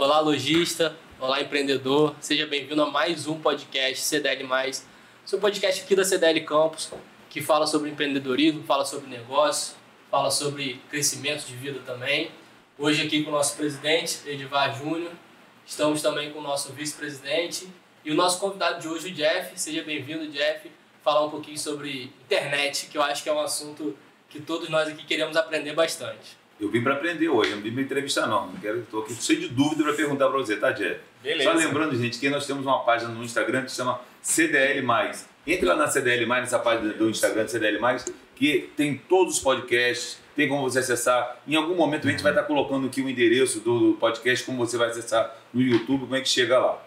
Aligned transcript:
Olá, 0.00 0.18
lojista. 0.18 0.96
Olá, 1.20 1.42
empreendedor. 1.42 2.16
Seja 2.22 2.46
bem-vindo 2.46 2.82
a 2.82 2.90
mais 2.90 3.26
um 3.26 3.38
podcast 3.38 4.02
CDL+. 4.02 4.48
Seu 5.26 5.38
podcast 5.38 5.82
aqui 5.82 5.94
da 5.94 6.02
CDL 6.02 6.40
Campus, 6.46 6.90
que 7.28 7.42
fala 7.42 7.66
sobre 7.66 7.90
empreendedorismo, 7.90 8.62
fala 8.62 8.86
sobre 8.86 9.10
negócio, 9.10 9.76
fala 10.10 10.30
sobre 10.30 10.80
crescimento 10.88 11.44
de 11.44 11.54
vida 11.54 11.80
também. 11.84 12.30
Hoje 12.78 13.06
aqui 13.06 13.22
com 13.22 13.28
o 13.28 13.32
nosso 13.34 13.54
presidente, 13.58 14.20
Edivar 14.24 14.74
Júnior. 14.74 15.12
Estamos 15.66 16.00
também 16.00 16.32
com 16.32 16.38
o 16.38 16.42
nosso 16.42 16.72
vice-presidente 16.72 17.68
e 18.02 18.10
o 18.10 18.14
nosso 18.14 18.40
convidado 18.40 18.80
de 18.80 18.88
hoje, 18.88 19.08
o 19.08 19.12
Jeff. 19.12 19.52
Seja 19.60 19.82
bem-vindo, 19.82 20.26
Jeff. 20.28 20.70
Falar 21.04 21.26
um 21.26 21.30
pouquinho 21.30 21.58
sobre 21.58 22.10
internet, 22.24 22.86
que 22.86 22.96
eu 22.96 23.02
acho 23.02 23.22
que 23.22 23.28
é 23.28 23.32
um 23.34 23.40
assunto 23.40 23.94
que 24.30 24.40
todos 24.40 24.70
nós 24.70 24.88
aqui 24.88 25.04
queremos 25.04 25.36
aprender 25.36 25.74
bastante. 25.74 26.39
Eu 26.60 26.68
vim 26.68 26.82
para 26.82 26.94
aprender 26.94 27.28
hoje, 27.28 27.54
não 27.54 27.62
vim 27.62 27.72
para 27.72 27.82
entrevistar 27.82 28.26
não. 28.26 28.48
não 28.48 28.56
quero, 28.60 28.80
estou 28.80 29.02
aqui 29.02 29.14
cheio 29.14 29.40
de 29.40 29.48
dúvida 29.48 29.82
para 29.82 29.94
perguntar 29.94 30.28
para 30.28 30.38
você, 30.38 30.56
tá, 30.56 30.70
Jeff? 30.72 31.00
Beleza. 31.22 31.50
Só 31.50 31.56
lembrando, 31.56 31.96
gente, 31.96 32.18
que 32.18 32.28
nós 32.28 32.46
temos 32.46 32.64
uma 32.66 32.80
página 32.80 33.10
no 33.10 33.24
Instagram 33.24 33.64
que 33.64 33.70
se 33.70 33.78
chama 33.78 34.00
CDL+. 34.20 34.84
Entre 35.46 35.66
lá 35.66 35.74
na 35.74 35.86
CDL+, 35.88 36.26
nessa 36.26 36.58
página 36.58 36.92
do 36.92 37.08
Instagram 37.08 37.44
do 37.44 37.50
CDL+, 37.50 37.78
que 38.36 38.70
tem 38.76 38.96
todos 39.08 39.36
os 39.36 39.42
podcasts, 39.42 40.18
tem 40.36 40.48
como 40.48 40.62
você 40.62 40.80
acessar. 40.80 41.38
Em 41.48 41.56
algum 41.56 41.74
momento 41.74 42.06
a 42.06 42.10
gente 42.10 42.22
vai 42.22 42.32
estar 42.32 42.44
colocando 42.44 42.86
aqui 42.86 43.00
o 43.00 43.08
endereço 43.08 43.60
do 43.60 43.96
podcast, 43.98 44.44
como 44.44 44.58
você 44.58 44.76
vai 44.76 44.90
acessar 44.90 45.34
no 45.52 45.62
YouTube, 45.62 46.00
como 46.02 46.16
é 46.16 46.20
que 46.20 46.28
chega 46.28 46.58
lá. 46.58 46.82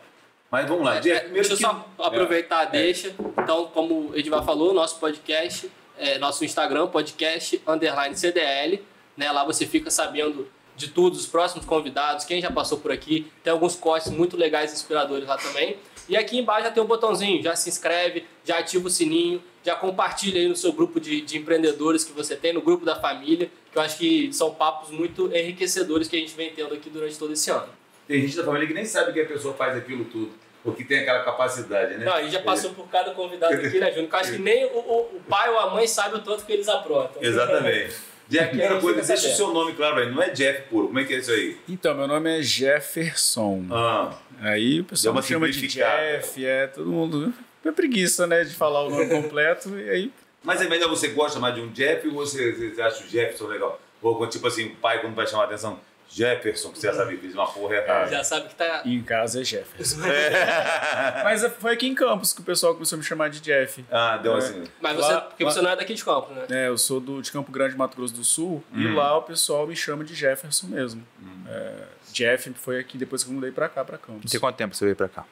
Mas 0.52 0.68
vamos 0.68 0.86
lá, 0.86 0.98
É, 0.98 1.00
Jeff, 1.00 1.16
é, 1.18 1.20
primeiro 1.22 1.48
deixa 1.50 1.64
eu 1.66 1.70
que... 1.70 1.76
só 1.98 2.06
aproveitar 2.06 2.60
a 2.60 2.64
É. 2.64 2.68
deixa. 2.68 3.16
Então, 3.40 3.66
como 3.74 4.12
o 4.12 4.16
Edivar 4.16 4.46
falou, 4.46 4.72
nosso 4.72 5.00
podcast, 5.00 5.70
é, 5.98 6.20
nosso 6.20 6.46
Instagram, 6.46 6.88
podcast 6.88 7.60
underline 7.68 8.16
CDL. 8.16 8.80
Né? 9.18 9.32
Lá 9.32 9.44
você 9.44 9.66
fica 9.66 9.90
sabendo 9.92 10.48
de 10.76 10.88
tudo, 10.88 11.14
os 11.14 11.28
próximos 11.28 11.66
convidados, 11.66 12.26
quem 12.26 12.42
já 12.42 12.50
passou 12.52 12.80
por 12.80 12.92
aqui. 12.92 13.32
Tem 13.44 13.52
alguns 13.54 13.76
cortes 13.76 14.12
muito 14.12 14.36
legais 14.36 14.72
e 14.72 14.76
inspiradores 14.76 15.28
lá 15.28 15.38
também. 15.38 15.78
E 16.10 16.18
aqui 16.18 16.38
embaixo 16.38 16.66
já 16.66 16.72
tem 16.72 16.82
um 16.84 16.86
botãozinho, 16.88 17.42
já 17.44 17.56
se 17.56 17.70
inscreve, 17.70 18.26
já 18.44 18.58
ativa 18.60 18.88
o 18.88 18.90
sininho, 18.90 19.42
já 19.64 19.76
compartilha 19.76 20.42
aí 20.42 20.48
no 20.50 20.56
seu 20.56 20.74
grupo 20.74 21.00
de, 21.00 21.22
de 21.22 21.38
empreendedores 21.38 22.04
que 22.04 22.12
você 22.12 22.36
tem, 22.36 22.52
no 22.52 22.62
grupo 22.62 22.84
da 22.84 22.96
família, 23.00 23.50
que 23.72 23.78
eu 23.78 23.82
acho 23.82 23.98
que 23.98 24.34
são 24.34 24.54
papos 24.54 24.90
muito 24.90 25.28
enriquecedores 25.34 26.08
que 26.10 26.16
a 26.18 26.20
gente 26.20 26.36
vem 26.36 26.52
tendo 26.54 26.74
aqui 26.74 26.90
durante 26.90 27.18
todo 27.18 27.32
esse 27.32 27.50
ano. 27.52 27.70
Tem 28.08 28.20
gente 28.20 28.36
da 28.36 28.44
família 28.44 28.68
que 28.68 28.74
nem 28.74 28.84
sabe 28.84 29.14
que 29.14 29.22
a 29.22 29.26
pessoa 29.26 29.54
faz 29.54 29.78
aquilo 29.78 30.04
tudo, 30.06 30.32
ou 30.66 30.74
que 30.74 30.84
tem 30.84 31.00
aquela 31.00 31.24
capacidade, 31.24 31.96
né? 31.96 32.04
Não, 32.06 32.14
a 32.14 32.22
gente 32.24 32.34
já 32.34 32.42
passou 32.42 32.72
por 32.74 32.88
cada 32.90 33.12
convidado 33.12 33.54
aqui, 33.54 33.80
né, 33.80 33.92
Júnior? 33.92 34.10
Eu 34.12 34.20
acho 34.20 34.32
que 34.34 34.40
nem 34.40 34.66
o, 34.66 34.78
o- 34.78 35.18
o 35.18 35.22
pai 35.30 35.50
ou 35.52 35.60
a 35.60 35.70
mãe 35.70 35.88
sabe 35.88 36.16
o 36.18 36.20
tanto 36.20 36.46
que 36.46 36.52
eles 36.52 36.68
aprontam. 36.68 37.22
Exatamente. 37.24 37.96
Jeff, 38.28 38.48
primeira 38.50 38.80
coisa, 38.80 39.02
deixa 39.02 39.28
o 39.28 39.32
seu 39.36 39.54
nome 39.54 39.74
claro 39.74 39.98
aí. 39.98 40.12
Não 40.12 40.22
é 40.22 40.30
Jeff 40.30 40.64
puro. 40.70 40.88
Como 40.88 41.00
é 41.00 41.04
que 41.04 41.14
é 41.14 41.18
isso 41.18 41.32
aí? 41.32 41.58
Então, 41.68 41.94
meu 41.94 42.08
nome 42.08 42.40
é 42.40 42.42
Jefferson. 42.42 43.66
Ah, 43.72 44.14
Aí 44.42 44.82
o 44.82 44.84
pessoal 44.86 45.14
me 45.16 45.22
chama 45.22 45.50
de. 45.50 45.68
Jeff, 45.68 46.46
é 46.46 46.68
todo 46.68 46.90
mundo. 46.90 47.34
É 47.64 47.72
preguiça, 47.72 48.28
né, 48.28 48.44
de 48.44 48.54
falar 48.54 48.84
o 48.84 48.90
nome 48.90 49.08
completo. 49.08 49.70
E 49.80 49.90
aí, 49.90 50.12
mas 50.44 50.62
é 50.62 50.68
melhor 50.68 50.90
você 50.90 51.08
gosta 51.10 51.40
mais 51.40 51.56
de 51.56 51.62
um 51.62 51.70
Jeff 51.72 52.06
ou 52.08 52.14
você, 52.14 52.52
você 52.52 52.82
acha 52.82 53.04
o 53.04 53.08
Jefferson 53.08 53.48
legal? 53.48 53.80
Ou 54.02 54.28
tipo 54.28 54.46
assim, 54.46 54.66
o 54.66 54.76
pai 54.76 55.00
quando 55.00 55.16
vai 55.16 55.26
chamar 55.26 55.44
a 55.44 55.46
atenção, 55.46 55.80
Jefferson, 56.16 56.72
que 56.72 56.80
você 56.80 56.88
já 56.88 56.94
sabe 56.94 57.16
que 57.16 57.22
fez 57.22 57.34
uma 57.34 57.48
porra 57.48 57.76
errada. 57.76 58.10
Já 58.12 58.24
sabe 58.24 58.48
que 58.50 58.56
tá. 58.56 58.82
em 58.86 59.02
casa 59.02 59.42
é 59.42 59.44
Jefferson. 59.44 59.98
Mas 61.24 61.46
foi 61.60 61.74
aqui 61.74 61.88
em 61.88 61.96
Campos 61.96 62.34
que 62.34 62.42
o 62.42 62.44
pessoal 62.44 62.74
começou 62.74 62.96
a 62.96 63.00
me 63.00 63.04
chamar 63.04 63.30
de 63.30 63.40
Jeff. 63.40 63.84
Ah, 63.92 64.18
deu 64.18 64.36
assim. 64.36 64.64
Mas 64.82 64.96
você, 64.96 65.14
Lá- 65.14 65.22
porque 65.22 65.44
lá- 65.44 65.52
você 65.52 65.62
não 65.62 65.70
é 65.72 65.76
daqui 65.76 65.94
de 65.94 66.04
Campos, 66.06 66.36
né? 66.36 66.46
É, 66.50 66.68
eu 66.68 66.78
sou 66.78 67.00
do, 67.00 67.22
de 67.22 67.32
Campo 67.32 67.52
Grande, 67.52 67.76
Mato 67.76 67.96
Grosso 67.98 68.14
do 68.14 68.24
Sul. 68.24 68.64
E 68.74 68.86
Hum. 68.88 68.96
lá 68.96 69.18
o 69.18 69.24
pessoal 69.24 69.66
me 69.66 69.76
chama 69.76 70.04
de 70.04 70.14
Jefferson 70.14 70.68
mesmo. 70.68 71.04
É, 71.48 71.74
Jeff 72.12 72.54
foi 72.56 72.80
aqui 72.80 72.98
depois 72.98 73.24
que 73.24 73.30
eu 73.30 73.34
mudei 73.34 73.52
pra 73.52 73.68
cá, 73.68 73.84
pra 73.84 73.98
Campos. 73.98 74.30
Tem 74.32 74.40
quanto 74.40 74.56
tempo 74.56 74.76
você 74.76 74.86
veio 74.86 74.96
pra 74.96 75.10
cá? 75.10 75.26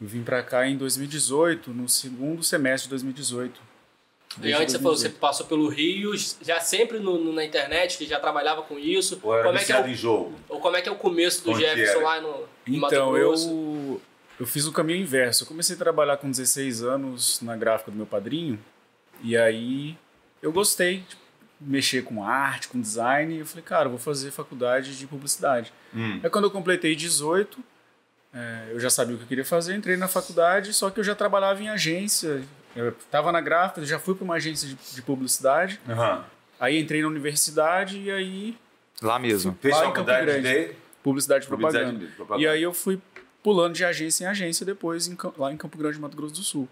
Eu 0.00 0.06
vim 0.08 0.22
pra 0.22 0.42
cá 0.42 0.66
em 0.66 0.76
2018, 0.76 1.70
no 1.72 1.88
segundo 1.88 2.42
semestre 2.42 2.84
de 2.86 2.90
2018. 2.90 3.60
E 4.40 4.52
antes 4.52 4.72
você 4.72 4.78
falou, 4.78 4.92
2018. 4.94 4.98
você 5.00 5.08
passou 5.18 5.46
pelo 5.46 5.68
Rio, 5.68 6.12
já 6.40 6.60
sempre 6.60 6.98
no, 7.00 7.18
no- 7.18 7.32
na 7.32 7.44
internet, 7.44 7.98
que 7.98 8.06
já 8.06 8.20
trabalhava 8.20 8.62
com 8.62 8.78
isso. 8.78 9.18
Ou 9.22 9.34
era 9.34 9.42
Como 9.44 9.58
é 9.58 9.64
que 9.64 9.72
é 9.72 9.80
o, 9.82 9.86
em 9.88 9.94
jogo? 9.94 10.38
ou 10.48 10.60
como 10.60 10.76
é 10.76 10.80
que 10.82 10.88
é 10.88 10.92
o 10.92 10.96
começo 10.96 11.42
do 11.44 11.50
Onde 11.50 11.60
Jefferson 11.60 11.98
era? 11.98 12.04
lá 12.06 12.20
no 12.20 12.28
Mato 12.78 12.94
Então, 12.94 13.16
eu, 13.16 14.00
eu 14.38 14.46
fiz 14.46 14.66
o 14.66 14.72
caminho 14.72 15.00
inverso. 15.00 15.42
Eu 15.42 15.48
comecei 15.48 15.74
a 15.74 15.78
trabalhar 15.78 16.16
com 16.16 16.30
16 16.30 16.82
anos 16.82 17.40
na 17.42 17.56
gráfica 17.56 17.90
do 17.90 17.96
meu 17.96 18.06
padrinho. 18.06 18.58
E 19.22 19.36
aí 19.36 19.98
eu 20.40 20.52
gostei 20.52 20.98
de 20.98 21.16
mexer 21.60 22.04
com 22.04 22.22
arte, 22.24 22.68
com 22.68 22.80
design. 22.80 23.34
E 23.34 23.40
eu 23.40 23.46
falei, 23.46 23.64
cara, 23.64 23.86
eu 23.86 23.90
vou 23.90 23.98
fazer 23.98 24.30
faculdade 24.30 24.96
de 24.96 25.06
publicidade. 25.08 25.72
Hum. 25.92 26.20
Aí 26.22 26.30
quando 26.30 26.44
eu 26.44 26.50
completei 26.52 26.94
18, 26.94 27.58
é, 28.32 28.68
eu 28.70 28.78
já 28.78 28.88
sabia 28.88 29.16
o 29.16 29.18
que 29.18 29.24
eu 29.24 29.28
queria 29.28 29.44
fazer. 29.44 29.74
Entrei 29.74 29.96
na 29.96 30.06
faculdade, 30.06 30.72
só 30.72 30.88
que 30.88 31.00
eu 31.00 31.04
já 31.04 31.16
trabalhava 31.16 31.60
em 31.60 31.68
agência. 31.68 32.42
Eu 32.76 32.90
estava 32.90 33.32
na 33.32 33.40
gráfica, 33.40 33.84
já 33.84 33.98
fui 33.98 34.14
para 34.14 34.24
uma 34.24 34.34
agência 34.34 34.68
de, 34.68 34.76
de 34.94 35.02
publicidade. 35.02 35.80
Aham. 35.88 36.24
Aí 36.58 36.78
entrei 36.78 37.02
na 37.02 37.08
universidade 37.08 37.98
e 37.98 38.10
aí 38.10 38.56
Lá 39.02 39.18
mesmo. 39.18 39.56
Fez 39.60 39.74
Lá 39.74 39.80
em 39.80 39.84
Campo 39.92 39.96
faculdade 40.10 40.26
Grande. 40.26 40.42
de 40.68 40.74
publicidade 41.02 41.44
e 41.46 41.48
publicidade 41.48 41.84
propaganda. 41.86 42.06
de 42.06 42.12
propaganda. 42.12 42.42
E 42.44 42.48
aí 42.48 42.62
eu 42.62 42.72
fui 42.74 43.00
pulando 43.42 43.74
de 43.74 43.84
agência 43.84 44.24
em 44.24 44.26
agência 44.28 44.66
depois 44.66 45.08
em 45.08 45.16
lá 45.38 45.50
em 45.52 45.56
Campo 45.56 45.78
Grande, 45.78 45.98
Mato 45.98 46.16
Grosso 46.16 46.34
do 46.34 46.42
Sul. 46.42 46.68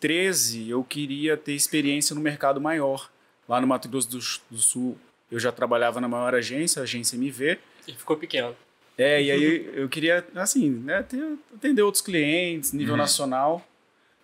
2013 0.00 0.70
eu 0.70 0.82
queria 0.84 1.36
ter 1.36 1.52
experiência 1.52 2.14
no 2.14 2.20
mercado 2.20 2.60
maior. 2.60 3.10
Lá 3.48 3.60
no 3.60 3.66
Mato 3.66 3.88
Grosso 3.88 4.08
do, 4.10 4.18
do 4.50 4.58
Sul 4.62 4.98
eu 5.30 5.38
já 5.38 5.52
trabalhava 5.52 6.00
na 6.00 6.08
maior 6.08 6.34
agência, 6.34 6.80
a 6.80 6.84
agência 6.84 7.16
MV. 7.16 7.58
Ele 7.86 7.96
ficou 7.96 8.16
pequeno. 8.16 8.56
É, 8.96 9.22
e 9.22 9.30
aí 9.30 9.70
eu 9.74 9.88
queria, 9.88 10.26
assim, 10.34 10.70
né, 10.70 11.02
ter- 11.02 11.36
atender 11.54 11.82
outros 11.82 12.02
clientes, 12.02 12.72
nível 12.72 12.94
Uhum. 12.94 12.98
nacional. 12.98 13.64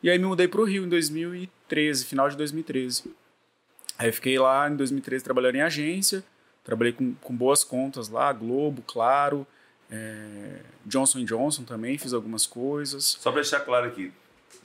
E 0.04 0.10
aí 0.10 0.19
me 0.19 0.26
mudei 0.26 0.47
para 0.47 0.60
o 0.60 0.65
Rio 0.65 0.84
em 0.84 0.88
2013, 0.91 2.04
final 2.04 2.28
de 2.28 2.37
2013. 2.37 3.10
Aí 3.97 4.12
fiquei 4.12 4.38
lá 4.38 4.69
em 4.69 4.76
2013 4.76 5.25
trabalhando 5.25 5.54
em 5.54 5.62
agência, 5.62 6.22
trabalhei 6.62 6.92
com, 6.92 7.15
com 7.15 7.34
boas 7.34 7.65
contas 7.65 8.10
lá, 8.10 8.31
Globo, 8.31 8.82
Claro, 8.87 9.47
é, 9.91 10.60
Johnson 10.84 11.25
Johnson 11.25 11.62
também, 11.62 11.97
fiz 11.97 12.12
algumas 12.12 12.44
coisas. 12.47 13.16
Só 13.19 13.32
para 13.32 13.41
deixar 13.41 13.60
claro 13.60 13.87
aqui, 13.87 14.12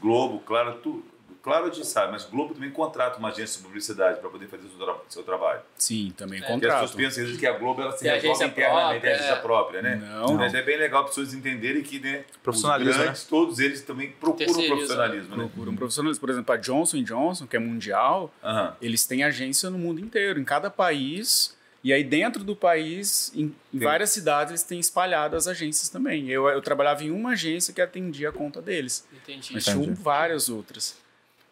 Globo, 0.02 0.42
claro, 0.42 0.78
tu, 0.84 1.06
claro 1.50 1.66
a 1.66 1.70
gente 1.74 1.88
sabe, 1.88 2.12
mas 2.12 2.26
Globo 2.26 2.54
também 2.54 2.70
contrata 2.70 3.18
uma 3.18 3.30
agência 3.30 3.58
de 3.60 3.66
publicidade 3.66 4.20
para 4.20 4.30
poder 4.30 4.48
fazer 4.48 4.68
o 4.68 4.70
seu, 4.70 4.86
tra- 4.86 4.96
seu 5.10 5.24
trabalho. 5.24 5.62
Sim, 5.78 6.14
também 6.16 6.40
É. 6.44 6.46
Porque 6.48 6.68
as 6.68 6.74
pessoas 6.82 6.92
pensam 6.96 7.38
que 7.38 7.48
a 7.48 7.54
Globo 7.58 7.82
ela 7.82 7.92
se 7.92 8.04
Tem 8.04 8.12
resolve 8.12 8.46
internamente, 8.46 9.02
própria, 9.02 9.10
é 9.10 9.14
agência 9.16 9.32
é. 9.34 9.36
própria, 9.42 9.82
né? 9.82 9.96
Não, 9.96 10.36
Mas 10.36 10.54
é 10.54 10.62
bem 10.62 10.78
legal 10.78 11.04
as 11.04 11.10
pessoas 11.10 11.34
entenderem 11.34 11.82
que 11.82 12.00
né, 12.00 12.24
Profissionalismo, 12.44 12.92
os 12.92 12.98
grandes, 12.98 13.24
todos 13.24 13.60
eles 13.60 13.82
também 13.82 14.12
procuram 14.12 14.54
profissionalismo, 14.68 15.30
né? 15.36 15.44
procuram 15.44 15.76
profissionalismo. 15.76 16.22
Por 16.22 16.30
exemplo, 16.30 16.54
a 16.54 16.58
Johnson 16.58 17.04
Johnson, 17.04 17.48
que 17.48 17.56
é 17.56 17.60
mundial, 17.60 18.32
Aham. 18.44 18.76
eles 18.82 19.06
têm 19.08 19.24
agência 19.24 19.70
no 19.70 19.78
mundo 19.80 20.00
inteiro, 20.00 20.40
em 20.40 20.44
cada 20.46 20.70
país. 20.70 21.58
E 21.82 21.94
aí, 21.94 22.04
dentro 22.04 22.44
do 22.44 22.58
país, 22.58 23.32
em, 23.34 23.56
Tem. 23.72 23.80
várias 23.80 24.10
cidades, 24.10 24.52
eles 24.52 24.64
têm 24.64 24.80
espalhado 24.82 25.38
as 25.38 25.48
agências 25.48 25.88
também. 25.88 26.28
Eu, 26.30 26.46
eu 26.50 26.62
trabalhava 26.62 27.06
em 27.06 27.10
uma 27.10 27.30
agência 27.32 27.74
que 27.74 27.82
atendia 27.82 28.28
a 28.30 28.32
conta 28.34 28.62
deles. 28.62 29.08
Entendi. 29.14 29.54
Mas 29.54 29.66
Entendi. 29.66 29.84
tinham 29.86 29.96
várias 29.96 30.50
outras. 30.50 30.98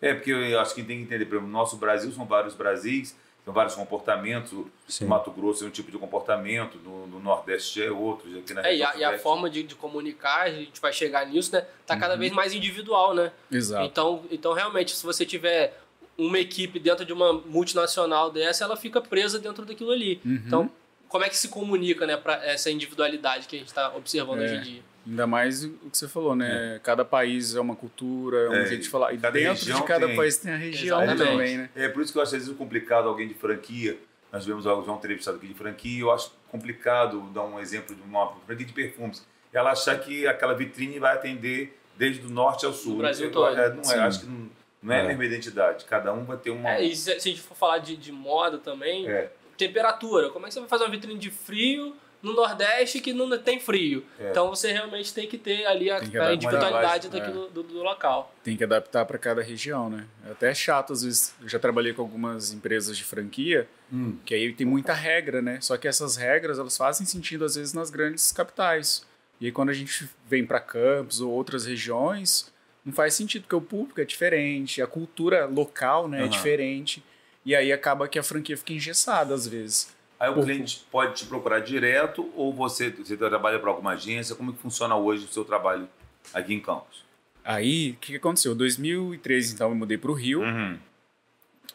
É, 0.02 0.14
porque 0.14 0.32
eu 0.32 0.60
acho 0.60 0.76
que 0.76 0.84
tem 0.84 0.98
que 0.98 1.04
entender, 1.04 1.26
por 1.26 1.36
exemplo, 1.36 1.48
no 1.52 1.58
nosso 1.58 1.76
Brasil 1.78 2.12
são 2.12 2.26
vários 2.26 2.54
Brasis, 2.54 3.16
são 3.44 3.54
vários 3.54 3.74
comportamentos. 3.76 4.52
Sim. 4.88 5.06
No 5.06 5.10
Mato 5.10 5.32
Grosso 5.32 5.64
é 5.64 5.68
um 5.68 5.72
tipo 5.72 5.90
de 5.92 5.98
comportamento, 5.98 6.78
no, 6.80 7.08
no 7.08 7.20
Nordeste 7.20 7.82
é 7.82 7.90
outro, 7.90 8.30
aqui 8.38 8.54
na 8.54 8.62
É, 8.62 8.76
e, 8.76 8.80
região 8.84 8.90
a, 8.92 8.98
e 8.98 9.04
a 9.04 9.20
forma 9.20 9.50
de, 9.50 9.64
de 9.64 9.74
comunicar, 9.76 10.42
a 10.44 10.52
gente 10.52 10.80
vai 10.80 10.94
chegar 10.94 11.26
nisso, 11.26 11.52
né? 11.54 11.66
Tá 11.86 11.98
cada 11.98 12.14
Uhum. 12.14 12.20
vez 12.20 12.32
mais 12.32 12.54
individual, 12.54 13.14
né? 13.16 13.32
Exato. 13.52 13.86
Então, 13.86 14.24
então, 14.30 14.54
realmente, 14.54 14.96
se 14.96 15.04
você 15.06 15.26
tiver 15.26 15.80
uma 16.18 16.40
equipe 16.40 16.80
dentro 16.80 17.06
de 17.06 17.14
uma 17.14 17.34
multinacional 17.34 18.30
dessa, 18.32 18.64
ela 18.64 18.76
fica 18.76 19.00
presa 19.02 19.40
dentro 19.40 19.66
daquilo 19.66 19.92
ali. 19.92 20.20
Uhum. 20.26 20.42
Então, 20.46 20.72
como 21.08 21.24
é 21.24 21.30
que 21.30 21.38
se 21.38 21.48
comunica, 21.48 22.06
né, 22.06 22.18
para 22.18 22.44
essa 22.46 22.70
individualidade 22.70 23.48
que 23.48 23.56
a 23.56 23.60
gente 23.60 23.70
está 23.70 23.96
observando 23.96 24.42
É. 24.42 24.44
hoje 24.46 24.56
em 24.56 24.62
dia? 24.62 24.82
Ainda 25.08 25.26
mais 25.26 25.64
o 25.64 25.70
que 25.90 25.98
você 25.98 26.08
falou, 26.08 26.36
né? 26.36 26.80
Cada 26.84 27.06
país 27.06 27.56
é 27.56 27.62
uma 27.62 27.76
cultura, 27.76 28.38
é 28.38 28.50
um 28.50 28.54
É, 28.56 28.66
jeito 28.66 28.82
de 28.84 28.90
falar. 28.90 29.14
E 29.14 29.18
cada 29.18 29.32
dentro 29.32 29.54
região 29.54 29.80
de 29.80 29.86
cada 29.88 30.08
tem- 30.08 30.16
país 30.18 30.38
tem 30.38 30.52
a 30.54 30.58
região 30.58 31.02
Exatamente. 31.04 31.32
também, 31.32 31.58
né? 31.58 31.70
É 31.76 31.88
por 31.88 32.02
isso 32.04 32.12
que 32.12 32.18
eu 32.18 32.22
acho 32.24 32.36
às 32.36 32.42
vezes 32.44 32.58
complicado 32.58 33.08
alguém 33.08 33.28
de 33.28 33.34
franquia. 33.34 33.98
Nós 34.32 34.44
tivemos 34.44 34.66
já 34.66 34.76
um 34.76 34.96
entrevistado 34.96 35.38
aqui 35.38 35.48
de 35.48 35.54
franquia. 35.54 36.02
Eu 36.02 36.12
acho 36.12 36.34
complicado 36.52 37.22
dar 37.34 37.44
um 37.44 37.58
exemplo 37.60 37.96
de 37.96 38.02
uma 38.02 38.34
franquia 38.46 38.66
de 38.66 38.74
perfumes. 38.74 39.26
Ela 39.54 39.72
achar 39.72 39.98
que 40.00 40.28
aquela 40.28 40.54
vitrine 40.54 41.00
vai 41.00 41.14
atender 41.16 41.78
desde 41.98 42.28
o 42.28 42.30
norte 42.30 42.66
ao 42.66 42.74
sul. 42.74 42.94
No 42.94 42.98
Brasil 43.00 43.32
todo. 43.32 43.58
é, 43.58 43.70
não 43.74 43.80
é, 43.80 43.84
Sim. 43.86 44.00
acho 44.00 44.20
que 44.20 44.26
não, 44.26 44.50
não 44.84 44.94
é 44.94 45.00
a 45.00 45.04
É. 45.06 45.08
mesma 45.08 45.24
identidade. 45.26 45.86
Cada 45.86 46.12
um 46.14 46.26
vai 46.26 46.36
ter 46.38 46.50
uma. 46.50 46.70
É, 46.70 46.84
e 46.84 46.94
se, 46.94 47.18
se 47.20 47.30
a 47.30 47.32
gente 47.32 47.42
for 47.42 47.56
falar 47.56 47.78
de, 47.78 47.96
de 47.96 48.12
moda 48.12 48.58
também, 48.58 49.08
É. 49.08 49.32
temperatura. 49.58 50.30
Como 50.30 50.46
é 50.46 50.50
que 50.50 50.54
você 50.54 50.60
vai 50.60 50.68
fazer 50.70 50.84
uma 50.84 50.92
vitrine 50.92 51.18
de 51.18 51.32
frio 51.32 51.96
no 52.22 52.34
Nordeste 52.34 53.00
que 53.00 53.14
não 53.14 53.38
tem 53.38 53.60
frio. 53.60 54.04
É. 54.20 54.32
Então 54.32 54.50
você 54.50 54.72
realmente 54.72 55.14
tem 55.14 55.28
que 55.28 55.38
ter 55.38 55.66
ali 55.66 55.90
a, 55.90 55.98
a 55.98 56.34
individualidade 56.34 57.08
mais, 57.08 57.22
daquilo, 57.22 57.48
do, 57.50 57.64
do 57.64 57.84
local. 57.84 58.34
Tem 58.44 58.58
que 58.58 58.64
adaptar 58.64 59.06
para 59.06 59.18
cada 59.18 59.42
região, 59.42 59.90
né? 59.90 60.06
É 60.28 60.32
até 60.32 60.54
chato, 60.54 60.94
às 60.94 61.04
vezes. 61.04 61.34
Eu 61.42 61.48
já 61.48 61.60
trabalhei 61.60 61.94
com 61.94 62.02
algumas 62.02 62.52
empresas 62.52 62.98
de 62.98 63.04
franquia, 63.04 63.68
Hum. 63.92 64.18
que 64.26 64.34
aí 64.36 64.52
tem 64.52 64.68
muita 64.68 64.92
regra, 64.94 65.42
né? 65.42 65.60
Só 65.62 65.78
que 65.78 65.88
essas 65.88 66.18
regras, 66.18 66.60
elas 66.60 66.76
fazem 66.76 67.06
sentido, 67.08 67.46
às 67.46 67.56
vezes, 67.56 67.74
nas 67.74 67.90
grandes 67.90 68.34
capitais. 68.34 69.06
E 69.40 69.46
aí, 69.46 69.52
quando 69.52 69.70
a 69.70 69.74
gente 69.74 70.10
vem 70.28 70.46
para 70.46 70.60
Campos 70.60 71.22
ou 71.22 71.32
outras 71.32 71.66
regiões, 71.66 72.52
não 72.84 72.92
faz 72.92 73.14
sentido, 73.14 73.44
porque 73.44 73.56
o 73.56 73.62
público 73.62 74.02
é 74.02 74.04
diferente, 74.06 74.82
a 74.82 74.88
cultura 74.88 75.46
local 75.46 76.08
né, 76.10 76.18
é 76.18 76.22
Aham. 76.24 76.30
diferente. 76.30 77.02
E 77.46 77.56
aí 77.56 77.72
acaba 77.72 78.08
que 78.10 78.20
a 78.20 78.24
franquia 78.24 78.58
fica 78.58 78.74
engessada, 78.74 79.34
às 79.34 79.48
vezes. 79.48 79.96
Aí 80.20 80.30
o 80.30 80.34
Por- 80.34 80.46
cliente 80.46 80.86
pode 80.92 81.16
te 81.16 81.26
procurar 81.26 81.60
direto 81.60 82.32
ou 82.36 82.54
você, 82.54 82.90
você 82.90 83.16
trabalha 83.16 83.60
para 83.60 83.70
alguma 83.70 83.92
agência? 83.92 84.36
Como 84.36 84.52
que 84.54 84.60
funciona 84.60 84.96
hoje 84.96 85.26
o 85.26 85.28
seu 85.28 85.46
trabalho 85.46 85.88
aqui 86.34 86.54
em 86.54 86.60
Campos? 86.60 87.06
Aí, 87.46 87.92
o 87.92 87.96
que, 88.02 88.12
que 88.14 88.18
aconteceu? 88.18 88.54
Em 88.54 88.58
2013, 88.58 89.54
então, 89.54 89.70
eu 89.70 89.76
mudei 89.76 89.98
para 89.98 90.12
o 90.12 90.14
Rio. 90.14 90.42
Uhum. 90.42 90.78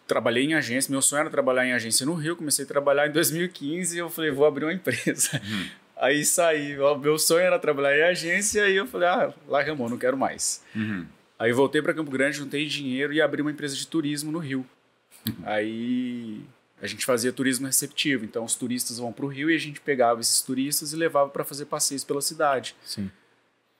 trabalhei 0.06 0.44
em 0.44 0.54
agência, 0.54 0.90
meu 0.90 1.00
sonho 1.00 1.20
era 1.20 1.30
trabalhar 1.30 1.64
em 1.66 1.72
agência 1.72 2.04
no 2.04 2.12
Rio, 2.14 2.36
comecei 2.36 2.64
a 2.66 2.68
trabalhar 2.68 3.06
em 3.08 3.12
2015 3.12 3.96
e 3.96 3.98
eu 3.98 4.10
falei, 4.10 4.30
vou 4.30 4.44
abrir 4.44 4.64
uma 4.66 4.72
empresa. 4.74 5.40
Aí 5.96 6.24
saí, 6.24 6.76
meu 7.00 7.16
sonho 7.18 7.40
era 7.40 7.58
trabalhar 7.58 7.96
em 7.96 8.10
agência 8.10 8.68
e 8.68 8.76
eu 8.76 8.86
falei, 8.86 9.08
ah, 9.08 9.32
larga 9.48 9.72
a 9.72 9.74
mão, 9.74 9.88
não 9.88 9.96
quero 9.96 10.16
mais. 10.18 10.62
Uhum. 10.74 11.06
Aí 11.38 11.52
voltei 11.52 11.80
para 11.80 11.94
Campo 11.94 12.10
Grande, 12.10 12.36
juntei 12.38 12.66
dinheiro 12.66 13.12
e 13.12 13.22
abri 13.22 13.40
uma 13.40 13.50
empresa 13.50 13.74
de 13.76 13.86
turismo 13.86 14.30
no 14.30 14.38
Rio. 14.40 14.66
Aí 15.44 16.40
a 16.82 16.86
gente 16.86 17.06
fazia 17.06 17.32
turismo 17.32 17.66
receptivo, 17.66 18.24
então 18.24 18.44
os 18.44 18.54
turistas 18.56 18.98
vão 18.98 19.12
para 19.12 19.24
o 19.24 19.28
Rio 19.28 19.50
e 19.50 19.54
a 19.54 19.58
gente 19.58 19.80
pegava 19.80 20.20
esses 20.20 20.42
turistas 20.42 20.92
e 20.92 20.96
levava 20.96 21.30
para 21.30 21.44
fazer 21.44 21.64
passeios 21.66 22.02
pela 22.04 22.20
cidade. 22.20 22.74
Sim. 22.84 23.10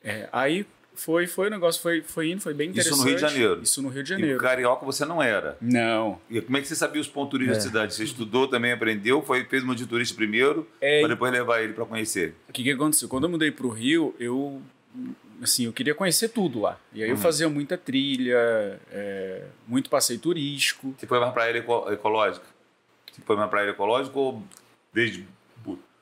É, 0.03 0.29
aí 0.33 0.65
foi, 0.95 1.27
foi 1.27 1.47
o 1.47 1.51
negócio, 1.51 1.81
foi, 1.83 2.03
foi 2.03 2.31
indo, 2.31 2.41
foi 2.41 2.53
bem 2.55 2.71
Isso 2.71 2.81
interessante. 2.81 2.99
no 3.01 3.07
Rio 3.07 3.15
de 3.17 3.21
Janeiro? 3.21 3.63
Isso 3.63 3.83
no 3.83 3.89
Rio 3.89 4.03
de 4.03 4.13
E 4.13 4.17
Janeiro. 4.17 4.39
carioca 4.39 4.85
você 4.87 5.05
não 5.05 5.23
era. 5.23 5.57
Não, 5.61 6.21
E 6.31 6.41
como 6.41 6.57
é 6.57 6.61
que 6.61 6.69
você 6.69 6.77
sabia 6.77 7.01
os 7.01 7.09
pontos 7.09 7.31
turísticos 7.31 7.57
É. 7.59 7.61
da 7.65 7.67
cidade? 7.69 7.95
Você 7.95 8.05
estudou 8.05 8.47
também, 8.47 8.73
aprendeu, 8.73 9.23
foi, 9.23 9.45
fez 9.45 9.63
uma 9.65 9.75
de 9.75 9.87
turista 9.87 10.15
primeiro, 10.15 10.69
É, 10.81 11.01
para 11.01 11.09
depois 11.09 11.33
levar 11.33 11.63
ele 11.63 11.73
para 11.73 11.85
conhecer. 11.87 12.35
O 12.49 12.53
que, 12.53 12.63
que 12.63 12.71
aconteceu? 12.71 13.09
Quando 13.09 13.25
eu 13.25 13.31
mudei 13.31 13.51
pro 13.51 13.69
Rio, 13.69 14.15
eu 14.21 14.61
assim, 15.43 15.65
eu 15.65 15.73
queria 15.73 15.93
conhecer 15.95 16.29
tudo 16.29 16.61
lá. 16.61 16.79
E 16.93 17.03
aí 17.03 17.09
eu 17.09 17.17
Uhum. 17.17 17.21
fazia 17.21 17.49
muita 17.49 17.77
trilha, 17.77 18.37
é, 18.93 19.43
muito 19.67 19.91
passeio 19.91 20.21
turístico. 20.21 20.95
Você 20.97 21.07
foi 21.07 21.19
mais 21.19 21.33
para 21.33 21.43
a 21.43 21.47
área 21.47 21.59
eco- 21.59 21.91
ecológica? 21.91 22.47
Você 23.13 23.23
foi 23.25 23.37
mais 23.37 23.49
para 23.51 23.59
a 23.59 23.63
área 23.63 23.73
ecológica 23.73 24.19
ou 24.19 24.43
desde 24.93 25.27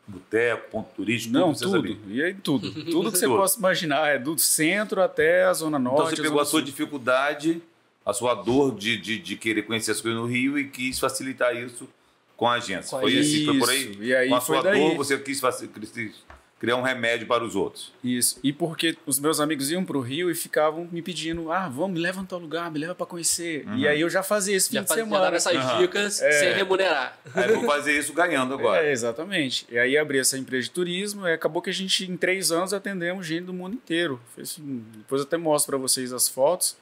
boteco, 0.07 0.71
ponto 0.71 0.89
turístico, 0.97 1.33
Não, 1.35 1.53
tudo 1.55 1.71
você 1.71 1.77
tudo. 1.89 2.11
E 2.13 2.23
aí 2.23 2.35
tudo. 2.35 2.73
Tudo 2.91 3.13
que 3.13 3.19
você 3.19 3.27
possa 3.29 3.59
imaginar. 3.59 4.09
É 4.09 4.19
do 4.19 4.37
centro 4.39 5.01
até 5.03 5.45
a 5.45 5.53
Zona 5.53 5.79
Norte. 5.79 5.99
Então 6.03 6.17
você 6.17 6.23
pegou 6.23 6.41
a 6.41 6.45
Zona 6.45 6.51
sua 6.51 6.59
Sul. 6.61 6.67
dificuldade, 6.67 7.63
a 8.05 8.13
sua 8.13 8.35
dor 8.35 8.75
de, 8.75 8.97
de, 8.97 9.19
de 9.19 9.37
querer 9.37 9.63
conhecer 9.63 9.93
as 9.93 10.01
coisas 10.01 10.19
no 10.21 10.27
Rio 10.27 10.59
e 10.59 10.69
quis 10.69 10.99
facilitar 10.99 11.55
isso 11.57 11.89
com 12.37 12.49
a 12.49 12.55
agência. 12.55 12.91
Com 12.91 13.01
foi 13.03 13.19
assim, 13.19 13.45
foi 13.45 13.59
por 13.59 13.71
aí? 13.71 13.91
Isso. 13.91 14.03
E 14.03 14.15
aí 14.15 14.29
com 14.29 14.35
a 14.35 14.41
foi 14.41 14.57
sua 14.57 14.65
daí. 14.65 14.81
dor, 14.81 14.97
você 14.97 15.17
quis 15.19 15.39
faci- 15.41 15.69
quis 15.69 16.15
criar 16.61 16.77
um 16.77 16.83
remédio 16.83 17.27
para 17.27 17.43
os 17.43 17.57
outros. 17.57 17.91
Isso. 18.05 18.39
E 18.45 18.53
porque 18.53 18.97
os 19.07 19.19
meus 19.19 19.41
amigos 19.41 19.71
iam 19.71 19.85
pro 19.85 19.99
Rio 20.01 20.31
e 20.31 20.35
ficavam 20.35 20.87
me 20.93 21.01
pedindo: 21.03 21.51
ah, 21.51 21.69
vamos, 21.69 21.93
me 21.95 21.99
leva 22.01 22.21
no 22.21 22.27
tal 22.27 22.39
lugar, 22.39 22.71
me 22.71 22.79
leva 22.79 22.95
pra 22.95 23.07
conhecer. 23.07 23.67
Uhum. 23.67 23.77
E 23.79 23.89
aí 23.89 24.01
eu 24.03 24.11
já 24.11 24.23
fazia 24.23 24.55
esse 24.55 24.69
fim 24.69 24.75
Já, 24.77 24.83
de 24.83 24.89
faz, 24.89 25.01
já 25.01 25.05
semana. 25.07 25.25
dava 25.25 25.37
essas 25.37 25.57
Aham. 25.57 25.79
dicas 25.81 26.21
É. 26.23 26.33
sem 26.33 26.53
remunerar. 26.53 27.19
Aí 27.35 27.49
eu 27.51 27.61
vou 27.61 27.65
fazer 27.71 27.99
isso 27.99 28.13
ganhando 28.13 28.53
agora. 28.55 28.85
É, 28.87 28.93
exatamente. 28.93 29.67
E 29.71 29.79
aí 29.79 29.97
abri 29.97 30.19
essa 30.19 30.37
empresa 30.39 30.65
de 30.65 30.71
turismo 30.71 31.27
e 31.27 31.33
acabou 31.33 31.63
que 31.63 31.71
a 31.71 31.73
gente, 31.73 32.05
em 32.11 32.17
três 32.17 32.53
anos, 32.53 32.73
atendemos 32.75 33.27
gente 33.27 33.45
do 33.47 33.55
mundo 33.55 33.75
inteiro. 33.75 34.21
Assim, 34.39 34.85
depois 34.99 35.23
eu 35.23 35.27
até 35.27 35.39
mostro 35.39 35.71
para 35.73 35.79
vocês 35.81 36.13
as 36.13 36.29
fotos. 36.29 36.77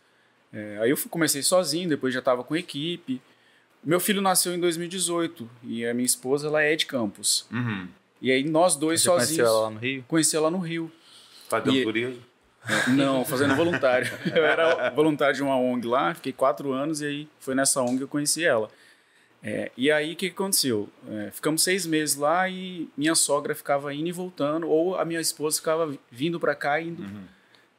É, 0.52 0.78
aí 0.81 0.90
eu 0.90 0.98
comecei 1.08 1.42
sozinho, 1.42 1.88
depois 1.88 2.12
já 2.12 2.20
estava 2.20 2.42
com 2.42 2.56
equipe. 2.56 3.20
Meu 3.84 4.00
filho 4.00 4.20
nasceu 4.20 4.52
em 4.54 4.58
2018 4.58 5.48
e 5.62 5.86
a 5.86 5.94
minha 5.94 6.04
esposa 6.06 6.48
ela 6.48 6.62
é 6.62 6.74
de 6.74 6.84
Campos. 6.86 7.46
Uhum. 7.52 7.86
E 8.20 8.31
aí 8.32 8.44
nós 8.44 8.76
dois 8.76 9.00
Você 9.03 9.09
conheceu 9.11 9.26
sozinhos 9.47 9.49
ela 9.49 9.61
lá 9.62 9.70
no 9.70 9.79
Rio? 9.79 10.05
conheci 10.09 10.37
ela 10.37 10.50
no 10.50 10.59
Rio. 10.59 10.93
Fazendo 11.49 11.76
E- 11.76 11.85
turismo. 11.85 12.23
Não, 12.88 13.25
fazendo 13.25 13.55
voluntário. 13.55 14.06
Eu 14.35 14.44
era 14.44 14.91
voluntário 14.91 15.35
de 15.35 15.43
uma 15.43 15.56
ONG 15.56 15.87
lá, 15.87 16.15
fiquei 16.15 16.32
quatro 16.32 16.73
anos 16.73 17.00
e 17.00 17.06
aí 17.06 17.29
foi 17.41 17.55
nessa 17.55 17.81
ONG 17.81 17.99
que 17.99 18.03
eu 18.03 18.09
conheci 18.09 18.44
ela. 18.44 18.69
É, 19.43 19.70
e 19.76 19.91
aí 19.91 20.12
o 20.12 20.17
que, 20.17 20.29
que 20.29 20.35
aconteceu? 20.35 20.88
É, 21.09 21.31
ficamos 21.31 21.62
seis 21.62 21.87
meses 21.87 22.17
lá 22.17 22.49
e 22.49 22.88
minha 22.97 23.15
sogra 23.15 23.55
ficava 23.55 23.94
indo 23.94 24.09
e 24.09 24.12
voltando, 24.12 24.69
ou 24.69 24.97
a 24.99 25.05
minha 25.05 25.20
esposa 25.20 25.56
ficava 25.59 25.97
vindo 26.11 26.38
para 26.41 26.55
cá 26.55 26.81
e 26.81 26.88
indo. 26.88 27.03
Uhum. 27.03 27.25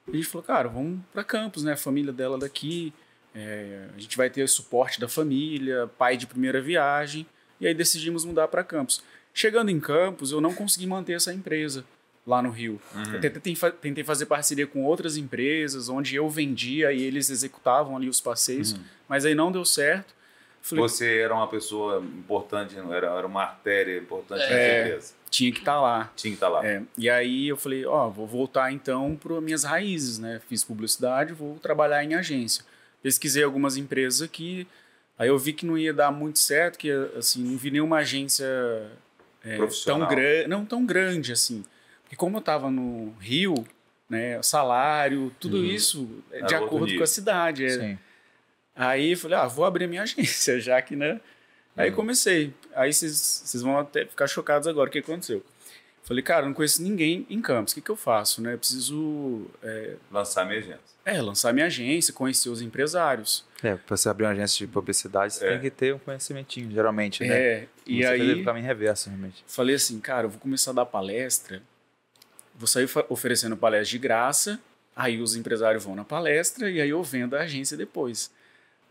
A 0.07 0.15
gente 0.15 0.25
falou, 0.25 0.43
cara, 0.43 0.67
vamos 0.69 1.01
para 1.13 1.23
Campos, 1.23 1.63
né? 1.63 1.73
A 1.73 1.77
família 1.77 2.11
dela 2.13 2.37
daqui, 2.39 2.91
é, 3.35 3.87
a 3.95 3.99
gente 3.99 4.17
vai 4.17 4.29
ter 4.29 4.41
o 4.41 4.47
suporte 4.47 4.99
da 4.99 5.07
família, 5.07 5.87
pai 5.99 6.17
de 6.17 6.25
primeira 6.25 6.59
viagem, 6.61 7.27
e 7.59 7.67
aí 7.67 7.73
decidimos 7.75 8.25
mudar 8.25 8.47
para 8.47 8.63
Campos. 8.63 9.03
Chegando 9.39 9.71
em 9.71 9.79
Campos, 9.79 10.33
eu 10.33 10.41
não 10.41 10.53
consegui 10.53 10.85
manter 10.85 11.13
essa 11.13 11.33
empresa 11.33 11.85
lá 12.27 12.41
no 12.41 12.49
Rio. 12.49 12.77
Uhum. 12.93 13.13
Eu 13.13 13.21
tentei, 13.21 13.55
tentei 13.81 14.03
fazer 14.03 14.25
parceria 14.25 14.67
com 14.67 14.83
outras 14.83 15.15
empresas, 15.15 15.87
onde 15.87 16.13
eu 16.13 16.29
vendia 16.29 16.91
e 16.91 17.01
eles 17.01 17.29
executavam 17.29 17.95
ali 17.95 18.09
os 18.09 18.19
passeios, 18.19 18.75
mas 19.07 19.23
aí 19.23 19.33
não 19.33 19.49
deu 19.49 19.63
certo. 19.63 20.13
Falei, 20.61 20.81
Você 20.81 21.19
era 21.19 21.33
uma 21.33 21.47
pessoa 21.47 21.99
importante, 21.99 22.75
não 22.75 22.93
era, 22.93 23.07
era 23.17 23.25
uma 23.25 23.43
artéria 23.43 23.97
importante 23.97 24.39
na 24.41 24.45
É. 24.51 24.87
empresa. 24.87 25.13
tinha 25.31 25.53
que 25.53 25.59
estar 25.59 25.79
lá. 25.79 26.11
Tinha 26.17 26.31
que 26.31 26.35
estar 26.35 26.49
lá. 26.49 26.65
É, 26.67 26.83
e 26.97 27.09
aí 27.09 27.47
eu 27.47 27.55
falei, 27.55 27.85
ó, 27.85 28.09
vou 28.09 28.27
voltar 28.27 28.73
então 28.73 29.15
para 29.15 29.39
minhas 29.39 29.63
raízes, 29.63 30.19
né? 30.19 30.41
Fiz 30.49 30.65
publicidade, 30.65 31.31
vou 31.31 31.57
trabalhar 31.59 32.03
em 32.03 32.13
agência. 32.13 32.65
Pesquisei 33.01 33.41
algumas 33.43 33.77
empresas 33.77 34.21
aqui, 34.21 34.67
aí 35.17 35.29
eu 35.29 35.37
vi 35.39 35.53
que 35.53 35.65
não 35.65 35.77
ia 35.77 35.93
dar 35.93 36.11
muito 36.11 36.39
certo, 36.39 36.77
que 36.77 36.91
assim, 37.17 37.41
não 37.41 37.57
vi 37.57 37.71
nenhuma 37.71 37.99
agência 37.99 38.45
é, 39.43 39.49
tão 39.51 39.57
Profissional. 39.57 40.07
grande, 40.09 40.47
não 40.47 40.65
tão 40.65 40.85
grande 40.85 41.31
assim. 41.31 41.63
Porque 42.03 42.15
como 42.15 42.37
eu 42.37 42.39
estava 42.39 42.69
no 42.71 43.13
Rio, 43.19 43.53
né, 44.09 44.41
salário, 44.41 45.31
tudo 45.39 45.57
Uhum. 45.57 45.65
isso 45.65 46.09
é 46.31 46.41
de 46.43 46.55
acordo 46.55 46.95
com 46.97 47.03
a 47.03 47.07
cidade. 47.07 47.65
é. 47.65 47.69
Sim. 47.69 47.99
Aí 48.75 49.11
eu 49.11 49.17
falei, 49.17 49.37
ah, 49.37 49.45
vou 49.47 49.65
abrir 49.65 49.85
a 49.85 49.87
minha 49.87 50.01
agência, 50.03 50.59
já 50.59 50.81
que, 50.81 50.95
né? 50.95 51.19
Aí 51.75 51.91
comecei. 51.91 52.53
Aí 52.75 52.91
vocês 52.93 53.61
vão 53.61 53.77
até 53.77 54.05
ficar 54.05 54.27
chocados 54.27 54.67
agora 54.67 54.89
o 54.89 54.91
que 54.91 54.99
aconteceu. 54.99 55.43
Falei, 56.09 56.23
cara, 56.23 56.41
eu 56.43 56.47
não 56.47 56.53
conheço 56.55 56.81
ninguém 56.81 57.25
em 57.29 57.39
Campos, 57.41 57.71
o 57.71 57.75
que, 57.75 57.81
que 57.81 57.89
eu 57.91 57.95
faço, 57.95 58.41
né? 58.41 58.55
Eu 58.55 58.57
preciso 58.57 59.45
é, 59.63 59.93
Lançar 60.11 60.43
minha 60.45 60.57
agência. 60.57 60.79
é, 61.05 61.21
lançar 61.21 61.53
minha 61.53 61.67
agência, 61.67 62.11
conhecer 62.13 62.49
os 62.49 62.61
empresários. 62.63 63.45
É, 63.63 63.75
pra 63.75 63.95
você 63.95 64.09
abrir 64.09 64.25
uma 64.25 64.31
agência 64.31 64.65
de 64.65 64.73
publicidade, 64.73 65.35
você 65.35 65.45
É. 65.45 65.51
tem 65.51 65.59
que 65.61 65.69
ter 65.69 65.93
um 65.93 65.99
conhecimentinho, 65.99 66.71
geralmente, 66.71 67.23
né? 67.23 67.27
É, 67.39 67.67
e 67.85 67.99
Você 68.01 68.07
aí 68.07 68.41
o 68.41 68.43
caminho 68.43 68.65
reverso, 68.65 69.07
realmente. 69.09 69.43
falei 69.47 69.75
assim, 69.75 69.99
cara, 69.99 70.25
eu 70.25 70.31
vou 70.31 70.39
começar 70.39 70.71
a 70.71 70.73
dar 70.73 70.85
palestra, 70.87 71.61
vou 72.55 72.67
sair 72.67 72.89
oferecendo 73.07 73.55
palestra 73.55 73.91
de 73.91 73.97
graça, 73.99 74.59
aí 74.95 75.21
os 75.21 75.35
empresários 75.35 75.83
vão 75.83 75.95
na 75.95 76.03
palestra 76.03 76.69
e 76.71 76.81
aí 76.81 76.89
eu 76.89 77.03
vendo 77.03 77.35
a 77.35 77.41
agência 77.41 77.77
depois. 77.77 78.31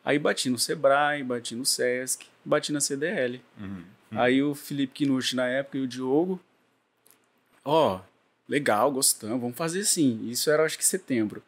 Aí 0.05 0.19
bati 0.21 0.49
no 0.49 0.59
Sebrae, 0.59 1.23
bati 1.25 1.55
no 1.57 1.67
Sesc, 1.67 2.27
bati 2.45 2.73
na 2.73 2.81
CDL. 2.81 3.43
Uhum. 3.61 3.83
Aí 4.13 4.41
o 4.43 4.55
Felipe 4.55 4.93
Kinucci 4.95 5.35
na 5.37 5.47
época 5.49 5.77
e 5.79 5.81
o 5.83 5.87
Diogo, 5.87 6.41
ó, 7.69 8.01
legal, 8.49 8.91
gostamos, 8.91 9.41
vamos 9.41 9.57
fazer 9.57 9.85
sim. 9.85 10.27
Isso 10.31 10.51
era 10.51 10.65
acho 10.65 10.79
que 10.79 10.85
setembro. 10.85 11.43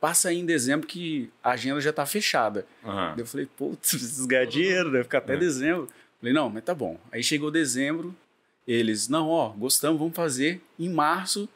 Passa 0.00 0.28
aí 0.28 0.38
em 0.38 0.46
dezembro 0.46 0.86
que 0.86 1.30
a 1.42 1.50
agenda 1.52 1.80
já 1.80 1.92
tá 1.92 2.04
fechada. 2.06 2.66
Uhum. 2.84 3.14
Eu 3.18 3.26
falei, 3.26 3.46
putz, 3.56 3.90
preciso 3.90 4.26
ganhar 4.26 4.46
dinheiro, 4.46 4.90
vai 4.92 5.02
ficar 5.02 5.18
até 5.18 5.34
É. 5.34 5.36
dezembro. 5.36 5.88
Falei, 6.20 6.32
não, 6.34 6.48
mas 6.48 6.64
tá 6.64 6.74
bom. 6.74 6.98
Aí 7.12 7.22
chegou 7.22 7.50
dezembro, 7.50 8.14
eles, 8.66 9.08
não, 9.08 9.28
ó, 9.28 9.48
gostamos, 9.50 9.98
vamos 9.98 10.14
fazer 10.14 10.60
em 10.78 10.88
março, 10.88 11.48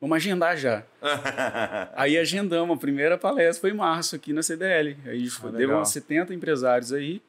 vamos 0.00 0.16
agendar 0.16 0.56
já. 0.56 0.82
Aí 1.94 2.16
agendamos, 2.18 2.76
a 2.76 2.80
primeira 2.80 3.16
palestra 3.18 3.60
foi 3.60 3.70
em 3.70 3.74
março 3.74 4.14
aqui 4.16 4.32
na 4.32 4.42
CDL. 4.42 4.96
Aí 5.06 5.28
foi, 5.28 5.52
deu 5.52 5.76
uns 5.76 5.90
70 5.90 6.32
empresários 6.34 6.92
aí. 6.92 7.20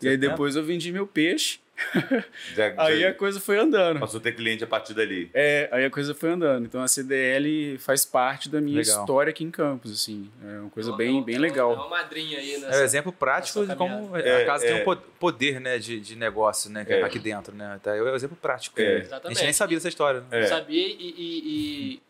E 0.00 0.06
aí 0.08 0.14
70? 0.14 0.18
depois 0.30 0.54
eu 0.56 0.64
vendi 0.64 0.92
meu 0.92 1.06
peixe. 1.06 1.58
Já- 2.54 2.74
Aí 2.76 3.00
já 3.00 3.10
a 3.10 3.14
coisa 3.14 3.40
foi 3.40 3.58
andando. 3.58 4.00
Passou 4.00 4.18
a 4.18 4.22
ter 4.22 4.32
cliente 4.32 4.64
a 4.64 4.66
partir 4.66 4.94
dali. 4.94 5.30
É, 5.32 5.68
aí 5.70 5.84
a 5.84 5.90
coisa 5.90 6.14
foi 6.14 6.30
andando. 6.30 6.64
Então 6.66 6.82
a 6.82 6.88
CDL 6.88 7.78
faz 7.78 8.04
parte 8.04 8.48
da 8.48 8.60
minha 8.60 8.78
Legal. 8.78 9.00
história 9.00 9.30
aqui 9.30 9.44
em 9.44 9.50
Campos, 9.50 9.92
assim. 9.92 10.30
É 10.44 10.58
uma 10.60 10.70
coisa 10.70 10.90
É 10.90 10.92
uma- 10.92 10.98
bem, 10.98 11.18
é 11.18 11.22
bem 11.22 11.36
É 11.36 11.38
legal. 11.38 11.72
uma 11.74 11.88
madrinha 11.88 12.38
aí 12.38 12.54
É 12.54 12.58
nessa. 12.58 12.80
o 12.80 12.82
exemplo 12.84 13.12
prático 13.12 13.64
de 13.66 13.76
como 13.76 14.16
É, 14.16 14.42
a 14.42 14.46
casa 14.46 14.66
é. 14.66 14.72
tem 14.72 14.80
um 14.82 14.84
po- 14.84 14.96
poder 15.18 15.60
né, 15.60 15.78
de, 15.78 16.00
de 16.00 16.16
negócio 16.16 16.70
né, 16.70 16.84
É. 16.88 17.02
aqui 17.02 17.18
dentro. 17.18 17.54
Né? 17.54 17.78
Tá, 17.82 17.94
É 17.94 18.02
o 18.02 18.14
exemplo 18.14 18.36
prático. 18.40 18.80
É. 18.80 18.84
né? 18.84 18.90
A 18.90 18.98
Exatamente. 19.00 19.36
gente 19.38 19.44
nem 19.44 19.52
sabia 19.52 19.76
dessa 19.76 19.88
história. 19.88 20.20
Né? 20.30 20.40
É. 20.40 20.46
Sabia? 20.46 20.86
E, 20.86 20.92
e, 20.92 21.92
e, 21.94 22.02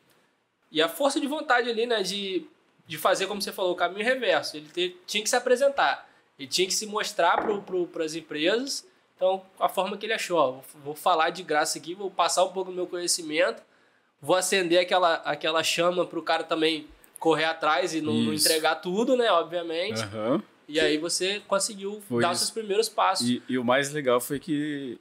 e 0.73 0.83
a 0.83 0.89
força 0.89 1.21
de 1.21 1.27
vontade 1.27 1.69
ali, 1.69 1.87
né? 1.87 2.03
De, 2.03 2.47
de 2.87 2.97
fazer, 2.99 3.27
como 3.27 3.41
você 3.43 3.53
falou, 3.53 3.73
o 3.73 3.77
caminho 3.77 4.05
reverso. 4.05 4.57
Ele 4.57 4.69
te- 4.73 4.97
tinha 5.07 5.23
que 5.23 5.29
se 5.29 5.37
apresentar. 5.37 6.09
Ele 6.39 6.49
tinha 6.49 6.67
que 6.67 6.75
se 6.75 6.87
mostrar 6.87 7.37
para 7.37 7.55
pro, 7.59 7.91
as 8.03 8.15
empresas 8.15 8.87
Então, 9.19 9.43
a 9.59 9.69
forma 9.69 9.97
que 9.97 10.07
ele 10.07 10.13
achou, 10.13 10.39
ó, 10.39 10.61
vou- 10.85 10.95
falar 10.95 11.31
de 11.31 11.43
graça 11.43 11.77
aqui, 11.77 11.93
vou 11.93 12.09
passar 12.09 12.45
um 12.45 12.51
pouco 12.53 12.71
do 12.71 12.77
meu 12.77 12.87
conhecimento, 12.87 13.61
vou 14.23 14.37
acender 14.37 14.79
aquela, 14.79 15.15
aquela 15.17 15.61
chama 15.65 16.07
pro 16.07 16.23
cara 16.23 16.45
também 16.45 16.87
correr 17.19 17.47
atrás 17.47 17.93
e 17.95 18.01
não, 18.01 18.13
não 18.15 18.33
entregar 18.33 18.77
tudo, 18.77 19.17
né, 19.17 19.29
obviamente. 19.33 20.01
Aham. 20.03 20.41
E 20.69 20.79
aí 20.79 20.99
você 20.99 21.41
conseguiu 21.49 22.01
Foi 22.09 22.23
dar 22.23 22.31
os 22.31 22.39
seus 22.39 22.51
primeiros 22.51 22.89
passos. 22.89 23.29
E, 23.29 23.43
e 23.49 23.59
o 23.59 23.65
mais 23.65 23.91
legal 23.93 24.21
foi 24.21 24.39
que 24.39 24.97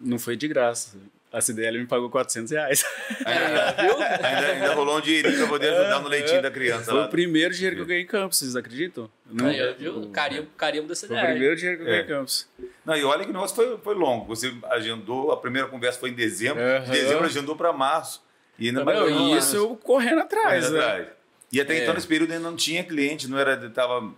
não 0.00 0.18
foi 0.18 0.36
de 0.36 0.48
graça. 0.48 0.96
A 1.32 1.40
CDL 1.40 1.78
me 1.78 1.86
pagou 1.86 2.10
400 2.10 2.50
reais. 2.52 2.84
É, 3.24 3.82
viu? 3.82 3.96
Ainda, 4.02 4.46
ainda 4.48 4.74
rolou 4.74 4.98
um 4.98 5.00
dinheirinho 5.00 5.38
pra 5.38 5.46
poder 5.48 5.72
ajudar 5.72 6.00
no 6.00 6.08
leitinho 6.08 6.42
da 6.42 6.50
criança 6.50 6.84
Foi 6.90 6.94
lá. 7.00 7.06
o 7.06 7.08
primeiro 7.08 7.54
dinheiro 7.54 7.76
que 7.76 7.82
eu 7.82 7.86
ganhei 7.86 8.02
em 8.02 8.06
Campos, 8.06 8.38
vocês 8.38 8.54
acreditam? 8.54 9.10
Não, 9.30 9.46
ó, 9.46 9.72
viu? 9.78 10.10
Carimbo, 10.10 10.48
carimbo 10.58 10.88
da 10.88 10.94
Foi 10.94 11.06
o 11.08 11.08
CDL. 11.10 11.26
primeiro 11.30 11.56
dinheiro 11.56 11.76
que 11.78 11.82
eu 11.82 11.86
ganhei 11.86 12.00
É. 12.02 12.04
em 12.04 12.08
Campos. 12.08 12.48
Não, 12.84 12.94
e 12.96 13.02
olha 13.04 13.24
que 13.24 13.30
o 13.30 13.32
negócio 13.32 13.56
foi, 13.56 13.78
foi 13.78 13.94
longo. 13.94 14.26
Você 14.26 14.52
agendou, 14.70 15.32
a 15.32 15.36
primeira 15.38 15.66
conversa 15.68 15.98
foi 15.98 16.10
em 16.10 16.14
dezembro, 16.14 16.62
Aham. 16.62 16.84
de 16.84 16.90
dezembro 16.90 17.24
agendou 17.24 17.56
para 17.56 17.72
março. 17.72 18.22
E 18.58 18.68
ainda 18.68 18.84
Não, 18.84 19.08
em 19.08 19.34
e 19.34 19.38
isso 19.38 19.56
eu 19.56 19.74
correndo 19.76 20.20
atrás, 20.20 20.66
Correndo 20.66 20.72
né? 20.78 20.84
atrás. 20.84 21.08
E 21.50 21.60
até 21.60 21.78
então, 21.78 21.92
É. 21.92 21.94
nesse 21.94 22.06
período, 22.06 22.32
ainda 22.32 22.48
não 22.48 22.56
tinha 22.56 22.84
cliente, 22.84 23.26
não 23.28 23.38
era, 23.38 23.56
tava 23.70 24.12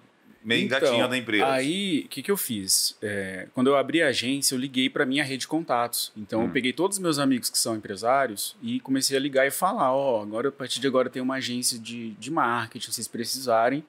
meio 0.45 0.65
engatinhando 0.65 1.15
a 1.15 1.17
empresa. 1.19 1.43
Então, 1.45 1.55
Aí, 1.55 2.03
o 2.05 2.09
que, 2.09 2.23
que 2.23 2.31
eu 2.31 2.37
fiz? 2.37 2.97
É, 3.03 3.49
quando 3.55 3.69
eu 3.69 3.77
abri 3.77 4.03
a 4.03 4.09
agência, 4.09 4.55
eu 4.55 4.59
liguei 4.59 4.91
para 4.91 5.07
minha 5.07 5.25
rede 5.25 5.41
de 5.43 5.49
contatos. 5.49 6.13
Então, 6.17 6.41
Hum. 6.43 6.45
eu 6.45 6.51
peguei 6.51 6.73
todos 6.73 6.99
os 6.99 7.03
meus 7.03 7.19
amigos 7.19 7.49
que 7.51 7.59
são 7.59 7.75
empresários 7.75 8.55
e 8.63 8.79
comecei 8.81 9.17
a 9.17 9.21
ligar 9.21 9.47
e 9.47 9.51
falar: 9.51 9.93
Ó, 9.95 10.23
agora, 10.23 10.51
a 10.51 10.53
partir 10.53 10.81
de 10.81 10.87
agora, 10.87 11.09
tenho 11.09 11.25
uma 11.25 11.37
agência 11.37 11.79
de, 11.79 12.11
de 12.13 12.31
marketing, 12.31 12.85
se 12.87 12.93
vocês 12.93 13.09
precisarem. 13.09 13.83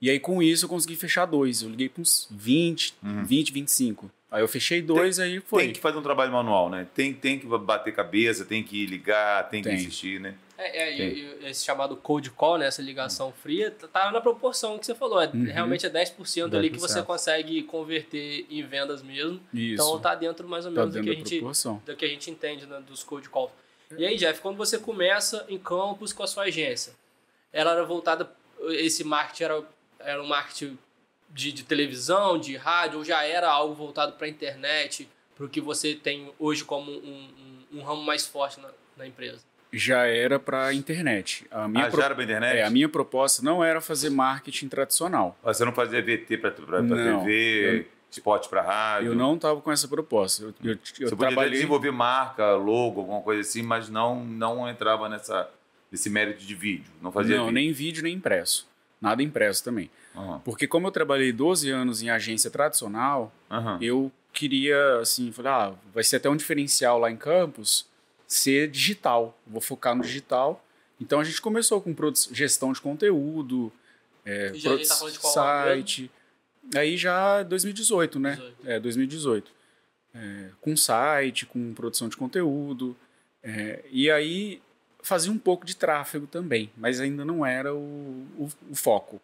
E 0.00 0.10
aí, 0.10 0.20
com 0.20 0.42
isso, 0.42 0.66
eu 0.66 0.68
consegui 0.68 0.96
fechar 0.96 1.24
dois. 1.24 1.62
Eu 1.62 1.70
liguei 1.70 1.88
para 1.88 2.02
uns 2.02 2.28
20, 2.30 2.94
Uhum. 3.02 3.24
20, 3.24 3.52
25. 3.52 4.10
Aí, 4.30 4.42
eu 4.42 4.48
fechei 4.48 4.82
dois, 4.82 5.18
aí 5.18 5.40
foi. 5.40 5.64
Tem 5.64 5.72
que 5.72 5.80
fazer 5.80 5.96
um 5.96 6.02
trabalho 6.02 6.32
manual, 6.32 6.68
né? 6.68 6.86
Tem, 6.94 7.14
tem 7.14 7.38
que 7.38 7.46
bater 7.46 7.94
cabeça, 7.94 8.44
tem 8.44 8.62
que 8.62 8.84
ligar, 8.84 9.48
tem 9.48 9.62
que 9.62 9.68
Tem. 9.68 9.78
insistir, 9.78 10.20
né? 10.20 10.34
É, 10.56 10.82
é, 10.84 10.96
e- 10.96 11.24
e 11.42 11.46
esse 11.48 11.64
chamado 11.64 11.96
cold 11.96 12.30
call, 12.30 12.58
né, 12.58 12.66
essa 12.66 12.80
ligação 12.80 13.32
fria, 13.32 13.70
tá- 13.72 13.88
tá 13.88 14.10
na 14.12 14.20
proporção 14.20 14.78
que 14.78 14.86
você 14.86 14.94
falou. 14.94 15.20
É, 15.20 15.26
Uhum. 15.26 15.44
Realmente 15.44 15.84
é 15.84 15.90
10% 15.90 16.56
ali 16.56 16.70
que 16.70 16.78
você 16.78 17.00
10%. 17.00 17.04
consegue 17.06 17.62
converter 17.64 18.46
em 18.48 18.62
vendas 18.62 19.02
mesmo. 19.02 19.40
Isso. 19.52 19.74
Então 19.82 19.98
tá 20.00 20.14
dentro 20.14 20.46
mais 20.48 20.64
ou 20.64 20.72
tá 20.72 20.80
menos 20.82 20.94
do, 20.94 21.00
dentro 21.02 21.10
que 21.12 21.16
a 21.16 21.18
gente, 21.24 21.38
proporção. 21.38 21.82
do 21.84 21.96
que 21.96 22.04
a 22.04 22.08
gente 22.08 22.30
entende 22.30 22.66
né, 22.66 22.80
dos 22.86 23.02
cold 23.02 23.28
calls. 23.30 23.50
E 23.98 24.04
aí, 24.06 24.16
Jeff, 24.16 24.40
quando 24.40 24.56
você 24.56 24.78
começa 24.78 25.44
em 25.48 25.58
campus 25.58 26.12
com 26.12 26.22
a 26.22 26.26
sua 26.26 26.44
agência, 26.44 26.92
ela 27.52 27.72
era 27.72 27.84
voltada, 27.84 28.30
esse 28.70 29.04
marketing 29.04 29.44
era, 29.44 29.64
era 30.00 30.22
um 30.22 30.26
marketing 30.26 30.78
de, 31.30 31.52
de 31.52 31.62
televisão, 31.64 32.38
de 32.38 32.56
rádio, 32.56 32.98
ou 33.00 33.04
já 33.04 33.24
era 33.24 33.48
algo 33.50 33.74
voltado 33.74 34.12
para 34.12 34.26
a 34.26 34.30
internet, 34.30 35.08
para 35.36 35.46
o 35.46 35.48
que 35.48 35.60
você 35.60 35.94
tem 35.94 36.32
hoje 36.38 36.64
como 36.64 36.90
um, 36.92 37.28
um, 37.72 37.78
um 37.78 37.82
ramo 37.82 38.02
mais 38.02 38.24
forte 38.26 38.60
na, 38.60 38.70
na 38.96 39.06
empresa? 39.06 39.42
Já 39.76 40.06
era 40.06 40.38
para 40.38 40.72
internet. 40.72 41.46
A 41.50 41.66
minha, 41.66 41.86
Ah, 41.86 41.88
pro- 41.88 41.98
já 41.98 42.04
era 42.06 42.14
pra 42.14 42.24
internet? 42.24 42.56
é, 42.58 42.62
a 42.64 42.70
minha 42.70 42.88
proposta 42.88 43.42
não 43.42 43.62
era 43.62 43.80
fazer 43.80 44.10
marketing 44.10 44.68
tradicional. 44.68 45.36
Ah, 45.42 45.52
Você 45.52 45.64
não 45.64 45.72
fazia 45.72 46.00
VT 46.02 46.36
Não, 46.82 47.20
TV, 47.24 47.86
spot 48.10 48.48
pra 48.48 48.62
rádio? 48.62 49.08
Eu 49.12 49.14
não 49.14 49.34
estava 49.34 49.60
com 49.60 49.72
essa 49.72 49.88
proposta. 49.88 50.44
Eu, 50.44 50.54
eu, 50.62 50.72
eu 50.72 50.78
Você 50.84 50.98
podia 51.10 51.16
trabalhei. 51.28 51.52
desenvolver 51.52 51.90
marca, 51.90 52.52
logo, 52.54 53.00
alguma 53.00 53.20
coisa 53.22 53.40
assim, 53.40 53.62
mas 53.62 53.88
não, 53.88 54.24
não 54.24 54.68
entrava 54.68 55.08
nessa, 55.08 55.48
nesse 55.90 56.08
mérito 56.08 56.44
de 56.44 56.54
vídeo. 56.54 56.90
Não 57.02 57.10
fazia 57.10 57.36
Não, 57.36 57.44
vídeo. 57.46 57.54
nem 57.54 57.72
vídeo, 57.72 58.02
nem 58.02 58.14
impresso. 58.14 58.68
Nada 59.00 59.22
impresso 59.22 59.64
também. 59.64 59.90
Aham, 60.14 60.40
Porque 60.44 60.66
como 60.68 60.86
eu 60.86 60.92
trabalhei 60.92 61.32
12 61.32 61.68
anos 61.70 62.00
em 62.02 62.08
agência 62.10 62.48
tradicional, 62.50 63.32
aham. 63.50 63.78
eu 63.80 64.12
queria, 64.32 64.98
assim, 65.00 65.32
falar, 65.32 65.70
ah, 65.70 65.72
vai 65.92 66.04
ser 66.04 66.16
até 66.16 66.30
um 66.30 66.36
diferencial 66.36 66.98
lá 66.98 67.10
em 67.10 67.16
Campos 67.16 67.86
ser 68.34 68.68
digital. 68.68 69.38
Vou 69.46 69.60
focar 69.60 69.94
no 69.94 70.02
digital. 70.02 70.64
Então 71.00 71.20
a 71.20 71.24
gente 71.24 71.40
começou 71.40 71.80
com 71.80 71.94
gestão 72.32 72.72
de 72.72 72.80
conteúdo, 72.80 73.72
é, 74.24 74.52
E 74.54 74.58
já 74.58 74.72
a 74.72 74.76
gente 74.76 74.88
tá 74.88 74.94
de 75.10 75.18
qual 75.18 75.38
ano 75.38 75.64
site. 75.66 76.10
Aí 76.74 76.96
já 76.96 77.42
2018, 77.42 78.18
né? 78.18 78.32
18. 78.36 78.56
É, 78.64 78.80
2018. 78.80 79.52
É, 80.14 80.48
com 80.60 80.76
site, 80.76 81.44
com 81.46 81.74
produção 81.74 82.08
de 82.08 82.16
conteúdo. 82.16 82.96
é, 83.42 83.84
e 83.90 84.10
aí 84.10 84.62
fazia 85.02 85.30
um 85.30 85.36
pouco 85.38 85.66
de 85.66 85.76
tráfego 85.76 86.26
também, 86.26 86.70
mas 86.78 86.98
ainda 87.00 87.24
não 87.26 87.44
era 87.44 87.74
o, 87.74 88.26
o, 88.38 88.48
o 88.70 88.74
foco. 88.74 89.20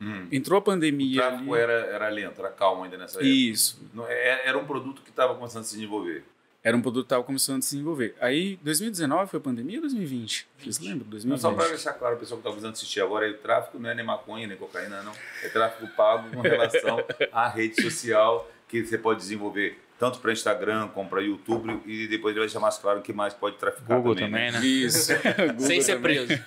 Hum. 0.00 0.26
Entrou 0.32 0.56
a 0.56 0.60
O 0.60 0.62
pandemia. 0.64 1.20
tráfego 1.20 1.52
ali- 1.54 1.62
era, 1.62 1.72
era 1.86 2.08
lento, 2.08 2.38
era 2.40 2.50
calmo 2.50 2.84
ainda 2.84 2.96
nessa 2.96 3.18
época. 3.18 3.26
Isso. 3.28 3.78
É- 4.08 4.48
Era 4.48 4.56
um 4.58 4.64
produto 4.64 5.02
que 5.02 5.10
estava 5.10 5.34
começando 5.34 5.62
a 5.62 5.64
se 5.66 5.74
desenvolver. 5.74 6.24
Era 6.64 6.76
um 6.76 6.80
produto 6.80 7.04
que 7.04 7.06
estava 7.06 7.24
começando 7.24 7.58
a 7.58 7.62
se 7.62 7.70
desenvolver. 7.70 8.14
Aí, 8.20 8.56
2019 8.62 9.30
foi 9.30 9.40
pandemia 9.40 9.78
ou 9.78 9.82
2020? 9.82 10.46
Vocês 10.58 10.78
lembram? 10.78 11.08
Não, 11.24 11.36
só 11.36 11.48
para 11.48 11.64
2020. 11.64 11.68
deixar 11.70 11.92
claro, 11.94 12.14
o 12.14 12.18
pessoal 12.18 12.36
que 12.36 12.42
está 12.42 12.50
precisando 12.50 12.72
assistir 12.74 13.00
agora, 13.00 13.28
o 13.28 13.34
tráfego 13.34 13.80
não 13.80 13.90
é 13.90 13.94
nem 13.94 14.04
maconha, 14.04 14.46
nem 14.46 14.56
cocaína, 14.56 15.02
não. 15.02 15.12
É 15.42 15.48
tráfego 15.48 15.90
pago 15.96 16.30
com 16.30 16.40
relação 16.40 17.04
à 17.32 17.48
rede 17.48 17.82
social 17.82 18.48
que 18.68 18.84
você 18.84 18.96
pode 18.96 19.18
desenvolver 19.20 19.78
tanto 19.98 20.20
para 20.20 20.32
Instagram 20.32 20.88
como 20.88 21.08
para 21.08 21.20
YouTube 21.20 21.80
e 21.84 22.06
depois 22.06 22.32
ele 22.32 22.40
vai 22.40 22.48
deixar 22.48 22.60
mais 22.60 22.78
claro 22.78 23.00
o 23.00 23.02
que 23.02 23.12
mais 23.12 23.34
pode 23.34 23.56
traficar 23.56 23.96
Google 23.96 24.14
também, 24.14 24.30
também, 24.30 24.52
né? 24.52 24.60
né? 24.60 24.66
Isso. 24.66 25.12
Google 25.36 25.66
Sem 25.66 25.80
ser 25.80 25.96
também. 25.96 26.26
preso. 26.26 26.42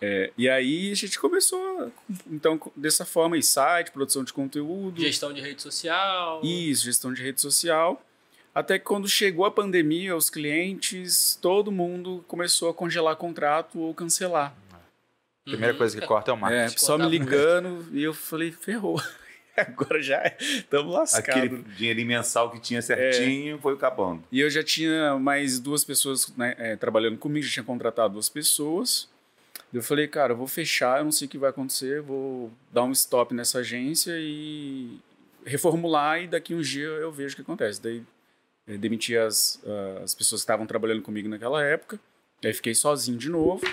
É, 0.00 0.32
e 0.36 0.48
aí 0.48 0.92
a 0.92 0.94
gente 0.94 1.18
começou, 1.18 1.90
então, 2.26 2.60
dessa 2.76 3.04
forma, 3.04 3.36
aí, 3.36 3.42
site, 3.42 3.90
produção 3.90 4.22
de 4.22 4.32
conteúdo. 4.32 5.00
Gestão 5.00 5.32
de 5.32 5.40
rede 5.40 5.62
social. 5.62 6.40
Isso, 6.44 6.84
gestão 6.84 7.12
de 7.12 7.22
rede 7.22 7.40
social. 7.40 8.04
Até 8.54 8.78
que 8.78 8.84
quando 8.84 9.08
chegou 9.08 9.44
a 9.44 9.50
pandemia, 9.50 10.14
os 10.16 10.30
clientes, 10.30 11.36
todo 11.42 11.72
mundo 11.72 12.24
começou 12.28 12.70
a 12.70 12.74
congelar 12.74 13.16
contrato 13.16 13.78
ou 13.80 13.92
cancelar. 13.92 14.54
Primeira 15.44 15.72
Uhum. 15.72 15.78
coisa 15.78 16.00
que 16.00 16.06
corta 16.06 16.30
é 16.30 16.34
o 16.34 16.36
É, 16.36 16.40
marketing. 16.40 16.78
só 16.78 16.96
me 16.96 17.06
ligando 17.08 17.86
e 17.92 18.02
eu 18.02 18.14
falei, 18.14 18.52
ferrou. 18.52 19.00
Agora 19.56 20.00
já 20.02 20.22
estamos 20.40 20.92
lascados. 20.92 21.28
Aquele 21.28 21.62
dinheirinho 21.76 22.08
mensal 22.08 22.50
que 22.50 22.58
tinha 22.60 22.80
certinho 22.82 23.58
foi 23.58 23.74
acabando. 23.74 24.22
E 24.32 24.40
eu 24.40 24.48
já 24.50 24.62
tinha 24.64 25.16
mais 25.18 25.60
duas 25.60 25.84
pessoas 25.84 26.32
né, 26.36 26.54
é, 26.58 26.76
trabalhando 26.76 27.18
comigo, 27.18 27.44
já 27.46 27.52
tinha 27.54 27.64
contratado 27.64 28.14
duas 28.14 28.28
pessoas. 28.28 29.08
Eu 29.72 29.82
falei, 29.82 30.08
cara, 30.08 30.32
eu 30.32 30.36
vou 30.36 30.46
fechar, 30.46 30.98
eu 31.00 31.04
não 31.04 31.12
sei 31.12 31.26
o 31.26 31.30
que 31.30 31.38
vai 31.38 31.50
acontecer, 31.50 32.00
vou 32.00 32.50
dar 32.72 32.82
um 32.84 32.92
stop 32.92 33.34
nessa 33.34 33.58
agência 33.58 34.12
e 34.16 34.98
reformular 35.44 36.22
e 36.22 36.26
daqui 36.28 36.54
uns 36.54 36.68
dias 36.68 37.00
eu 37.00 37.12
vejo 37.12 37.34
o 37.34 37.36
que 37.36 37.42
acontece. 37.42 37.80
Daí 37.82 38.02
demiti 38.66 39.16
as, 39.16 39.60
ah, 39.66 40.00
as 40.04 40.14
pessoas 40.14 40.40
que 40.40 40.44
estavam 40.44 40.66
trabalhando 40.66 41.02
comigo 41.02 41.28
naquela 41.28 41.62
época, 41.62 41.98
aí 42.44 42.52
fiquei 42.52 42.74
sozinho 42.74 43.18
de 43.18 43.28
novo. 43.28 43.64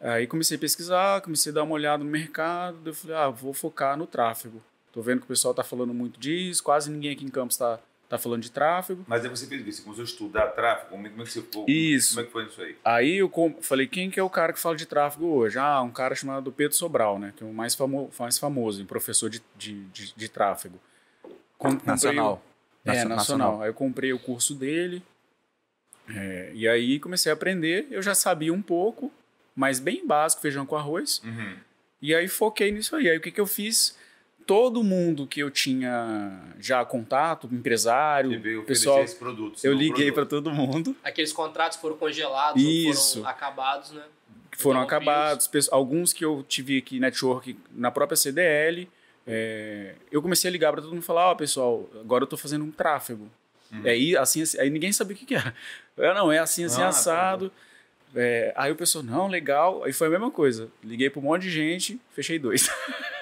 Aí 0.00 0.26
comecei 0.26 0.56
a 0.56 0.60
pesquisar, 0.60 1.20
comecei 1.22 1.50
a 1.50 1.54
dar 1.54 1.62
uma 1.62 1.74
olhada 1.74 2.04
no 2.04 2.10
mercado, 2.10 2.78
eu 2.84 2.94
falei, 2.94 3.16
ah, 3.16 3.28
vou 3.30 3.52
focar 3.54 3.96
no 3.96 4.06
tráfego. 4.06 4.62
Tô 4.92 5.00
vendo 5.02 5.18
que 5.20 5.24
o 5.24 5.28
pessoal 5.28 5.54
tá 5.54 5.62
falando 5.64 5.92
muito 5.94 6.18
disso, 6.20 6.62
quase 6.62 6.90
ninguém 6.90 7.12
aqui 7.12 7.24
em 7.24 7.28
Campos 7.28 7.56
tá, 7.56 7.78
tá 8.08 8.18
falando 8.18 8.42
de 8.42 8.50
tráfego. 8.50 9.04
Mas 9.06 9.24
aí 9.24 9.30
você 9.30 9.46
fez 9.46 9.60
o 9.60 9.64
quê? 9.64 9.72
Você 9.72 9.82
começou 9.82 10.02
a 10.02 10.04
estudar 10.06 10.46
tráfego? 10.48 10.90
Como 10.90 11.06
é 11.06 11.10
que 11.10 11.16
você 11.16 11.40
ficou? 11.40 11.64
Isso. 11.68 12.10
Como 12.14 12.20
é 12.20 12.24
que 12.26 12.32
foi 12.32 12.44
isso 12.46 12.60
aí? 12.62 12.76
Aí 12.84 13.16
eu 13.16 13.28
com- 13.28 13.56
falei, 13.62 13.86
quem 13.86 14.10
que 14.10 14.20
é 14.20 14.22
o 14.22 14.28
cara 14.30 14.52
que 14.52 14.60
fala 14.60 14.76
de 14.76 14.84
tráfego 14.86 15.26
hoje? 15.26 15.58
Ah, 15.58 15.80
um 15.82 15.90
cara 15.90 16.14
chamado 16.14 16.52
Pedro 16.52 16.76
Sobral, 16.76 17.18
né? 17.18 17.32
Que 17.36 17.42
é 17.42 17.46
o 17.46 17.52
mais, 17.52 17.74
famo 17.74 18.10
mais 18.18 18.38
famoso, 18.38 18.82
um 18.82 18.86
professor 18.86 19.28
de, 19.30 19.42
de, 19.56 19.82
de, 19.86 20.14
de 20.14 20.28
tráfego. 20.28 20.78
Com- 21.58 21.70
comprei 21.72 21.86
Nacional. 21.86 22.42
o- 22.42 22.55
É, 22.86 22.94
Nacio- 23.04 23.08
nacional. 23.08 23.62
Aí 23.62 23.68
eu 23.70 23.74
comprei 23.74 24.12
o 24.12 24.18
curso 24.18 24.54
dele. 24.54 25.02
é, 26.08 26.50
e 26.54 26.68
aí 26.68 27.00
comecei 27.00 27.30
a 27.30 27.34
aprender. 27.34 27.86
Eu 27.90 28.00
já 28.02 28.14
sabia 28.14 28.52
um 28.52 28.62
pouco, 28.62 29.12
mas 29.54 29.80
bem 29.80 30.06
básico, 30.06 30.40
feijão 30.42 30.64
com 30.64 30.76
arroz. 30.76 31.20
Uhum. 31.24 31.56
E 32.00 32.14
aí 32.14 32.28
foquei 32.28 32.70
nisso 32.70 32.94
aí. 32.94 33.08
Aí 33.10 33.16
o 33.18 33.20
que, 33.20 33.30
que 33.32 33.40
eu 33.40 33.46
fiz? 33.46 33.96
Todo 34.46 34.84
mundo 34.84 35.26
que 35.26 35.40
eu 35.40 35.50
tinha 35.50 36.40
já 36.60 36.84
contato, 36.84 37.48
empresário, 37.52 38.40
pessoal, 38.64 39.02
esse 39.02 39.16
produto. 39.16 39.58
eu 39.64 39.72
liguei 39.72 40.12
para 40.12 40.24
todo 40.24 40.52
mundo. 40.52 40.94
Aqueles 41.02 41.32
contratos 41.32 41.78
foram 41.78 41.96
congelados 41.96 42.62
ou 42.62 42.70
Isso. 42.70 43.18
foram 43.18 43.28
acabados, 43.28 43.90
né? 43.90 44.02
foram 44.56 44.84
Interrompidos. 44.84 45.12
acabados, 45.16 45.68
alguns 45.72 46.12
que 46.12 46.24
eu 46.24 46.44
tive 46.48 46.78
aqui 46.78 47.00
network 47.00 47.58
na 47.72 47.90
própria 47.90 48.16
CDL. 48.16 48.88
É, 49.26 49.94
eu 50.10 50.22
comecei 50.22 50.48
a 50.48 50.52
ligar 50.52 50.72
para 50.72 50.80
todo 50.82 50.90
mundo 50.92 51.02
e 51.02 51.06
falar, 51.06 51.30
ó, 51.30 51.34
pessoal, 51.34 51.88
agora 52.00 52.24
eu 52.24 52.28
tô 52.28 52.36
fazendo 52.36 52.64
um 52.64 52.70
tráfego. 52.70 53.28
Aí, 53.84 54.16
assim, 54.16 54.42
assim, 54.42 54.58
aí 54.60 54.70
ninguém 54.70 54.92
sabia 54.92 55.14
o 55.14 55.18
que, 55.18 55.26
que 55.26 55.34
era. 55.34 55.52
Eu, 55.96 56.14
não, 56.14 56.30
é 56.30 56.38
assim, 56.38 56.64
assim, 56.64 56.80
Ah, 56.82 56.88
assado. 56.88 57.50
É, 58.14 58.52
aí 58.56 58.70
o 58.72 58.76
pessoal, 58.76 59.02
não, 59.04 59.26
legal. 59.26 59.82
Aí 59.84 59.92
foi 59.92 60.06
a 60.06 60.10
mesma 60.10 60.30
coisa. 60.30 60.68
Liguei 60.82 61.10
para 61.10 61.18
um 61.20 61.24
monte 61.24 61.42
de 61.42 61.50
gente, 61.50 62.00
fechei 62.12 62.38
dois. 62.38 62.70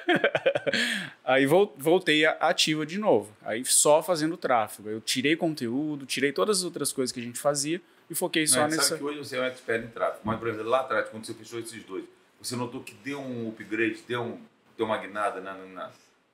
aí 1.24 1.46
vol- 1.46 1.74
voltei 1.76 2.24
ativa 2.26 2.84
de 2.86 2.98
novo. 2.98 3.32
Aí 3.42 3.64
só 3.64 4.02
fazendo 4.02 4.36
tráfego. 4.36 4.88
Eu 4.88 5.00
tirei 5.00 5.34
conteúdo, 5.36 6.06
tirei 6.06 6.32
todas 6.32 6.58
as 6.58 6.64
outras 6.64 6.92
coisas 6.92 7.10
que 7.12 7.20
a 7.20 7.22
gente 7.22 7.38
fazia 7.38 7.80
e 8.08 8.14
foquei 8.14 8.46
só 8.46 8.60
Não, 8.60 8.68
nessa. 8.68 8.82
Sabe 8.82 8.98
que 9.00 9.04
hoje 9.06 9.18
você 9.18 9.36
é 9.36 9.40
um 9.40 9.44
expert 9.44 9.84
em 9.84 9.88
tráfego. 9.88 10.20
Mas, 10.24 10.38
por 10.38 10.48
exemplo, 10.48 10.68
lá 10.68 10.80
atrás, 10.80 11.08
quando 11.08 11.24
você 11.24 11.34
fechou 11.34 11.58
esses 11.58 11.82
dois, 11.84 12.04
você 12.40 12.54
notou 12.54 12.82
que 12.82 12.94
deu 13.02 13.18
um 13.20 13.48
upgrade, 13.48 14.00
deu, 14.06 14.22
um, 14.22 14.38
deu 14.76 14.86
uma 14.86 14.98
guinada 14.98 15.40
na, 15.40 15.54
na, 15.54 15.90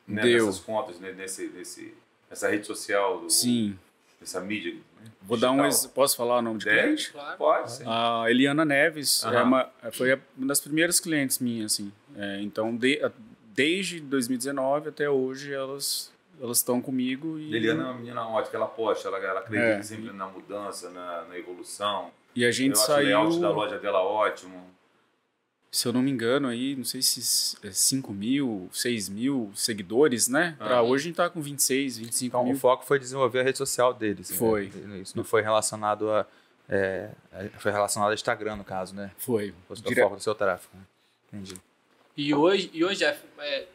né, 0.08 0.22
Deu. 0.22 0.46
nessas 0.46 0.60
contas, 0.60 0.98
né, 1.00 1.12
nesse, 1.12 1.48
nesse, 1.48 1.94
essa 2.30 2.48
rede 2.48 2.66
social, 2.66 3.20
do, 3.20 3.30
Sim. 3.30 3.78
essa 4.22 4.40
mídia. 4.40 4.76
Vou 5.22 5.36
dar 5.38 5.50
um. 5.52 5.64
ex- 5.64 5.86
Posso 5.86 6.16
falar 6.16 6.38
o 6.38 6.42
nome 6.42 6.58
de 6.58 6.64
Deve? 6.66 6.82
cliente? 6.82 7.12
Claro. 7.12 7.38
Pode, 7.38 7.72
sim. 7.72 7.84
A 7.86 8.24
Eliana 8.28 8.64
Neves 8.64 9.22
é 9.24 9.42
uma, 9.42 9.70
foi 9.92 10.12
uma 10.36 10.46
das 10.46 10.60
primeiras 10.60 10.98
clientes 11.00 11.38
minhas, 11.38 11.72
assim. 11.74 11.92
É, 12.16 12.40
então, 12.42 12.76
de- 12.76 13.00
desde 13.54 14.00
2019 14.00 14.88
até 14.88 15.08
hoje, 15.08 15.52
elas 15.52 16.10
elas 16.42 16.56
estão 16.56 16.80
comigo 16.80 17.38
e, 17.38 17.54
Eliana 17.54 17.82
é 17.82 17.84
uma 17.86 17.94
menina 17.94 18.26
ótima, 18.26 18.56
ela 18.56 18.66
posta, 18.66 19.08
ela, 19.08 19.18
ela 19.18 19.40
acredita 19.40 19.68
É. 19.72 19.82
sempre 19.82 20.10
na 20.10 20.26
mudança, 20.26 20.88
na, 20.88 21.22
na 21.28 21.36
evolução. 21.38 22.10
e 22.34 22.46
a 22.46 22.50
gente 22.50 22.76
Eu 22.76 22.80
acho 22.82 22.92
o 22.92 22.96
layout 22.96 23.30
saiu, 23.32 23.42
da 23.42 23.50
loja 23.50 23.78
dela 23.78 24.02
ótimo. 24.02 24.66
Se 25.70 25.86
eu 25.86 25.92
não 25.92 26.02
me 26.02 26.10
engano, 26.10 26.48
aí, 26.48 26.74
não 26.74 26.84
sei 26.84 27.00
se 27.02 27.56
é 27.64 27.70
5 27.70 28.12
mil, 28.12 28.68
6 28.72 29.08
mil 29.08 29.50
seguidores, 29.54 30.26
né? 30.28 30.54
Pra 30.58 30.78
Ah. 30.78 30.82
hoje 30.82 31.04
a 31.04 31.06
gente 31.08 31.16
tá 31.16 31.30
com 31.30 31.40
26, 31.40 31.96
25 31.98 32.26
Então, 32.36 32.42
o 32.42 32.46
mil. 32.48 32.56
foco 32.56 32.84
foi 32.84 32.98
desenvolver 32.98 33.40
a 33.40 33.42
rede 33.42 33.58
social 33.58 33.94
deles. 33.94 34.30
né? 34.30 34.36
Foi. 34.36 34.72
Isso 35.02 35.16
não 35.16 35.24
foi 35.24 35.42
relacionado 35.42 36.10
a. 36.10 36.26
é, 36.68 37.10
é, 37.32 37.48
foi 37.58 37.70
relacionado 37.72 38.10
a 38.10 38.14
Instagram, 38.14 38.56
no 38.56 38.64
caso, 38.64 38.94
né? 38.94 39.10
Foi. 39.18 39.54
Foi 39.68 39.76
o 39.76 39.80
Dire- 39.82 40.00
foco 40.02 40.16
do 40.16 40.22
seu 40.22 40.34
tráfego. 40.34 40.76
né? 40.76 40.82
Entendi. 41.32 41.54
E 42.16 42.34
hoje, 42.34 42.70
e 42.72 42.84
hoje 42.84 42.98
Jeff, 43.00 43.22
é, 43.38 43.66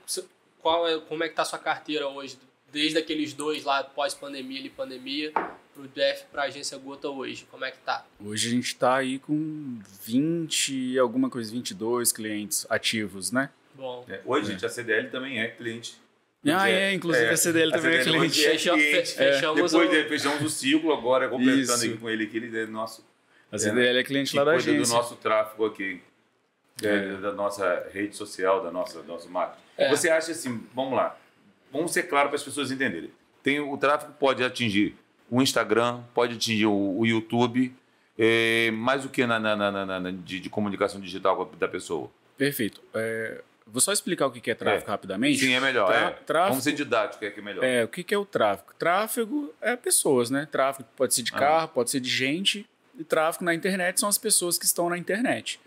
qual 0.62 0.88
é, 0.88 1.00
como 1.00 1.24
é 1.24 1.30
que 1.30 1.36
tá 1.36 1.42
a 1.44 1.46
sua 1.46 1.60
carteira 1.60 2.08
hoje? 2.08 2.38
Desde 2.76 2.98
aqueles 3.00 3.32
dois 3.34 3.64
lá, 3.64 3.82
pós-pandemia 3.86 4.60
e 4.60 4.70
pandemia, 4.70 5.32
pro 5.74 5.88
Jeff, 5.96 6.26
pra 6.30 6.44
agência 6.44 6.78
Gota 6.78 7.08
hoje, 7.08 7.48
como 7.50 7.64
é 7.64 7.72
que 7.72 7.78
tá? 7.78 8.06
Hoje 8.20 8.50
a 8.50 8.52
gente 8.52 8.76
tá 8.76 8.98
aí 8.98 9.18
com 9.18 9.80
20, 10.04 10.74
e 10.76 11.00
alguma 11.00 11.30
coisa, 11.30 11.50
22 11.54 12.12
clientes 12.12 12.68
ativos, 12.70 13.32
né? 13.32 13.50
Bom, 13.76 14.06
É, 14.10 14.20
Hoje, 14.26 14.52
gente, 14.52 14.66
a 14.66 14.70
CDL 14.70 15.10
também 15.10 15.40
é 15.40 15.48
cliente. 15.48 15.96
Ah, 16.48 16.64
Hoje 16.64 16.72
é, 16.74 16.94
inclusive 16.94 17.30
a 17.30 17.38
CDL 17.38 17.72
também 17.72 17.92
é 17.92 18.04
CDL 18.04 18.18
cliente. 18.18 18.40
hoje 18.40 18.46
é 18.46 18.52
Fechamos- 18.52 18.82
cliente. 18.84 19.08
fe- 19.14 19.32
fechamos 19.34 19.72
Depois 19.72 19.74
o- 19.74 20.10
fechamos 20.10 20.42
o 20.44 20.50
ciclo, 20.50 20.92
agora 20.92 21.30
completando 21.30 21.74
aqui 21.86 21.98
com 21.98 22.10
ele 22.10 22.26
aqui, 22.26 22.36
ele 22.38 22.60
é 22.60 22.66
nosso 22.66 23.06
A 23.54 23.58
CDL 23.58 24.00
é 24.00 24.04
cliente 24.04 24.32
que 24.32 24.38
lá 24.38 24.44
da 24.44 24.52
cuida 24.52 24.66
do 24.66 24.76
agência. 24.76 24.94
nosso 24.98 25.16
tráfego 25.16 25.66
aqui, 25.66 26.02
É. 26.84 26.88
é, 26.88 27.14
da 27.22 27.32
nossa 27.32 27.88
rede 27.94 28.18
social, 28.18 28.62
da 28.62 28.70
nossa 28.70 29.02
nosso 29.04 29.30
marketing. 29.30 29.62
É. 29.78 29.90
Você 29.90 30.10
acha 30.10 30.34
assim, 30.34 30.62
vamos 30.76 30.94
lá, 30.94 31.18
vamos 31.72 31.92
ser 31.92 32.04
claro 32.04 32.30
para 32.30 32.36
as 32.36 32.44
pessoas 32.44 32.72
entenderem. 32.72 33.12
Tem 33.44 33.60
o 33.60 33.78
tráfego 33.78 34.14
pode 34.20 34.44
atingir 34.44 34.96
o 35.30 35.42
Instagram, 35.42 36.02
pode 36.14 36.36
atingir 36.36 36.66
o, 36.68 37.00
o 37.00 37.06
YouTube, 37.06 37.74
é, 38.18 38.72
mais 38.72 39.04
o 39.06 39.10
que 39.10 39.26
na, 39.26 39.40
na- 39.40 39.56
na- 39.56 40.00
na- 40.00 40.12
de, 40.12 40.40
de 40.40 40.50
comunicação 40.50 41.00
digital 41.02 41.46
da 41.60 41.68
pessoa? 41.68 42.10
Perfeito. 42.38 42.82
É, 42.94 43.42
vou 43.68 43.82
só 43.82 43.92
explicar 43.92 44.28
o 44.28 44.32
que 44.32 44.50
é 44.52 44.56
tráfego 44.56 44.86
É. 44.88 44.90
rapidamente. 44.92 45.40
Sim, 45.40 45.54
é 45.54 45.60
melhor. 45.60 45.88
Tra- 45.88 45.96
é. 45.98 46.10
tráfego- 46.12 46.50
Vamos 46.50 46.64
ser 46.64 46.74
didático, 46.74 47.24
é 47.26 47.30
que 47.32 47.40
é 47.40 47.44
melhor. 47.44 47.64
É, 47.64 47.84
o 47.84 47.88
que, 47.88 48.14
é 48.14 48.18
o 48.18 48.26
tráfego? 48.26 48.74
Tráfego 48.78 49.54
é 49.62 49.76
pessoas, 49.76 50.30
né? 50.30 50.48
Tráfego 50.52 50.88
pode 50.96 51.14
ser 51.14 51.24
de 51.24 51.32
Ah. 51.34 51.40
carro, 51.40 51.68
pode 51.70 51.90
ser 51.92 52.00
de 52.00 52.10
gente. 52.10 52.66
E 52.98 53.04
tráfego 53.04 53.44
na 53.44 53.54
internet 53.54 54.00
são 54.00 54.08
as 54.08 54.18
pessoas 54.18 54.58
que 54.58 54.66
estão 54.66 54.90
na 54.90 54.98
internet. 54.98 55.60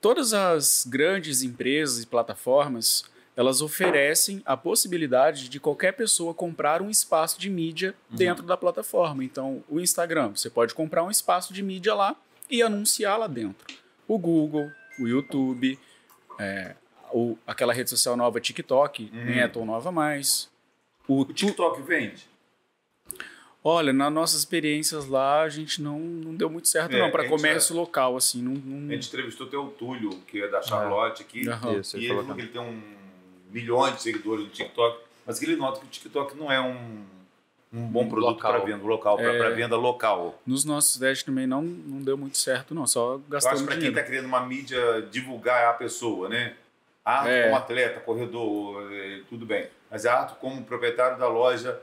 Todas 0.00 0.32
as 0.32 0.86
grandes 0.88 1.42
empresas 1.42 2.02
e 2.02 2.06
plataformas, 2.06 3.04
elas 3.36 3.60
oferecem 3.60 4.40
a 4.46 4.56
possibilidade 4.56 5.48
de 5.48 5.58
qualquer 5.58 5.92
pessoa 5.92 6.32
comprar 6.32 6.80
um 6.80 6.88
espaço 6.90 7.38
de 7.40 7.50
mídia 7.50 7.94
Uhum. 8.10 8.16
dentro 8.16 8.44
da 8.44 8.56
plataforma. 8.56 9.24
Então, 9.24 9.62
o 9.68 9.80
Instagram, 9.80 10.30
você 10.36 10.48
pode 10.48 10.74
comprar 10.74 11.02
um 11.02 11.10
espaço 11.10 11.52
de 11.52 11.62
mídia 11.62 11.94
lá 11.94 12.14
e 12.48 12.62
anunciar 12.62 13.18
lá 13.18 13.26
dentro. 13.26 13.66
O 14.06 14.18
Google, 14.18 14.70
o 15.00 15.08
YouTube, 15.08 15.78
é, 16.38 16.76
o- 17.12 17.36
aquela 17.46 17.72
rede 17.72 17.90
social 17.90 18.16
nova 18.16 18.40
TikTok, 18.40 19.10
nem 19.12 19.40
é 19.40 19.48
tão 19.48 19.64
nova 19.66 19.90
mais. 19.90 20.48
O, 21.08 21.22
O 21.22 21.24
TikTok 21.32 21.82
vende? 21.82 22.26
Olha, 23.66 23.94
nas 23.94 24.12
nossas 24.12 24.40
experiências 24.40 25.06
lá, 25.06 25.40
a 25.40 25.48
gente 25.48 25.80
não, 25.80 25.98
não 25.98 26.34
deu 26.34 26.50
muito 26.50 26.68
certo, 26.68 26.94
É, 26.94 26.98
não, 26.98 27.10
para 27.10 27.26
comércio 27.26 27.74
local, 27.74 28.14
assim. 28.14 28.42
Não, 28.42 28.52
não- 28.52 28.90
A 28.92 28.94
gente 28.94 29.08
entrevistou 29.08 29.46
até 29.46 29.56
o 29.56 29.68
Túlio, 29.68 30.10
que 30.26 30.42
é 30.42 30.48
da 30.48 30.60
Charlotte 30.60 31.22
aqui, 31.22 31.48
Aham. 31.48 31.80
Isso, 31.80 31.96
e 31.96 32.04
ele 32.04 32.18
ele 32.38 32.48
tem 32.48 32.60
um 32.60 32.93
milhões 33.54 33.94
de 33.96 34.02
seguidores 34.02 34.44
no 34.44 34.50
TikTok, 34.50 34.98
mas 35.24 35.38
que 35.38 35.44
ele 35.46 35.56
nota 35.56 35.80
que 35.80 35.86
o 35.86 35.88
TikTok 35.88 36.36
não 36.36 36.50
é 36.52 36.60
um, 36.60 37.04
um 37.72 37.86
bom 37.86 38.02
Um 38.02 38.08
produto 38.10 38.40
para 38.40 38.58
venda 38.58 38.84
local, 38.84 39.18
É. 39.20 39.38
para 39.38 39.50
venda 39.50 39.76
local. 39.76 40.38
Nos 40.46 40.64
nossos 40.64 40.98
testes 40.98 41.24
também 41.24 41.46
não, 41.46 41.62
não 41.62 42.02
deu 42.02 42.18
muito 42.18 42.36
certo, 42.36 42.74
não. 42.74 42.86
Só 42.86 43.12
Eu 43.12 43.14
acho 43.16 43.24
gastamos 43.30 43.60
que 43.60 43.66
para 43.66 43.74
quem 43.76 43.80
dinheiro. 43.84 43.98
está 44.00 44.10
querendo 44.10 44.26
uma 44.26 44.44
mídia 44.44 45.02
divulgar 45.10 45.68
a 45.70 45.72
pessoa, 45.72 46.28
né? 46.28 46.54
Arthur 47.04 47.30
É. 47.30 47.42
como 47.44 47.56
atleta, 47.56 48.00
corredor, 48.00 48.92
eh, 48.92 49.20
tudo 49.28 49.46
bem. 49.46 49.68
Mas 49.90 50.04
Arthur 50.04 50.36
como 50.36 50.62
proprietário 50.64 51.18
da 51.18 51.28
loja 51.28 51.80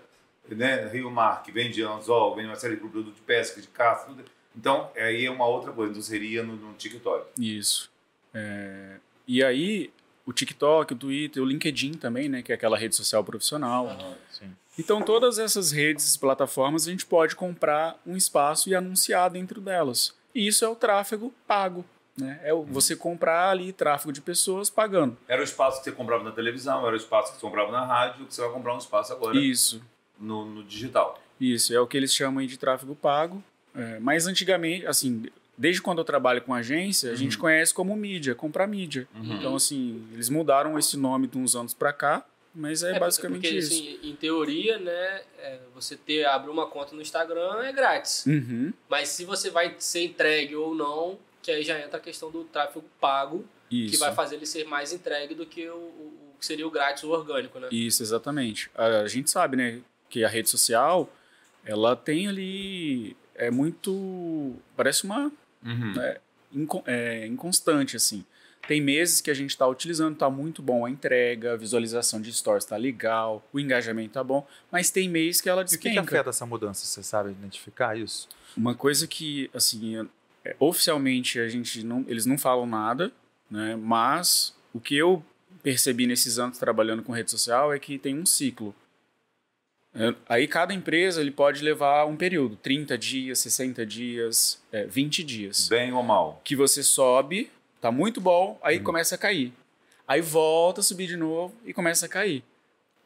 né, 0.49 0.87
Rio 0.91 1.09
Mar, 1.09 1.43
que 1.43 1.51
vende 1.51 1.81
anzol, 1.83 2.35
vende 2.35 2.47
uma 2.49 2.55
série 2.55 2.73
de 2.75 2.81
produtos 2.81 3.15
de 3.15 3.21
pesca, 3.21 3.61
de 3.61 3.67
caça, 3.67 4.07
tudo. 4.07 4.23
Então, 4.57 4.89
aí 4.97 5.25
é 5.25 5.31
uma 5.31 5.45
outra 5.45 5.71
coisa, 5.71 5.93
não 5.93 6.01
seria 6.01 6.43
no, 6.43 6.55
no 6.55 6.73
TikTok. 6.73 7.25
Isso. 7.39 7.89
É, 8.33 8.95
E 9.27 9.41
aí, 9.43 9.91
o 10.25 10.33
TikTok, 10.33 10.93
o 10.93 10.97
Twitter, 10.97 11.41
o 11.41 11.45
LinkedIn 11.45 11.93
também, 11.93 12.29
né? 12.29 12.41
Que 12.41 12.51
é 12.51 12.55
aquela 12.55 12.77
rede 12.77 12.95
social 12.95 13.23
profissional. 13.23 13.95
Sim. 14.31 14.51
Então, 14.79 15.01
todas 15.01 15.37
essas 15.37 15.71
redes, 15.71 16.15
plataformas, 16.17 16.87
a 16.87 16.91
gente 16.91 17.05
pode 17.05 17.35
comprar 17.35 17.99
um 18.05 18.15
espaço 18.15 18.69
e 18.69 18.75
anunciar 18.75 19.29
dentro 19.29 19.59
delas. 19.59 20.13
E 20.33 20.47
isso 20.47 20.63
é 20.63 20.67
o 20.69 20.75
tráfego 20.75 21.33
pago. 21.45 21.83
Né? 22.17 22.39
É 22.43 22.53
o- 22.53 22.63
você 22.63 22.95
comprar 22.95 23.49
ali 23.49 23.71
tráfego 23.73 24.11
de 24.11 24.21
pessoas 24.21 24.69
pagando. 24.69 25.17
Era 25.27 25.41
o 25.41 25.43
espaço 25.43 25.79
que 25.79 25.85
você 25.85 25.91
comprava 25.91 26.23
na 26.23 26.31
televisão, 26.31 26.85
era 26.85 26.93
o 26.93 26.97
espaço 26.97 27.31
que 27.33 27.39
você 27.39 27.41
comprava 27.41 27.71
na 27.71 27.85
rádio, 27.85 28.25
que 28.25 28.33
você 28.33 28.41
vai 28.41 28.51
comprar 28.51 28.75
um 28.75 28.77
espaço 28.77 29.11
agora 29.13 29.37
Isso. 29.37 29.81
no, 30.19 30.45
no 30.45 30.63
digital. 30.63 31.19
Isso, 31.39 31.73
é 31.73 31.79
o 31.79 31.87
que 31.87 31.97
eles 31.97 32.13
chamam 32.13 32.45
de 32.45 32.57
tráfego 32.57 32.95
pago. 32.95 33.43
É, 33.73 33.99
mas 33.99 34.27
antigamente, 34.27 34.85
assim, 34.85 35.25
desde 35.57 35.81
quando 35.81 35.99
eu 35.99 36.03
trabalho 36.05 36.41
com 36.41 36.53
agência, 36.53 37.11
a 37.11 37.15
gente 37.15 37.37
conhece 37.37 37.73
como 37.73 37.95
mídia, 37.95 38.33
comprar 38.35 38.67
mídia. 38.67 39.07
Uhum. 39.15 39.35
Então, 39.37 39.55
assim, 39.55 40.05
eles 40.13 40.29
mudaram 40.29 40.77
esse 40.79 40.97
nome 40.97 41.27
de 41.27 41.37
uns 41.37 41.55
anos 41.55 41.73
pra 41.73 41.93
cá, 41.93 42.25
mas 42.53 42.83
é, 42.83 42.95
É, 42.95 42.99
basicamente 42.99 43.41
porque, 43.41 43.55
isso. 43.57 43.73
assim, 43.73 43.99
em 44.03 44.15
teoria, 44.15 44.77
né, 44.77 45.21
é, 45.39 45.59
você 45.73 45.95
ter, 45.95 46.25
abrir 46.25 46.49
uma 46.51 46.65
conta 46.67 46.95
no 46.95 47.01
Instagram 47.01 47.61
é 47.63 47.71
grátis. 47.71 48.25
Uhum, 48.25 48.73
Mas 48.89 49.09
se 49.09 49.23
você 49.23 49.49
vai 49.49 49.75
ser 49.79 50.03
entregue 50.03 50.55
ou 50.55 50.73
não, 50.75 51.17
que 51.41 51.49
aí 51.51 51.63
já 51.63 51.79
entra 51.79 51.97
a 51.97 52.01
questão 52.01 52.29
do 52.29 52.43
tráfego 52.43 52.83
pago, 52.99 53.45
isso. 53.71 53.91
que 53.91 53.97
vai 53.97 54.13
fazer 54.13 54.35
ele 54.35 54.45
ser 54.45 54.65
mais 54.65 54.91
entregue 54.91 55.33
do 55.33 55.45
que 55.45 55.67
o, 55.69 55.75
o- 55.75 56.31
o 56.35 56.39
que 56.39 56.45
seria 56.45 56.67
o 56.67 56.71
grátis, 56.71 57.03
o 57.03 57.09
orgânico, 57.11 57.57
né? 57.59 57.67
Isso, 57.71 58.01
exatamente. 58.03 58.69
A 58.75 59.07
gente 59.07 59.29
sabe, 59.31 59.55
né, 59.55 59.79
que 60.09 60.23
a 60.23 60.27
rede 60.27 60.49
social, 60.49 61.09
ela 61.63 61.95
tem 61.95 62.27
ali, 62.27 63.15
é 63.35 63.49
muito, 63.51 64.55
parece 64.75 65.03
uma 65.05 65.31
inco- 66.53 66.83
é, 66.85 67.25
inconstante, 67.27 67.95
assim. 67.95 68.25
Tem 68.67 68.79
meses 68.79 69.21
que 69.21 69.31
a 69.31 69.33
gente 69.33 69.49
está 69.49 69.67
utilizando, 69.67 70.13
está 70.13 70.29
muito 70.29 70.61
bom 70.61 70.85
a 70.85 70.89
entrega, 70.89 71.53
a 71.53 71.57
visualização 71.57 72.21
de 72.21 72.31
stories 72.31 72.63
está 72.63 72.77
legal, 72.77 73.43
o 73.51 73.59
engajamento 73.59 74.09
está 74.09 74.23
bom, 74.23 74.47
mas 74.71 74.91
tem 74.91 75.09
mês 75.09 75.41
que 75.41 75.49
ela 75.49 75.61
E 75.63 75.65
o 75.65 75.67
que, 75.67 75.77
que 75.77 75.89
despenca. 75.89 76.15
afeta 76.15 76.29
essa 76.29 76.45
mudança? 76.45 76.85
Você 76.85 77.01
sabe 77.01 77.31
identificar 77.31 77.97
isso? 77.97 78.29
Uma 78.55 78.75
coisa 78.75 79.07
que, 79.07 79.49
assim, 79.53 80.07
é, 80.45 80.55
oficialmente 80.59 81.39
a 81.39 81.49
gente 81.49 81.83
não, 81.83 82.05
eles 82.07 82.25
não 82.27 82.37
falam 82.37 82.67
nada, 82.67 83.11
né? 83.49 83.75
Mas 83.75 84.53
o 84.73 84.79
que 84.79 84.95
eu 84.95 85.23
percebi 85.63 86.05
nesses 86.05 86.37
anos 86.37 86.57
trabalhando 86.59 87.01
com 87.01 87.11
rede 87.11 87.31
social 87.31 87.73
é 87.73 87.79
que 87.79 87.97
tem 87.97 88.17
um 88.17 88.25
ciclo. 88.27 88.75
É, 89.93 90.15
aí 90.29 90.47
cada 90.47 90.73
empresa 90.73 91.19
ele 91.19 91.31
pode 91.31 91.63
levar 91.63 92.05
um 92.05 92.15
período, 92.15 92.55
30 92.55 92.97
dias, 92.97 93.39
60 93.39 93.85
dias, 93.85 94.61
é, 94.71 94.85
20 94.85 95.23
dias. 95.23 95.67
Bem 95.67 95.91
ou 95.91 96.01
mal. 96.01 96.39
Que 96.43 96.55
você 96.55 96.81
sobe, 96.81 97.51
tá 97.81 97.91
muito 97.91 98.21
bom, 98.21 98.57
aí 98.63 98.77
Uhum. 98.77 98.83
começa 98.83 99.15
a 99.15 99.17
cair. 99.17 99.51
Aí 100.07 100.21
volta 100.21 100.79
a 100.81 100.83
subir 100.83 101.07
de 101.07 101.17
novo 101.17 101.53
e 101.65 101.73
começa 101.73 102.05
a 102.05 102.09
cair. 102.09 102.43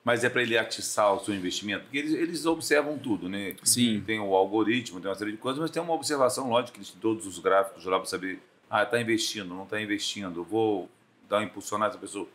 Mas 0.03 0.23
é 0.23 0.29
para 0.29 0.43
ele 0.43 0.55
atiçar 0.55 1.11
o 1.15 1.19
seu 1.19 1.33
investimento, 1.33 1.85
porque 1.85 1.97
eles, 1.97 2.13
eles 2.13 2.45
observam 2.45 2.95
tudo, 2.99 3.27
né? 3.27 3.55
Sim. 3.63 4.03
Tem 4.05 4.19
o 4.19 4.35
algoritmo, 4.35 4.99
tem 5.01 5.09
uma 5.09 5.15
série 5.15 5.31
de 5.31 5.37
coisas, 5.37 5.59
mas 5.59 5.71
tem 5.71 5.81
uma 5.81 5.93
observação 5.93 6.47
lógica, 6.49 6.77
eles 6.77 6.91
têm 6.91 6.99
todos 7.01 7.25
os 7.25 7.39
gráficos 7.39 7.83
lá 7.85 7.97
para 7.97 8.05
saber, 8.07 8.39
ah, 8.69 8.83
está 8.83 9.01
investindo, 9.01 9.47
não 9.55 9.63
está 9.63 9.81
investindo, 9.81 10.43
vou 10.43 10.87
dar 11.27 11.41
impulsionar 11.41 11.89
essa 11.89 11.97
pessoa. 11.97 12.27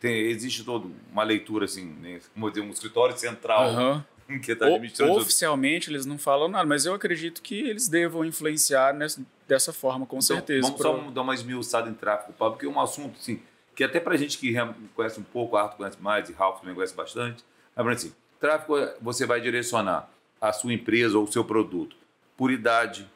Tem, 0.00 0.12
existe 0.26 0.62
toda 0.64 0.88
uma 1.10 1.22
leitura, 1.22 1.64
assim, 1.64 1.84
né? 2.00 2.20
como 2.34 2.46
eu 2.46 2.50
dizer, 2.50 2.62
um 2.62 2.70
escritório 2.70 3.16
central 3.16 3.64
Aham. 3.68 4.04
que 4.44 4.52
está 4.52 4.66
O- 4.66 4.68
administrando 4.70 5.12
tudo. 5.12 5.22
oficialmente 5.22 5.88
eles 5.90 6.04
não 6.04 6.18
falam 6.18 6.48
nada, 6.48 6.66
mas 6.66 6.84
eu 6.84 6.92
acredito 6.94 7.40
que 7.40 7.60
eles 7.60 7.88
devam 7.88 8.24
influenciar 8.24 8.92
nessa- 8.92 9.22
dessa 9.48 9.72
forma, 9.72 10.04
com 10.04 10.16
Então, 10.16 10.22
certeza. 10.36 10.66
Vamos 10.66 10.82
só 10.82 11.10
dar 11.10 11.22
uma 11.22 11.34
esmiuçada 11.34 11.88
em 11.88 11.94
tráfego 11.94 12.32
pago, 12.34 12.52
porque 12.54 12.66
é 12.66 12.68
um 12.68 12.80
assunto 12.80 13.16
assim, 13.18 13.40
que 13.74 13.84
até 13.84 14.00
pra 14.00 14.16
gente 14.16 14.36
que 14.38 14.54
conhece 14.94 15.18
um 15.20 15.22
pouco, 15.22 15.56
Arthur 15.56 15.76
conhece 15.78 15.98
mais 16.00 16.28
e 16.28 16.32
Ralph 16.32 16.60
também 16.60 16.74
conhece 16.74 16.94
bastante. 16.94 17.44
Mas 17.74 17.86
assim, 17.98 18.12
tráfego 18.40 18.78
é- 18.78 18.96
você 19.00 19.24
vai 19.26 19.40
direcionar 19.40 20.10
a 20.40 20.52
sua 20.52 20.72
empresa 20.72 21.16
ou 21.18 21.24
o 21.24 21.32
seu 21.32 21.44
produto 21.44 21.96
por 22.36 22.50
idade, 22.50 23.08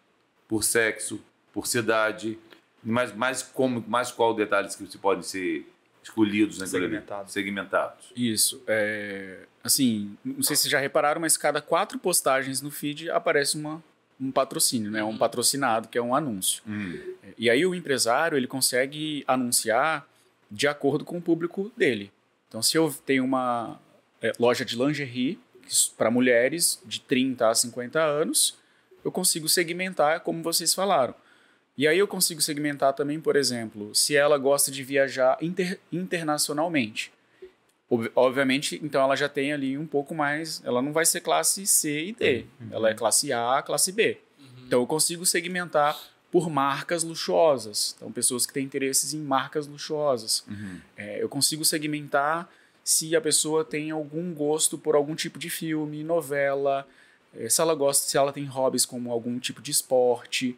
por 0.48 0.62
sexo, 0.64 1.20
por 1.52 1.66
cidade, 1.66 2.38
mas 2.82 3.14
mais 3.14 3.42
como, 3.42 3.84
mais 3.88 4.10
qual 4.12 4.32
detalhes 4.32 4.74
que 4.76 4.86
você 4.86 4.96
pode 4.98 5.26
ser 5.26 5.66
escolhidos 6.10 6.60
ali, 6.60 6.70
Segmentados. 6.70 7.32
segmentados. 7.32 8.12
Isso. 8.14 8.62
É, 8.66 9.46
assim, 9.62 10.16
não 10.24 10.42
sei 10.42 10.56
se 10.56 10.62
vocês 10.62 10.72
já 10.72 10.78
repararam, 10.78 11.20
mas 11.20 11.36
cada 11.36 11.62
quatro 11.62 11.98
postagens 11.98 12.60
no 12.60 12.70
feed 12.70 13.10
aparece 13.10 13.56
uma, 13.56 13.82
um 14.20 14.30
patrocínio, 14.30 14.90
né? 14.90 15.02
Um 15.02 15.16
patrocinado, 15.16 15.88
que 15.88 15.96
é 15.96 16.02
um 16.02 16.14
anúncio. 16.14 16.62
Hum. 16.66 16.98
E 17.38 17.48
aí 17.48 17.64
o 17.64 17.74
empresário 17.74 18.36
ele 18.36 18.46
consegue 18.46 19.24
anunciar 19.26 20.06
de 20.50 20.66
acordo 20.66 21.04
com 21.04 21.18
o 21.18 21.22
público 21.22 21.70
dele. 21.76 22.12
Então, 22.48 22.62
se 22.62 22.76
eu 22.76 22.92
tenho 23.06 23.24
uma 23.24 23.80
é, 24.20 24.32
loja 24.38 24.64
de 24.64 24.76
lingerie 24.76 25.38
para 25.96 26.10
mulheres 26.10 26.82
de 26.84 27.00
30 27.00 27.48
a 27.48 27.54
50 27.54 28.00
anos, 28.00 28.58
eu 29.04 29.12
consigo 29.12 29.48
segmentar 29.48 30.20
como 30.20 30.42
vocês 30.42 30.74
falaram. 30.74 31.14
E 31.80 31.88
aí 31.88 31.98
eu 31.98 32.06
consigo 32.06 32.42
segmentar 32.42 32.92
também, 32.92 33.18
por 33.18 33.36
exemplo, 33.36 33.94
se 33.94 34.14
ela 34.14 34.36
gosta 34.36 34.70
de 34.70 34.82
viajar 34.84 35.38
inter- 35.40 35.78
internacionalmente. 35.90 37.10
Ob- 37.88 38.10
Obviamente, 38.14 38.78
então 38.82 39.02
ela 39.02 39.16
já 39.16 39.30
tem 39.30 39.52
ali 39.52 39.78
um 39.78 39.86
pouco 39.86 40.14
mais. 40.14 40.60
Ela 40.64 40.82
não 40.82 40.92
vai 40.92 41.06
ser 41.06 41.22
classe 41.22 41.66
C 41.66 42.06
e 42.08 42.12
D. 42.12 42.44
Ela 42.70 42.90
é 42.90 42.94
classe 42.94 43.32
A, 43.32 43.62
classe 43.62 43.92
B. 43.92 44.18
Então 44.66 44.80
eu 44.80 44.86
consigo 44.86 45.24
segmentar 45.24 45.98
por 46.30 46.50
marcas 46.50 47.02
luxuosas. 47.02 47.94
Então, 47.96 48.12
pessoas 48.12 48.44
que 48.46 48.52
têm 48.52 48.64
interesses 48.64 49.14
em 49.14 49.18
marcas 49.20 49.66
luxuosas. 49.66 50.44
É, 50.96 51.22
eu 51.22 51.28
consigo 51.30 51.64
segmentar 51.64 52.48
se 52.84 53.16
a 53.16 53.20
pessoa 53.22 53.64
tem 53.64 53.90
algum 53.90 54.32
gosto 54.34 54.76
por 54.78 54.94
algum 54.94 55.14
tipo 55.14 55.38
de 55.38 55.48
filme, 55.48 56.04
novela, 56.04 56.86
é, 57.34 57.48
se 57.48 57.60
ela 57.60 57.74
gosta, 57.74 58.06
se 58.06 58.16
ela 58.18 58.32
tem 58.32 58.44
hobbies 58.44 58.84
como 58.86 59.10
algum 59.10 59.38
tipo 59.38 59.60
de 59.62 59.70
esporte, 59.70 60.56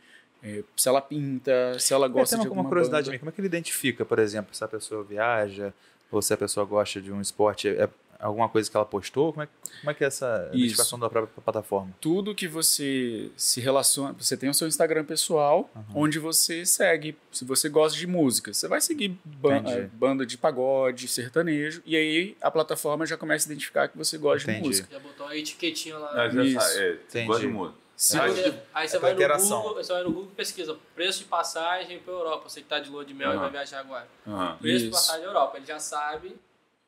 se 0.77 0.89
ela 0.89 1.01
pinta, 1.01 1.79
se 1.79 1.93
ela 1.95 2.09
gosta 2.09 2.37
tem 2.37 2.43
de 2.43 2.49
uma, 2.49 2.51
alguma 2.51 2.63
uma 2.63 2.69
curiosidade 2.69 3.03
banda. 3.05 3.11
minha, 3.13 3.19
como 3.21 3.31
é 3.31 3.33
que 3.33 3.41
ele 3.41 3.49
identifica, 3.49 4.05
por 4.05 4.19
exemplo, 4.19 4.55
se 4.55 4.63
a 4.65 4.69
pessoa 4.69 5.03
viaja 5.05 5.73
ou 6.11 6.21
se 6.21 6.33
a 6.35 6.37
pessoa 6.37 6.67
gosta 6.67 7.01
de 7.01 7.13
um 7.13 7.21
esporte? 7.21 7.69
É 7.69 7.89
alguma 8.19 8.49
coisa 8.49 8.71
que 8.71 8.77
ela 8.77 8.87
postou? 8.87 9.33
Como 9.33 9.43
é, 9.43 9.49
como 9.81 9.91
é 9.91 9.95
que 9.95 10.05
é 10.05 10.07
essa 10.07 10.45
Isso. 10.53 10.57
identificação 10.59 10.97
da 10.99 11.11
própria 11.11 11.43
plataforma? 11.43 11.93
tudo 12.01 12.35
que 12.37 12.47
você 12.47 13.31
se 13.37 13.61
relaciona. 13.61 14.15
Você 14.17 14.37
tem 14.37 14.49
o 14.49 14.55
seu 14.55 14.69
Instagram 14.69 15.05
pessoal, 15.05 15.69
onde 15.93 16.21
você 16.21 16.65
segue. 16.65 17.17
Se 17.33 17.45
você 17.45 17.69
gosta 17.69 17.99
de 17.99 18.07
música, 18.07 18.55
você 18.55 18.69
vai 18.69 18.81
seguir 18.81 19.17
ban- 19.25 19.57
Entendi. 19.59 19.79
eh, 19.79 19.89
banda 19.93 20.25
de 20.25 20.39
pagode, 20.39 21.09
sertanejo, 21.09 21.83
e 21.85 21.97
aí 21.97 22.37
a 22.41 22.49
plataforma 22.51 23.05
já 23.07 23.17
começa 23.17 23.47
a 23.47 23.51
identificar 23.51 23.89
que 23.89 23.99
você 23.99 24.17
gosta 24.19 24.49
Entendi. 24.51 24.63
de 24.63 24.69
música. 24.69 24.89
Já 24.93 24.99
botou 25.01 25.27
uma 25.27 25.37
etiquetinha 25.37 25.99
lá. 25.99 26.11
Ah, 26.25 26.29
já 26.29 26.45
Isso. 26.45 26.61
sabe, 26.61 26.99
é, 27.15 27.25
gosta 27.25 27.41
de 27.47 27.49
música. 27.53 27.82
Se 27.97 28.19
Aí 28.19 28.31
você- 28.31 28.55
aí 28.75 28.89
você 28.89 28.97
É 28.97 28.99
vai 28.99 29.01
pra 29.01 29.09
no 29.11 29.15
interação. 29.15 29.63
Google, 29.63 29.75
você 29.85 29.93
vai 29.93 30.03
no 30.03 30.11
Google 30.13 30.31
e 30.33 30.35
pesquisa 30.35 30.77
preço 30.95 31.19
de 31.21 31.25
passagem 31.27 31.99
para 32.01 32.13
Europa. 32.13 32.49
Você 32.49 32.61
que 32.61 32.67
tá 32.69 32.79
de 32.81 32.91
lua 32.91 33.05
de 33.05 33.15
mel 33.15 33.29
e 33.29 33.33
Aham. 33.33 33.41
vai 33.41 33.51
viajar 33.51 33.81
agora. 33.81 34.09
Aham. 34.27 34.57
Preço 34.61 34.79
de 34.79 34.85
Isso. 34.91 34.93
passagem 34.97 35.25
Europa. 35.25 35.57
Ele 35.59 35.67
já 35.67 35.79
sabe 35.79 36.35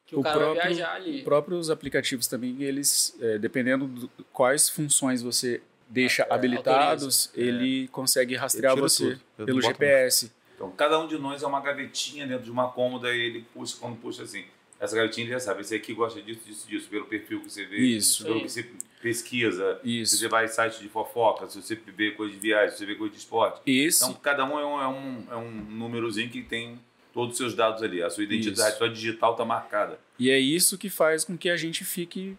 que 0.07 0.17
o, 0.17 0.21
O 0.21 0.23
cara 0.23 0.37
vai 0.39 0.45
próprio- 0.55 0.75
viajar 0.75 0.95
ali. 0.95 1.19
Os 1.19 1.23
próprios 1.25 1.71
aplicativos 1.71 2.27
também, 2.27 2.63
eles, 2.63 3.17
eh, 3.21 3.39
dependendo 3.39 3.87
de 3.87 4.11
quais 4.33 4.69
funções 4.69 5.23
você 5.23 5.63
deixa 5.89 6.25
É, 6.25 6.35
habilitados, 6.35 7.31
ele 7.35 7.87
consegue 7.89 8.35
rastrear 8.35 8.77
você 8.77 9.19
pelo 9.37 9.61
GPS. 9.63 10.33
Então, 10.57 10.71
cada 10.73 10.99
um 10.99 11.07
de 11.07 11.17
nós 11.19 11.43
é 11.43 11.47
uma 11.47 11.61
gavetinha 11.61 12.27
dentro 12.27 12.45
de 12.45 12.51
uma 12.51 12.71
cômoda 12.73 13.15
e 13.15 13.21
ele 13.21 13.47
puxa, 13.55 13.77
quando 13.79 13.97
puxa 14.01 14.23
assim, 14.23 14.45
essa 14.85 14.97
gavetinha 14.97 15.25
ele 15.27 15.33
já 15.33 15.41
sabe, 15.41 15.63
esse 15.63 15.75
aqui 15.75 15.93
gosta 15.95 16.21
disso, 16.23 16.41
disso, 16.47 16.69
disso, 16.69 16.89
pelo 16.89 17.07
perfil 17.07 17.41
que 17.41 17.51
você 17.51 17.65
vê, 17.65 17.79
Isso. 17.79 18.25
pelo 18.25 18.41
que 18.43 18.49
você 18.49 18.67
pesquisa, 19.03 19.81
se 19.83 20.01
Isso. 20.01 20.17
você 20.17 20.29
vai 20.29 20.45
em 20.47 20.49
site 20.49 20.81
de 20.81 20.89
fofoca, 20.89 21.49
se 21.49 21.61
você 21.61 21.75
vê 21.75 22.13
coisa 22.13 22.33
de 22.33 22.39
viagem, 22.39 22.71
se 22.71 22.79
você 22.79 22.87
vê 22.87 22.95
coisa 22.95 23.13
de 23.13 23.19
esporte. 23.19 23.61
Esse, 23.67 24.05
Então, 24.05 24.15
cada 24.15 24.45
um 24.45 24.59
é 24.59 24.67
um, 24.67 24.81
é 24.81 24.89
um, 24.89 25.27
é 25.33 25.37
um 25.37 25.51
númerozinho 25.51 26.31
que 26.31 26.43
tem 26.43 26.79
todos 27.13 27.33
os 27.33 27.39
seus 27.39 27.55
dados 27.55 27.83
ali. 27.83 28.03
A 28.03 28.11
sua 28.11 28.25
identidade, 28.25 28.71
Isso. 28.71 28.79
sua 28.79 28.89
digital 28.89 29.33
está 29.33 29.45
marcada. 29.45 29.99
E 30.19 30.31
é 30.31 30.39
isso 30.39 30.79
que 30.79 30.89
faz 30.89 31.25
com 31.25 31.37
que 31.37 31.49
a 31.51 31.57
gente 31.57 31.85
fique 31.85 32.37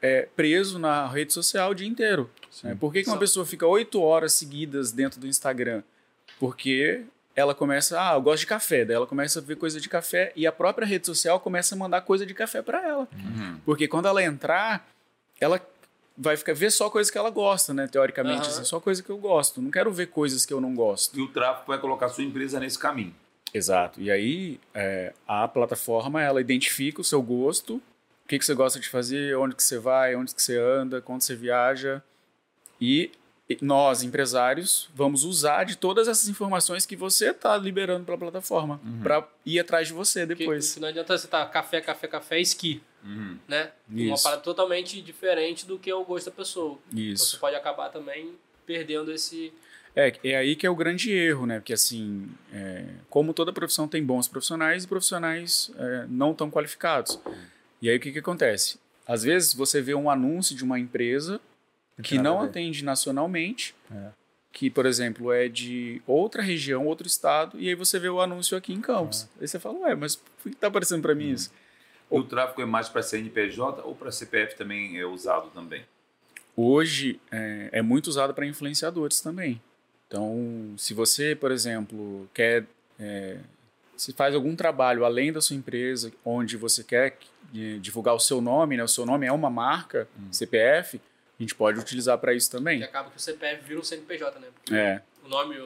é, 0.00 0.28
preso 0.34 0.78
na 0.78 1.06
rede 1.06 1.32
social 1.32 1.70
o 1.70 1.74
dia 1.74 1.86
inteiro. 1.86 2.30
né? 2.62 2.76
Por 2.78 2.92
que, 2.92 3.02
que 3.02 3.08
uma 3.10 3.18
pessoa 3.18 3.44
fica 3.44 3.66
oito 3.66 4.00
horas 4.00 4.32
seguidas 4.32 4.92
dentro 4.92 5.20
do 5.20 5.26
Instagram? 5.26 5.82
Porque 6.38 7.04
ela 7.36 7.54
começa, 7.54 8.00
ah, 8.00 8.14
eu 8.14 8.22
gosto 8.22 8.40
de 8.40 8.46
café, 8.46 8.82
daí 8.82 8.96
ela 8.96 9.06
começa 9.06 9.38
a 9.38 9.42
ver 9.42 9.56
coisa 9.56 9.78
de 9.78 9.90
café 9.90 10.32
e 10.34 10.46
a 10.46 10.52
própria 10.52 10.86
rede 10.86 11.06
social 11.06 11.38
começa 11.38 11.74
a 11.74 11.78
mandar 11.78 12.00
coisa 12.00 12.24
de 12.24 12.32
café 12.32 12.62
para 12.62 12.82
ela. 12.82 13.06
Porque 13.64 13.86
quando 13.86 14.08
ela 14.08 14.22
entrar, 14.22 14.88
ela 15.38 15.60
vai 16.16 16.34
ficar 16.34 16.54
ver 16.54 16.72
só 16.72 16.88
coisa 16.88 17.12
que 17.12 17.18
ela 17.18 17.28
gosta, 17.28 17.74
né? 17.74 17.86
Teoricamente, 17.86 18.40
Aham. 18.40 18.48
assim, 18.48 18.64
só 18.64 18.80
coisa 18.80 19.02
que 19.02 19.10
eu 19.10 19.18
gosto. 19.18 19.60
Não 19.60 19.70
quero 19.70 19.92
ver 19.92 20.06
coisas 20.06 20.46
que 20.46 20.52
eu 20.54 20.62
não 20.62 20.74
gosto. 20.74 21.18
E 21.18 21.20
o 21.20 21.28
tráfego 21.28 21.66
vai 21.66 21.78
colocar 21.78 22.06
a 22.06 22.08
sua 22.08 22.24
empresa 22.24 22.58
nesse 22.58 22.78
caminho. 22.78 23.14
Exato. 23.52 24.00
E 24.00 24.10
aí 24.10 24.58
é, 24.72 25.12
a 25.28 25.46
plataforma 25.46 26.22
ela 26.22 26.40
identifica 26.40 27.02
o 27.02 27.04
seu 27.04 27.20
gosto, 27.20 27.74
o 27.74 28.28
que, 28.28 28.38
que 28.38 28.46
você 28.46 28.54
gosta 28.54 28.80
de 28.80 28.88
fazer, 28.88 29.36
onde 29.36 29.54
que 29.54 29.62
você 29.62 29.78
vai, 29.78 30.16
onde 30.16 30.34
que 30.34 30.42
você 30.42 30.58
anda, 30.58 31.02
quando 31.02 31.20
você 31.20 31.36
viaja. 31.36 32.02
E 32.80 33.10
nós, 33.60 34.02
empresários, 34.02 34.88
vamos 34.94 35.22
usar 35.22 35.64
de 35.64 35.76
todas 35.76 36.08
essas 36.08 36.28
informações 36.28 36.84
que 36.84 36.96
você 36.96 37.30
está 37.30 37.56
liberando 37.56 38.04
para 38.04 38.16
a 38.16 38.18
plataforma 38.18 38.80
para 39.02 39.26
ir 39.44 39.60
atrás 39.60 39.86
de 39.86 39.92
você 39.94 40.26
depois. 40.26 40.68
porque 40.70 40.80
não 40.80 40.88
adianta 40.88 41.16
você 41.16 41.26
estar 41.26 41.46
café, 41.46 41.80
café, 41.80 42.08
café, 42.08 42.40
esqui, 42.40 42.82
Uhum. 43.04 43.38
né? 43.46 43.70
Uma 43.88 44.14
Isso. 44.14 44.24
parada 44.24 44.42
totalmente 44.42 45.00
diferente 45.00 45.64
do 45.64 45.78
que 45.78 45.88
é 45.88 45.94
o 45.94 46.04
gosto 46.04 46.26
da 46.26 46.32
pessoa. 46.32 46.76
Então 46.88 46.98
você 46.98 47.12
Isso. 47.12 47.38
pode 47.38 47.54
acabar 47.54 47.88
também 47.88 48.34
perdendo 48.66 49.12
esse... 49.12 49.52
É, 49.94 50.12
é 50.24 50.36
aí 50.36 50.56
que 50.56 50.66
é 50.66 50.70
o 50.70 50.74
grande 50.74 51.12
erro, 51.12 51.46
né? 51.46 51.60
Porque 51.60 51.72
assim, 51.72 52.28
é, 52.52 52.84
como 53.08 53.32
toda 53.32 53.52
profissão 53.52 53.86
tem 53.86 54.04
bons 54.04 54.26
profissionais 54.26 54.82
e 54.82 54.88
profissionais 54.88 55.70
é, 55.78 56.06
não 56.08 56.34
tão 56.34 56.50
qualificados. 56.50 57.18
E 57.80 57.88
aí 57.88 57.96
o 57.96 58.00
que, 58.00 58.10
que 58.10 58.18
acontece? 58.18 58.78
Às 59.06 59.22
vezes 59.22 59.54
você 59.54 59.80
vê 59.80 59.94
um 59.94 60.10
anúncio 60.10 60.56
de 60.56 60.64
uma 60.64 60.78
empresa 60.78 61.40
que 62.02 62.16
nada 62.16 62.28
não 62.30 62.40
atende 62.42 62.84
nacionalmente, 62.84 63.74
É. 63.90 64.08
que, 64.52 64.70
por 64.70 64.86
exemplo, 64.86 65.32
é 65.32 65.48
de 65.48 66.00
outra 66.06 66.42
região, 66.42 66.86
outro 66.86 67.06
estado, 67.06 67.58
e 67.60 67.68
aí 67.68 67.74
você 67.74 67.98
vê 67.98 68.08
o 68.08 68.20
anúncio 68.20 68.56
aqui 68.56 68.72
em 68.72 68.80
Campos. 68.80 69.28
É. 69.38 69.42
Aí 69.42 69.48
você 69.48 69.58
fala, 69.58 69.78
ué, 69.80 69.94
mas 69.94 70.16
por 70.16 70.50
que 70.50 70.56
tá 70.56 70.66
aparecendo 70.68 71.02
para 71.02 71.12
Hum. 71.12 71.16
mim 71.16 71.30
isso? 71.32 71.50
E 72.10 72.16
o 72.16 72.22
tráfego 72.22 72.62
é 72.62 72.66
mais 72.66 72.88
para 72.88 73.02
CNPJ 73.02 73.82
ou 73.82 73.94
para 73.94 74.10
CPF 74.12 74.56
também 74.56 74.98
é 74.98 75.04
usado 75.04 75.48
também? 75.50 75.84
Hoje 76.56 77.20
é, 77.30 77.68
é 77.72 77.82
muito 77.82 78.06
usado 78.06 78.32
para 78.32 78.46
influenciadores 78.46 79.20
também. 79.20 79.60
Então, 80.06 80.74
se 80.78 80.94
você, 80.94 81.34
por 81.34 81.50
exemplo, 81.50 82.28
quer. 82.32 82.64
É, 82.98 83.38
se 83.96 84.12
faz 84.12 84.34
algum 84.34 84.54
trabalho 84.54 85.04
além 85.04 85.32
da 85.32 85.40
sua 85.40 85.56
empresa, 85.56 86.12
onde 86.24 86.56
você 86.56 86.84
quer 86.84 87.16
eh, 87.54 87.78
divulgar 87.80 88.14
o 88.14 88.20
seu 88.20 88.42
nome, 88.42 88.76
né? 88.76 88.84
o 88.84 88.88
seu 88.88 89.06
nome 89.06 89.26
é 89.26 89.32
uma 89.32 89.48
marca, 89.48 90.06
CPF, 90.30 91.00
a 91.38 91.42
gente 91.42 91.54
pode 91.54 91.78
utilizar 91.78 92.16
para 92.18 92.32
isso 92.34 92.50
Que 92.50 92.56
também. 92.56 92.82
acaba 92.82 93.10
que 93.10 93.16
o 93.16 93.20
CPF 93.20 93.62
vira 93.66 93.80
um 93.80 93.84
CNPJ, 93.84 94.38
né? 94.38 94.48
Porque 94.54 94.74
É, 94.74 95.02
o 95.24 95.28
nome, 95.28 95.56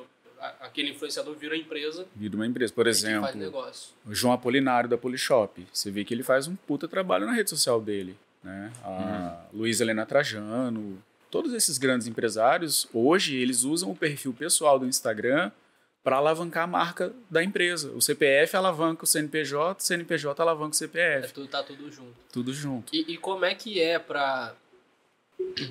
aquele 0.61 0.91
influenciador 0.91 1.35
vira 1.37 1.57
empresa 1.57 2.07
de 2.17 2.29
uma 2.35 2.47
empresa. 2.47 2.73
Por 2.73 2.85
que 2.85 2.93
faz 2.93 3.05
exemplo, 3.05 3.35
negócio. 3.37 3.93
o 4.07 4.15
João 4.15 4.33
Apolinário 4.33 4.89
da 4.89 4.97
Polishop. 4.99 5.67
Você 5.73 5.91
vê 5.91 6.05
que 6.05 6.13
ele 6.15 6.23
faz 6.23 6.47
um 6.49 6.57
puta 6.57 6.89
trabalho 6.89 7.27
na 7.27 7.33
rede 7.33 7.51
social 7.51 7.81
dele. 7.81 8.17
Né? 8.43 8.73
A 8.83 9.45
Luísa 9.53 9.85
Helena 9.85 10.07
Trajano. 10.07 11.03
Todos 11.31 11.53
esses 11.53 11.79
grandes 11.79 12.07
empresários, 12.09 12.89
hoje, 12.93 13.37
eles 13.37 13.63
usam 13.63 13.91
o 13.91 13.95
perfil 13.97 14.33
pessoal 14.33 14.79
do 14.81 14.87
Instagram 14.87 15.53
para 16.03 16.17
alavancar 16.17 16.65
a 16.65 16.67
marca 16.67 17.13
da 17.31 17.45
empresa. 17.45 17.91
O 17.93 18.01
CPF 18.01 18.57
alavanca 18.57 19.05
o 19.05 19.07
CNPJ, 19.07 19.79
o 19.79 19.85
CNPJ 19.87 20.43
alavanca 20.43 20.71
o 20.73 20.75
É, 20.75 20.79
CPF. 20.79 21.33
tudo, 21.35 21.47
tá 21.49 21.63
tudo 21.63 21.93
junto. 21.93 22.15
Tudo 22.33 22.53
junto. 22.53 22.93
E, 22.97 23.13
e 23.13 23.17
como 23.19 23.45
é 23.45 23.55
que 23.55 23.81
é 23.81 23.99
para 23.99 24.55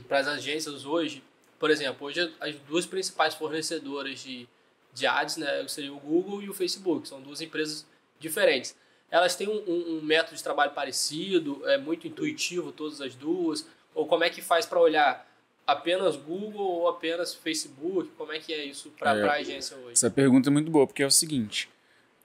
as 0.10 0.28
agências 0.28 0.86
hoje? 0.86 1.24
Por 1.60 1.70
exemplo, 1.70 2.08
hoje 2.08 2.34
as 2.40 2.56
duas 2.68 2.86
principais 2.86 3.34
fornecedoras 3.34 4.20
de, 4.24 4.48
de 4.94 5.06
ads 5.08 5.38
né, 5.38 5.68
seria 5.68 5.94
o 5.94 6.00
Google 6.00 6.42
e 6.42 6.50
o 6.50 6.54
Facebook. 6.54 7.08
São 7.08 7.22
duas 7.22 7.42
empresas 7.42 7.86
diferentes. 8.20 8.76
Elas 9.12 9.36
têm 9.36 9.48
um, 9.48 9.58
um- 9.68 9.98
um 9.98 10.02
método 10.02 10.38
de 10.38 10.44
trabalho 10.44 10.72
parecido, 10.72 11.62
é 11.68 11.78
muito 11.78 12.08
intuitivo 12.08 12.72
todas 12.72 13.02
as 13.02 13.16
duas? 13.16 13.66
Ou 13.96 14.06
como 14.06 14.24
é 14.24 14.30
que 14.30 14.42
faz 14.42 14.66
para 14.66 14.80
olhar 14.80 15.28
apenas 15.66 16.16
Google 16.16 16.62
ou 16.62 16.88
apenas 16.88 17.34
Facebook? 17.34 18.10
Como 18.18 18.32
é 18.32 18.40
que 18.40 18.54
é 18.54 18.64
isso 18.64 18.90
para 18.98 19.18
É. 19.18 19.24
a 19.28 19.34
agência 19.34 19.76
hoje? 19.78 19.94
Essa 19.94 20.10
pergunta 20.12 20.50
é 20.50 20.52
muito 20.52 20.70
boa, 20.72 20.86
porque 20.88 21.02
é 21.04 21.08
o 21.08 21.12
seguinte: 21.12 21.68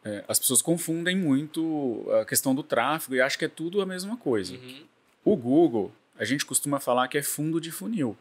é, 0.05 0.23
as 0.29 0.39
pessoas 0.39 0.61
confundem 0.63 1.17
muito 1.17 2.05
a 2.21 2.25
questão 2.27 2.55
do 2.55 2.63
tráfego 2.63 3.15
e 3.17 3.21
acham 3.21 3.39
que 3.39 3.45
é 3.47 3.49
tudo 3.49 3.81
a 3.81 3.87
mesma 3.87 4.17
coisa. 4.19 4.55
Uhum. 4.55 4.85
O 5.25 5.37
Google, 5.37 5.91
a 6.19 6.25
gente 6.25 6.45
costuma 6.47 6.79
falar 6.81 7.09
que 7.09 7.19
é 7.19 7.23
fundo 7.23 7.61
de 7.61 7.71
funil. 7.71 8.17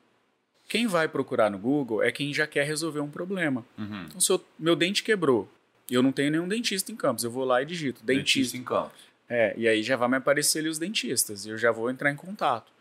Quem 0.68 0.88
vai 0.88 1.08
procurar 1.08 1.50
no 1.52 1.58
Google 1.58 2.02
é 2.02 2.12
quem 2.12 2.34
já 2.34 2.48
quer 2.48 2.66
resolver 2.66 3.00
um 3.02 3.10
problema. 3.10 3.66
Uhum. 3.78 4.06
Então, 4.06 4.20
se 4.22 4.32
eu- 4.32 4.44
meu 4.58 4.76
dente 4.76 5.04
quebrou, 5.04 5.48
eu 5.92 6.02
não 6.02 6.12
tenho 6.12 6.32
nenhum 6.32 6.48
dentista 6.48 6.92
em 6.92 6.96
Campos, 6.96 7.24
eu 7.24 7.30
vou 7.32 7.44
lá 7.46 7.62
e 7.62 7.66
digito 7.66 8.04
dentista. 8.04 8.56
em 8.58 8.64
campos. 8.64 9.00
É, 9.30 9.54
e 9.58 9.68
aí 9.68 9.84
já 9.84 9.96
vai 9.96 10.08
me 10.08 10.18
aparecer 10.18 10.60
ali 10.60 10.70
os 10.70 10.78
dentistas, 10.80 11.46
e 11.46 11.50
eu 11.50 11.58
já 11.58 11.72
vou 11.72 11.90
entrar 11.90 12.12
em 12.12 12.16
contato. 12.16 12.72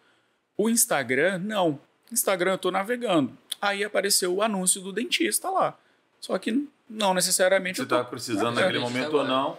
O 0.57 0.69
Instagram, 0.69 1.39
não. 1.39 1.79
Instagram 2.11 2.53
eu 2.53 2.59
tô 2.59 2.71
navegando. 2.71 3.37
Aí 3.61 3.83
apareceu 3.85 4.35
o 4.35 4.43
anúncio 4.43 4.81
do 4.81 4.93
dentista 4.93 5.49
lá. 5.51 5.79
Só 6.21 6.39
que 6.39 6.69
não 6.89 7.15
necessariamente 7.15 7.79
Você 7.79 7.83
estava 7.85 8.05
precisando 8.05 8.55
naquele 8.57 8.79
dentista 8.79 8.99
momento 8.99 9.17
ou 9.17 9.25
não. 9.25 9.59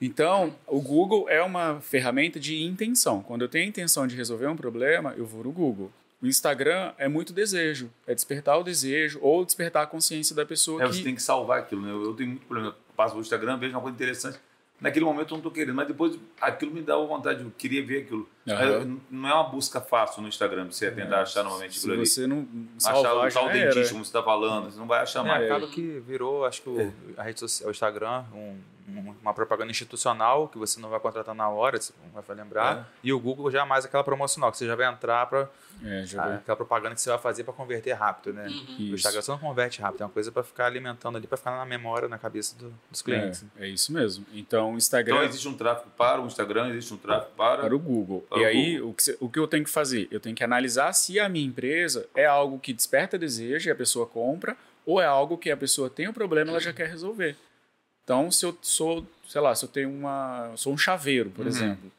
Então, 0.00 0.54
o 0.66 0.80
Google 0.80 1.28
é 1.28 1.42
uma 1.42 1.80
ferramenta 1.80 2.38
de 2.38 2.62
intenção. 2.62 3.22
Quando 3.22 3.42
eu 3.42 3.48
tenho 3.48 3.64
a 3.64 3.68
intenção 3.68 4.06
de 4.06 4.14
resolver 4.14 4.46
um 4.46 4.56
problema, 4.56 5.12
eu 5.16 5.26
vou 5.26 5.42
no 5.42 5.50
Google. 5.50 5.90
O 6.22 6.26
Instagram 6.26 6.92
é 6.98 7.08
muito 7.08 7.32
desejo, 7.32 7.90
é 8.06 8.14
despertar 8.14 8.58
o 8.58 8.62
desejo 8.64 9.18
ou 9.22 9.44
despertar 9.44 9.84
a 9.84 9.86
consciência 9.86 10.34
da 10.34 10.44
pessoa 10.44 10.82
É, 10.82 10.86
que 10.88 10.94
você 10.96 11.02
tem 11.04 11.14
que 11.14 11.22
salvar 11.22 11.60
aquilo, 11.60 11.82
né? 11.82 11.92
Eu, 11.92 12.12
tenho 12.14 12.30
muito 12.30 12.46
problema. 12.46 12.70
Eu 12.70 12.74
passo 12.96 13.14
no 13.14 13.20
Instagram, 13.20 13.56
vejo 13.58 13.72
uma 13.74 13.80
coisa 13.80 13.94
interessante. 13.94 14.38
Naquele 14.80 15.04
momento 15.04 15.26
eu 15.26 15.30
não 15.30 15.36
estou 15.38 15.50
querendo, 15.50 15.74
mas 15.74 15.88
depois 15.88 16.16
aquilo 16.40 16.72
me 16.72 16.80
dá 16.82 16.96
vontade, 16.96 17.42
eu 17.42 17.50
queria 17.58 17.84
ver 17.84 18.02
aquilo. 18.02 18.28
Mas 18.46 18.86
Não 19.10 19.28
é 19.28 19.34
uma 19.34 19.44
busca 19.44 19.80
fácil 19.80 20.22
no 20.22 20.28
Instagram, 20.28 20.66
você 20.70 20.88
tentar 20.90 21.22
achar 21.22 21.42
novamente 21.42 21.72
se 21.72 21.78
aquilo 21.80 21.94
ali. 21.94 22.06
você 22.06 22.26
não 22.28 22.46
Achar 22.78 22.94
salvar, 22.94 23.26
o 23.26 23.30
já 23.30 23.40
tal 23.40 23.50
dentista, 23.50 23.92
como 23.92 24.04
você 24.04 24.08
está 24.08 24.22
falando, 24.22 24.70
você 24.70 24.78
não 24.78 24.86
vai 24.86 25.00
achar 25.00 25.24
É, 25.24 25.28
mais. 25.28 25.44
acaba 25.50 25.66
que 25.68 25.82
virou, 26.00 26.44
acho 26.44 26.62
que 26.62 26.68
o, 26.68 26.92
a 27.16 27.22
rede 27.24 27.40
social, 27.40 27.68
o 27.68 27.72
Instagram, 27.72 28.24
um- 28.32 28.38
um- 28.38 28.58
uma 29.20 29.34
propaganda 29.34 29.70
institucional 29.70 30.48
que 30.48 30.58
você 30.58 30.80
não 30.80 30.88
vai 30.88 30.98
contratar 31.00 31.34
na 31.34 31.48
hora, 31.48 31.80
você 31.80 31.92
não 32.14 32.20
vai 32.22 32.36
lembrar. 32.36 32.90
E 33.02 33.12
o 33.12 33.20
Google 33.20 33.50
já 33.50 33.62
é 33.62 33.64
mais 33.64 33.84
aquela 33.84 34.02
promocional, 34.04 34.50
que 34.50 34.58
você 34.58 34.66
já 34.66 34.74
vai 34.74 34.86
entrar 34.90 35.26
para 35.26 35.48
É, 35.84 36.02
aquela 36.36 36.56
propaganda 36.56 36.94
que 36.94 37.00
você 37.00 37.08
vai 37.10 37.18
fazer 37.18 37.44
para 37.44 37.52
converter 37.54 37.92
rápido, 37.92 38.32
né? 38.34 38.46
Uhum. 38.48 38.90
O. 38.90 38.94
Instagram 38.94 39.22
você 39.22 39.30
não 39.30 39.38
converte 39.38 39.80
rápido, 39.80 40.00
é 40.02 40.04
uma 40.06 40.10
coisa 40.12 40.32
para 40.32 40.42
ficar 40.42 40.66
alimentando 40.66 41.16
ali, 41.18 41.26
para 41.26 41.36
ficar 41.38 41.50
na 41.56 41.64
memória, 41.64 42.08
na 42.08 42.18
cabeça 42.18 42.56
do- 42.58 42.74
dos 42.90 43.00
clientes. 43.02 43.44
É, 43.58 43.66
é 43.66 43.68
isso 43.68 43.92
mesmo. 43.92 44.24
Então, 44.32 44.72
o 44.72 44.76
Instagram 44.76 45.14
Então 45.16 45.26
existe 45.28 45.46
um 45.48 45.54
tráfego 45.54 45.90
para 45.96 46.20
o 46.20 46.26
Instagram, 46.26 46.68
existe 46.70 46.92
um 46.94 46.96
tráfego 46.96 47.32
para. 47.36 47.62
para 47.62 47.74
o 47.76 47.78
Google. 47.78 48.22
Para 48.28 48.38
e 48.38 48.42
o 48.42 48.46
aí, 48.46 48.80
o 48.80 48.92
que, 48.94 49.02
você- 49.02 49.16
o 49.20 49.28
que 49.28 49.38
eu 49.38 49.46
tenho 49.46 49.64
que 49.64 49.70
fazer? 49.70 50.08
Eu 50.10 50.18
tenho 50.18 50.34
que 50.34 50.42
analisar 50.42 50.92
se 50.92 51.20
a 51.20 51.28
minha 51.28 51.46
empresa 51.46 52.08
é 52.14 52.24
algo 52.26 52.58
que 52.58 52.72
desperta 52.72 53.16
desejo 53.18 53.68
e 53.68 53.72
a 53.72 53.76
pessoa 53.76 54.06
compra, 54.06 54.56
ou 54.84 55.00
é 55.00 55.04
algo 55.06 55.36
que 55.36 55.50
a 55.50 55.56
pessoa 55.56 55.88
tem 55.90 56.08
um 56.08 56.12
problema 56.12 56.48
e 56.48 56.50
ela 56.54 56.60
já 56.60 56.72
quer 56.72 56.88
resolver. 56.88 57.36
Então, 58.08 58.30
se 58.30 58.46
eu 58.46 58.56
sou, 58.62 59.06
sei 59.28 59.38
lá, 59.38 59.54
se 59.54 59.66
eu 59.66 59.68
tenho 59.68 59.90
uma. 59.90 60.50
sou 60.56 60.72
um 60.72 60.78
chaveiro, 60.78 61.28
por 61.28 61.42
Uhum. 61.42 61.48
exemplo. 61.48 61.92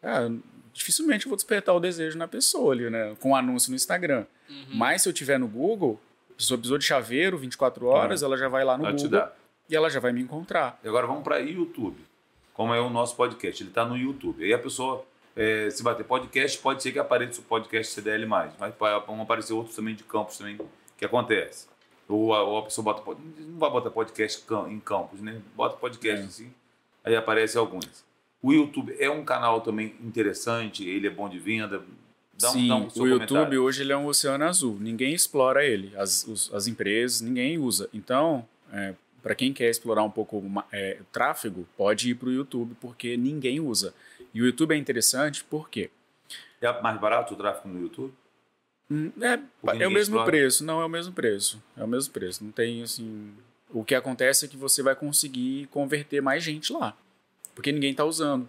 ah, 0.00 0.30
dificilmente 0.72 1.26
eu 1.26 1.30
vou 1.30 1.34
despertar 1.36 1.74
o 1.74 1.80
desejo 1.80 2.16
na 2.16 2.28
pessoa 2.28 2.72
ali, 2.72 2.88
né? 2.88 3.16
Com 3.18 3.30
um 3.30 3.34
anúncio 3.34 3.70
no 3.70 3.74
Instagram. 3.74 4.24
Uhum. 4.48 4.66
Mas 4.74 5.02
se 5.02 5.08
eu 5.08 5.12
tiver 5.12 5.36
no 5.36 5.48
Google, 5.48 6.00
a 6.30 6.34
pessoa 6.34 6.56
precisou 6.56 6.78
de 6.78 6.84
chaveiro 6.84 7.36
24 7.36 7.84
horas, 7.86 8.22
ela 8.22 8.36
já 8.38 8.46
vai 8.48 8.64
lá 8.64 8.78
no 8.78 8.84
te 8.94 9.02
Google 9.08 9.26
e 9.68 9.74
ela 9.74 9.90
já 9.90 9.98
vai 9.98 10.12
me 10.12 10.20
encontrar. 10.20 10.78
E 10.84 10.86
agora 10.86 11.08
vamos 11.08 11.24
para 11.24 11.38
YouTube, 11.40 11.96
como 12.54 12.72
é 12.72 12.80
o 12.80 12.88
nosso 12.88 13.16
podcast. 13.16 13.60
Ele 13.60 13.70
está 13.70 13.84
no 13.84 13.96
YouTube. 13.96 14.44
Aí 14.44 14.52
a 14.54 14.58
pessoa, 14.60 15.04
é, 15.34 15.68
se 15.70 15.82
bater 15.82 16.04
podcast, 16.06 16.56
pode 16.58 16.80
ser 16.84 16.92
que 16.92 17.00
apareça 17.00 17.40
o 17.40 17.42
podcast 17.42 17.92
CDL, 17.92 18.26
mas 18.26 18.52
vão 19.04 19.20
aparecer 19.20 19.52
outros 19.54 19.74
também 19.74 19.96
de 19.96 20.04
campos 20.04 20.38
também 20.38 20.56
que 20.96 21.04
acontece. 21.04 21.66
Ou 22.08 22.34
a, 22.34 22.42
ou 22.42 22.58
a 22.58 22.62
pessoa 22.62 22.84
bota. 22.84 23.02
Não 23.38 23.58
vai 23.58 23.70
botar 23.70 23.90
podcast 23.90 24.42
em 24.68 24.80
campos, 24.80 25.20
né? 25.20 25.40
Bota 25.54 25.76
podcast 25.76 26.22
É. 26.22 26.24
assim, 26.24 26.52
aí 27.04 27.14
aparece 27.14 27.58
alguns. 27.58 28.04
O 28.42 28.52
YouTube 28.52 28.94
é 28.98 29.10
um 29.10 29.24
canal 29.24 29.60
também 29.60 29.94
interessante, 30.02 30.88
ele 30.88 31.06
é 31.06 31.10
bom 31.10 31.28
de 31.28 31.38
venda. 31.38 31.82
Dá 32.40 32.50
um, 32.50 32.52
Sim, 32.52 32.68
dá 32.68 32.76
um 32.76 32.80
o 32.80 32.84
YouTube 33.06 33.28
comentário. 33.28 33.62
hoje 33.64 33.82
ele 33.82 33.92
é 33.92 33.96
um 33.96 34.06
oceano 34.06 34.44
azul. 34.44 34.78
Ninguém 34.80 35.12
explora 35.12 35.64
ele. 35.66 35.92
As, 35.96 36.24
os- 36.26 36.54
as 36.54 36.66
empresas, 36.68 37.20
ninguém 37.20 37.58
usa. 37.58 37.88
Então, 37.92 38.46
para 39.22 39.34
quem 39.34 39.52
quer 39.52 39.68
explorar 39.68 40.04
um 40.04 40.10
pouco 40.10 40.40
é, 40.72 40.98
o 41.00 41.04
tráfego, 41.12 41.66
pode 41.76 42.10
ir 42.10 42.14
para 42.14 42.28
o 42.28 42.32
YouTube, 42.32 42.76
porque 42.80 43.16
ninguém 43.16 43.58
usa. 43.58 43.92
E 44.32 44.40
o 44.40 44.46
YouTube 44.46 44.72
é 44.72 44.78
interessante 44.78 45.42
porque 45.44 45.90
É 46.60 46.80
mais 46.80 46.98
barato 47.00 47.34
o 47.34 47.36
tráfego 47.36 47.68
no 47.68 47.80
YouTube? 47.82 48.14
É, 48.90 49.34
é 49.34 49.40
o 49.62 49.72
ninguém 49.72 49.90
mesmo 49.90 50.14
explora. 50.14 50.30
preço. 50.30 50.64
Não, 50.64 50.80
é 50.80 50.84
o 50.84 50.88
mesmo 50.88 51.12
preço. 51.12 51.62
É 51.76 51.84
o 51.84 51.88
mesmo 51.88 52.12
preço. 52.12 52.44
Não 52.44 52.50
tem 52.50 52.82
assim. 52.82 53.32
O 53.70 53.84
que 53.84 53.94
acontece 53.94 54.46
é 54.46 54.48
que 54.48 54.56
você 54.56 54.82
vai 54.82 54.94
conseguir 54.94 55.66
converter 55.66 56.22
mais 56.22 56.42
gente 56.42 56.72
lá. 56.72 56.96
Porque 57.54 57.70
ninguém 57.70 57.90
está 57.90 58.04
usando. 58.04 58.48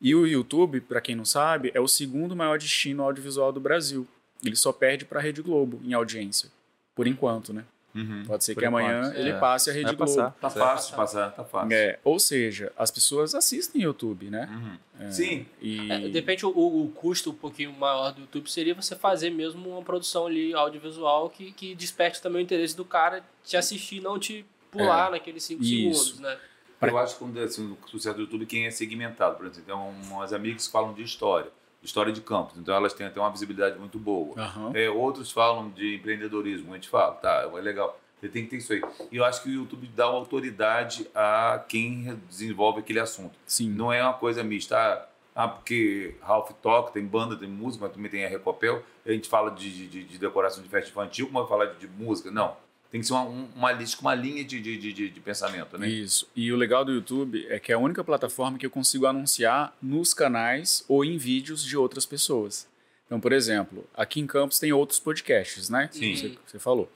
E 0.00 0.14
o 0.14 0.26
YouTube, 0.26 0.80
para 0.80 1.00
quem 1.00 1.14
não 1.14 1.24
sabe, 1.24 1.70
é 1.74 1.80
o 1.80 1.88
segundo 1.88 2.34
maior 2.34 2.58
destino 2.58 3.02
audiovisual 3.02 3.52
do 3.52 3.60
Brasil. 3.60 4.06
Ele 4.44 4.56
só 4.56 4.72
perde 4.72 5.04
para 5.04 5.20
a 5.20 5.22
Rede 5.22 5.40
Globo 5.40 5.80
em 5.84 5.94
audiência. 5.94 6.50
Por 6.94 7.06
enquanto, 7.06 7.52
né? 7.52 7.64
Uhum. 7.94 8.24
Pode 8.26 8.44
ser 8.44 8.54
Por 8.54 8.60
que 8.60 8.66
amanhã 8.66 9.12
ele 9.14 9.30
é. 9.30 9.38
passe 9.38 9.68
a 9.68 9.72
Rede 9.72 9.86
Vai 9.86 9.94
Globo. 9.96 10.10
passar. 10.10 10.30
Tá 10.40 10.50
fácil 10.50 10.90
de 10.90 10.96
passar, 10.96 11.30
tá 11.32 11.44
fácil. 11.44 11.72
É, 11.76 11.98
ou 12.02 12.18
seja, 12.18 12.72
as 12.76 12.90
pessoas 12.90 13.34
assistem 13.34 13.82
YouTube, 13.82 14.30
né? 14.30 14.48
Uhum. 14.50 15.10
Sim, 15.10 15.46
E 15.60 15.90
É, 15.90 15.98
de 16.00 16.12
repente, 16.12 16.46
o, 16.46 16.50
o 16.50 16.88
custo 16.94 17.30
um 17.30 17.34
pouquinho 17.34 17.72
maior 17.72 18.12
do 18.12 18.22
YouTube 18.22 18.50
seria 18.50 18.74
você 18.74 18.94
fazer 18.96 19.30
mesmo 19.30 19.68
uma 19.68 19.82
produção 19.82 20.26
ali 20.26 20.54
audiovisual 20.54 21.28
que, 21.28 21.52
que 21.52 21.74
desperte 21.74 22.22
também 22.22 22.40
o 22.40 22.44
interesse 22.44 22.76
do 22.76 22.84
cara 22.84 23.22
te 23.44 23.56
assistir, 23.56 24.00
não 24.00 24.18
te 24.18 24.44
pular 24.70 25.10
naqueles 25.10 25.42
5 25.44 25.62
Isso. 25.62 26.04
segundos, 26.04 26.20
né? 26.20 26.38
Eu 26.80 26.98
acho 26.98 27.16
que 27.16 27.38
assim, 27.40 27.76
o 27.80 27.88
sucesso 27.88 28.16
do 28.16 28.22
YouTube 28.22 28.44
quem 28.46 28.66
é 28.66 28.70
segmentado, 28.70 29.36
por 29.36 29.46
exemplo, 29.46 29.64
tem 29.64 29.74
umas 30.10 30.32
amigas 30.32 30.66
que 30.66 30.72
falam 30.72 30.92
de 30.92 31.02
história, 31.02 31.50
história 31.82 32.12
de 32.12 32.20
campos, 32.20 32.56
então 32.58 32.74
elas 32.74 32.92
têm 32.94 33.06
até 33.06 33.20
uma 33.20 33.30
visibilidade 33.30 33.78
muito 33.78 33.98
boa. 33.98 34.34
Aham. 34.40 34.70
É, 34.74 34.88
outros 34.88 35.30
falam 35.32 35.70
de 35.70 35.96
empreendedorismo, 35.96 36.72
a 36.72 36.74
gente 36.76 36.88
fala, 36.88 37.12
tá, 37.14 37.50
é 37.52 37.60
legal, 37.60 37.98
você 38.20 38.28
tem 38.28 38.44
que 38.44 38.50
ter 38.50 38.56
isso 38.58 38.72
aí. 38.72 38.82
E 39.10 39.16
eu 39.16 39.24
acho 39.24 39.42
que 39.42 39.48
o 39.48 39.52
YouTube 39.52 39.86
dá 39.88 40.04
autoridade 40.04 41.08
a 41.14 41.64
quem 41.68 42.14
desenvolve 42.28 42.78
aquele 42.80 43.00
assunto. 43.00 43.36
sim. 43.44 43.68
Não 43.68 43.92
é 43.92 44.02
uma 44.02 44.14
coisa 44.14 44.42
mista. 44.44 44.76
Ah, 44.76 45.08
Ah, 45.34 45.48
porque 45.48 46.14
Ralph 46.20 46.50
toca, 46.60 46.92
tem 46.92 47.04
banda, 47.06 47.34
tem 47.36 47.48
música, 47.48 47.84
mas 47.86 47.94
também 47.94 48.10
tem 48.10 48.24
a 48.24 48.28
Recopel. 48.28 48.82
A 49.04 49.10
gente 49.10 49.28
fala 49.28 49.50
de, 49.50 49.88
de, 49.88 50.04
de 50.04 50.18
decoração 50.18 50.62
de 50.62 50.68
festa 50.68 50.90
infantil, 50.90 51.26
como 51.26 51.40
vai 51.40 51.48
falar 51.48 51.72
de, 51.72 51.78
de 51.78 51.88
música? 51.88 52.30
Não. 52.30 52.54
Tem 52.92 53.00
que 53.00 53.06
ser 53.06 53.14
uma, 53.14 53.22
um- 53.24 53.48
uma 53.56 53.72
uma 54.00 54.14
linha 54.14 54.44
de, 54.44 54.60
de, 54.60 54.76
de, 54.78 54.92
de- 54.92 55.08
de 55.10 55.20
pensamento, 55.20 55.76
né? 55.78 55.88
Isso. 55.88 56.28
E 56.36 56.52
o 56.52 56.56
legal 56.56 56.84
do 56.84 56.92
YouTube 56.92 57.44
é 57.48 57.58
que 57.58 57.72
é 57.72 57.74
a 57.74 57.78
única 57.78 58.04
plataforma 58.04 58.58
que 58.58 58.66
eu 58.66 58.70
consigo 58.70 59.06
anunciar 59.06 59.74
nos 59.82 60.12
canais 60.14 60.84
ou 60.86 61.02
em 61.04 61.16
vídeos 61.16 61.64
de 61.64 61.74
outras 61.76 62.04
pessoas. 62.06 62.68
Então, 63.06 63.18
por 63.18 63.32
exemplo, 63.32 63.84
aqui 63.94 64.20
em 64.20 64.26
Campos 64.26 64.58
tem 64.58 64.72
outros 64.72 64.98
podcasts, 65.00 65.68
né? 65.70 65.88
Sim. 65.90 66.14
Você, 66.14 66.38
você 66.46 66.58
falou. 66.58 66.92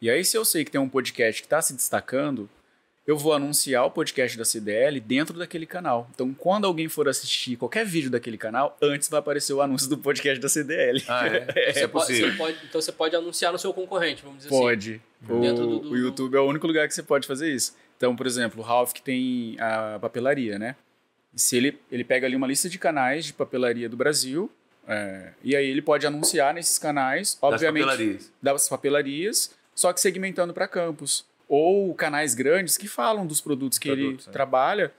E 0.00 0.10
aí, 0.10 0.24
se 0.24 0.36
eu 0.36 0.44
sei 0.44 0.64
que 0.64 0.70
tem 0.72 0.80
um 0.80 0.88
podcast 0.88 1.40
que 1.40 1.46
está 1.46 1.62
se 1.62 1.72
destacando, 1.72 2.50
eu 3.06 3.16
vou 3.18 3.32
anunciar 3.32 3.84
o 3.84 3.90
podcast 3.90 4.38
da 4.38 4.44
CDL 4.44 5.00
dentro 5.00 5.36
daquele 5.38 5.66
canal. 5.66 6.08
Então, 6.14 6.32
quando 6.32 6.66
alguém 6.66 6.88
for 6.88 7.08
assistir 7.08 7.56
qualquer 7.56 7.84
vídeo 7.84 8.08
daquele 8.10 8.38
canal, 8.38 8.76
antes 8.80 9.08
vai 9.08 9.18
aparecer 9.18 9.52
o 9.52 9.60
anúncio 9.60 9.88
do 9.88 9.98
podcast 9.98 10.40
da 10.40 10.48
CDL. 10.48 11.02
Ah, 11.08 11.26
é? 11.28 11.70
Isso 11.70 11.78
é 11.78 11.82
Você 11.82 11.88
pode- 11.88 12.06
possível. 12.06 12.30
você 12.30 12.36
pode- 12.38 12.58
então 12.68 12.80
você 12.80 12.92
pode 12.92 13.16
anunciar 13.16 13.52
no 13.52 13.58
seu 13.58 13.74
concorrente, 13.74 14.22
vamos 14.22 14.38
dizer 14.38 14.50
assim. 14.50 14.58
Pode. 14.58 15.00
O, 15.28 15.40
Dentro 15.40 15.66
do- 15.66 15.78
do- 15.80 15.90
o 15.90 15.96
YouTube 15.96 16.36
é 16.36 16.40
o 16.40 16.46
único 16.46 16.66
lugar 16.66 16.86
que 16.86 16.94
você 16.94 17.02
pode 17.02 17.26
fazer 17.26 17.52
isso. 17.52 17.74
Então, 17.96 18.14
por 18.14 18.26
exemplo, 18.26 18.60
o 18.60 18.64
Ralph 18.64 18.92
que 18.92 19.02
tem 19.02 19.56
a 19.60 19.98
papelaria, 20.00 20.58
né? 20.58 20.76
Se 21.34 21.56
ele, 21.56 21.78
ele 21.90 22.04
pega 22.04 22.26
ali 22.26 22.36
uma 22.36 22.46
lista 22.46 22.68
de 22.68 22.78
canais 22.78 23.24
de 23.24 23.32
papelaria 23.32 23.88
do 23.88 23.96
Brasil, 23.96 24.50
é, 24.86 25.30
e 25.42 25.56
aí 25.56 25.66
ele 25.66 25.80
pode 25.80 26.06
anunciar 26.06 26.52
nesses 26.52 26.78
canais, 26.78 27.34
Das 27.40 27.52
obviamente, 27.54 27.84
papelarias. 27.84 28.32
das 28.42 28.68
papelarias, 28.68 29.54
só 29.74 29.92
que 29.92 30.00
segmentando 30.00 30.52
para 30.52 30.68
campos. 30.68 31.24
Ou 31.54 31.94
canais 31.94 32.34
grandes 32.34 32.78
que 32.78 32.88
falam 32.88 33.26
dos 33.26 33.38
produtos 33.42 33.78
que 33.78 33.88
Produtos, 33.88 34.24
ele 34.24 34.26
né? 34.28 34.32
trabalha, 34.32 34.90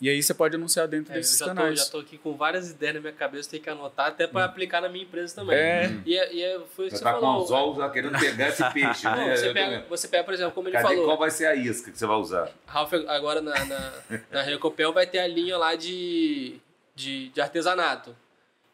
e 0.00 0.08
aí 0.10 0.20
você 0.20 0.34
pode 0.34 0.56
anunciar 0.56 0.88
dentro 0.88 1.12
É, 1.12 1.16
eu 1.16 1.20
desses 1.20 1.38
já 1.38 1.46
tô, 1.46 1.54
canais. 1.54 1.78
já 1.78 1.86
tô 1.86 1.98
aqui 2.00 2.18
com 2.18 2.34
várias 2.36 2.68
ideias 2.68 2.96
na 2.96 3.00
minha 3.00 3.12
cabeça, 3.12 3.48
tenho 3.48 3.62
que 3.62 3.70
anotar 3.70 4.08
até 4.08 4.26
para 4.26 4.44
aplicar 4.44 4.80
na 4.80 4.88
minha 4.88 5.04
empresa 5.04 5.36
também. 5.36 5.54
É. 5.56 5.88
E, 6.04 6.18
é- 6.18 6.34
e 6.34 6.42
é- 6.42 6.60
foi 6.74 6.86
o 6.86 6.88
que 6.88 6.96
Já 6.96 6.98
você 6.98 7.04
tá 7.04 7.14
com 7.14 7.20
falou. 7.20 7.44
os 7.44 7.50
olhos 7.52 7.76
já 7.76 7.88
querendo 7.90 8.18
pegar 8.18 8.48
esse 8.48 8.70
peixe, 8.72 9.04
Não, 9.04 9.16
né? 9.16 9.36
você, 9.36 9.46
tô 9.48 9.54
pega, 9.54 9.86
você 9.88 10.08
pega, 10.08 10.24
por 10.24 10.34
exemplo, 10.34 10.52
como 10.52 10.66
ele 10.68 10.72
Cadê 10.76 10.88
falou, 10.88 11.04
qual 11.04 11.16
vai 11.18 11.30
ser 11.30 11.46
a 11.46 11.54
isca 11.54 11.92
que 11.92 11.98
você 11.98 12.06
vai 12.06 12.16
usar? 12.16 12.50
Ralph 12.66 12.92
agora 13.06 13.40
na, 13.40 13.64
na, 13.64 13.92
na 14.32 14.42
Recopel 14.42 14.92
vai 14.92 15.06
ter 15.06 15.20
a 15.20 15.28
linha 15.28 15.56
lá 15.56 15.76
de, 15.76 16.56
de, 16.96 17.28
de 17.28 17.40
artesanato. 17.40 18.16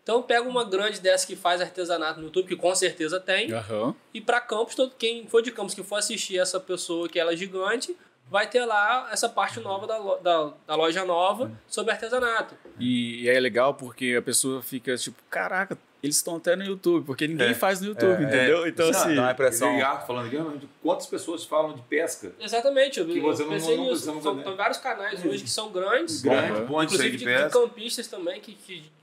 Então 0.06 0.22
pega 0.22 0.48
uma 0.48 0.62
grande 0.62 1.00
dessa 1.00 1.26
que 1.26 1.34
faz 1.34 1.60
artesanato 1.60 2.20
no 2.20 2.26
YouTube, 2.26 2.46
que 2.46 2.54
com 2.54 2.72
certeza 2.76 3.18
tem, 3.18 3.52
Aham. 3.52 3.92
e 4.14 4.20
para 4.20 4.40
Campos, 4.40 4.76
todo, 4.76 4.92
quem 4.96 5.26
for 5.26 5.42
de 5.42 5.50
Campos 5.50 5.74
que 5.74 5.82
for 5.82 5.96
assistir 5.96 6.38
essa 6.38 6.60
pessoa 6.60 7.08
que 7.08 7.18
ela 7.18 7.32
é 7.32 7.36
gigante, 7.36 7.96
vai 8.30 8.48
ter 8.48 8.64
lá 8.64 9.08
essa 9.10 9.28
parte 9.28 9.58
nova 9.58 9.84
da, 9.84 9.98
da, 10.22 10.52
da 10.64 10.74
loja 10.76 11.04
nova 11.04 11.50
sobre 11.66 11.90
artesanato. 11.90 12.54
E, 12.78 13.22
e 13.24 13.28
é 13.28 13.40
legal 13.40 13.74
porque 13.74 14.14
a 14.16 14.22
pessoa 14.22 14.62
fica 14.62 14.96
tipo, 14.96 15.20
caraca, 15.28 15.76
eles 16.00 16.14
estão 16.14 16.36
até 16.36 16.54
no 16.54 16.62
YouTube, 16.64 17.04
porque 17.04 17.26
ninguém 17.26 17.48
É. 17.50 17.54
faz 17.54 17.80
no 17.80 17.88
YouTube, 17.88 18.22
entendeu? 18.22 18.64
Então, 18.68 18.88
Não, 18.88 18.96
assim. 19.00 19.14
dá 19.16 19.22
uma 19.22 19.32
impressão. 19.32 19.76
Falando 20.06 20.26
aqui, 20.28 20.68
quantas 20.80 21.06
pessoas 21.06 21.44
falam 21.44 21.74
de 21.74 21.82
pesca? 21.82 22.30
Exatamente, 22.38 23.00
eu, 23.00 23.06
Que 23.06 23.18
eu 23.18 23.22
você 23.24 23.42
não- 23.42 23.50
pensei 23.50 23.76
não 23.76 23.82
nisso. 23.86 24.04
precisamos 24.12 24.22
São, 24.44 24.56
vários 24.56 24.78
canais 24.78 25.24
hoje 25.24 25.42
que 25.42 25.50
são 25.50 25.72
grandes, 25.72 26.22
Grande, 26.22 26.52
Aham. 26.60 26.66
bom 26.66 26.80
isso 26.80 26.94
aí 26.94 27.08
inclusive 27.08 27.10
de 27.10 27.16
de, 27.16 27.24
de 27.24 27.24
pesca. 27.24 27.50
campistas 27.60 28.06
também, 28.06 28.40
que, 28.40 28.52
que 28.54 28.94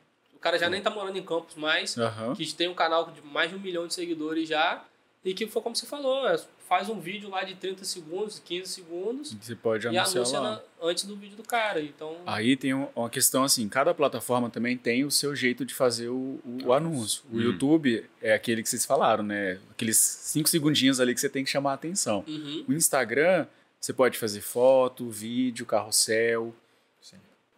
cara 0.43 0.59
já 0.59 0.69
nem 0.69 0.81
tá 0.81 0.89
morando 0.89 1.17
em 1.17 1.23
Campos 1.23 1.55
mais. 1.55 1.97
Aham. 1.97 2.33
que 2.35 2.53
tem 2.53 2.67
um 2.67 2.73
canal 2.75 3.09
de 3.11 3.21
mais 3.21 3.49
de 3.49 3.55
um 3.55 3.59
milhão 3.59 3.87
de 3.87 3.93
seguidores 3.93 4.47
já, 4.49 4.83
e 5.25 5.33
que 5.33 5.47
foi 5.47 5.61
como 5.61 5.75
você 5.75 5.85
falou, 5.85 6.27
é, 6.27 6.37
faz 6.67 6.89
um 6.89 6.99
vídeo 6.99 7.29
lá 7.29 7.43
de 7.43 7.55
30 7.55 7.85
segundos, 7.85 8.39
15 8.39 8.69
segundos, 8.71 9.33
Você 9.39 9.55
pode 9.55 9.85
e 9.85 9.87
anunciar 9.97 10.17
anuncia 10.17 10.39
lá. 10.39 10.51
na- 10.51 10.61
antes 10.89 11.05
do 11.05 11.15
vídeo 11.15 11.37
do 11.37 11.43
cara. 11.43 11.79
Então, 11.81 12.17
Aí 12.25 12.57
tem 12.57 12.73
um- 12.73 12.87
uma 12.95 13.09
questão 13.09 13.43
assim, 13.43 13.69
cada 13.69 13.93
plataforma 13.93 14.49
também 14.49 14.75
tem 14.77 15.05
o 15.05 15.11
seu 15.11 15.33
jeito 15.35 15.63
de 15.65 15.73
fazer 15.73 16.09
o, 16.09 16.41
o- 16.43 16.57
o 16.65 16.73
anúncio. 16.73 17.23
O 17.31 17.37
Hum. 17.37 17.41
YouTube 17.41 18.05
é 18.21 18.33
aquele 18.33 18.61
que 18.63 18.67
vocês 18.69 18.85
falaram, 18.85 19.23
né? 19.23 19.59
Aqueles 19.71 19.97
cinco 19.97 20.49
segundinhos 20.49 20.99
ali 20.99 21.13
que 21.13 21.21
você 21.21 21.29
tem 21.29 21.43
que 21.45 21.49
chamar 21.49 21.71
a 21.71 21.75
atenção. 21.75 22.23
uhum, 22.27 22.65
O 22.67 22.73
Instagram, 22.73 23.45
você 23.79 23.93
pode 23.93 24.17
fazer 24.17 24.41
foto, 24.41 25.09
vídeo, 25.09 25.65
carrossel. 25.65 26.53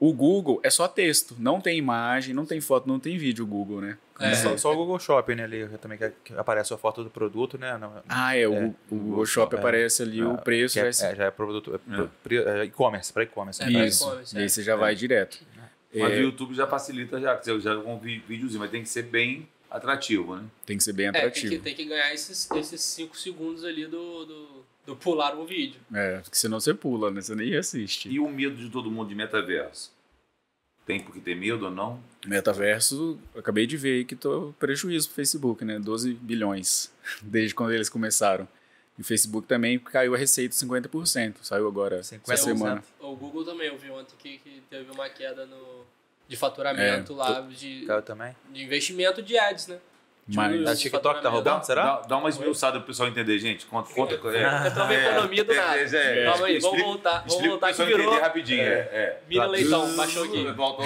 O 0.07 0.13
Google 0.13 0.59
é 0.63 0.69
só 0.69 0.87
texto, 0.87 1.35
não 1.39 1.59
tem 1.59 1.77
imagem, 1.77 2.33
não 2.33 2.45
tem 2.45 2.61
foto, 2.61 2.87
não 2.87 2.99
tem 2.99 3.17
vídeo 3.17 3.43
o 3.43 3.47
Google, 3.47 3.81
né? 3.81 3.97
É. 4.19 4.33
Só, 4.35 4.55
só 4.57 4.73
o 4.73 4.75
Google 4.75 4.99
Shopping 4.99 5.35
né, 5.35 5.43
ali 5.43 5.67
também 5.81 5.97
que, 5.97 6.33
aparece 6.35 6.73
a 6.73 6.77
foto 6.77 7.03
do 7.03 7.09
produto, 7.09 7.57
né? 7.57 7.77
Não- 7.77 7.91
Ah, 8.07 8.35
é, 8.35 8.47
o, 8.47 8.53
É, 8.53 8.65
o 8.91 8.95
Google 8.95 9.25
Shop 9.25 9.55
é. 9.55 9.59
aparece 9.59 10.03
ali 10.03 10.23
o 10.23 10.37
preço. 10.37 10.77
é, 10.79 10.83
vai 10.83 10.93
ser- 10.93 11.05
é, 11.13 11.15
já 11.15 11.25
é 11.25 11.31
produto. 11.31 11.79
É, 12.29 12.61
é 12.61 12.65
e-commerce, 12.65 13.11
para 13.11 13.23
e-commerce. 13.23 13.61
É, 13.63 13.69
né? 13.69 13.87
Isso. 13.87 14.03
e-commerce, 14.05 14.35
E 14.35 14.39
aí 14.39 14.45
é. 14.45 14.47
você 14.47 14.63
já 14.63 14.75
vai 14.75 14.93
direto. 14.95 15.39
Mas 15.93 16.13
É, 16.13 16.17
o 16.17 16.21
YouTube 16.23 16.53
já 16.53 16.67
facilita 16.67 17.19
já, 17.19 17.35
que 17.37 17.45
você 17.45 17.59
já 17.59 17.75
com 17.77 17.95
um 17.95 17.99
vi- 17.99 18.23
videozinho, 18.27 18.59
mas 18.59 18.69
tem 18.69 18.83
que 18.83 18.89
ser 18.89 19.03
bem 19.03 19.47
atrativo, 19.71 20.35
né? 20.35 20.43
tem 20.65 20.77
que 20.77 20.83
ser 20.83 20.93
bem 20.93 21.07
É, 21.07 21.11
tem 21.11 21.21
atrativo. 21.21 21.53
que, 21.55 21.59
tem 21.59 21.73
que 21.75 21.85
ganhar 21.85 22.13
esses 22.13 22.37
5 22.37 22.57
esses 22.59 22.81
cinco 22.81 23.17
segundos 23.17 23.63
ali 23.63 23.85
do, 23.87 24.25
do, 24.25 24.47
do 24.85 24.95
pular 24.95 25.35
o 25.37 25.45
vídeo. 25.45 25.79
É, 25.93 26.17
porque 26.19 26.37
senão 26.37 26.59
você 26.59 26.73
pula, 26.73 27.09
né? 27.11 27.21
Você 27.21 27.33
nem 27.35 27.55
assiste. 27.55 28.09
E 28.09 28.19
o 28.19 28.29
medo 28.29 28.55
de 28.55 28.69
todo 28.69 28.91
mundo 28.91 29.07
de 29.09 29.15
metaverso? 29.15 29.94
Tem 30.85 30.99
porque 30.99 31.19
ter 31.19 31.35
medo 31.35 31.65
ou 31.65 31.71
não? 31.71 31.99
Metaverso, 32.25 33.19
acabei 33.35 33.65
de 33.65 33.75
ver 33.75 33.97
aí 33.97 34.05
que 34.05 34.15
tô 34.15 34.53
prejuízo 34.59 35.07
pro 35.07 35.15
Facebook, 35.15 35.65
né? 35.65 35.79
12 35.79 36.13
bilhões 36.13 36.91
desde 37.21 37.55
quando 37.55 37.73
eles 37.73 37.89
começaram. 37.89 38.47
E 38.97 39.01
o 39.01 39.03
Facebook 39.03 39.47
também 39.47 39.77
caiu 39.79 40.13
a 40.13 40.17
receita 40.17 40.55
50%. 40.55 41.37
Saiu 41.41 41.67
agora 41.67 41.97
essa 41.97 42.17
50%. 42.17 42.37
semana. 42.37 42.83
O 42.99 43.15
Google 43.15 43.43
também, 43.43 43.67
eu 43.67 43.77
vi 43.77 43.89
ontem 43.89 44.15
que, 44.17 44.37
que 44.37 44.61
teve 44.69 44.89
uma 44.91 45.09
queda 45.09 45.45
no, 45.45 45.85
de 46.27 46.37
faturamento 46.37 47.13
É, 47.13 47.15
lá, 47.15 47.41
de, 47.41 47.85
Caiu 47.85 48.01
também. 48.01 48.35
de 48.53 48.63
investimento 48.63 49.21
de 49.21 49.37
ads, 49.37 49.67
né? 49.67 49.79
Mas- 50.27 50.67
A 50.67 50.75
TikTok 50.75 51.21
tá 51.21 51.29
roubando, 51.29 51.63
será? 51.63 51.83
Dá, 51.83 52.01
dá 52.01 52.17
uma 52.17 52.29
esmiuçada 52.29 52.79
pro 52.79 52.87
pessoal 52.87 53.07
entender, 53.09 53.37
gente. 53.37 53.65
Conta, 53.67 53.93
conta. 53.93 54.13
É, 54.35 54.67
Entrou 54.67 54.87
na 54.87 54.93
economia 54.95 55.43
do 55.43 55.51
é, 55.51 55.55
nada. 55.55 55.77
é, 55.79 55.83
é, 56.21 56.25
Calma 56.25 56.45
aí, 56.47 56.59
vamos 56.59 56.81
voltar. 56.81 57.23
Vamos 57.27 57.47
voltar 57.47 57.73
que 57.73 57.85
virou. 57.85 58.01
entender 58.07 58.21
rapidinho. 58.21 58.61
É, 58.63 58.73
é. 58.91 59.21
Mira 59.29 59.45
Leitão, 59.45 59.95
baixou 59.95 60.23
aqui. 60.23 60.43
Volta, 60.53 60.83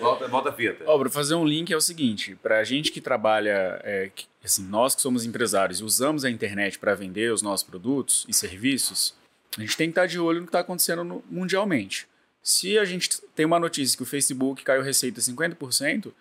volta, 0.00 0.28
volta, 0.28 0.48
a 0.48 0.52
fita. 0.52 0.82
Ó, 0.86 0.98
para 0.98 1.10
fazer 1.10 1.34
um 1.36 1.44
link 1.44 1.72
é 1.72 1.76
o 1.76 1.80
seguinte, 1.80 2.34
para 2.42 2.62
gente 2.64 2.90
que 2.90 3.00
trabalha, 3.00 3.80
é, 3.84 4.10
que- 4.14 4.24
assim, 4.44 4.64
nós 4.68 4.94
que 4.94 5.02
somos 5.02 5.24
empresários 5.24 5.78
e 5.80 5.84
usamos 5.84 6.24
a 6.24 6.30
internet 6.30 6.78
para 6.78 6.94
vender 6.94 7.32
os 7.32 7.42
nossos 7.42 7.64
produtos 7.64 8.24
e 8.28 8.34
serviços, 8.34 9.14
a 9.56 9.60
gente 9.60 9.76
tem 9.76 9.86
que 9.86 9.92
estar 9.92 10.06
de 10.06 10.18
olho 10.18 10.40
no 10.40 10.46
que 10.46 10.50
está 10.50 10.60
acontecendo 10.60 11.04
no- 11.04 11.22
mundialmente. 11.30 12.08
Se 12.42 12.76
a 12.76 12.84
gente 12.84 13.08
tem 13.36 13.46
uma 13.46 13.60
notícia 13.60 13.96
que 13.96 14.02
o 14.02 14.06
Facebook 14.06 14.64
caiu 14.64 14.82
receita 14.82 15.20
50%, 15.20 16.12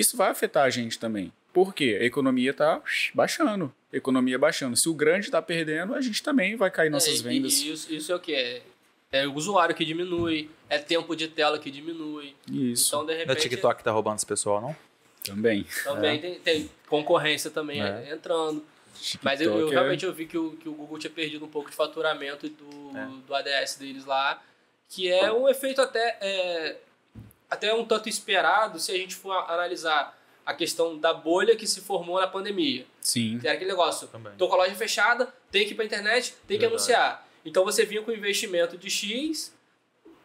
isso 0.00 0.16
vai 0.16 0.30
afetar 0.30 0.64
a 0.64 0.70
gente 0.70 0.98
também. 0.98 1.32
Por 1.52 1.74
quê? 1.74 1.98
A 2.00 2.04
economia 2.04 2.50
está 2.50 2.82
baixando. 3.14 3.72
Economia 3.92 4.38
baixando. 4.38 4.76
Se 4.76 4.88
o 4.88 4.94
grande 4.94 5.26
está 5.26 5.40
perdendo, 5.40 5.94
a 5.94 6.00
gente 6.00 6.22
também 6.22 6.54
vai 6.56 6.70
cair 6.70 6.90
nossas 6.90 7.14
É, 7.14 7.16
e- 7.18 7.22
vendas. 7.22 7.52
E 7.60 7.72
isso, 7.72 7.92
isso 7.92 8.12
é 8.12 8.14
o 8.14 8.20
que? 8.20 8.34
É, 8.34 8.62
é 9.12 9.26
o 9.26 9.32
usuário 9.34 9.74
que 9.74 9.84
diminui, 9.84 10.50
é 10.68 10.78
tempo 10.78 11.16
de 11.16 11.28
tela 11.28 11.58
que 11.58 11.70
diminui. 11.70 12.34
Isso, 12.50 12.88
Então, 12.88 13.06
de 13.06 13.12
Não 13.12 13.14
é 13.14 13.24
repente, 13.24 13.40
TikTok 13.48 13.78
que 13.78 13.84
tá 13.84 13.90
roubando 13.92 14.16
esse 14.16 14.26
pessoal, 14.26 14.60
não? 14.60 14.76
também. 15.24 15.66
também 15.82 16.20
tem, 16.20 16.34
tem 16.40 16.70
concorrência 16.88 17.50
também 17.50 17.82
É. 17.82 18.12
entrando. 18.12 18.64
Mas 19.22 19.40
eu, 19.40 19.46
eu 19.50 19.52
TikTok 19.56 19.72
é- 19.72 19.78
realmente 19.78 20.04
eu 20.06 20.12
vi 20.12 20.26
que 20.26 20.38
o, 20.38 20.52
que 20.52 20.68
o 20.68 20.72
Google 20.72 20.98
tinha 20.98 21.10
perdido 21.10 21.44
um 21.44 21.48
pouco 21.48 21.68
de 21.70 21.74
faturamento 21.76 22.48
do, 22.48 22.96
É. 22.96 23.08
do 23.26 23.34
ADS 23.34 23.76
deles 23.76 24.04
lá, 24.04 24.40
que 24.88 25.10
é 25.10 25.32
um 25.32 25.48
efeito 25.48 25.80
até, 25.80 26.16
é, 26.20 26.76
até 27.50 27.72
um 27.74 27.84
tanto 27.84 28.08
esperado 28.08 28.78
se 28.78 28.92
a 28.92 28.96
gente 28.96 29.14
for 29.14 29.32
analisar 29.32 30.16
a 30.44 30.54
questão 30.54 30.96
da 30.96 31.12
bolha 31.12 31.56
que 31.56 31.66
se 31.66 31.80
formou 31.80 32.20
na 32.20 32.26
pandemia. 32.26 32.86
Sim. 33.00 33.38
Que 33.40 33.46
era 33.48 33.56
aquele 33.56 33.70
negócio, 33.70 34.06
Também. 34.08 34.32
tô 34.38 34.46
com 34.48 34.54
a 34.54 34.58
loja 34.58 34.74
fechada, 34.74 35.32
tem 35.50 35.66
que 35.66 35.72
ir 35.72 35.74
pra 35.74 35.84
internet, 35.84 36.34
tem 36.46 36.56
que 36.56 36.66
Verdade. 36.66 36.74
anunciar. 36.74 37.28
Então 37.44 37.64
você 37.64 37.84
vinha 37.84 38.02
com 38.02 38.12
investimento 38.12 38.76
de 38.76 38.88
X, 38.88 39.52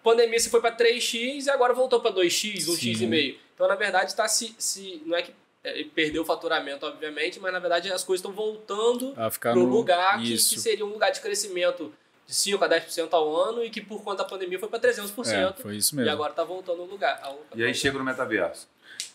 pandemia 0.03 0.39
você 0.39 0.49
foi 0.49 0.61
para 0.61 0.75
3X 0.75 1.45
e 1.45 1.49
agora 1.49 1.73
voltou 1.73 1.99
para 1.99 2.11
2X, 2.11 2.65
1X 2.67 2.97
Sim. 2.97 3.03
e 3.03 3.07
meio. 3.07 3.39
Então, 3.53 3.67
na 3.67 3.75
verdade, 3.75 4.11
está 4.11 4.27
se, 4.27 4.55
se. 4.57 5.01
Não 5.05 5.15
é 5.15 5.21
que 5.21 5.33
é, 5.63 5.83
perdeu 5.93 6.23
o 6.23 6.25
faturamento, 6.25 6.85
obviamente, 6.85 7.39
mas 7.39 7.53
na 7.53 7.59
verdade 7.59 7.91
as 7.91 8.03
coisas 8.03 8.19
estão 8.19 8.31
voltando 8.31 9.13
A 9.15 9.29
ficar 9.29 9.51
para 9.51 9.59
o 9.61 9.67
no... 9.67 9.71
lugar 9.71 10.19
que, 10.19 10.29
que 10.29 10.37
seria 10.37 10.83
um 10.85 10.89
lugar 10.89 11.11
de 11.11 11.21
crescimento 11.21 11.93
de 12.27 12.33
5 12.35 12.63
a 12.63 12.69
10% 12.69 13.09
ao 13.13 13.35
ano 13.35 13.63
e 13.63 13.69
que 13.69 13.81
por 13.81 14.03
conta 14.03 14.23
da 14.23 14.29
pandemia 14.29 14.57
foi 14.59 14.69
para 14.69 14.79
300%. 14.79 15.27
É, 15.31 15.53
foi 15.61 15.75
isso 15.77 15.93
e 15.93 15.97
mesmo. 15.97 16.11
agora 16.11 16.31
está 16.31 16.43
voltando 16.43 16.81
ao 16.81 16.87
lugar. 16.87 17.19
ao- 17.23 17.43
E 17.55 17.63
aí 17.63 17.73
chega 17.73 17.97
no 17.97 18.03
metaverso. 18.03 18.67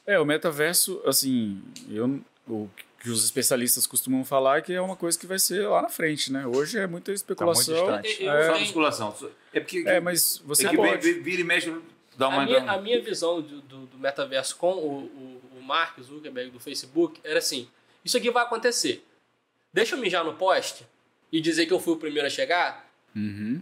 É, 0.06 0.18
o 0.18 0.24
metaverso, 0.24 1.00
assim, 1.06 1.62
eu, 1.90 2.20
o 2.48 2.68
que 3.00 3.10
os 3.10 3.24
especialistas 3.24 3.86
costumam 3.86 4.24
falar 4.24 4.58
é 4.58 4.60
que 4.62 4.72
é 4.72 4.80
uma 4.80 4.96
coisa 4.96 5.18
que 5.18 5.26
vai 5.26 5.38
ser 5.38 5.66
lá 5.66 5.82
na 5.82 5.88
frente, 5.88 6.30
né? 6.32 6.46
Hoje 6.46 6.78
é 6.78 6.86
muita 6.86 7.12
especulação. 7.12 7.74
distante. 7.74 8.22
Eu- 8.22 8.32
É. 8.32 8.42
Só 8.46 8.52
tenho- 8.52 8.60
musculação. 8.64 9.16
É 9.52 9.60
porque 9.60 9.84
É, 9.86 10.00
mas 10.00 10.38
você 10.44 10.66
é 10.66 10.70
que 10.70 10.76
pode. 10.76 11.12
vira 11.20 11.40
e 11.40 11.44
mexe, 11.44 11.74
dá 12.16 12.28
uma. 12.28 12.42
A 12.42 12.46
minha, 12.46 12.70
a 12.72 12.80
minha 12.80 13.00
visão 13.02 13.40
do, 13.40 13.60
do, 13.62 13.86
do 13.86 13.98
metaverso 13.98 14.56
com 14.56 14.72
o, 14.72 15.04
o, 15.04 15.42
o 15.58 15.62
Mark 15.62 15.98
Zuckerberg 16.00 16.50
do 16.50 16.60
Facebook 16.60 17.20
era 17.24 17.38
assim: 17.38 17.68
isso 18.04 18.16
aqui 18.16 18.30
vai 18.30 18.42
acontecer. 18.44 19.04
Deixa 19.72 19.94
eu 19.94 19.98
mijar 20.00 20.24
no 20.24 20.34
poste 20.34 20.86
e 21.32 21.40
dizer 21.40 21.66
que 21.66 21.72
eu 21.72 21.80
fui 21.80 21.94
o 21.94 21.96
primeiro 21.96 22.26
a 22.26 22.30
chegar 22.30 22.85
Uhum. 23.16 23.60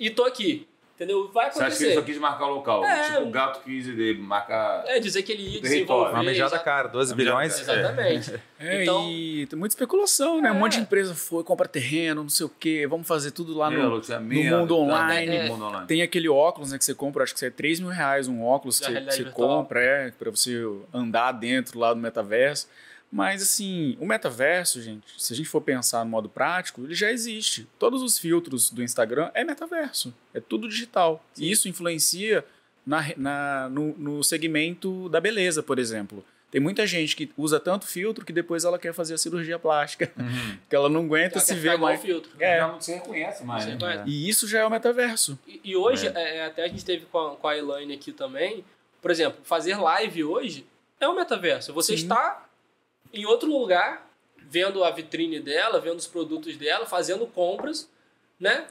e 0.00 0.10
tô 0.10 0.24
aqui. 0.24 0.66
Entendeu? 0.96 1.28
Vai 1.32 1.50
Você 1.50 1.60
acha 1.60 1.76
que 1.76 1.82
ele 1.82 1.92
acontecer. 1.92 1.94
só 1.94 2.02
quis 2.02 2.18
marcar 2.18 2.46
o 2.46 2.54
local? 2.54 2.84
É. 2.84 3.02
Tipo, 3.10 3.22
o 3.24 3.30
gato 3.32 3.64
quis 3.64 3.88
eh, 3.88 4.14
marcar. 4.16 4.84
É 4.86 5.00
dizer 5.00 5.24
que 5.24 5.32
ele 5.32 5.42
ia 5.56 5.60
desenvolver. 5.60 6.12
Uma 6.12 6.30
exa- 6.30 6.56
cara, 6.60 6.86
12 6.86 7.10
Uma 7.12 7.16
mijada 7.16 7.36
bilhões. 7.36 7.60
Exatamente. 7.60 8.40
É, 8.60 8.82
Então- 8.84 9.10
e 9.10 9.44
tem 9.46 9.58
muita 9.58 9.72
especulação, 9.74 10.40
né? 10.40 10.52
Um 10.52 10.54
É. 10.54 10.58
monte 10.60 10.74
de 10.76 10.82
empresa 10.82 11.12
foi, 11.12 11.42
compra 11.42 11.66
terreno, 11.66 12.22
não 12.22 12.28
sei 12.30 12.46
o 12.46 12.48
quê, 12.48 12.86
vamos 12.88 13.08
fazer 13.08 13.32
tudo 13.32 13.58
lá 13.58 13.68
Meu, 13.70 13.82
no, 13.82 13.88
loteamento, 13.88 14.50
no 14.52 14.58
mundo 14.60 14.78
online. 14.78 15.34
É. 15.36 15.48
Mundo 15.48 15.64
online. 15.64 15.86
Tem 15.88 16.00
aquele 16.00 16.28
óculos, 16.28 16.70
né, 16.70 16.78
que 16.78 16.84
você 16.84 16.94
compra, 16.94 17.24
acho 17.24 17.34
que 17.34 17.44
é 17.44 17.50
3 17.50 17.80
mil 17.80 17.90
reais 17.90 18.28
um 18.28 18.44
óculos 18.44 18.78
que 18.78 18.86
você, 18.86 19.00
você 19.00 19.24
compra, 19.24 19.80
é, 19.82 20.10
pra 20.12 20.30
você 20.30 20.62
andar 20.92 21.32
dentro 21.32 21.76
lá 21.76 21.92
do 21.92 21.98
metaverso. 21.98 22.68
Mas, 23.16 23.40
assim, 23.42 23.96
o 24.00 24.06
metaverso, 24.06 24.82
gente, 24.82 25.04
se 25.16 25.32
a 25.32 25.36
gente 25.36 25.48
for 25.48 25.60
pensar 25.60 26.04
no 26.04 26.10
modo 26.10 26.28
prático, 26.28 26.82
ele 26.82 26.96
já 26.96 27.12
existe. 27.12 27.64
Todos 27.78 28.02
os 28.02 28.18
filtros 28.18 28.70
do 28.70 28.82
Instagram 28.82 29.30
é 29.34 29.44
metaverso, 29.44 30.12
é 30.34 30.40
tudo 30.40 30.68
digital. 30.68 31.24
E 31.38 31.48
isso 31.48 31.68
influencia 31.68 32.44
na, 32.84 33.04
na- 33.16 33.68
no, 33.68 33.96
no 33.96 34.24
segmento 34.24 35.08
da 35.10 35.20
beleza, 35.20 35.62
por 35.62 35.78
exemplo. 35.78 36.24
Tem 36.50 36.60
muita 36.60 36.84
gente 36.88 37.14
que 37.14 37.30
usa 37.36 37.60
tanto 37.60 37.86
filtro 37.86 38.24
que 38.24 38.32
depois 38.32 38.64
ela 38.64 38.80
quer 38.80 38.92
fazer 38.92 39.14
a 39.14 39.18
cirurgia 39.18 39.60
plástica, 39.60 40.10
que 40.68 40.74
ela 40.74 40.88
não 40.88 41.04
aguenta 41.04 41.36
Ela 41.38 41.44
se 41.44 41.54
ver 41.54 41.78
mais. 41.78 42.00
o 42.00 42.02
filtro. 42.02 42.32
É. 42.40 42.58
Já 42.58 42.66
não 42.68 42.80
se 42.80 42.92
reconhece 42.94 43.44
mais. 43.44 43.64
Né? 43.64 43.76
E 44.06 44.28
isso 44.28 44.48
já 44.48 44.58
é 44.58 44.66
o 44.66 44.70
metaverso. 44.70 45.38
E, 45.46 45.60
e 45.62 45.76
hoje, 45.76 46.08
é, 46.08 46.46
até 46.46 46.64
a 46.64 46.68
gente 46.68 46.84
teve 46.84 47.06
com 47.06 47.18
a, 47.18 47.36
com 47.36 47.46
a 47.46 47.56
Elaine 47.56 47.94
aqui 47.94 48.10
também, 48.12 48.64
por 49.00 49.12
exemplo, 49.12 49.38
fazer 49.44 49.76
live 49.76 50.24
hoje 50.24 50.66
é 51.00 51.08
um 51.08 51.14
metaverso. 51.14 51.72
Você 51.74 51.96
Sim. 51.96 52.02
está 52.04 52.44
em 53.14 53.24
outro 53.26 53.48
lugar, 53.48 54.06
vendo 54.38 54.82
a 54.84 54.90
vitrine 54.90 55.40
dela, 55.40 55.80
vendo 55.80 55.98
os 55.98 56.06
produtos 56.06 56.56
dela, 56.56 56.84
fazendo 56.86 57.26
compras, 57.26 57.88
né? 58.38 58.66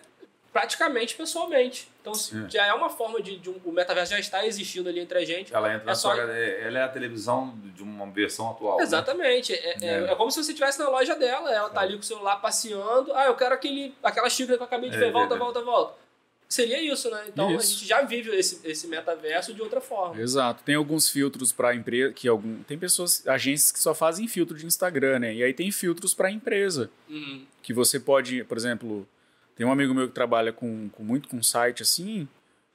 Praticamente 0.52 1.16
pessoalmente. 1.16 1.90
Então 2.00 2.14
Sim. 2.14 2.48
já 2.48 2.64
é 2.68 2.74
uma 2.74 2.88
forma 2.90 3.20
de, 3.20 3.38
de 3.40 3.50
um, 3.50 3.60
o 3.66 3.72
metaverso 3.72 4.12
já 4.12 4.20
está 4.20 4.46
existindo 4.46 4.88
ali 4.88 5.00
entre 5.00 5.18
a 5.18 5.26
gente. 5.26 5.52
Ela 5.52 5.70
entra 5.74 5.84
É 5.84 5.86
na 5.88 5.96
só-. 5.96 6.14
Ela 6.14 6.80
é 6.80 6.84
a 6.84 6.88
televisão 6.90 7.56
de 7.76 7.82
uma 7.82 8.06
versão 8.12 8.52
atual. 8.52 8.78
né? 8.78 8.84
Exatamente. 8.84 9.52
É, 9.52 9.78
é- 9.82 9.86
É. 9.86 10.12
é 10.12 10.16
como 10.16 10.30
se 10.30 10.44
você 10.44 10.52
estivesse 10.52 10.78
na 10.78 10.90
loja 10.90 11.16
dela, 11.16 11.52
ela 11.52 11.70
tá 11.72 11.82
ali 11.82 11.94
com 11.96 12.02
o 12.02 12.04
celular 12.04 12.36
passeando. 12.36 13.12
Ah, 13.16 13.26
eu 13.26 13.36
quero 13.36 13.56
aquele, 13.56 13.96
aquela 14.04 14.30
xícara 14.30 14.58
que 14.58 14.62
eu 14.62 14.68
acabei 14.68 14.92
de 14.92 14.96
É 14.96 15.00
ver, 15.00 15.12
volta, 15.12 15.36
volta, 15.36 15.62
volta. 15.64 16.03
Seria 16.54 16.80
isso, 16.82 17.10
né? 17.10 17.24
Então 17.28 17.50
a 17.50 17.54
Isso. 17.56 17.74
gente 17.80 17.88
já 17.88 18.02
vive 18.04 18.30
esse, 18.36 18.60
esse 18.64 18.86
metaverso 18.88 19.54
de 19.54 19.62
outra 19.62 19.82
forma. 19.82 20.22
Exato. 20.22 20.62
Tem 20.64 20.76
alguns 20.76 21.10
filtros 21.10 21.52
para 21.52 21.74
empresa 21.74 22.14
que 22.14 22.28
algum 22.28 22.62
tem 22.64 22.78
pessoas, 22.78 23.26
agências 23.28 23.72
que 23.72 23.80
só 23.80 23.96
fazem 23.96 24.28
filtro 24.28 24.56
de 24.58 24.66
Instagram, 24.66 25.20
né? 25.20 25.34
E 25.34 25.44
aí 25.44 25.54
tem 25.54 25.72
filtros 25.72 26.14
para 26.14 26.30
empresa 26.30 26.92
Uhum. 27.10 27.46
que 27.64 27.74
você 27.74 28.00
pode, 28.00 28.44
por 28.44 28.56
exemplo, 28.58 29.08
tem 29.56 29.66
um 29.66 29.72
amigo 29.72 29.94
meu 29.96 30.08
que 30.08 30.14
trabalha 30.14 30.54
com, 30.54 30.90
com 30.90 31.04
muito 31.04 31.28
com 31.28 31.42
site 31.42 31.82
assim, 31.82 32.28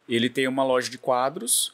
ele 0.09 0.29
tem 0.29 0.49
uma 0.49 0.65
loja 0.65 0.91
de 0.91 0.99
quadros 0.99 1.73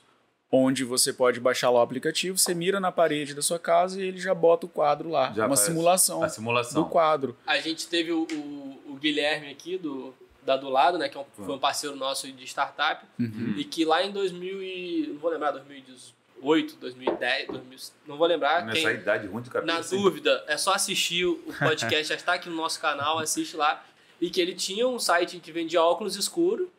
onde 0.50 0.84
você 0.84 1.12
pode 1.12 1.40
baixar 1.40 1.68
lá 1.70 1.80
o 1.80 1.82
aplicativo, 1.82 2.38
você 2.38 2.54
mira 2.54 2.78
na 2.78 2.92
parede 2.92 3.34
da 3.34 3.42
sua 3.42 3.58
casa 3.58 4.00
e 4.00 4.06
ele 4.06 4.18
já 4.18 4.32
bota 4.34 4.66
o 4.66 4.68
quadro 4.68 5.08
lá, 5.08 5.32
Já 5.32 5.46
uma 5.46 5.56
simulação 5.56 6.22
A 6.22 6.28
simulação. 6.28 6.82
do 6.84 6.88
quadro. 6.88 7.36
A 7.44 7.58
gente 7.58 7.88
teve 7.88 8.12
o, 8.12 8.22
o- 8.30 8.92
o 8.92 8.94
Guilherme 8.94 9.50
aqui, 9.50 9.76
do, 9.76 10.14
da 10.44 10.56
do 10.56 10.68
lado, 10.68 10.98
né? 10.98 11.08
Que 11.08 11.16
é 11.16 11.20
um- 11.20 11.44
foi 11.44 11.54
um 11.54 11.58
parceiro 11.58 11.96
nosso 11.96 12.30
de 12.30 12.44
startup. 12.44 13.04
Uhum. 13.18 13.54
E 13.56 13.64
que 13.64 13.84
lá 13.84 14.02
em 14.04 14.10
2000 14.12 14.62
e... 14.62 15.06
Não 15.12 15.18
vou 15.18 15.30
lembrar, 15.30 15.50
2018, 15.52 16.76
2010, 16.76 17.48
2000, 17.48 17.78
não 18.06 18.16
vou 18.16 18.26
lembrar. 18.26 18.64
Nessa 18.64 18.80
Quem, 18.80 18.90
idade 19.00 19.26
ruim 19.26 19.42
de 19.42 19.50
cabeça. 19.50 19.72
Na 19.72 19.80
dúvida, 20.02 20.44
é 20.46 20.56
só 20.56 20.72
assistir 20.74 21.24
o 21.26 21.36
podcast, 21.58 22.04
já 22.08 22.14
está 22.14 22.34
aqui 22.34 22.48
no 22.48 22.56
nosso 22.56 22.80
canal, 22.80 23.18
assiste 23.18 23.56
lá. 23.56 23.82
E 24.20 24.30
que 24.30 24.40
ele 24.40 24.54
tinha 24.54 24.86
um 24.88 24.98
site 24.98 25.38
que 25.40 25.50
vendia 25.52 25.82
óculos 25.82 26.16
escuro 26.16 26.70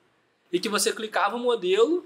e 0.52 0.60
que 0.60 0.70
você 0.70 0.92
clicava 0.92 1.36
o 1.36 1.40
modelo, 1.40 2.06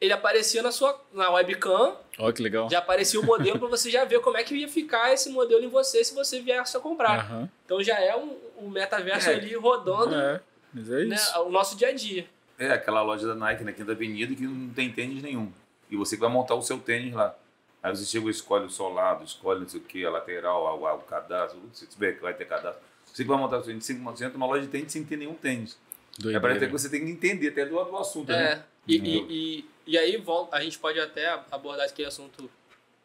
ele 0.00 0.12
aparecia 0.12 0.62
na 0.62 0.70
sua 0.72 0.98
na 1.12 1.28
webcam, 1.30 1.96
Olha 2.18 2.32
que 2.32 2.42
legal. 2.42 2.70
já 2.70 2.78
aparecia 2.78 3.20
o 3.20 3.24
modelo 3.26 3.58
para 3.58 3.68
você 3.68 3.90
já 3.90 4.04
ver 4.04 4.20
como 4.20 4.36
é 4.38 4.44
que 4.44 4.54
ia 4.54 4.68
ficar 4.68 5.12
esse 5.12 5.28
modelo 5.28 5.62
em 5.64 5.68
você 5.68 6.02
se 6.04 6.14
você 6.14 6.40
viesse 6.40 6.76
a 6.76 6.80
comprar. 6.80 7.18
Aham. 7.20 7.50
Então 7.66 7.82
já 7.82 7.98
é 8.00 8.16
um, 8.16 8.36
um 8.58 8.70
metaverso 8.70 9.28
É. 9.28 9.34
ali 9.34 9.54
rodando 9.54 10.14
É, 10.14 10.40
mas 10.72 10.90
é 10.90 11.04
né, 11.04 11.14
isso. 11.14 11.40
o 11.40 11.50
nosso 11.50 11.76
dia 11.76 11.88
a 11.88 11.92
dia. 11.92 12.26
É, 12.58 12.72
aquela 12.72 13.02
loja 13.02 13.26
da 13.26 13.34
Nike 13.34 13.64
na 13.64 13.72
Quinta 13.72 13.92
Avenida 13.92 14.34
que 14.34 14.42
não 14.42 14.72
tem 14.74 14.92
tênis 14.92 15.22
nenhum. 15.22 15.50
E 15.90 15.96
você 15.96 16.16
que 16.16 16.20
vai 16.20 16.30
montar 16.30 16.54
o 16.54 16.62
seu 16.62 16.78
tênis 16.78 17.14
lá. 17.14 17.34
Aí 17.82 17.96
você 17.96 18.04
chega 18.04 18.26
e 18.26 18.30
escolhe 18.30 18.66
o 18.66 18.70
solado, 18.70 19.24
escolhe 19.24 19.60
não 19.60 19.68
sei 19.68 19.80
o 19.80 19.82
que, 19.82 20.04
a 20.04 20.10
lateral, 20.10 20.66
a, 20.66 20.90
a, 20.90 20.94
o 20.94 21.00
cadastro, 21.00 21.58
se 21.72 21.86
tiver 21.86 22.12
que 22.12 22.20
vai 22.22 22.34
ter 22.34 22.44
cadastro. 22.46 22.82
Você 23.06 23.22
que 23.22 23.28
vai 23.28 23.38
montar 23.38 23.58
o 23.58 23.64
seu 23.64 23.72
tênis, 23.72 23.88
5% 23.88 24.34
uma 24.34 24.46
loja 24.46 24.62
de 24.62 24.68
tênis 24.68 24.92
sem 24.92 25.04
ter 25.04 25.16
nenhum 25.16 25.34
tênis. 25.34 25.78
É 26.26 26.38
para 26.38 26.58
que 26.58 26.66
você 26.66 26.90
tem 26.90 27.04
que 27.04 27.10
entender 27.10 27.48
até 27.48 27.64
do, 27.64 27.82
do 27.82 27.96
assunto, 27.96 28.30
É, 28.30 28.56
né? 28.56 28.64
e, 28.86 28.96
e, 28.96 29.26
e, 29.30 29.70
e 29.86 29.98
aí 29.98 30.16
volta, 30.18 30.56
a 30.56 30.60
gente 30.60 30.78
pode 30.78 31.00
até 31.00 31.40
abordar 31.50 31.86
aquele 31.86 32.08
assunto, 32.08 32.50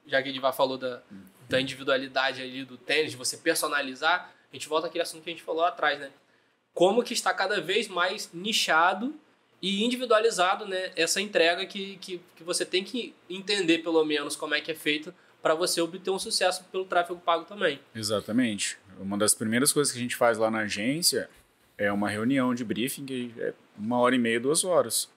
já 0.06 0.22
que 0.22 0.28
a 0.28 0.32
Edivar 0.32 0.54
falou 0.54 0.78
da, 0.78 1.02
da 1.48 1.62
individualidade 1.62 2.42
ali 2.42 2.66
do 2.66 2.78
tênis, 2.78 3.12
de 3.12 3.18
você 3.18 3.38
personalizar, 3.38 4.34
a 4.52 4.56
gente 4.56 4.68
volta 4.68 4.88
àquele 4.88 5.04
assunto 5.04 5.24
que 5.24 5.30
a 5.30 5.34
gente 5.34 5.44
falou 5.44 5.64
atrás, 5.64 6.00
né? 6.00 6.12
Como 6.76 7.02
que 7.02 7.14
está 7.14 7.34
cada 7.34 7.60
vez 7.60 7.88
mais 7.88 8.30
nichado 8.34 9.16
e 9.62 9.84
individualizado, 9.84 10.68
né? 10.68 10.92
Essa 10.96 11.22
entrega 11.22 11.66
que, 11.66 11.98
que, 11.98 12.22
que 12.36 12.44
você 12.44 12.64
tem 12.66 12.84
que 12.84 13.16
entender, 13.28 13.80
pelo 13.80 14.04
menos, 14.06 14.36
como 14.36 14.54
é 14.54 14.62
que 14.62 14.72
é 14.72 14.76
feito 14.76 15.12
para 15.42 15.56
você 15.56 15.80
obter 15.80 16.12
um 16.12 16.20
sucesso 16.20 16.66
pelo 16.72 16.86
tráfego 16.86 17.20
pago 17.20 17.46
também. 17.46 17.80
Exatamente. 17.96 18.78
Uma 19.00 19.18
das 19.18 19.34
primeiras 19.34 19.72
coisas 19.72 19.94
que 19.94 20.00
a 20.00 20.02
gente 20.02 20.16
faz 20.16 20.38
lá 20.38 20.52
na 20.52 20.60
agência 20.60 21.30
é 21.78 21.92
uma 21.92 22.10
reunião 22.10 22.54
de 22.54 22.64
briefing, 22.66 23.06
que 23.06 23.34
é 23.38 23.54
uma 23.78 23.98
hora 24.00 24.16
e 24.16 24.20
meia, 24.20 24.40
duas 24.40 24.64
horas. 24.64 25.10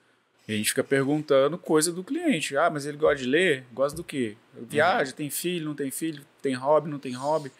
E 0.47 0.53
a 0.53 0.55
gente 0.55 0.69
fica 0.69 0.83
perguntando 0.83 1.57
coisa 1.57 1.91
do 1.91 2.03
cliente. 2.03 2.55
Ah, 2.55 2.69
mas 2.69 2.85
ele 2.85 2.97
gosta 2.97 3.17
de 3.17 3.25
ler? 3.25 3.65
Gosta 3.73 3.95
do 3.95 4.03
quê? 4.03 4.37
Viaja, 4.53 5.11
tem 5.11 5.29
filho, 5.29 5.65
não 5.65 5.75
tem 5.75 5.91
filho? 5.91 6.25
Tem 6.41 6.53
hobby, 6.53 6.89
não 6.89 6.99
tem 6.99 7.13
hobby? 7.13 7.51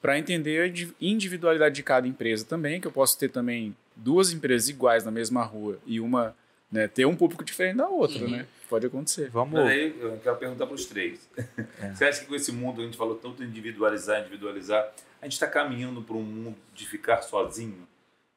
Para 0.00 0.18
entender 0.18 0.60
a 0.62 0.66
indi- 0.68 0.94
individualidade 1.00 1.74
de 1.74 1.82
cada 1.82 2.06
empresa 2.06 2.44
também, 2.44 2.80
que 2.80 2.86
eu 2.86 2.92
posso 2.92 3.18
ter 3.18 3.28
também 3.30 3.74
duas 3.96 4.32
empresas 4.32 4.68
iguais 4.68 5.04
na 5.04 5.10
mesma 5.10 5.42
rua 5.42 5.78
e 5.86 5.98
uma 6.00 6.34
né, 6.70 6.88
ter 6.88 7.06
um 7.06 7.14
público 7.16 7.44
diferente 7.44 7.76
da 7.76 7.88
outra, 7.88 8.24
Uhum. 8.24 8.30
né? 8.30 8.46
Pode 8.68 8.84
acontecer. 8.86 9.30
Vamos. 9.30 9.58
Aí 9.60 9.94
eu 10.00 10.18
quero 10.18 10.36
perguntar 10.36 10.66
para 10.66 10.74
os 10.74 10.84
três. 10.86 11.28
Você 11.94 12.04
acha 12.04 12.20
que 12.20 12.26
com 12.26 12.34
esse 12.34 12.50
mundo, 12.50 12.82
a 12.82 12.84
gente 12.84 12.96
falou 12.96 13.14
tanto 13.14 13.42
individualizar, 13.44 14.20
individualizar, 14.20 14.92
a 15.22 15.24
gente 15.26 15.34
está 15.34 15.46
caminhando 15.46 16.02
para 16.02 16.16
um 16.16 16.22
mundo 16.22 16.56
de 16.74 16.86
ficar 16.86 17.22
sozinho? 17.22 17.86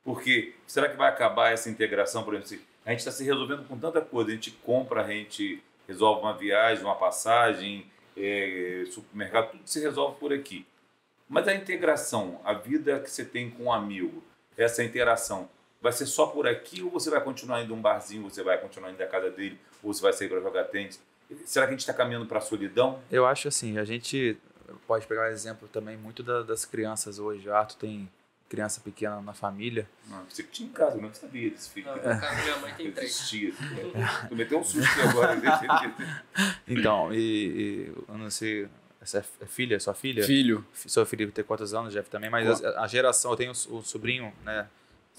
Porque 0.03 0.53
será 0.67 0.87
que 0.87 0.95
vai 0.95 1.09
acabar 1.09 1.51
essa 1.51 1.69
integração? 1.69 2.23
Por 2.23 2.35
exemplo, 2.35 2.63
a 2.85 2.91
gente 2.91 2.99
está 2.99 3.11
se 3.11 3.23
resolvendo 3.23 3.67
com 3.67 3.77
tanta 3.77 3.99
coisa, 4.01 4.29
a 4.29 4.33
gente 4.33 4.51
compra, 4.63 5.03
a 5.03 5.07
gente 5.07 5.61
resolve 5.87 6.21
uma 6.21 6.37
viagem, 6.37 6.83
uma 6.85 6.95
passagem, 6.95 7.85
é, 8.15 8.85
supermercado, 8.91 9.51
tudo 9.51 9.61
se 9.65 9.79
resolve 9.79 10.19
por 10.19 10.31
aqui. 10.31 10.65
Mas 11.29 11.47
a 11.47 11.53
integração, 11.53 12.41
a 12.43 12.53
vida 12.53 12.99
que 12.99 13.09
você 13.09 13.23
tem 13.23 13.49
com 13.51 13.65
um 13.65 13.71
amigo, 13.71 14.23
essa 14.57 14.83
interação, 14.83 15.47
vai 15.81 15.91
ser 15.93 16.07
só 16.07 16.25
por 16.27 16.47
aqui 16.47 16.81
ou 16.81 16.89
você 16.89 17.09
vai 17.09 17.21
continuar 17.21 17.61
indo 17.63 17.73
a 17.73 17.77
um 17.77 17.81
barzinho, 17.81 18.23
você 18.29 18.41
vai 18.43 18.57
continuar 18.57 18.89
indo 18.89 18.97
da 18.97 19.07
casa 19.07 19.29
dele, 19.29 19.57
ou 19.83 19.93
você 19.93 20.01
vai 20.01 20.11
sair 20.11 20.27
para 20.27 20.41
jogar 20.41 20.63
tênis? 20.65 20.99
Será 21.45 21.65
que 21.67 21.69
a 21.69 21.73
gente 21.73 21.81
está 21.81 21.93
caminhando 21.93 22.25
para 22.25 22.39
a 22.39 22.41
solidão? 22.41 22.99
Eu 23.11 23.25
acho 23.27 23.47
assim, 23.47 23.77
a 23.77 23.85
gente 23.85 24.35
pode 24.87 25.05
pegar 25.05 25.21
um 25.29 25.31
exemplo 25.31 25.67
também 25.67 25.95
muito 25.95 26.23
da- 26.23 26.41
das 26.41 26.65
crianças 26.65 27.19
hoje. 27.19 27.47
O 27.47 27.53
Arthur 27.53 27.77
tem 27.77 28.09
criança 28.49 28.81
pequena 28.81 29.21
na 29.21 29.31
família. 29.33 29.87
Não, 30.07 30.25
você 30.27 30.41
que 30.41 30.49
tinha 30.49 30.67
em 30.67 30.71
casa, 30.71 30.97
eu 30.97 31.01
não 31.03 31.13
sabia 31.13 31.51
desse 31.51 31.69
filho. 31.69 31.87
No 31.95 32.01
caso, 32.01 32.25
Ah, 32.25 32.41
minha 32.43 32.57
mãe 32.57 32.73
tem 32.73 32.91
três. 32.91 33.11
Existia. 33.11 33.53
Tu 34.27 34.35
meteu 34.35 34.59
um 34.59 34.63
susto 34.63 34.89
aqui 34.89 35.01
agora. 35.01 35.37
Então, 36.67 37.13
e, 37.13 37.17
e 37.19 37.93
eu 38.07 38.17
não 38.17 38.29
sei, 38.31 38.67
essa 39.15 39.25
é 39.41 39.45
filha, 39.45 39.79
sua 39.79 39.93
filha? 39.93 40.23
Filho, 40.23 40.65
Seu 40.73 41.05
filho 41.05 41.31
tem 41.31 41.43
quantos 41.43 41.73
anos, 41.73 41.93
Jeff, 41.93 42.09
também, 42.09 42.29
mas 42.29 42.63
a, 42.63 42.81
a 42.83 42.87
geração, 42.87 43.31
eu 43.31 43.37
tenho 43.37 43.51
o, 43.51 43.81
sobrinho, 43.81 44.33
né, 44.43 44.67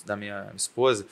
da 0.05 0.17
minha 0.17 0.51
esposa. 0.55 1.07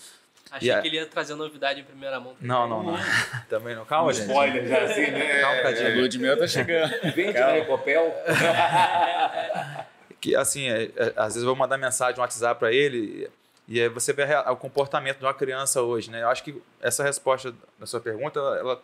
Achei 0.50 0.72
E 0.72 0.80
que 0.80 0.88
ele 0.88 0.96
ia 0.96 1.06
trazer 1.06 1.34
novidade 1.34 1.80
em 1.80 1.84
primeira 1.84 2.18
mão. 2.18 2.34
Não, 2.40 2.66
não, 2.66 2.82
não. 2.82 2.96
também 3.50 3.74
não. 3.76 3.84
Calma, 3.84 4.12
gente. 4.12 4.26
Spoiler 4.28 4.66
já 4.66 4.82
assim, 4.82 5.10
né? 5.10 5.40
Calma, 5.40 5.58
a 5.58 5.62
Cadinho. 5.62 5.96
lua 5.98 6.08
de 6.08 6.18
mel 6.18 6.38
tá 6.38 6.46
chegando. 6.46 6.90
Vende 7.14 7.38
na 7.38 7.50
Recopel. 7.52 8.14
que 10.20 10.34
assim, 10.34 10.68
é, 10.68 10.84
é, 10.96 11.12
às 11.16 11.34
vezes 11.34 11.42
eu 11.42 11.46
vou 11.46 11.56
mandar 11.56 11.76
mensagem 11.76 12.16
no 12.16 12.22
WhatsApp 12.22 12.58
para 12.58 12.72
ele 12.72 13.30
e 13.66 13.80
aí 13.80 13.88
você 13.90 14.14
vê 14.14 14.24
o 14.50 14.56
comportamento 14.56 15.18
de 15.18 15.24
uma 15.26 15.34
criança 15.34 15.82
hoje, 15.82 16.10
né? 16.10 16.22
Eu 16.22 16.30
acho 16.30 16.42
que 16.42 16.60
essa 16.80 17.04
resposta 17.04 17.54
da 17.78 17.84
sua 17.84 18.00
pergunta, 18.00 18.40
ela, 18.40 18.58
ela- 18.58 18.82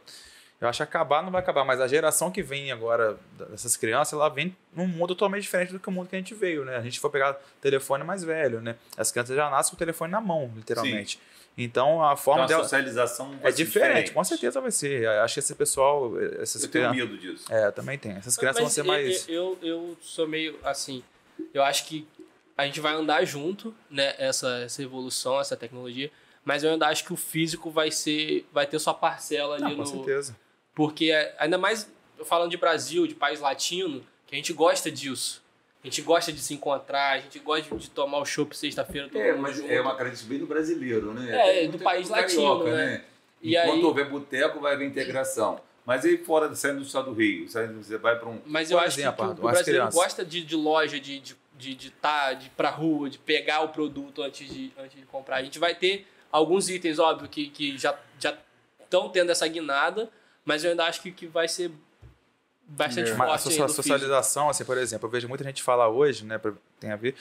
eu 0.60 0.68
acho 0.68 0.78
que 0.78 0.82
acabar 0.82 1.22
não 1.22 1.30
vai 1.30 1.40
acabar, 1.42 1.64
mas 1.64 1.80
a 1.80 1.86
geração 1.88 2.30
que 2.30 2.42
vem 2.42 2.72
agora 2.72 3.16
dessas 3.50 3.76
crianças, 3.76 4.12
ela 4.14 4.28
vem 4.28 4.56
num 4.74 4.86
mundo 4.86 5.08
totalmente 5.14 5.42
diferente 5.42 5.72
do 5.72 5.78
que 5.80 5.88
o 5.88 5.92
mundo 5.92 6.08
que 6.08 6.16
a 6.16 6.18
gente 6.18 6.34
veio, 6.34 6.64
né? 6.64 6.76
A 6.76 6.80
gente 6.82 6.98
for 7.00 7.10
pegar 7.10 7.34
telefone 7.60 8.02
mais 8.04 8.24
velho, 8.24 8.60
né? 8.60 8.76
As 8.96 9.10
crianças 9.12 9.36
já 9.36 9.50
nascem 9.50 9.70
com 9.70 9.76
o 9.76 9.78
telefone 9.78 10.10
na 10.12 10.20
mão, 10.20 10.50
literalmente. 10.56 11.18
Então 11.56 12.02
a 12.04 12.16
forma 12.16 12.44
Então, 12.44 12.56
a 12.56 12.58
dela 12.58 12.62
socialização 12.64 13.30
vai 13.38 13.50
é 13.50 13.54
ser 13.54 13.64
diferente, 13.64 14.10
com 14.12 14.24
certeza 14.24 14.60
vai 14.60 14.70
ser. 14.70 15.06
Acho 15.08 15.34
que 15.34 15.40
esse 15.40 15.54
pessoal, 15.54 16.12
essas 16.40 16.62
Eu 16.64 16.70
tenho 16.70 16.90
crianças, 16.90 17.10
medo 17.10 17.18
disso. 17.20 17.52
é, 17.52 17.70
também 17.70 17.96
tem. 17.98 18.12
Essas 18.12 18.36
crianças 18.36 18.56
vão 18.58 18.64
Mas 18.66 18.72
ser 18.72 18.80
eu- 18.80 18.84
mais 18.86 19.28
Eu, 19.28 19.58
eu, 19.62 19.68
eu 19.68 19.96
sou 20.00 20.26
meio 20.26 20.58
assim. 20.64 21.02
Eu 21.52 21.62
acho 21.62 21.84
que 21.86 22.06
a 22.56 22.64
gente 22.66 22.80
vai 22.80 22.92
andar 22.94 23.24
junto, 23.24 23.74
né? 23.90 24.14
Essa, 24.18 24.48
essa 24.60 24.82
evolução, 24.82 25.38
essa 25.40 25.56
tecnologia. 25.56 26.10
Mas 26.44 26.62
eu 26.64 26.70
ainda 26.72 26.86
acho 26.88 27.04
que 27.04 27.12
o 27.12 27.16
físico 27.16 27.70
vai 27.70 27.90
ser. 27.90 28.46
Vai 28.52 28.66
ter 28.66 28.78
sua 28.78 28.92
parcela 28.94 29.54
ali 29.54 29.62
Não, 29.64 29.70
com 29.76 29.82
no. 29.82 29.86
certeza. 29.86 30.36
Porque 30.74 31.10
é- 31.10 31.34
ainda 31.38 31.56
mais 31.58 31.90
falando 32.24 32.50
de 32.50 32.56
Brasil, 32.56 33.06
de 33.06 33.14
país 33.14 33.40
latino, 33.40 34.04
que 34.26 34.34
a 34.34 34.38
gente 34.38 34.52
gosta 34.52 34.90
disso. 34.90 35.42
A 35.82 35.86
gente 35.86 36.00
gosta 36.00 36.32
de 36.32 36.40
se 36.40 36.54
encontrar, 36.54 37.12
a 37.12 37.18
gente 37.18 37.38
gosta 37.38 37.76
de 37.76 37.90
tomar 37.90 38.18
o 38.18 38.24
chopp 38.24 38.56
sexta-feira 38.56 39.08
todo 39.08 39.20
É, 39.20 39.32
mundo 39.32 39.42
mas 39.42 39.56
junto. 39.56 39.70
é 39.70 39.80
uma 39.80 39.90
característica 39.90 40.30
bem 40.30 40.38
do 40.38 40.46
brasileiro, 40.46 41.12
né? 41.12 41.64
É, 41.64 41.68
do 41.68 41.78
país 41.78 42.08
carioca, 42.08 42.64
latino, 42.64 42.76
né? 42.76 43.04
E 43.42 43.54
Enquanto 43.56 43.74
aí- 43.74 43.84
houver 43.84 44.08
boteco, 44.08 44.60
vai 44.60 44.72
haver 44.74 44.86
integração. 44.88 45.60
Mas 45.84 46.02
aí 46.06 46.16
fora, 46.16 46.54
saindo 46.54 46.78
do 46.80 46.86
estado 46.86 47.10
do 47.10 47.12
Rio, 47.12 47.46
saindo, 47.50 47.82
você 47.82 47.98
vai 47.98 48.18
para 48.18 48.30
um... 48.30 48.40
Mas 48.46 48.70
eu 48.70 48.78
acho 48.78 48.98
exemplo, 48.98 49.16
que, 49.16 49.22
o- 49.22 49.32
as 49.32 49.38
o 49.38 49.42
brasileiro 49.42 49.90
gosta 49.92 50.24
de, 50.24 50.42
de 50.42 50.56
loja, 50.56 50.98
de 50.98 51.20
de, 51.20 51.36
de, 51.56 51.74
de, 51.74 51.90
tá, 51.90 52.32
de 52.32 52.46
ir 52.46 52.50
pra 52.56 52.70
rua, 52.70 53.10
de 53.10 53.18
pegar 53.18 53.60
o 53.60 53.68
produto 53.68 54.22
antes 54.22 54.48
de, 54.48 54.72
antes 54.78 54.98
de 54.98 55.04
comprar. 55.04 55.36
A 55.36 55.42
gente 55.42 55.58
vai 55.58 55.74
ter 55.74 56.06
alguns 56.32 56.70
itens, 56.70 56.98
óbvio, 56.98 57.28
que, 57.28 57.50
que 57.50 57.76
já 57.76 57.94
estão 58.82 59.10
tendo 59.10 59.30
essa 59.30 59.46
guinada, 59.46 60.10
mas 60.44 60.64
eu 60.64 60.70
ainda 60.70 60.84
acho 60.84 61.00
que, 61.02 61.10
que 61.10 61.26
vai 61.26 61.48
ser 61.48 61.70
bastante 62.66 63.10
É. 63.10 63.14
Mas 63.14 63.28
a 63.28 63.38
forte 63.38 63.44
no 63.58 63.68
físico. 63.68 63.82
socialização, 63.82 64.48
assim, 64.48 64.64
por 64.64 64.78
exemplo, 64.78 65.06
eu 65.06 65.10
vejo 65.10 65.28
muita 65.28 65.44
gente 65.44 65.62
falar 65.62 65.88
hoje, 65.88 66.24
né, 66.24 66.38
pra- 66.38 66.52
tem 66.80 66.90
a 66.90 66.96
ver, 66.96 67.14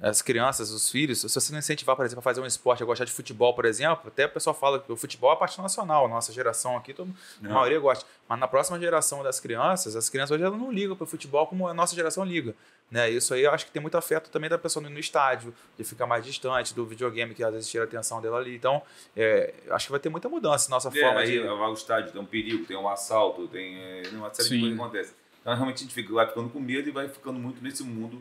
as 0.00 0.22
crianças, 0.22 0.70
os 0.70 0.90
filhos, 0.90 1.20
se 1.20 1.28
você 1.28 1.52
não 1.52 1.58
incentivar, 1.58 1.94
por 1.94 2.04
exemplo, 2.04 2.20
a 2.20 2.22
fazer 2.22 2.40
um 2.40 2.46
esporte, 2.46 2.82
a 2.82 2.86
gostar 2.86 3.04
de 3.04 3.12
futebol, 3.12 3.54
por 3.54 3.64
exemplo, 3.66 4.08
até 4.08 4.26
o 4.26 4.30
pessoal 4.30 4.54
fala 4.54 4.80
que 4.80 4.90
o 4.90 4.96
futebol 4.96 5.30
é 5.30 5.34
a 5.34 5.36
parte 5.36 5.60
nacional, 5.60 6.08
nossa 6.08 6.32
geração 6.32 6.76
aqui, 6.76 6.94
todo, 6.94 7.14
a 7.44 7.48
maioria 7.48 7.78
gosta. 7.78 8.06
Mas 8.26 8.38
na 8.38 8.48
próxima 8.48 8.78
geração 8.78 9.22
das 9.22 9.38
crianças, 9.38 9.94
as 9.96 10.08
crianças 10.08 10.30
hoje 10.34 10.44
elas 10.44 10.58
não 10.58 10.72
ligam 10.72 10.96
para 10.96 11.04
o 11.04 11.06
futebol 11.06 11.46
como 11.46 11.68
a 11.68 11.74
nossa 11.74 11.94
geração 11.94 12.24
liga. 12.24 12.54
Né? 12.90 13.08
Isso 13.10 13.34
aí 13.34 13.44
eu 13.44 13.52
acho 13.52 13.66
que 13.66 13.70
tem 13.72 13.80
muito 13.80 13.96
afeto 13.96 14.30
também 14.30 14.50
da 14.50 14.58
pessoa 14.58 14.88
no 14.88 14.98
estádio, 14.98 15.54
de 15.76 15.84
ficar 15.84 16.06
mais 16.06 16.24
distante 16.24 16.74
do 16.74 16.84
videogame, 16.84 17.34
que 17.34 17.44
às 17.44 17.52
vezes 17.52 17.70
tira 17.70 17.84
a 17.84 17.86
atenção 17.86 18.20
dela 18.20 18.38
ali. 18.38 18.56
Então, 18.56 18.82
é, 19.16 19.54
acho 19.70 19.86
que 19.86 19.92
vai 19.92 20.00
ter 20.00 20.08
muita 20.08 20.28
mudança 20.28 20.68
na 20.70 20.76
nossa 20.76 20.88
É, 20.88 21.00
forma 21.00 21.20
aí 21.20 21.30
de. 21.30 21.40
vai 21.40 21.50
ao 21.50 21.74
estádio, 21.74 22.10
tem 22.10 22.20
um 22.20 22.26
perigo, 22.26 22.64
tem 22.64 22.76
um 22.76 22.88
assalto, 22.88 23.46
tem 23.46 23.76
é, 23.76 24.02
uma 24.12 24.32
série 24.34 24.48
de 24.48 24.54
Sim. 24.54 24.60
coisas 24.60 24.76
que 24.78 24.82
acontecem. 24.82 25.14
Então, 25.40 25.54
realmente, 25.54 25.76
a 25.76 25.80
gente 25.82 25.94
fica, 25.94 26.12
vai 26.12 26.26
ficando 26.26 26.48
com 26.48 26.58
medo 26.58 26.88
e 26.88 26.92
vai 26.92 27.08
ficando 27.08 27.38
muito 27.38 27.62
nesse 27.62 27.84
mundo 27.84 28.20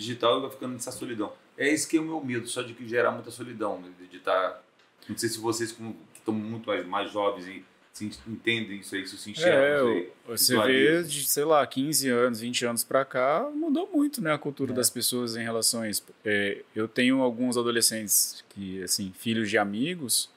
digital 0.00 0.38
e 0.38 0.42
vai 0.42 0.50
ficando 0.50 0.72
nessa 0.72 0.90
solidão. 0.90 1.32
É 1.56 1.68
esse 1.68 1.86
que 1.88 1.96
é 1.96 2.00
o 2.00 2.04
meu 2.04 2.22
medo, 2.24 2.46
só 2.48 2.62
de 2.62 2.72
que 2.74 2.88
gerar 2.88 3.10
muita 3.12 3.30
solidão, 3.30 3.80
né, 3.80 3.88
de 4.10 4.16
estar... 4.16 4.62
Não 5.08 5.16
sei 5.16 5.28
se 5.28 5.38
vocês 5.38 5.72
como, 5.72 5.94
que 6.12 6.18
estão 6.20 6.32
muito 6.34 6.66
mais, 6.68 6.86
mais 6.86 7.10
jovens 7.12 7.46
e 7.46 7.64
se 7.92 8.04
entendem 8.26 8.78
isso 8.78 8.94
aí, 8.94 9.06
se 9.06 9.18
se 9.18 9.30
enxergam 9.32 9.88
É, 9.88 9.92
aí. 9.92 10.08
você 10.26 10.56
vê 10.62 11.02
de, 11.02 11.24
sei 11.28 11.44
lá, 11.44 11.66
15 11.66 12.08
anos, 12.08 12.40
20 12.40 12.64
anos 12.64 12.84
pra 12.84 13.04
cá, 13.04 13.50
mudou 13.54 13.88
muito, 13.92 14.22
né, 14.22 14.32
a 14.32 14.38
cultura 14.38 14.72
É. 14.72 14.74
das 14.74 14.88
pessoas 14.88 15.36
em 15.36 15.42
relação 15.42 15.82
a 15.82 15.88
isso. 15.90 16.04
É, 16.24 16.62
eu 16.74 16.86
tenho 16.86 17.20
alguns 17.20 17.56
adolescentes 17.58 18.44
que, 18.50 18.82
assim, 18.82 19.12
filhos 19.18 19.50
de 19.50 19.58
amigos, 19.58 20.30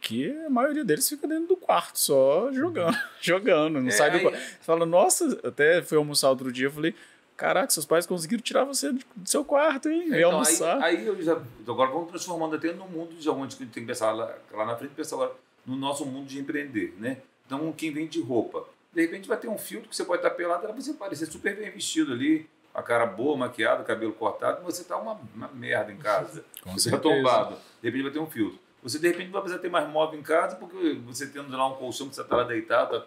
que 0.00 0.30
a 0.46 0.50
maioria 0.50 0.84
deles 0.84 1.08
fica 1.08 1.26
dentro 1.26 1.46
do 1.48 1.56
quarto 1.56 1.98
só 1.98 2.52
jogando, 2.52 2.96
jogando, 3.22 3.80
não 3.80 3.88
É, 3.88 3.90
sai 3.92 4.10
do 4.10 4.20
quarto. 4.20 4.38
Fala, 4.60 4.84
nossa, 4.84 5.40
até 5.44 5.80
fui 5.82 5.96
almoçar 5.96 6.28
outro 6.28 6.52
dia, 6.52 6.66
eu 6.66 6.72
falei, 6.72 6.94
caraca, 7.36 7.70
seus 7.70 7.86
pais 7.86 8.06
conseguiram 8.06 8.42
tirar 8.42 8.64
você 8.64 8.92
do 8.92 9.02
seu 9.24 9.44
quarto, 9.44 9.88
hein, 9.88 10.04
Então, 10.08 10.32
almoçar. 10.32 10.82
Aí, 10.82 10.98
aí 10.98 11.06
eu 11.06 11.20
já, 11.22 11.40
agora 11.66 11.90
vamos 11.90 12.08
transformando 12.08 12.56
até 12.56 12.72
no 12.72 12.86
mundo 12.88 13.14
de 13.14 13.28
onde 13.28 13.56
que 13.56 13.66
tem 13.66 13.82
que 13.82 13.86
pensar 13.86 14.12
lá, 14.12 14.34
lá 14.52 14.66
na 14.66 14.76
frente, 14.76 14.94
pensar 14.94 15.16
agora 15.16 15.32
no 15.66 15.76
nosso 15.76 16.04
mundo 16.04 16.26
de 16.26 16.38
empreender, 16.38 16.94
né? 16.98 17.18
Então, 17.46 17.72
quem 17.72 17.92
vende 17.92 18.20
roupa, 18.20 18.64
de 18.92 19.00
repente 19.00 19.28
vai 19.28 19.36
ter 19.36 19.48
um 19.48 19.58
filtro 19.58 19.88
que 19.88 19.96
você 19.96 20.04
pode 20.04 20.18
estar 20.20 20.30
pelado, 20.30 20.64
ela 20.64 20.72
vai 20.72 20.82
você 20.82 20.94
parecer 20.94 21.26
super 21.26 21.56
bem 21.56 21.70
vestido 21.70 22.12
ali, 22.12 22.48
a 22.74 22.82
cara 22.82 23.06
boa, 23.06 23.36
maquiada, 23.36 23.84
cabelo 23.84 24.12
cortado, 24.12 24.62
mas 24.64 24.76
você 24.76 24.84
tá 24.84 24.96
uma, 24.96 25.20
uma 25.34 25.48
merda 25.48 25.92
em 25.92 25.96
casa. 25.96 26.44
Com 26.62 26.72
você 26.72 26.90
tá 26.90 26.96
certeza. 26.96 27.16
tombado. 27.16 27.56
De 27.80 27.88
repente 27.88 28.02
vai 28.02 28.12
ter 28.12 28.18
um 28.18 28.26
filtro. 28.26 28.58
Você 28.82 28.98
de 28.98 29.06
repente 29.08 29.30
vai 29.30 29.40
precisar 29.40 29.62
ter 29.62 29.70
mais 29.70 29.88
móvel 29.88 30.18
em 30.18 30.22
casa, 30.22 30.56
porque 30.56 30.94
você 31.06 31.26
tendo 31.26 31.54
lá 31.56 31.68
um 31.68 31.76
colchão 31.76 32.08
que 32.08 32.14
você 32.14 32.22
está 32.22 32.36
lá 32.36 32.44
deitado, 32.44 33.00
tá, 33.00 33.06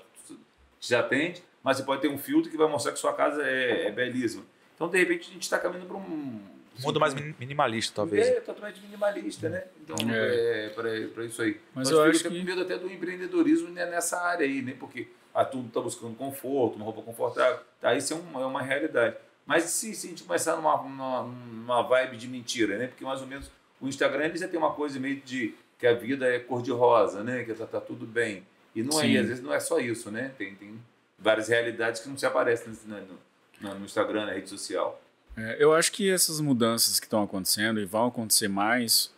já 0.80 1.00
atende, 1.00 1.44
mas 1.66 1.78
você 1.78 1.84
pode 1.84 2.02
ter 2.02 2.08
um 2.08 2.18
filtro 2.18 2.52
que 2.52 2.56
vai 2.58 2.70
mostrar 2.70 2.92
que 2.92 3.00
sua 3.00 3.12
casa 3.14 3.42
é, 3.44 3.88
é 3.88 3.92
belíssima. 3.92 4.44
Então, 4.76 4.88
de 4.88 4.98
repente, 5.00 5.30
a 5.32 5.34
gente 5.34 5.42
está 5.44 5.58
caminhando 5.58 5.88
para 5.88 5.98
um, 5.98 6.40
mundo 6.84 7.00
mais 7.00 7.14
min- 7.16 7.34
minimalista, 7.40 7.96
talvez. 7.96 8.28
É 8.28 8.40
totalmente 8.42 8.80
minimalista, 8.82 9.50
né? 9.50 9.64
Então, 9.82 9.96
É. 10.14 10.66
é, 10.66 10.70
para 10.70 11.24
isso 11.26 11.42
aí. 11.42 11.54
Mas 11.74 11.90
Mas 11.90 11.92
eu 11.92 12.04
acho 12.04 12.22
que- 12.22 12.30
com 12.30 12.36
medo 12.46 12.62
até 12.62 12.78
do 12.78 12.92
empreendedorismo 12.92 13.70
né, 13.70 13.86
nessa 13.88 14.22
área 14.22 14.46
aí, 14.46 14.62
né? 14.62 14.76
Porque 14.80 15.08
a 15.34 15.44
tudo 15.44 15.68
está 15.70 15.82
buscando 15.82 16.16
conforto, 16.16 16.76
uma 16.76 16.86
roupa 16.86 17.02
confortável. 17.02 17.60
Tá, 17.82 17.96
isso 17.96 18.14
é 18.14 18.18
uma, 18.18 18.42
é 18.42 18.46
uma 18.46 18.62
realidade. 18.62 19.16
Mas 19.46 19.64
se, 19.64 19.94
se 19.96 20.08
a 20.08 20.10
gente 20.12 20.24
começar 20.24 20.56
numa, 20.56 20.78
numa, 20.84 21.24
numa 21.24 21.82
vibe 21.82 22.18
de 22.18 22.28
mentira, 22.28 22.78
né? 22.78 22.88
Porque 22.88 23.04
mais 23.04 23.22
ou 23.22 23.28
menos 23.28 23.50
o 23.82 23.88
Instagram 23.88 24.26
ele 24.26 24.38
já 24.38 24.48
tem 24.48 24.58
uma 24.60 24.74
coisa 24.74 25.00
meio 25.00 25.18
de 25.22 25.54
que 25.80 25.86
a 25.88 25.94
vida 25.94 26.26
é 26.28 26.40
cor-de-rosa, 26.40 27.24
né? 27.24 27.44
Que 27.44 27.54
tá, 27.54 27.66
tá 27.66 27.80
tudo 27.82 28.06
bem. 28.06 28.46
E 28.76 28.84
não 28.84 29.00
é, 29.00 29.04
Sim. 29.04 29.12
e 29.12 29.18
às 29.18 29.28
vezes 29.28 29.44
não 29.44 29.54
é 29.54 29.60
só 29.60 29.80
isso, 29.80 30.12
né? 30.12 30.32
Tem, 30.38 30.54
tem 30.56 30.78
várias 31.18 31.48
realidades 31.48 32.02
que 32.02 32.10
não 32.10 32.18
se 32.18 32.26
aparecem 32.26 32.70
nesse- 32.70 32.88
no, 32.88 33.76
no, 33.80 33.86
Instagram, 33.86 34.26
na 34.26 34.34
rede 34.34 34.50
social. 34.50 35.02
É, 35.38 35.58
eu 35.60 35.74
acho 35.74 35.92
que 35.92 36.10
essas 36.10 36.40
mudanças 36.40 37.00
que 37.00 37.06
estão 37.06 37.24
acontecendo 37.24 37.80
e 37.80 37.86
vão 37.86 38.08
acontecer 38.08 38.48
mais, 38.48 39.12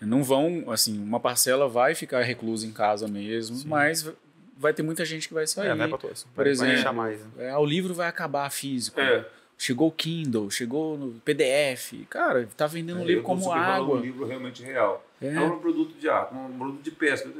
não 0.00 0.22
vão, 0.22 0.70
assim, 0.70 0.98
uma 0.98 1.20
parcela 1.20 1.68
vai 1.68 1.94
ficar 1.94 2.22
reclusa 2.22 2.66
em 2.66 2.72
casa 2.72 3.06
mesmo, 3.08 3.62
mas 3.66 4.08
vai 4.56 4.72
ter 4.72 4.82
muita 4.82 5.04
gente 5.04 5.28
que 5.28 5.34
vai 5.34 5.46
sair. 5.46 5.68
É, 5.68 5.74
não 5.74 5.84
é 5.84 5.88
pra 5.88 5.98
todos. 5.98 6.24
Por 6.34 6.46
exemplo, 6.46 6.74
deixar 6.74 6.92
mais, 6.92 7.20
né? 7.20 7.26
É, 7.50 7.56
o 7.56 7.64
livro 7.64 7.94
vai 7.94 8.08
acabar 8.08 8.50
físico. 8.50 9.00
É. 9.00 9.26
Chegou 9.56 9.88
o 9.88 9.92
Kindle, 9.92 10.50
chegou 10.50 10.98
no 10.98 11.12
PDF. 11.20 12.04
Cara, 12.10 12.48
tá 12.56 12.66
vendendo 12.66 12.98
um 12.98 13.02
É, 13.02 13.06
livro 13.06 13.20
eu 13.20 13.24
como 13.24 13.52
água. 13.52 13.98
Um 13.98 14.00
livro 14.00 14.26
realmente 14.26 14.62
real. 14.64 15.04
É. 15.22 15.28
É. 15.32 15.40
um 15.40 15.60
produto 15.60 15.94
de 15.98 16.08
arte, 16.08 16.34
um 16.34 16.58
produto 16.58 16.82
de 16.82 16.90
pesca. 16.90 17.30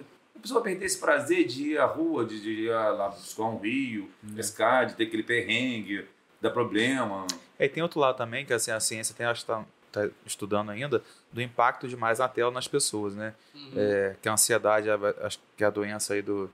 A 0.44 0.46
pessoa 0.46 0.60
vai 0.60 0.72
perder 0.72 0.84
esse 0.84 0.98
prazer 0.98 1.46
de 1.46 1.70
ir 1.70 1.78
à 1.78 1.86
rua, 1.86 2.22
de, 2.22 2.38
de 2.38 2.50
ir 2.64 2.68
lá 2.70 3.08
buscar 3.08 3.44
um 3.44 3.56
rio, 3.56 4.10
É. 4.30 4.36
pescar, 4.36 4.84
de 4.84 4.94
ter 4.94 5.04
aquele 5.04 5.22
perrengue, 5.22 6.06
dar 6.38 6.50
problema. 6.50 7.26
É, 7.58 7.64
e 7.64 7.68
tem 7.70 7.82
outro 7.82 7.98
lado 7.98 8.18
também, 8.18 8.44
que 8.44 8.52
assim, 8.52 8.70
a 8.70 8.78
ciência 8.78 9.14
tem, 9.14 9.24
acho 9.24 9.40
que 9.40 9.46
tá, 9.46 9.64
tá 9.90 10.06
estudando 10.26 10.68
ainda, 10.70 11.02
do 11.32 11.40
impacto 11.40 11.88
demais 11.88 12.18
na 12.18 12.28
tela 12.28 12.50
nas 12.50 12.68
pessoas, 12.68 13.14
né? 13.14 13.32
Uhum. 13.54 13.72
É, 13.74 14.16
que 14.20 14.28
a 14.28 14.34
ansiedade, 14.34 14.88
acho 15.22 15.38
que 15.56 15.64
é 15.64 15.66
a 15.66 15.70
doença 15.70 16.12
aí 16.12 16.20
do, 16.20 16.52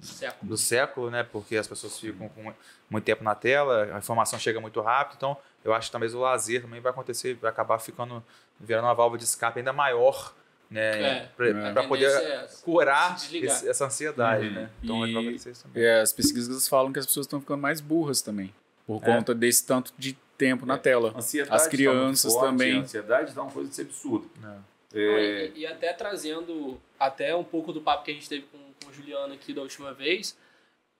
Século. 0.00 0.50
do 0.50 0.56
século, 0.56 1.10
né? 1.10 1.22
Porque 1.22 1.58
as 1.58 1.68
pessoas 1.68 2.00
ficam 2.00 2.26
com 2.30 2.54
muito 2.88 3.04
tempo 3.04 3.22
na 3.22 3.34
tela, 3.34 3.94
a 3.94 3.98
informação 3.98 4.38
chega 4.38 4.62
muito 4.62 4.80
rápido, 4.80 5.16
então 5.18 5.36
eu 5.62 5.74
acho 5.74 5.88
que 5.88 5.92
talvez 5.92 6.14
o 6.14 6.20
lazer 6.20 6.62
também 6.62 6.80
vai 6.80 6.90
acontecer, 6.90 7.34
vai 7.34 7.50
acabar 7.50 7.78
ficando, 7.80 8.24
virando 8.58 8.84
uma 8.86 8.94
válvula 8.94 9.18
de 9.18 9.24
escape 9.24 9.58
ainda 9.58 9.74
maior, 9.74 10.32
né? 10.70 10.80
É. 11.18 11.28
Pra, 11.36 11.48
É. 11.48 11.72
pra 11.72 11.82
poder 11.88 12.06
é 12.06 12.46
curar 12.62 13.16
esse- 13.16 13.68
essa 13.68 13.86
ansiedade, 13.86 14.46
Uhum. 14.48 14.52
né? 14.54 14.70
Então 14.82 15.06
E- 15.06 15.12
vai 15.12 15.22
isso 15.24 15.62
também. 15.64 15.82
É, 15.82 16.00
as 16.00 16.12
pesquisas 16.12 16.68
falam 16.68 16.92
que 16.92 16.98
as 16.98 17.06
pessoas 17.06 17.26
estão 17.26 17.40
ficando 17.40 17.60
mais 17.60 17.80
burras 17.80 18.22
também. 18.22 18.54
Por 18.86 19.02
É. 19.02 19.06
conta 19.06 19.34
desse 19.34 19.66
tanto 19.66 19.92
de 19.98 20.16
tempo 20.38 20.64
na 20.64 20.78
tela. 20.78 21.12
Ansiedade 21.16 21.54
As 21.54 21.64
tá 21.64 21.70
crianças 21.70 22.32
forte, 22.32 22.46
também. 22.50 22.78
A 22.78 22.82
ansiedade 22.82 23.34
dá 23.34 23.42
uma 23.42 23.50
coisa 23.52 23.68
de 23.68 23.74
ser 23.74 23.82
absurda. 23.82 24.26
É. 24.44 24.70
É, 24.92 25.46
E, 25.54 25.60
e 25.60 25.66
até 25.66 25.92
trazendo 25.92 26.80
até 26.98 27.34
um 27.36 27.44
pouco 27.44 27.72
do 27.72 27.80
papo 27.80 28.04
que 28.04 28.10
a 28.10 28.14
gente 28.14 28.28
teve 28.28 28.46
com, 28.50 28.58
com 28.84 28.90
o 28.90 28.92
Juliano 28.94 29.32
aqui 29.34 29.52
da 29.52 29.62
última 29.62 29.92
vez, 29.94 30.36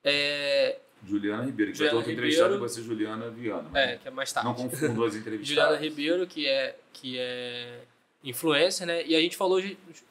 é, 0.04 0.78
Juliana 1.06 1.44
Ribeiro, 1.44 1.72
que 1.72 1.78
Juliana 1.78 1.96
outra 1.96 2.12
entrevistada 2.12 2.44
Ribeiro. 2.54 2.60
vai 2.60 2.68
ser 2.68 2.82
Juliana 2.82 3.30
Viana. 3.30 3.70
é, 3.74 3.96
que 3.96 4.06
é 4.06 4.10
mais 4.10 4.32
tarde. 4.32 4.48
Não 4.48 4.54
confundo 4.54 5.04
as 5.04 5.14
Juliana 5.14 5.18
entrevistadas. 5.18 5.80
Ribeiro, 5.80 6.26
que 6.26 6.46
é, 6.46 6.76
que 6.92 7.18
é 7.18 7.80
influencer, 8.22 8.86
né? 8.86 9.04
E 9.06 9.14
a 9.16 9.20
gente 9.20 9.36
falou 9.36 9.60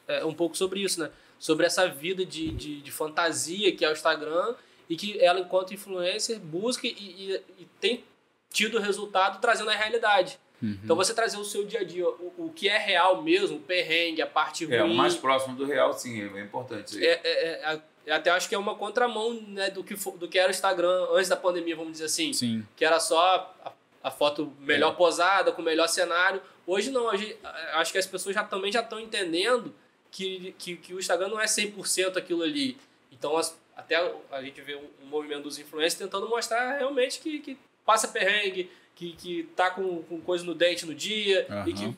é, 0.08 0.26
um 0.26 0.34
pouco 0.34 0.56
sobre 0.58 0.82
isso, 0.82 1.00
né? 1.00 1.10
Sobre 1.38 1.66
essa 1.66 1.88
vida 1.88 2.26
de, 2.26 2.52
de, 2.52 2.82
de 2.82 2.92
fantasia 2.92 3.72
que 3.76 3.86
é 3.86 3.90
o 3.90 3.94
Instagram 3.94 4.56
e 4.90 4.96
que 4.96 5.20
ela, 5.24 5.40
enquanto 5.40 5.74
influencer, 5.74 6.40
busca 6.40 6.88
e, 6.88 6.92
e- 6.92 7.42
e 7.60 7.68
tem 7.80 8.04
tido 8.52 8.80
resultado 8.80 9.40
trazendo 9.40 9.70
a 9.70 9.76
realidade. 9.76 10.40
Uhum. 10.62 10.78
Então 10.84 10.96
você 10.96 11.14
trazer 11.14 11.38
o 11.38 11.46
seu 11.46 11.64
dia 11.66 11.80
a 11.80 11.84
dia, 11.84 12.06
o, 12.06 12.34
o 12.38 12.52
que 12.54 12.68
é 12.68 12.78
real 12.78 13.22
mesmo, 13.22 13.58
o 13.58 13.60
perrengue, 13.62 14.22
a 14.22 14.28
parte 14.28 14.66
ruim. 14.66 14.76
É, 14.76 14.84
o 14.84 14.94
mais 14.94 15.16
próximo 15.16 15.56
do 15.56 15.66
real, 15.66 15.94
sim, 15.94 16.22
é 16.36 16.42
importante. 16.42 17.06
É, 17.06 17.22
é, 17.24 17.74
é, 17.74 17.82
eu 18.06 18.16
até 18.16 18.32
acho 18.32 18.50
que 18.50 18.56
é 18.56 18.58
uma 18.58 18.76
contramão 18.76 19.34
né, 19.34 19.70
do, 19.70 19.84
que, 19.84 19.94
do 19.94 20.28
que 20.28 20.38
era 20.40 20.48
o 20.48 20.52
Instagram 20.52 21.08
antes 21.12 21.30
da 21.30 21.38
pandemia, 21.38 21.76
vamos 21.76 21.94
dizer 21.94 22.06
assim. 22.06 22.34
Sim. 22.34 22.66
Que 22.76 22.84
era 22.84 23.00
só 23.00 23.54
a, 23.64 23.72
a 24.04 24.12
foto 24.12 24.52
melhor 24.60 24.96
posada, 24.98 25.52
com 25.52 25.62
o 25.62 25.66
melhor 25.66 25.88
cenário. 25.88 26.42
Hoje 26.70 26.92
não, 26.92 27.06
hoje 27.06 27.36
acho 27.74 27.92
que 27.92 27.98
as 27.98 28.06
pessoas 28.06 28.36
já 28.36 28.44
também 28.44 28.72
já 28.72 28.82
estão 28.82 29.00
entendendo 29.00 29.74
que, 30.12 30.54
que, 30.60 30.76
que 30.78 30.94
o 30.94 31.00
Instagram 31.00 31.28
não 31.30 31.42
é 31.42 31.46
100% 31.46 32.18
aquilo 32.18 32.44
ali. 32.44 32.78
Então 33.12 33.36
as- 33.38 33.58
até 33.76 33.96
a 34.32 34.42
gente 34.44 34.62
vê 34.62 34.76
um, 34.76 34.88
um 35.04 35.08
movimento 35.08 35.44
dos 35.44 35.58
influencers 35.58 35.96
tentando 35.96 36.28
mostrar 36.30 36.78
realmente 36.78 37.20
que, 37.22 37.40
que 37.40 37.58
passa 37.86 38.08
perrengue, 38.10 38.70
que, 38.96 39.14
que 39.14 39.44
tá 39.56 39.72
com, 39.72 40.04
com 40.04 40.22
coisa 40.22 40.44
no 40.44 40.54
dente 40.54 40.86
no 40.86 40.94
dia, 40.94 41.48
e 41.50 41.52
Aham. 41.52 41.64
que 41.74 41.98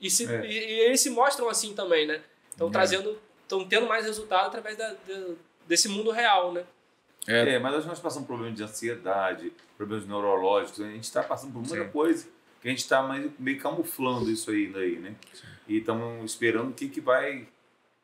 e, 0.00 0.10
se, 0.10 0.32
É. 0.32 0.46
e, 0.46 0.52
e 0.52 0.80
eles 0.80 1.00
se 1.00 1.10
mostram 1.10 1.48
assim 1.48 1.74
também, 1.74 2.06
né? 2.06 2.20
Estão 2.50 2.68
É. 2.68 2.70
trazendo, 2.70 3.18
estão 3.42 3.64
tendo 3.66 3.86
mais 3.88 4.04
resultado 4.04 4.46
através 4.46 4.76
da, 4.76 4.88
da- 4.92 5.34
desse 5.66 5.88
mundo 5.88 6.10
real, 6.12 6.52
né? 6.52 6.64
É, 7.26 7.54
É, 7.54 7.58
mas 7.58 7.72
nós 7.72 7.86
nós 7.86 7.98
passamos 8.00 8.26
por 8.26 8.34
problemas 8.34 8.56
de 8.56 8.62
ansiedade, 8.64 9.52
problemas 9.76 10.06
neurológicos, 10.06 10.80
a 10.80 10.88
gente 10.90 11.04
está 11.04 11.22
passando 11.24 11.52
por 11.52 11.60
muita 11.60 11.84
Sim. 11.84 11.90
coisa 11.90 12.28
que 12.62 12.68
a 12.68 12.70
gente 12.70 12.80
está 12.80 13.02
meio, 13.02 13.32
meio 13.38 13.58
camuflando 13.58 14.30
isso 14.30 14.50
aí 14.50 14.68
daí, 14.68 14.98
né? 14.98 15.14
E 15.68 15.78
estamos 15.78 16.30
esperando 16.30 16.70
o 16.70 16.72
que, 16.72 16.88
que 16.88 17.00
vai. 17.00 17.38
O 17.40 17.46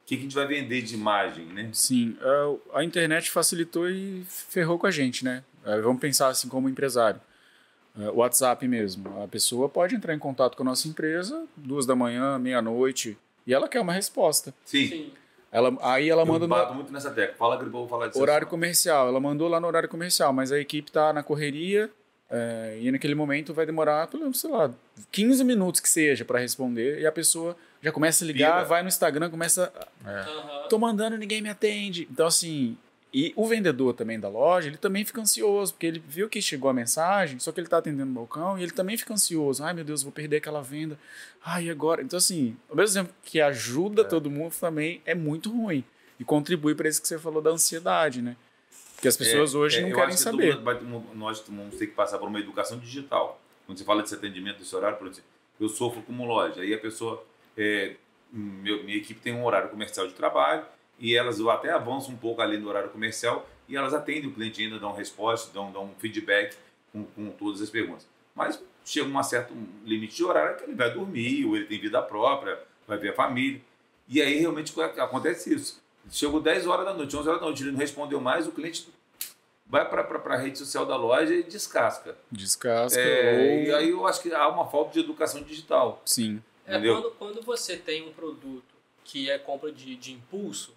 que, 0.04 0.16
que 0.16 0.20
a 0.20 0.22
gente 0.22 0.34
vai 0.34 0.46
vender 0.46 0.82
de 0.82 0.94
imagem, 0.94 1.44
né? 1.46 1.70
Sim, 1.72 2.16
é, 2.20 2.78
a 2.78 2.82
internet 2.82 3.30
facilitou 3.30 3.88
e 3.88 4.24
ferrou 4.26 4.78
com 4.78 4.86
a 4.86 4.90
gente, 4.90 5.24
né? 5.24 5.44
É, 5.64 5.80
Vamos 5.80 6.00
pensar 6.00 6.28
assim 6.28 6.48
como 6.48 6.68
empresário. 6.68 7.20
É, 7.98 8.08
O 8.10 8.16
WhatsApp 8.16 8.66
mesmo. 8.66 9.22
A 9.22 9.28
pessoa 9.28 9.68
pode 9.68 9.94
entrar 9.94 10.14
em 10.14 10.18
contato 10.18 10.56
com 10.56 10.62
a 10.62 10.66
nossa 10.66 10.88
empresa 10.88 11.46
duas 11.56 11.84
da 11.86 11.94
manhã, 11.94 12.38
meia-noite, 12.38 13.16
e 13.46 13.52
ela 13.54 13.68
quer 13.68 13.80
uma 13.80 13.92
resposta. 13.92 14.52
Sim. 14.64 14.88
Sim. 14.88 15.12
Ela, 15.52 15.76
aí 15.80 16.08
ela 16.10 16.22
eu 16.22 16.26
manda 16.26 16.40
no 16.40 16.48
bato 16.48 16.74
muito 16.74 16.92
nessa 16.92 17.10
tecla. 17.10 17.34
Fala, 17.36 17.56
vou 17.64 17.88
falar 17.88 18.08
disso. 18.08 18.20
horário 18.20 18.46
comercial. 18.46 19.08
Ela 19.08 19.18
mandou 19.20 19.48
lá 19.48 19.58
no 19.58 19.66
horário 19.66 19.88
comercial, 19.88 20.32
mas 20.32 20.52
a 20.52 20.58
equipe 20.58 20.90
tá 20.92 21.12
na 21.12 21.22
correria 21.22 21.90
é, 22.30 22.78
e 22.80 22.90
naquele 22.92 23.14
momento 23.14 23.54
vai 23.54 23.64
demorar, 23.64 24.06
pelo 24.08 24.24
menos, 24.24 24.40
sei 24.40 24.50
lá, 24.50 24.70
15 25.10 25.42
minutos 25.44 25.80
que 25.80 25.88
seja 25.88 26.24
para 26.24 26.38
responder 26.38 27.00
e 27.00 27.06
a 27.06 27.12
pessoa 27.12 27.56
já 27.82 27.90
começa 27.90 28.24
a 28.24 28.26
ligar, 28.26 28.54
Pira. 28.54 28.64
vai 28.64 28.82
no 28.82 28.88
Instagram, 28.88 29.30
começa 29.30 29.72
Aham. 30.04 30.68
tô 30.68 30.78
mandando, 30.78 31.16
ninguém 31.16 31.40
me 31.40 31.48
atende. 31.48 32.06
Então, 32.10 32.26
assim, 32.26 32.76
e 33.12 33.32
o 33.34 33.46
vendedor 33.46 33.94
também 33.94 34.20
da 34.20 34.28
loja, 34.28 34.68
ele 34.68 34.76
também 34.76 35.04
fica 35.04 35.20
ansioso, 35.20 35.72
porque 35.72 35.86
ele 35.86 36.02
viu 36.06 36.28
que 36.28 36.42
chegou 36.42 36.68
a 36.68 36.74
mensagem, 36.74 37.38
só 37.38 37.50
que 37.50 37.60
ele 37.60 37.68
tá 37.68 37.78
atendendo 37.78 38.10
o 38.10 38.14
balcão 38.14 38.58
e 38.58 38.62
ele 38.62 38.72
também 38.72 38.98
fica 38.98 39.14
ansioso. 39.14 39.64
Ai, 39.64 39.72
meu 39.72 39.84
Deus, 39.84 40.02
vou 40.02 40.12
perder 40.12 40.36
aquela 40.36 40.62
venda. 40.62 40.98
Ai, 41.42 41.70
agora? 41.70 42.02
Então, 42.02 42.18
assim, 42.18 42.54
ao 42.68 42.76
mesmo 42.76 43.02
tempo 43.02 43.14
que 43.24 43.40
ajuda 43.40 44.04
todo 44.04 44.30
mundo, 44.30 44.54
também 44.60 45.00
é 45.06 45.14
muito 45.14 45.50
ruim. 45.50 45.82
E 46.20 46.24
contribui 46.24 46.74
para 46.74 46.88
isso 46.88 47.00
que 47.00 47.08
você 47.08 47.18
falou 47.18 47.40
da 47.40 47.50
ansiedade, 47.50 48.20
né? 48.20 48.36
Porque 48.98 49.06
as 49.06 49.16
pessoas 49.16 49.54
hoje 49.54 49.78
É, 49.78 49.82
não 49.82 49.92
querem 49.92 50.10
que 50.10 50.20
saber. 50.20 50.56
mundo 50.82 51.14
nós 51.14 51.40
vamos 51.48 51.76
ter 51.76 51.86
que 51.86 51.92
passar 51.94 52.18
por 52.18 52.26
uma 52.28 52.40
educação 52.40 52.76
digital. 52.80 53.40
Quando 53.64 53.78
você 53.78 53.84
fala 53.84 54.02
desse 54.02 54.16
atendimento 54.16 54.58
desse 54.58 54.74
horário, 54.74 54.98
por 54.98 55.06
exemplo, 55.06 55.30
eu 55.60 55.68
sofro 55.68 56.02
como 56.02 56.26
loja. 56.26 56.60
Aí 56.62 56.74
a 56.74 56.78
pessoa, 56.78 57.24
é, 57.56 57.94
meu- 58.32 58.82
minha 58.82 58.96
equipe 58.96 59.20
tem 59.20 59.32
um 59.32 59.44
horário 59.44 59.68
comercial 59.68 60.08
de 60.08 60.14
trabalho 60.14 60.64
e 60.98 61.14
elas 61.14 61.40
até 61.40 61.70
avançam 61.70 62.12
um 62.12 62.16
pouco 62.16 62.42
além 62.42 62.60
do 62.60 62.68
horário 62.68 62.90
comercial 62.90 63.48
e 63.68 63.76
elas 63.76 63.94
atendem 63.94 64.26
o 64.26 64.32
cliente 64.32 64.60
ainda, 64.60 64.80
dão 64.80 64.92
resposta, 64.92 65.52
dão, 65.52 65.70
dão 65.70 65.84
um 65.84 65.94
feedback 66.00 66.56
com, 66.92 67.04
com 67.04 67.30
todas 67.30 67.62
as 67.62 67.70
perguntas. 67.70 68.04
Mas 68.34 68.60
chega 68.84 69.06
um 69.06 69.22
certo 69.22 69.54
limite 69.84 70.16
de 70.16 70.24
horário 70.24 70.56
que 70.56 70.64
ele 70.64 70.74
vai 70.74 70.90
dormir, 70.92 71.44
ou 71.44 71.54
ele 71.54 71.66
tem 71.66 71.78
vida 71.78 72.02
própria, 72.02 72.58
vai 72.86 72.98
ver 72.98 73.10
a 73.10 73.14
família. 73.14 73.60
E 74.08 74.20
aí 74.20 74.38
realmente 74.40 74.74
acontece 74.80 75.54
isso. 75.54 75.80
Chegou 76.10 76.40
10 76.40 76.66
horas 76.66 76.84
da 76.86 76.94
noite, 76.94 77.16
11 77.16 77.28
horas 77.28 77.40
da 77.40 77.46
noite, 77.46 77.62
ele 77.62 77.72
não 77.72 77.78
respondeu 77.78 78.20
mais, 78.20 78.46
o 78.46 78.52
cliente 78.52 78.88
vai 79.66 79.86
para 79.88 80.02
a 80.34 80.36
rede 80.36 80.58
social 80.58 80.86
da 80.86 80.96
loja 80.96 81.34
e 81.34 81.42
descasca. 81.42 82.16
Descasca. 82.30 82.98
É, 83.00 83.64
E 83.66 83.70
ou... 83.70 83.76
aí 83.76 83.88
eu 83.90 84.06
acho 84.06 84.22
que 84.22 84.32
há 84.32 84.48
uma 84.48 84.66
falta 84.66 84.92
de 84.92 85.00
educação 85.00 85.42
digital. 85.42 86.00
Sim. 86.04 86.42
É 86.66 86.72
Entendeu? 86.72 86.94
quando, 87.02 87.10
quando 87.16 87.42
você 87.42 87.76
tem 87.76 88.06
um 88.08 88.12
produto 88.12 88.64
que 89.04 89.30
é 89.30 89.38
compra 89.38 89.70
de, 89.72 89.96
de 89.96 90.12
impulso, 90.12 90.74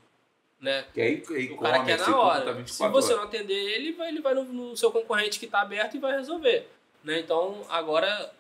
né? 0.60 0.86
Que 0.94 1.02
aí, 1.02 1.24
aí 1.30 1.52
O 1.52 1.58
cara 1.58 1.84
quer 1.84 1.98
na 2.00 2.18
hora. 2.18 2.46
tá 2.46 2.52
Se 2.52 2.58
24 2.58 2.94
você 2.94 3.14
horas. 3.14 3.18
não 3.18 3.30
atender 3.30 3.54
ele, 3.54 3.94
vai, 3.94 4.08
ele 4.10 4.22
vai 4.22 4.34
no, 4.34 4.44
no 4.44 4.78
seu 4.78 4.92
concorrente 4.92 5.40
que 5.40 5.46
está 5.46 5.62
aberto 5.62 5.96
e 5.96 6.00
vai 6.00 6.14
resolver. 6.18 6.70
Né? 7.04 7.20
Então, 7.20 7.66
agora, 7.70 8.32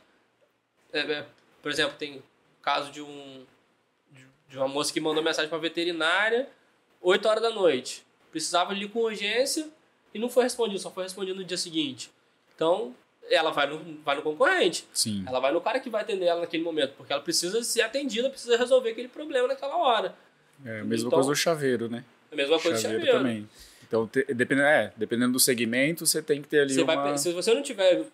é, 0.93 0.99
é, 0.99 1.25
por 1.61 1.71
exemplo, 1.71 1.95
tem 1.97 2.17
o 2.17 2.23
caso 2.61 2.91
de 2.91 3.01
um 3.01 3.45
de- 4.11 4.27
de 4.49 4.57
uma 4.57 4.67
moça 4.67 4.93
que 4.93 4.99
mandou 5.01 5.23
mensagem 5.23 5.49
para 5.49 5.57
veterinária 5.57 6.47
8 7.01 7.27
horas 7.27 7.43
da 7.43 7.49
noite. 7.49 8.03
Precisava 8.31 8.71
ali 8.71 8.87
com 8.87 8.99
urgência 8.99 9.67
e 10.13 10.19
não 10.19 10.29
foi 10.29 10.43
respondido, 10.43 10.79
só 10.79 10.89
foi 10.91 11.03
respondido 11.03 11.39
no 11.39 11.43
dia 11.45 11.57
seguinte. 11.57 12.11
Então, 12.55 12.93
ela 13.29 13.51
vai 13.51 13.67
no, 13.67 13.79
vai 14.03 14.15
no 14.15 14.21
concorrente. 14.21 14.85
Sim. 14.93 15.23
Ela 15.27 15.39
vai 15.39 15.51
no 15.51 15.61
cara 15.61 15.79
que 15.79 15.89
vai 15.89 16.01
atender 16.01 16.25
ela 16.25 16.41
naquele 16.41 16.63
momento, 16.63 16.93
porque 16.97 17.11
ela 17.11 17.21
precisa 17.21 17.63
ser 17.63 17.81
atendida, 17.81 18.29
precisa 18.29 18.57
resolver 18.57 18.91
aquele 18.91 19.07
problema 19.07 19.47
naquela 19.47 19.75
hora. 19.77 20.15
É 20.65 20.81
a 20.81 20.83
mesma 20.83 21.07
Então- 21.07 21.17
coisa 21.17 21.29
do 21.29 21.35
chaveiro, 21.35 21.89
né? 21.89 22.03
A 22.31 22.35
mesma 22.35 22.59
coisa 22.59 22.77
chaveiro 22.79 23.05
chaveiro. 23.05 23.17
também. 23.27 23.49
Então, 23.87 24.07
te- 24.07 24.23
dependendo, 24.33 24.67
é, 24.67 24.93
dependendo 24.95 25.33
do 25.33 25.39
segmento, 25.39 26.05
você 26.05 26.21
tem 26.21 26.41
que 26.41 26.47
ter 26.47 26.61
ali 26.61 26.73
Você 26.73 26.81
uma... 26.83 26.95
vai, 26.95 27.17
se 27.17 27.33
você 27.33 27.53
não 27.53 27.61
tiver 27.61 28.05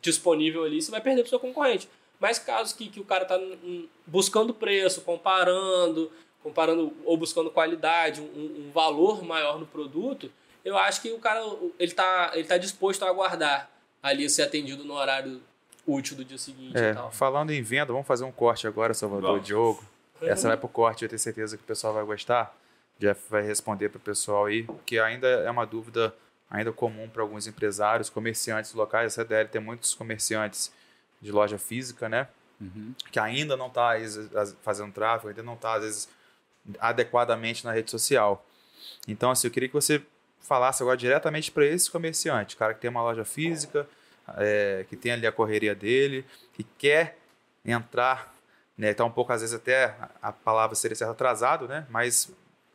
disponível 0.00 0.64
ali, 0.64 0.80
você 0.80 0.90
vai 0.90 1.00
perder 1.00 1.22
pro 1.22 1.30
seu 1.30 1.40
concorrente. 1.40 1.88
Mas 2.20 2.38
casos 2.38 2.72
que, 2.72 2.88
que 2.88 3.00
o 3.00 3.04
cara 3.04 3.24
tá 3.24 3.36
hum, 3.38 3.86
buscando 4.06 4.52
preço, 4.54 5.00
comparando, 5.00 6.10
comparando 6.42 6.92
ou 7.04 7.16
buscando 7.16 7.50
qualidade, 7.50 8.20
um, 8.20 8.66
um 8.66 8.70
valor 8.72 9.22
maior 9.24 9.58
no 9.58 9.66
produto, 9.66 10.30
eu 10.64 10.76
acho 10.76 11.00
que 11.02 11.10
o 11.12 11.18
cara 11.18 11.40
ele 11.78 11.92
tá, 11.92 12.32
ele 12.34 12.44
tá 12.44 12.56
disposto 12.58 13.04
a 13.04 13.08
aguardar 13.08 13.70
ali 14.02 14.28
ser 14.30 14.42
atendido 14.42 14.84
no 14.84 14.94
horário 14.94 15.40
útil 15.86 16.16
do 16.16 16.24
dia 16.24 16.38
seguinte 16.38 16.76
É, 16.76 16.90
e 16.90 16.94
tal. 16.94 17.10
falando 17.10 17.50
em 17.50 17.62
venda, 17.62 17.92
vamos 17.92 18.06
fazer 18.06 18.24
um 18.24 18.32
corte 18.32 18.66
agora, 18.66 18.92
Salvador, 18.94 19.30
Vamos. 19.32 19.46
Diogo. 19.46 19.84
Essa 20.22 20.48
vai 20.48 20.56
pro 20.56 20.68
corte, 20.68 21.04
eu 21.04 21.08
tenho 21.08 21.18
certeza 21.18 21.56
que 21.56 21.62
o 21.62 21.66
pessoal 21.66 21.94
vai 21.94 22.04
gostar. 22.04 22.54
Jeff 22.98 23.22
vai 23.30 23.42
responder 23.42 23.88
pro 23.88 24.00
pessoal 24.00 24.46
aí, 24.46 24.66
que 24.84 24.98
ainda 24.98 25.26
é 25.28 25.50
uma 25.50 25.64
dúvida 25.64 26.12
ainda 26.50 26.72
comum 26.72 27.08
para 27.08 27.22
alguns 27.22 27.46
empresários, 27.46 28.10
comerciantes 28.10 28.74
locais. 28.74 29.12
A 29.18 29.22
CDL 29.22 29.48
tem 29.48 29.60
muitos 29.60 29.94
comerciantes 29.94 30.72
de 31.22 31.30
loja 31.30 31.58
física, 31.58 32.08
né? 32.08 32.26
Que 33.12 33.20
ainda 33.20 33.56
não 33.56 33.68
está 33.68 33.92
fazendo 34.62 34.92
tráfego, 34.92 35.28
ainda 35.28 35.44
não 35.44 35.54
está, 35.54 35.74
às 35.74 35.82
vezes, 35.84 36.08
adequadamente 36.78 37.64
na 37.64 37.72
rede 37.72 37.90
social. 37.90 38.44
Então, 39.06 39.30
assim, 39.30 39.46
eu 39.46 39.50
queria 39.50 39.68
que 39.68 39.74
você 39.74 40.02
falasse 40.40 40.82
agora 40.82 40.96
diretamente 40.96 41.50
para 41.50 41.64
esse 41.66 41.90
comerciante, 41.90 42.56
cara 42.56 42.74
que 42.74 42.80
tem 42.80 42.90
uma 42.90 43.02
loja 43.02 43.24
física, 43.24 43.88
é, 44.36 44.84
que 44.88 44.96
tem 44.96 45.12
ali 45.12 45.26
a 45.26 45.32
correria 45.32 45.74
dele, 45.74 46.24
que 46.54 46.62
quer 46.78 47.18
entrar, 47.64 48.34
né? 48.76 48.94
Tá 48.94 49.04
um 49.04 49.10
pouco, 49.10 49.32
às 49.32 49.40
vezes, 49.40 49.54
até 49.54 49.86
a- 49.86 50.10
a 50.22 50.32
palavra 50.32 50.74
seria 50.76 50.94
certo 50.96 51.10
atrasado, 51.10 51.66
né? 51.68 51.86
Mas 51.90 52.30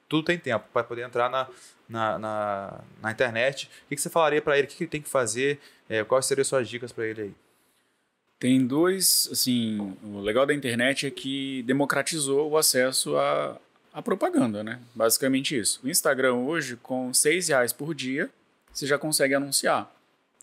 tudo 0.09 0.25
tem 0.25 0.37
tempo 0.37 0.65
para 0.73 0.83
poder 0.83 1.03
entrar 1.03 1.29
na, 1.29 1.47
na, 1.89 2.19
na, 2.19 2.79
na 3.01 3.11
internet. 3.11 3.65
O 3.85 3.89
que, 3.89 3.95
que 3.95 4.01
você 4.01 4.09
falaria 4.09 4.41
para 4.41 4.57
ele? 4.57 4.67
O 4.67 4.69
que, 4.69 4.75
que 4.77 4.83
ele 4.83 4.89
tem 4.91 5.01
que 5.01 5.09
fazer? 5.09 5.59
É, 5.89 6.03
quais 6.03 6.25
seriam 6.25 6.43
suas 6.45 6.67
dicas 6.67 6.91
para 6.91 7.05
ele 7.07 7.21
aí? 7.21 7.33
Tem 8.39 8.65
dois, 8.65 9.29
assim, 9.31 9.95
o 10.03 10.19
legal 10.19 10.45
da 10.45 10.53
internet 10.53 11.07
é 11.07 11.11
que 11.11 11.63
democratizou 11.63 12.51
o 12.51 12.57
acesso 12.57 13.15
à, 13.17 13.57
à 13.93 14.01
propaganda, 14.01 14.63
né? 14.63 14.79
Basicamente 14.95 15.57
isso. 15.57 15.79
O 15.83 15.89
Instagram 15.89 16.33
hoje, 16.33 16.75
com 16.77 17.13
seis 17.13 17.47
reais 17.47 17.71
por 17.71 17.93
dia, 17.93 18.29
você 18.73 18.87
já 18.87 18.97
consegue 18.97 19.35
anunciar 19.35 19.93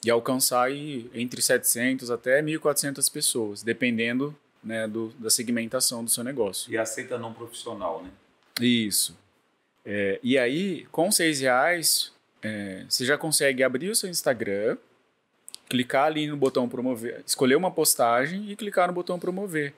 e 0.05 0.11
alcançar 0.11 0.63
aí 0.63 1.11
entre 1.13 1.43
700 1.43 2.11
até 2.11 2.41
1.400 2.41 3.13
pessoas, 3.13 3.63
dependendo 3.63 4.35
né, 4.63 4.87
do, 4.87 5.09
da 5.19 5.29
segmentação 5.29 6.05
do 6.05 6.11
seu 6.11 6.23
negócio. 6.23 6.73
E 6.73 6.79
aceita 6.79 7.19
não 7.19 7.35
profissional, 7.35 8.03
né? 8.03 8.11
Isso. 8.61 9.17
É, 9.85 10.21
e 10.23 10.39
aí, 10.39 10.87
com 10.93 11.11
seis 11.11 11.41
reais, 11.41 12.13
é, 12.43 12.85
você 12.89 13.05
já 13.05 13.19
consegue 13.19 13.63
abrir 13.63 13.91
o 13.91 13.95
seu 13.95 14.09
Instagram, 14.09 14.77
clicar 15.69 16.07
ali 16.07 16.27
no 16.27 16.37
botão 16.37 16.69
promover, 16.69 17.23
escolher 17.27 17.57
uma 17.57 17.71
postagem 17.71 18.51
e 18.51 18.57
clicar 18.57 18.89
no 18.89 18.95
botão 18.95 19.19
promover. 19.19 19.75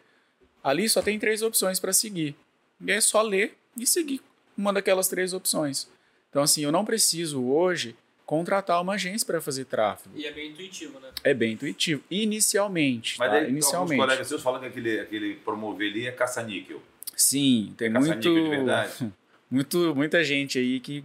Ali 0.63 0.89
só 0.89 1.03
tem 1.03 1.19
três 1.19 1.43
opções 1.43 1.81
para 1.81 1.93
seguir. 1.93 2.37
E 2.81 2.91
é 2.91 3.01
só 3.01 3.23
ler 3.23 3.57
e 3.77 3.87
seguir 3.87 4.21
uma 4.57 4.73
daquelas 4.73 5.09
três 5.09 5.33
opções. 5.33 5.89
Então, 6.31 6.43
assim, 6.43 6.63
eu 6.63 6.73
não 6.73 6.85
preciso 6.85 7.43
hoje 7.45 7.97
contratar 8.25 8.81
uma 8.81 8.95
agência 8.95 9.27
para 9.27 9.41
fazer 9.41 9.65
tráfego. 9.67 10.15
E 10.17 10.25
é 10.27 10.33
bem 10.33 10.51
intuitivo, 10.51 10.99
né? 11.01 11.11
É 11.23 11.35
bem 11.35 11.53
intuitivo. 11.53 12.03
Inicialmente. 12.11 13.19
Mas 13.19 13.31
tá? 13.31 13.39
daí, 13.41 13.51
Inicialmente. 13.51 13.93
alguns 13.93 14.05
colegas 14.07 14.27
seus 14.29 14.43
falam 14.43 14.61
que 14.61 14.67
aquele, 14.67 15.01
aquele 15.01 15.35
promover 15.37 15.91
ali 15.91 16.07
é 16.07 16.13
caça-níquel. 16.13 16.83
Sim, 17.17 17.75
tem 17.77 17.91
muito. 17.91 18.07
Caça-níquel 18.07 18.35
de 18.35 18.49
verdade. 18.49 19.13
muito, 19.51 19.95
muita 19.95 20.25
gente 20.25 20.59
aí 20.59 20.81
que 20.81 21.05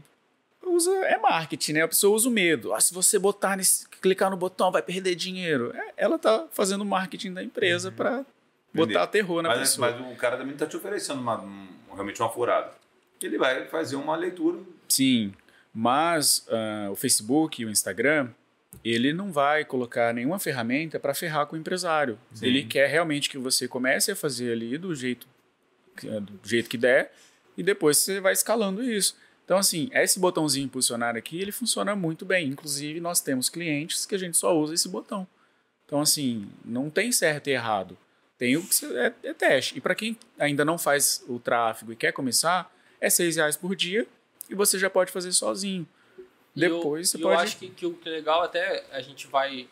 usa 0.65 0.91
é 1.05 1.17
marketing, 1.17 1.73
né? 1.73 1.81
A 1.83 1.87
pessoa 1.87 2.15
usa 2.15 2.29
o 2.29 2.31
medo. 2.31 2.73
Ah, 2.73 2.79
se 2.79 2.93
você 2.93 3.19
botar 3.19 3.57
nesse, 3.57 3.87
clicar 4.01 4.29
no 4.29 4.37
botão, 4.37 4.71
vai 4.71 4.81
perder 4.81 5.15
dinheiro. 5.15 5.71
É, 5.75 5.93
ela 5.97 6.17
tá 6.17 6.47
fazendo 6.51 6.85
marketing 6.85 7.33
da 7.33 7.43
empresa 7.43 7.91
para 7.91 8.25
botar 8.73 9.07
terror 9.07 9.41
na 9.41 9.49
Uhum. 9.49 9.55
Mas, 9.59 9.69
pessoa. 9.71 9.91
mas 9.91 10.13
o 10.13 10.15
cara 10.15 10.37
também 10.37 10.53
está 10.53 10.65
te 10.65 10.77
oferecendo 10.77 11.19
uma, 11.19 11.41
um- 11.41 11.67
realmente 11.97 12.21
uma 12.21 12.29
furada. 12.29 12.71
Ele 13.21 13.37
vai 13.37 13.65
fazer 13.67 13.95
uma 13.95 14.15
leitura. 14.15 14.59
Sim, 14.87 15.33
mas 15.73 16.45
ah, 16.49 16.89
o 16.91 16.95
Facebook 16.95 17.61
e 17.61 17.65
o 17.65 17.69
Instagram, 17.69 18.29
ele 18.83 19.11
não 19.13 19.31
vai 19.31 19.65
colocar 19.65 20.13
nenhuma 20.13 20.39
ferramenta 20.39 20.99
para 20.99 21.13
ferrar 21.13 21.47
com 21.47 21.55
o 21.55 21.59
empresário. 21.59 22.17
Sim. 22.33 22.45
Ele 22.45 22.63
quer 22.63 22.87
realmente 22.87 23.29
que 23.29 23.37
você 23.37 23.67
comece 23.67 24.11
a 24.11 24.15
fazer 24.15 24.51
ali 24.53 24.77
do 24.77 24.93
jeito, 24.95 25.27
que- 25.95 26.07
do 26.07 26.39
jeito 26.47 26.69
que 26.69 26.77
der 26.77 27.11
e 27.57 27.63
depois 27.63 27.97
você 27.97 28.19
vai 28.21 28.33
escalando 28.33 28.83
isso. 28.83 29.17
Então, 29.43 29.57
assim, 29.57 29.89
esse 29.93 30.19
botãozinho 30.19 30.65
impulsionar 30.65 31.15
aqui, 31.15 31.39
ele 31.41 31.51
funciona 31.53 31.95
muito 31.95 32.25
bem. 32.25 32.49
Inclusive, 32.49 32.99
nós 32.99 33.21
temos 33.21 33.49
clientes 33.49 34.05
que 34.05 34.13
a 34.13 34.17
gente 34.17 34.35
só 34.37 34.55
usa 34.55 34.73
esse 34.73 34.89
botão. 34.89 35.25
Então, 35.85 36.01
assim, 36.01 36.49
não 36.65 36.89
tem 36.89 37.11
certo 37.13 37.47
e 37.47 37.51
errado. 37.53 37.97
Tem 38.37 38.55
o 38.55 38.63
que 38.65 38.85
é, 38.97 39.13
é 39.23 39.33
teste. 39.33 39.77
E 39.77 39.81
para 39.81 39.95
quem 39.95 40.17
ainda 40.37 40.63
não 40.63 40.77
faz 40.77 41.23
o 41.27 41.39
tráfego 41.39 41.91
e 41.91 41.95
quer 41.95 42.11
começar, 42.11 42.71
é 43.01 43.09
seis 43.09 43.35
reais 43.35 43.55
por 43.57 43.75
dia 43.75 44.07
e 44.49 44.55
você 44.55 44.77
já 44.77 44.89
pode 44.89 45.11
fazer 45.11 45.31
sozinho. 45.31 45.87
E 46.55 46.63
eu- 46.63 46.77
Depois 46.77 47.09
você 47.09 47.17
e 47.17 47.21
pode. 47.21 47.33
Eu 47.35 47.39
acho 47.39 47.57
que, 47.57 47.69
que 47.69 47.85
o 47.85 47.93
que 47.93 48.07
é 48.09 48.11
legal 48.11 48.43
até 48.43 48.85
a 48.91 49.01
gente 49.01 49.27
vai. 49.27 49.67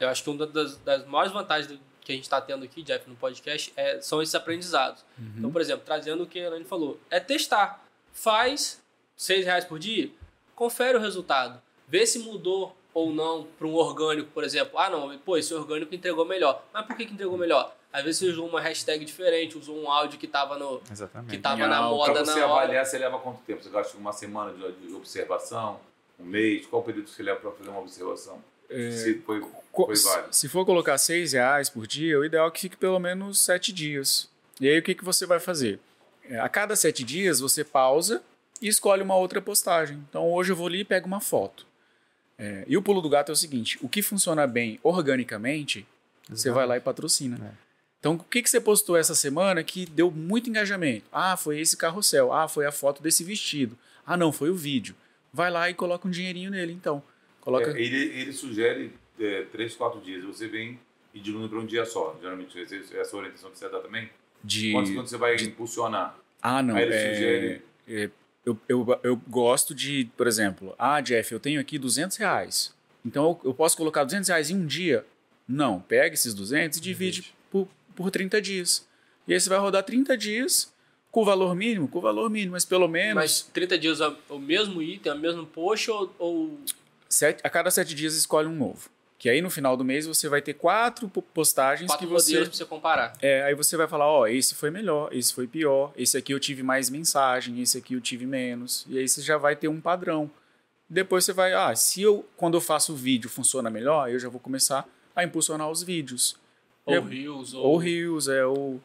Eu 0.00 0.08
acho 0.08 0.22
que 0.22 0.30
uma 0.30 0.46
das, 0.46 0.76
das 0.78 1.06
maiores 1.06 1.32
vantagens 1.32 1.66
do- 1.68 1.80
que 2.00 2.12
a 2.12 2.14
gente 2.14 2.24
está 2.24 2.40
tendo 2.40 2.64
aqui, 2.64 2.82
Jeff, 2.82 3.08
no 3.08 3.16
podcast, 3.16 3.70
é, 3.76 4.00
são 4.00 4.22
esses 4.22 4.34
aprendizados. 4.34 5.04
Uhum. 5.18 5.32
Então, 5.36 5.50
por 5.52 5.60
exemplo, 5.60 5.82
trazendo 5.84 6.22
o 6.22 6.26
que 6.26 6.38
a 6.38 6.44
Elaine 6.46 6.64
falou, 6.64 6.98
é 7.10 7.20
testar. 7.20 7.84
Faz 8.12 8.80
seis 9.16 9.44
reais 9.44 9.64
por 9.64 9.78
dia, 9.78 10.10
confere 10.54 10.96
o 10.96 11.00
resultado. 11.00 11.60
Vê 11.86 12.06
se 12.06 12.18
mudou 12.20 12.76
ou 12.98 13.12
não 13.12 13.46
para 13.58 13.66
um 13.66 13.74
orgânico, 13.74 14.30
por 14.32 14.44
exemplo. 14.44 14.78
Ah, 14.78 14.90
não, 14.90 15.16
pô, 15.18 15.36
esse 15.36 15.52
orgânico 15.54 15.94
entregou 15.94 16.24
melhor. 16.24 16.62
Mas 16.72 16.86
por 16.86 16.96
que, 16.96 17.06
que 17.06 17.12
entregou 17.14 17.36
melhor? 17.38 17.74
Às 17.92 18.04
vezes 18.04 18.18
você 18.20 18.26
usou 18.28 18.46
uma 18.48 18.60
hashtag 18.60 19.04
diferente, 19.04 19.56
usou 19.56 19.76
um 19.82 19.90
áudio 19.90 20.18
que 20.18 20.26
estava 20.26 20.58
no, 20.58 20.82
Exatamente. 20.90 21.30
que 21.30 21.38
tava 21.38 21.66
na 21.66 21.82
moda 21.82 22.12
Para 22.12 22.24
na 22.24 22.32
você 22.32 22.40
hora. 22.40 22.52
avaliar, 22.52 22.84
você 22.86 22.98
leva 22.98 23.18
quanto 23.18 23.40
tempo? 23.42 23.62
Você 23.62 23.70
gasta 23.70 23.96
uma 23.96 24.12
semana 24.12 24.52
de, 24.52 24.86
de 24.88 24.94
observação? 24.94 25.80
Um 26.20 26.24
mês? 26.24 26.66
Qual 26.66 26.82
o 26.82 26.84
período 26.84 27.06
que 27.06 27.10
você 27.12 27.22
leva 27.22 27.40
para 27.40 27.50
fazer 27.52 27.70
uma 27.70 27.80
observação? 27.80 28.38
Se 28.68 29.14
foi, 29.24 29.40
foi 29.40 29.96
válido. 29.96 30.28
Se 30.30 30.48
for 30.48 30.66
colocar 30.66 30.98
seis 30.98 31.32
reais 31.32 31.70
por 31.70 31.86
dia, 31.86 32.18
o 32.18 32.24
ideal 32.24 32.48
é 32.48 32.50
que 32.50 32.60
fique 32.60 32.76
pelo 32.76 32.98
menos 32.98 33.40
sete 33.40 33.72
dias. 33.72 34.28
E 34.60 34.68
aí 34.68 34.78
o 34.78 34.82
que, 34.82 34.94
que 34.94 35.04
você 35.04 35.24
vai 35.24 35.40
fazer? 35.40 35.80
É, 36.28 36.38
A 36.40 36.48
cada 36.48 36.76
sete 36.76 37.02
dias 37.02 37.40
você 37.40 37.64
pausa 37.64 38.22
e 38.60 38.68
escolhe 38.68 39.02
uma 39.02 39.16
outra 39.16 39.40
postagem. 39.40 40.04
Então 40.10 40.30
hoje 40.30 40.52
eu 40.52 40.56
vou 40.56 40.66
ali 40.66 40.80
e 40.80 40.84
pego 40.84 41.06
uma 41.06 41.20
foto. 41.20 41.66
É, 42.38 42.64
e 42.68 42.76
o 42.76 42.82
pulo 42.82 43.00
do 43.00 43.08
gato 43.08 43.30
é 43.30 43.32
o 43.32 43.36
seguinte: 43.36 43.78
o 43.82 43.88
que 43.88 44.00
funciona 44.02 44.46
bem 44.46 44.78
organicamente, 44.82 45.86
você 46.28 46.50
vai 46.50 46.66
lá 46.66 46.76
e 46.76 46.80
patrocina. 46.80 47.36
É. 47.42 47.68
Então, 47.98 48.14
o 48.14 48.18
que, 48.18 48.40
que 48.42 48.48
você 48.48 48.60
postou 48.60 48.96
essa 48.96 49.14
semana 49.14 49.62
que 49.64 49.84
deu 49.86 50.08
muito 50.10 50.48
engajamento? 50.48 51.04
Ah, 51.12 51.36
foi 51.36 51.58
esse 51.58 51.76
carrossel. 51.76 52.32
Ah, 52.32 52.46
foi 52.46 52.64
a 52.64 52.70
foto 52.70 53.02
desse 53.02 53.24
vestido. 53.24 53.76
Ah, 54.06 54.16
não, 54.16 54.30
foi 54.32 54.50
o 54.50 54.54
vídeo. 54.54 54.94
Vai 55.32 55.50
lá 55.50 55.68
e 55.68 55.74
coloca 55.74 56.06
um 56.06 56.10
dinheirinho 56.10 56.50
nele, 56.50 56.72
então. 56.72 57.02
Coloca. 57.40 57.70
É, 57.76 57.80
ele, 57.82 57.96
ele 58.20 58.32
sugere 58.32 58.92
é, 59.18 59.42
três, 59.50 59.74
quatro 59.74 60.00
dias. 60.00 60.22
Você 60.24 60.46
vem 60.46 60.78
e 61.12 61.18
diminui 61.18 61.48
para 61.48 61.58
um 61.58 61.66
dia 61.66 61.84
só. 61.84 62.16
Geralmente, 62.20 62.56
essa 62.96 63.16
orientação 63.16 63.50
que 63.50 63.58
você 63.58 63.68
dá 63.68 63.80
também. 63.80 64.08
de... 64.44 64.70
Quantos 64.70 64.92
quanto 64.92 65.08
você 65.10 65.16
vai 65.16 65.34
impulsionar? 65.34 66.16
Ah, 66.40 66.62
não. 66.62 66.76
Aí 66.76 66.84
ele 66.84 66.94
é- 66.94 67.14
sugere- 67.14 67.62
é, 67.88 68.10
eu, 68.48 68.58
eu, 68.68 69.00
eu 69.02 69.16
gosto 69.28 69.74
de, 69.74 70.08
por 70.16 70.26
exemplo, 70.26 70.74
ah, 70.78 71.00
Jeff, 71.00 71.32
eu 71.32 71.40
tenho 71.40 71.60
aqui 71.60 71.78
200 71.78 72.16
reais. 72.16 72.74
Então 73.04 73.24
eu, 73.24 73.50
eu 73.50 73.54
posso 73.54 73.76
colocar 73.76 74.04
200 74.04 74.28
reais 74.28 74.50
em 74.50 74.56
um 74.56 74.66
dia? 74.66 75.04
Não. 75.46 75.80
Pega 75.80 76.14
esses 76.14 76.34
200 76.34 76.78
e 76.78 76.80
divide 76.80 77.34
por, 77.50 77.68
por 77.94 78.10
30 78.10 78.40
dias. 78.40 78.86
E 79.26 79.34
aí 79.34 79.40
você 79.40 79.48
vai 79.48 79.58
rodar 79.58 79.82
30 79.82 80.16
dias 80.16 80.72
com 81.10 81.22
o 81.22 81.24
valor 81.24 81.54
mínimo, 81.54 81.88
com 81.88 81.98
o 81.98 82.02
valor 82.02 82.30
mínimo, 82.30 82.52
mas 82.52 82.64
pelo 82.64 82.88
menos 82.88 83.14
Mas 83.14 83.42
30 83.42 83.78
dias 83.78 84.00
é 84.00 84.14
o 84.28 84.38
mesmo 84.38 84.82
item, 84.82 85.12
é 85.12 85.14
o 85.14 85.18
mesmo 85.18 85.46
post 85.46 85.90
ou, 85.90 86.14
ou 86.18 86.58
sete, 87.08 87.40
a 87.42 87.50
cada 87.50 87.70
7 87.70 87.94
dias 87.94 88.14
escolhe 88.14 88.46
um 88.46 88.54
novo. 88.54 88.90
Que 89.18 89.28
aí 89.28 89.42
no 89.42 89.50
final 89.50 89.76
do 89.76 89.84
mês 89.84 90.06
você 90.06 90.28
vai 90.28 90.40
ter 90.40 90.54
quatro 90.54 91.08
po- 91.08 91.20
postagens 91.22 91.90
quatro 91.90 92.06
que 92.06 92.12
você 92.12 92.30
modelos 92.34 92.48
pra 92.50 92.56
você 92.56 92.64
comparar? 92.64 93.12
É, 93.20 93.42
aí 93.42 93.54
você 93.54 93.76
vai 93.76 93.88
falar, 93.88 94.06
ó, 94.06 94.26
esse 94.28 94.54
foi 94.54 94.70
melhor, 94.70 95.08
esse 95.12 95.34
foi 95.34 95.46
pior, 95.48 95.92
esse 95.96 96.16
aqui 96.16 96.32
eu 96.32 96.38
tive 96.38 96.62
mais 96.62 96.88
mensagem, 96.88 97.60
esse 97.60 97.76
aqui 97.78 97.94
eu 97.94 98.00
tive 98.00 98.24
menos. 98.26 98.86
E 98.88 98.96
aí 98.96 99.08
você 99.08 99.20
já 99.20 99.36
vai 99.36 99.56
ter 99.56 99.66
um 99.66 99.80
padrão. 99.80 100.30
Depois 100.88 101.24
você 101.24 101.32
vai, 101.32 101.52
ah, 101.52 101.74
se 101.74 102.00
eu, 102.00 102.26
quando 102.36 102.56
eu 102.56 102.60
faço 102.60 102.92
o 102.92 102.96
vídeo, 102.96 103.28
funciona 103.28 103.68
melhor, 103.68 104.08
eu 104.08 104.18
já 104.20 104.28
vou 104.28 104.40
começar 104.40 104.86
a 105.16 105.24
impulsionar 105.24 105.68
os 105.68 105.82
vídeos. 105.82 106.36
Ou 106.86 106.94
É, 106.94 107.00
Reels, 107.00 107.52
ou... 107.54 107.64
Ou 107.66 107.76
Reels, 107.76 108.28
é, 108.28 108.46
ou... 108.46 108.80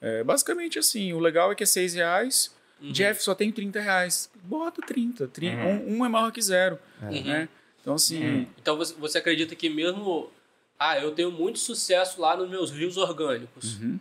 é, 0.00 0.24
basicamente 0.24 0.78
assim, 0.80 1.12
o 1.12 1.20
legal 1.20 1.52
é 1.52 1.54
que 1.54 1.62
é 1.62 1.66
6 1.66 1.94
reais, 1.94 2.54
Uhum. 2.78 2.92
Jeff 2.92 3.22
só 3.22 3.34
tem 3.34 3.50
30 3.50 3.80
reais. 3.80 4.28
Bota 4.42 4.82
30, 4.82 5.26
30 5.28 5.56
Uhum. 5.62 5.94
um, 5.94 5.98
um 6.00 6.04
é 6.04 6.08
maior 6.10 6.30
que 6.30 6.42
zero, 6.42 6.78
Uhum. 7.00 7.24
né? 7.24 7.48
Então 7.86 7.94
assim, 7.94 8.20
Uhum. 8.20 8.46
Então 8.60 8.76
você, 8.76 8.92
você 8.94 9.18
acredita 9.18 9.54
que 9.54 9.70
mesmo... 9.70 10.28
Ah, 10.76 10.98
eu 10.98 11.12
tenho 11.12 11.30
muito 11.30 11.60
sucesso 11.60 12.20
lá 12.20 12.36
nos 12.36 12.50
meus 12.50 12.72
rios 12.72 12.96
orgânicos. 12.96 13.78
uhum, 13.78 14.00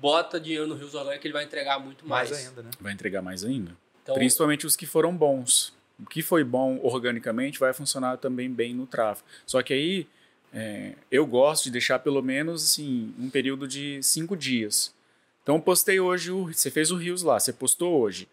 Bota 0.00 0.40
dinheiro 0.40 0.66
no 0.66 0.74
rios 0.74 0.92
orgânicos 0.92 1.22
que 1.22 1.28
ele 1.28 1.32
vai 1.32 1.44
entregar 1.44 1.78
muito 1.78 2.04
mais. 2.06 2.30
Mais 2.32 2.48
ainda, 2.48 2.62
né? 2.64 2.70
vai 2.80 2.92
entregar 2.92 3.22
mais 3.22 3.44
ainda. 3.44 3.76
Então, 4.02 4.16
Principalmente 4.16 4.66
os 4.66 4.74
que 4.74 4.86
foram 4.86 5.16
bons. 5.16 5.72
O 6.00 6.04
que 6.04 6.20
foi 6.20 6.42
bom 6.42 6.80
organicamente 6.82 7.60
vai 7.60 7.72
funcionar 7.72 8.18
também 8.18 8.50
bem 8.50 8.74
no 8.74 8.88
tráfego. 8.88 9.26
Só 9.46 9.62
que 9.62 9.72
aí 9.72 10.06
é, 10.52 10.94
eu 11.08 11.24
gosto 11.24 11.64
de 11.64 11.70
deixar 11.70 12.00
pelo 12.00 12.20
menos 12.20 12.64
assim, 12.64 13.14
um 13.18 13.30
período 13.30 13.68
de 13.68 14.02
cinco 14.02 14.36
dias. 14.36 14.92
Então, 15.44 15.60
postei 15.60 16.00
hoje, 16.00 16.32
o, 16.32 16.52
você 16.52 16.72
fez 16.72 16.90
o 16.90 16.96
Rios 16.96 17.22
lá, 17.22 17.38
você 17.38 17.52
postou 17.52 18.00
hoje. 18.00 18.28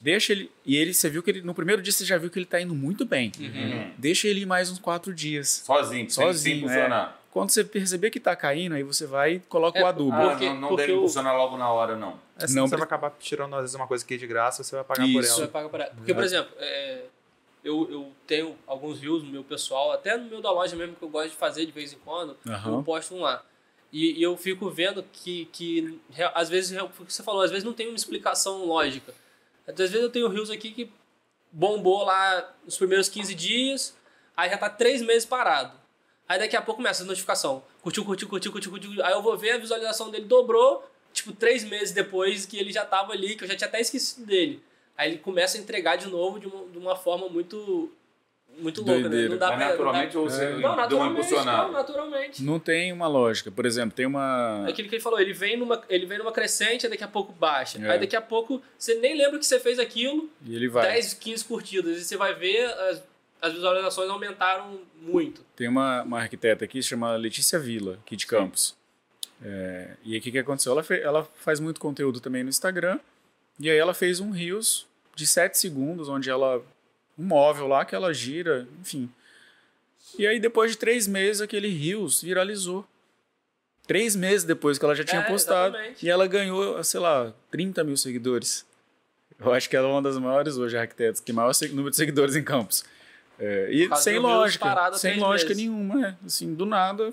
Deixa 0.00 0.32
ele. 0.32 0.50
E 0.64 0.76
ele, 0.76 0.92
você 0.94 1.08
viu 1.08 1.22
que 1.22 1.30
ele. 1.30 1.42
No 1.42 1.54
primeiro 1.54 1.80
dia 1.82 1.92
você 1.92 2.04
já 2.04 2.18
viu 2.18 2.30
que 2.30 2.38
ele 2.38 2.46
tá 2.46 2.60
indo 2.60 2.74
muito 2.74 3.04
bem. 3.04 3.32
Uhum. 3.38 3.92
Deixa 3.98 4.28
ele 4.28 4.40
ir 4.40 4.46
mais 4.46 4.70
uns 4.70 4.78
quatro 4.78 5.14
dias. 5.14 5.62
Sozinho, 5.64 6.10
Sozinho, 6.10 6.58
sem 6.58 6.60
funcionar. 6.68 7.22
Quando 7.30 7.50
você 7.50 7.62
perceber 7.64 8.10
que 8.10 8.18
tá 8.18 8.34
caindo, 8.34 8.74
aí 8.74 8.82
você 8.82 9.06
vai 9.06 9.34
e 9.34 9.40
coloca 9.40 9.78
É, 9.78 9.82
o 9.82 9.86
adubo. 9.86 10.12
Ah, 10.16 10.30
Porque- 10.30 10.46
não, 10.48 10.54
não 10.60 10.68
porque 10.68 10.86
deve 10.86 10.98
funcionar 10.98 11.36
logo 11.36 11.56
na 11.58 11.70
hora, 11.70 11.94
não. 11.96 12.18
É, 12.38 12.46
Não 12.48 12.66
você 12.66 12.70
pre- 12.70 12.78
vai 12.78 12.82
acabar 12.86 13.14
tirando, 13.20 13.54
às 13.54 13.60
vezes, 13.62 13.74
uma 13.76 13.86
coisa 13.86 14.04
que 14.04 14.14
é 14.14 14.16
de 14.16 14.26
graça, 14.26 14.62
você 14.64 14.74
vai 14.74 14.84
pagar 14.84 15.02
por 15.02 15.20
Isso. 15.22 15.28
Você 15.34 15.34
vai 15.34 15.42
ela. 15.42 15.48
pagar 15.52 15.68
por 15.68 15.80
ela. 15.80 15.90
Porque, 15.96 16.14
por 16.14 16.24
exemplo, 16.24 16.50
é, 16.58 17.02
eu, 17.64 17.90
eu 17.90 18.12
tenho 18.26 18.56
alguns 18.66 18.98
views 19.00 19.22
no 19.22 19.30
meu 19.30 19.44
pessoal, 19.44 19.92
até 19.92 20.16
no 20.16 20.24
meu 20.30 20.40
da 20.40 20.50
loja 20.50 20.74
mesmo, 20.76 20.96
que 20.96 21.02
eu 21.02 21.08
gosto 21.10 21.30
de 21.30 21.36
fazer 21.36 21.66
de 21.66 21.72
vez 21.72 21.92
em 21.92 21.98
quando, 22.04 22.36
Aham. 22.46 22.76
eu 22.76 22.82
posto 22.82 23.14
um 23.14 23.20
lá. 23.20 23.42
E, 23.92 24.18
e 24.18 24.22
eu 24.22 24.34
fico 24.36 24.70
vendo 24.70 25.02
que, 25.12 25.46
que 25.52 25.98
às 26.34 26.48
vezes, 26.48 26.72
é 26.76 26.82
o 26.82 26.88
que 26.88 27.12
você 27.12 27.22
falou, 27.22 27.42
às 27.42 27.50
vezes 27.50 27.64
não 27.64 27.72
tem 27.74 27.86
uma 27.88 27.96
explicação 27.96 28.64
lógica. 28.64 29.12
Às 29.66 29.74
vezes 29.76 29.94
eu 29.94 30.10
tenho 30.10 30.28
reels 30.28 30.50
aqui 30.50 30.70
que 30.70 30.90
bombou 31.50 32.04
lá 32.04 32.54
nos 32.64 32.76
primeiros 32.76 33.08
15 33.08 33.34
dias, 33.34 33.96
aí 34.36 34.50
já 34.50 34.58
tá 34.58 34.68
três 34.68 35.02
meses 35.02 35.24
parado. 35.24 35.76
Aí 36.28 36.38
daqui 36.38 36.56
a 36.56 36.62
pouco 36.62 36.78
começa 36.78 37.02
a 37.02 37.06
notificação. 37.06 37.62
Curtiu, 37.82 38.04
curtiu, 38.04 38.28
curtiu, 38.28 38.52
curtiu, 38.52 38.70
curtiu. 38.70 39.04
Aí 39.04 39.12
eu 39.12 39.22
vou 39.22 39.36
ver 39.36 39.52
a 39.52 39.58
visualização 39.58 40.10
dele 40.10 40.24
dobrou, 40.24 40.84
tipo, 41.12 41.32
três 41.32 41.64
meses 41.64 41.92
depois 41.92 42.44
que 42.46 42.58
ele 42.58 42.72
já 42.72 42.84
tava 42.84 43.12
ali, 43.12 43.36
que 43.36 43.44
eu 43.44 43.48
já 43.48 43.56
tinha 43.56 43.68
até 43.68 43.80
esquecido 43.80 44.26
dele. 44.26 44.62
Aí 44.96 45.10
ele 45.12 45.18
começa 45.18 45.56
a 45.56 45.60
entregar 45.60 45.96
de 45.96 46.08
novo 46.08 46.40
de 46.40 46.46
uma, 46.46 46.66
de 46.66 46.78
uma 46.78 46.96
forma 46.96 47.28
muito 47.28 47.92
muito 48.58 48.82
louca, 48.82 49.08
né? 49.08 49.28
Não 49.28 49.36
dá 49.36 49.48
Mas 49.48 49.56
pra... 49.58 49.68
naturalmente 49.68 50.14
não 50.14 50.22
ou 50.22 50.30
você 50.30 50.46
dá... 50.46 50.58
Não, 50.58 50.76
naturalmente, 50.76 51.32
não, 51.44 51.72
naturalmente. 51.72 52.42
Não 52.42 52.58
tem 52.58 52.92
uma 52.92 53.06
lógica. 53.06 53.50
Por 53.50 53.66
exemplo, 53.66 53.94
tem 53.94 54.06
uma. 54.06 54.64
É 54.66 54.70
aquilo 54.70 54.88
que 54.88 54.94
ele 54.96 55.02
falou, 55.02 55.20
ele 55.20 55.32
vem 55.32 55.56
numa, 55.56 55.82
ele 55.88 56.06
vem 56.06 56.18
numa 56.18 56.32
crescente, 56.32 56.88
daqui 56.88 57.04
a 57.04 57.08
pouco 57.08 57.32
baixa. 57.32 57.78
É. 57.78 57.90
Aí 57.92 57.98
daqui 58.00 58.16
a 58.16 58.20
pouco 58.20 58.62
você 58.78 58.94
nem 58.94 59.16
lembra 59.16 59.38
que 59.38 59.46
você 59.46 59.60
fez 59.60 59.78
aquilo, 59.78 60.28
E 60.44 60.54
ele 60.56 60.68
vai. 60.68 60.92
10, 60.92 61.14
15 61.14 61.44
curtidas. 61.44 61.98
E 61.98 62.04
você 62.04 62.16
vai 62.16 62.34
ver, 62.34 62.64
as, 62.64 63.02
as 63.42 63.52
visualizações 63.52 64.08
aumentaram 64.10 64.80
muito. 65.00 65.42
Tem 65.54 65.68
uma, 65.68 66.02
uma 66.02 66.20
arquiteta 66.20 66.64
aqui, 66.64 66.82
se 66.82 66.88
chama 66.88 67.14
Letícia 67.16 67.58
Vila, 67.58 67.98
aqui 68.04 68.16
de 68.16 68.26
Campos. 68.26 68.74
É, 69.44 69.90
e 70.04 70.12
aí 70.14 70.18
o 70.18 70.22
que, 70.22 70.30
que 70.32 70.38
aconteceu? 70.38 70.72
Ela, 70.72 70.82
fe- 70.82 71.00
ela 71.02 71.28
faz 71.40 71.60
muito 71.60 71.78
conteúdo 71.78 72.20
também 72.20 72.42
no 72.42 72.48
Instagram. 72.48 72.98
E 73.60 73.70
aí 73.70 73.76
ela 73.76 73.92
fez 73.94 74.18
um 74.20 74.30
Reels 74.30 74.86
de 75.14 75.26
7 75.26 75.58
segundos, 75.58 76.08
onde 76.08 76.28
ela. 76.30 76.62
Um 77.18 77.24
móvel 77.24 77.66
lá 77.66 77.84
que 77.84 77.94
ela 77.94 78.12
gira, 78.12 78.66
enfim. 78.80 79.10
E 80.18 80.26
aí, 80.26 80.38
depois 80.38 80.72
de 80.72 80.78
três 80.78 81.06
meses, 81.06 81.40
aquele 81.42 81.68
Reels 81.68 82.22
viralizou. 82.22 82.86
Três 83.86 84.16
meses 84.16 84.44
depois 84.44 84.78
que 84.78 84.84
ela 84.84 84.94
já 84.94 85.04
tinha 85.04 85.22
É, 85.22 85.26
postado. 85.26 85.74
exatamente. 85.76 86.04
E 86.06 86.10
ela 86.10 86.26
ganhou, 86.26 86.82
sei 86.82 87.00
lá, 87.00 87.32
30 87.50 87.84
mil 87.84 87.96
seguidores. 87.96 88.66
Eu 89.38 89.52
acho 89.52 89.68
que 89.68 89.76
ela 89.76 89.86
é 89.88 89.90
uma 89.90 90.02
das 90.02 90.18
maiores 90.18 90.56
hoje, 90.56 90.76
arquitetas, 90.76 91.20
que 91.20 91.32
maior 91.32 91.52
número 91.70 91.90
de 91.90 91.96
seguidores 91.96 92.34
em 92.36 92.42
Campos. 92.42 92.84
É, 93.38 93.68
e 93.70 93.96
sem 93.96 94.18
lógica. 94.18 94.64
parado 94.64 94.98
Sem 94.98 95.18
lógica 95.20 95.50
meses. 95.50 95.62
nenhuma, 95.62 96.08
é. 96.08 96.16
Assim, 96.24 96.54
do 96.54 96.64
nada, 96.64 97.12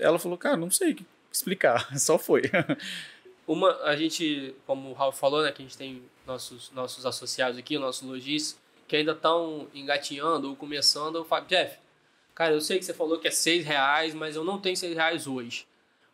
ela 0.00 0.18
falou, 0.18 0.38
cara, 0.38 0.56
não 0.56 0.70
sei 0.70 0.92
o 0.92 0.94
que 0.96 1.06
explicar. 1.30 1.86
Só 1.98 2.18
foi. 2.18 2.42
Uma, 3.46 3.70
a 3.82 3.94
gente, 3.94 4.54
como 4.66 4.90
o 4.90 4.92
Raul 4.94 5.12
falou, 5.12 5.42
né, 5.42 5.52
que 5.52 5.62
a 5.62 5.64
gente 5.64 5.76
tem 5.76 6.02
nossos, 6.26 6.70
nossos 6.72 7.04
associados 7.06 7.58
aqui, 7.58 7.78
nossos 7.78 8.06
lojistas, 8.08 8.58
que 8.88 8.96
ainda 8.96 9.12
estão 9.12 9.68
engatinhando 9.74 10.48
ou 10.48 10.56
começando. 10.56 11.16
Eu 11.16 11.24
falo, 11.24 11.44
Jeff, 11.46 11.78
cara, 12.34 12.54
eu 12.54 12.60
sei 12.60 12.78
que 12.78 12.84
você 12.84 12.94
falou 12.94 13.18
que 13.18 13.28
é 13.28 13.30
seis 13.30 13.64
reais, 13.64 14.14
mas 14.14 14.34
eu 14.34 14.42
não 14.42 14.58
tenho 14.58 14.76
seis 14.76 14.94
reais 14.96 15.26
hoje. 15.26 15.66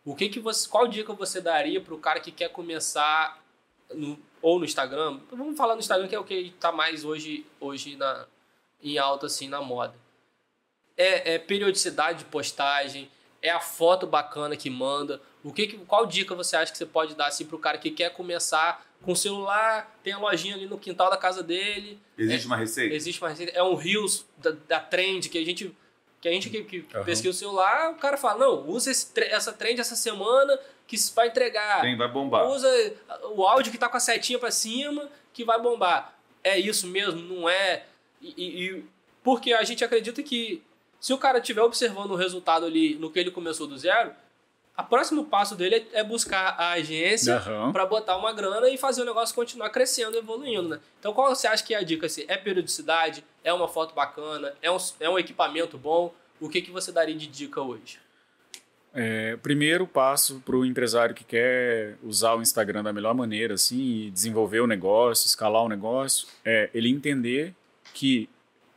O 0.03 0.15
que 0.15 0.29
que 0.29 0.39
você, 0.39 0.67
qual 0.69 0.87
dica 0.87 1.13
você 1.13 1.41
daria 1.41 1.81
para 1.81 1.93
o 1.93 1.97
cara 1.97 2.19
que 2.19 2.31
quer 2.31 2.49
começar 2.49 3.41
no, 3.91 4.19
ou 4.41 4.59
no 4.59 4.65
Instagram? 4.65 5.19
Vamos 5.31 5.57
falar 5.57 5.73
no 5.73 5.79
Instagram 5.79 6.07
que 6.07 6.13
é 6.13 6.19
o 6.19 6.23
que 6.23 6.35
está 6.35 6.71
mais 6.71 7.03
hoje, 7.03 7.45
hoje 7.59 7.95
na, 7.95 8.27
em 8.83 8.97
alta 8.99 9.25
assim 9.25 9.47
na 9.47 9.61
moda. 9.61 9.95
É, 10.97 11.33
é 11.35 11.39
periodicidade 11.39 12.19
de 12.19 12.25
postagem, 12.25 13.09
é 13.41 13.49
a 13.49 13.59
foto 13.59 14.05
bacana 14.05 14.55
que 14.55 14.69
manda. 14.69 15.21
O 15.43 15.51
que, 15.51 15.67
que- 15.67 15.77
qual 15.79 16.05
dica 16.05 16.35
você 16.35 16.55
acha 16.55 16.71
que 16.71 16.77
você 16.77 16.85
pode 16.85 17.15
dar 17.15 17.27
assim 17.27 17.45
pro 17.45 17.57
cara 17.59 17.77
que 17.77 17.89
quer 17.91 18.11
começar 18.11 18.85
com 19.05 19.11
o 19.11 19.15
celular, 19.15 19.95
tem 20.03 20.11
a 20.13 20.17
lojinha 20.17 20.55
ali 20.55 20.65
no 20.65 20.77
quintal 20.77 21.09
da 21.09 21.17
casa 21.17 21.41
dele, 21.43 21.99
Existe 22.17 22.47
uma 22.47 22.57
receita? 22.57 22.93
existe 22.95 23.21
uma 23.21 23.29
receita, 23.29 23.51
é 23.57 23.63
um 23.63 23.75
reels 23.75 24.25
da, 24.37 24.51
da 24.67 24.79
trend 24.79 25.29
que 25.29 25.37
a 25.37 25.45
gente 25.45 25.75
que 26.19 26.27
a 26.27 26.31
gente 26.31 26.49
que, 26.49 26.63
que 26.63 26.85
Aham. 26.95 27.03
pesquisa 27.05 27.29
o 27.29 27.33
celular, 27.37 27.91
o 27.91 27.95
cara 27.95 28.17
fala: 28.17 28.39
"Não, 28.39 28.67
usa 28.67 28.89
esse 28.89 29.07
essa 29.29 29.53
trend 29.53 29.79
essa 29.79 29.95
semana 29.95 30.59
que 30.87 30.97
vai 31.13 31.27
entregar". 31.27 31.81
Tem, 31.81 31.95
vai 31.95 32.07
bombar. 32.07 32.47
Usa 32.49 32.67
o 33.35 33.43
áudio 33.43 33.71
que 33.71 33.77
tá 33.77 33.87
com 33.87 33.97
a 33.97 33.99
setinha 33.99 34.39
pra 34.39 34.49
cima 34.49 35.07
que 35.31 35.45
vai 35.45 35.61
bombar. 35.61 36.17
É 36.43 36.57
isso 36.59 36.87
mesmo, 36.87 37.21
não 37.21 37.47
é? 37.47 37.83
E, 38.21 38.33
e- 38.37 38.69
e- 38.69 38.83
porque 39.23 39.53
a 39.53 39.63
gente 39.63 39.83
acredita 39.83 40.23
que 40.23 40.63
se 40.99 41.13
o 41.13 41.17
cara 41.17 41.37
estiver 41.37 41.61
observando 41.61 42.11
o 42.11 42.15
resultado 42.15 42.65
ali 42.65 42.95
no 42.95 43.11
que 43.11 43.19
ele 43.19 43.29
começou 43.29 43.67
do 43.67 43.77
zero, 43.77 44.11
o 44.77 44.83
próximo 44.83 45.25
passo 45.25 45.55
dele 45.55 45.87
é 45.93 45.99
é 45.99 46.03
buscar 46.03 46.55
a 46.59 46.71
agência 46.71 47.37
Aham. 47.37 47.71
para 47.71 47.85
botar 47.85 48.17
uma 48.17 48.33
grana 48.33 48.69
e 48.69 48.77
fazer 48.77 49.01
o 49.01 49.05
negócio 49.05 49.33
continuar 49.33 49.69
crescendo, 49.69 50.17
evoluindo, 50.17 50.69
né? 50.69 50.79
Então 50.99 51.13
qual 51.13 51.33
você 51.33 51.47
acha 51.47 51.63
que 51.63 51.73
é 51.73 51.77
a 51.77 51.83
dica? 51.83 52.05
Assim, 52.05 52.25
é 52.27 52.37
periodicidade? 52.37 53.23
É 53.43 53.53
uma 53.53 53.67
foto 53.67 53.95
bacana? 53.95 54.53
É 54.61 54.69
um, 54.69 54.77
é 54.99 55.09
um 55.09 55.17
equipamento 55.17 55.77
bom? 55.77 56.13
O 56.39 56.49
que, 56.49 56.61
que 56.61 56.71
você 56.71 56.91
daria 56.91 57.15
de 57.15 57.27
dica 57.27 57.61
hoje? 57.61 57.99
É, 58.97 59.35
primeiro 59.37 59.85
passo 59.85 60.41
para 60.45 60.55
o 60.55 60.65
empresário 60.65 61.13
que 61.13 61.25
quer 61.25 61.97
usar 62.01 62.33
o 62.35 62.41
Instagram 62.41 62.81
da 62.81 62.93
melhor 62.93 63.13
maneira, 63.13 63.55
assim, 63.55 64.05
e 64.05 64.11
desenvolver 64.11 64.61
o 64.61 64.67
negócio, 64.67 65.27
escalar 65.27 65.63
o 65.63 65.67
negócio, 65.67 66.29
é 66.45 66.69
ele 66.73 66.89
entender 66.89 67.53
que 67.93 68.29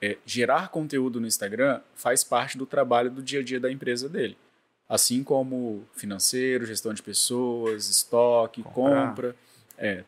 é, 0.03 0.17
gerar 0.27 0.71
conteúdo 0.71 1.21
no 1.21 1.27
Instagram 1.27 1.81
faz 1.95 2.25
parte 2.25 2.59
do 2.59 2.67
trabalho 2.67 3.11
do 3.11 3.23
dia 3.23 3.41
a 3.41 3.43
dia 3.45 3.61
da 3.61 3.71
empresa 3.71 4.09
dele. 4.09 4.37
Assim 4.89 5.23
como 5.23 5.87
financeiro, 5.95 6.65
gestão 6.65 6.95
de 6.95 7.03
pessoas, 7.03 7.89
estoque, 7.91 8.63
Comprar. 8.63 9.09
compra. 9.09 9.37
É, 9.77 10.03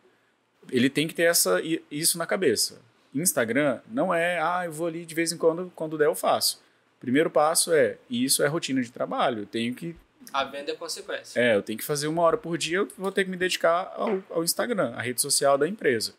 ele 0.71 0.89
tem 0.89 1.07
que 1.07 1.13
ter 1.13 1.23
essa, 1.23 1.61
isso 1.89 2.17
na 2.17 2.25
cabeça. 2.25 2.81
Instagram 3.13 3.79
não 3.87 4.13
é, 4.13 4.39
ah, 4.41 4.63
eu 4.65 4.71
vou 4.71 4.87
ali 4.87 5.05
de 5.05 5.13
vez 5.13 5.31
em 5.31 5.37
quando, 5.37 5.71
quando 5.75 5.97
der 5.97 6.05
eu 6.07 6.15
faço. 6.15 6.61
Primeiro 6.99 7.29
passo 7.29 7.73
é, 7.73 7.97
e 8.09 8.23
isso 8.23 8.41
é 8.43 8.47
rotina 8.47 8.81
de 8.81 8.91
trabalho, 8.91 9.39
eu 9.41 9.45
tenho 9.45 9.73
que 9.75 9.95
A 10.33 10.43
venda 10.45 10.71
é 10.71 10.75
consequência. 10.75 11.39
é, 11.39 11.55
eu 11.55 11.61
tenho 11.61 11.77
que 11.77 11.85
fazer 11.85 12.07
uma 12.07 12.21
hora 12.21 12.37
por 12.37 12.57
dia, 12.57 12.77
eu 12.77 12.87
vou 12.97 13.11
ter 13.11 13.23
que 13.25 13.29
me 13.29 13.37
dedicar 13.37 13.93
ao, 13.95 14.23
ao 14.29 14.43
Instagram, 14.43 14.93
a 14.95 15.01
rede 15.01 15.21
social 15.21 15.57
da 15.57 15.67
empresa. 15.67 16.13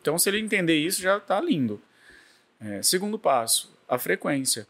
Então, 0.00 0.18
se 0.18 0.28
ele 0.30 0.38
entender 0.38 0.76
isso, 0.76 1.00
já 1.00 1.16
está 1.18 1.40
lindo. 1.40 1.80
É, 2.60 2.82
segundo 2.82 3.18
passo, 3.18 3.72
a 3.88 3.98
frequência. 3.98 4.66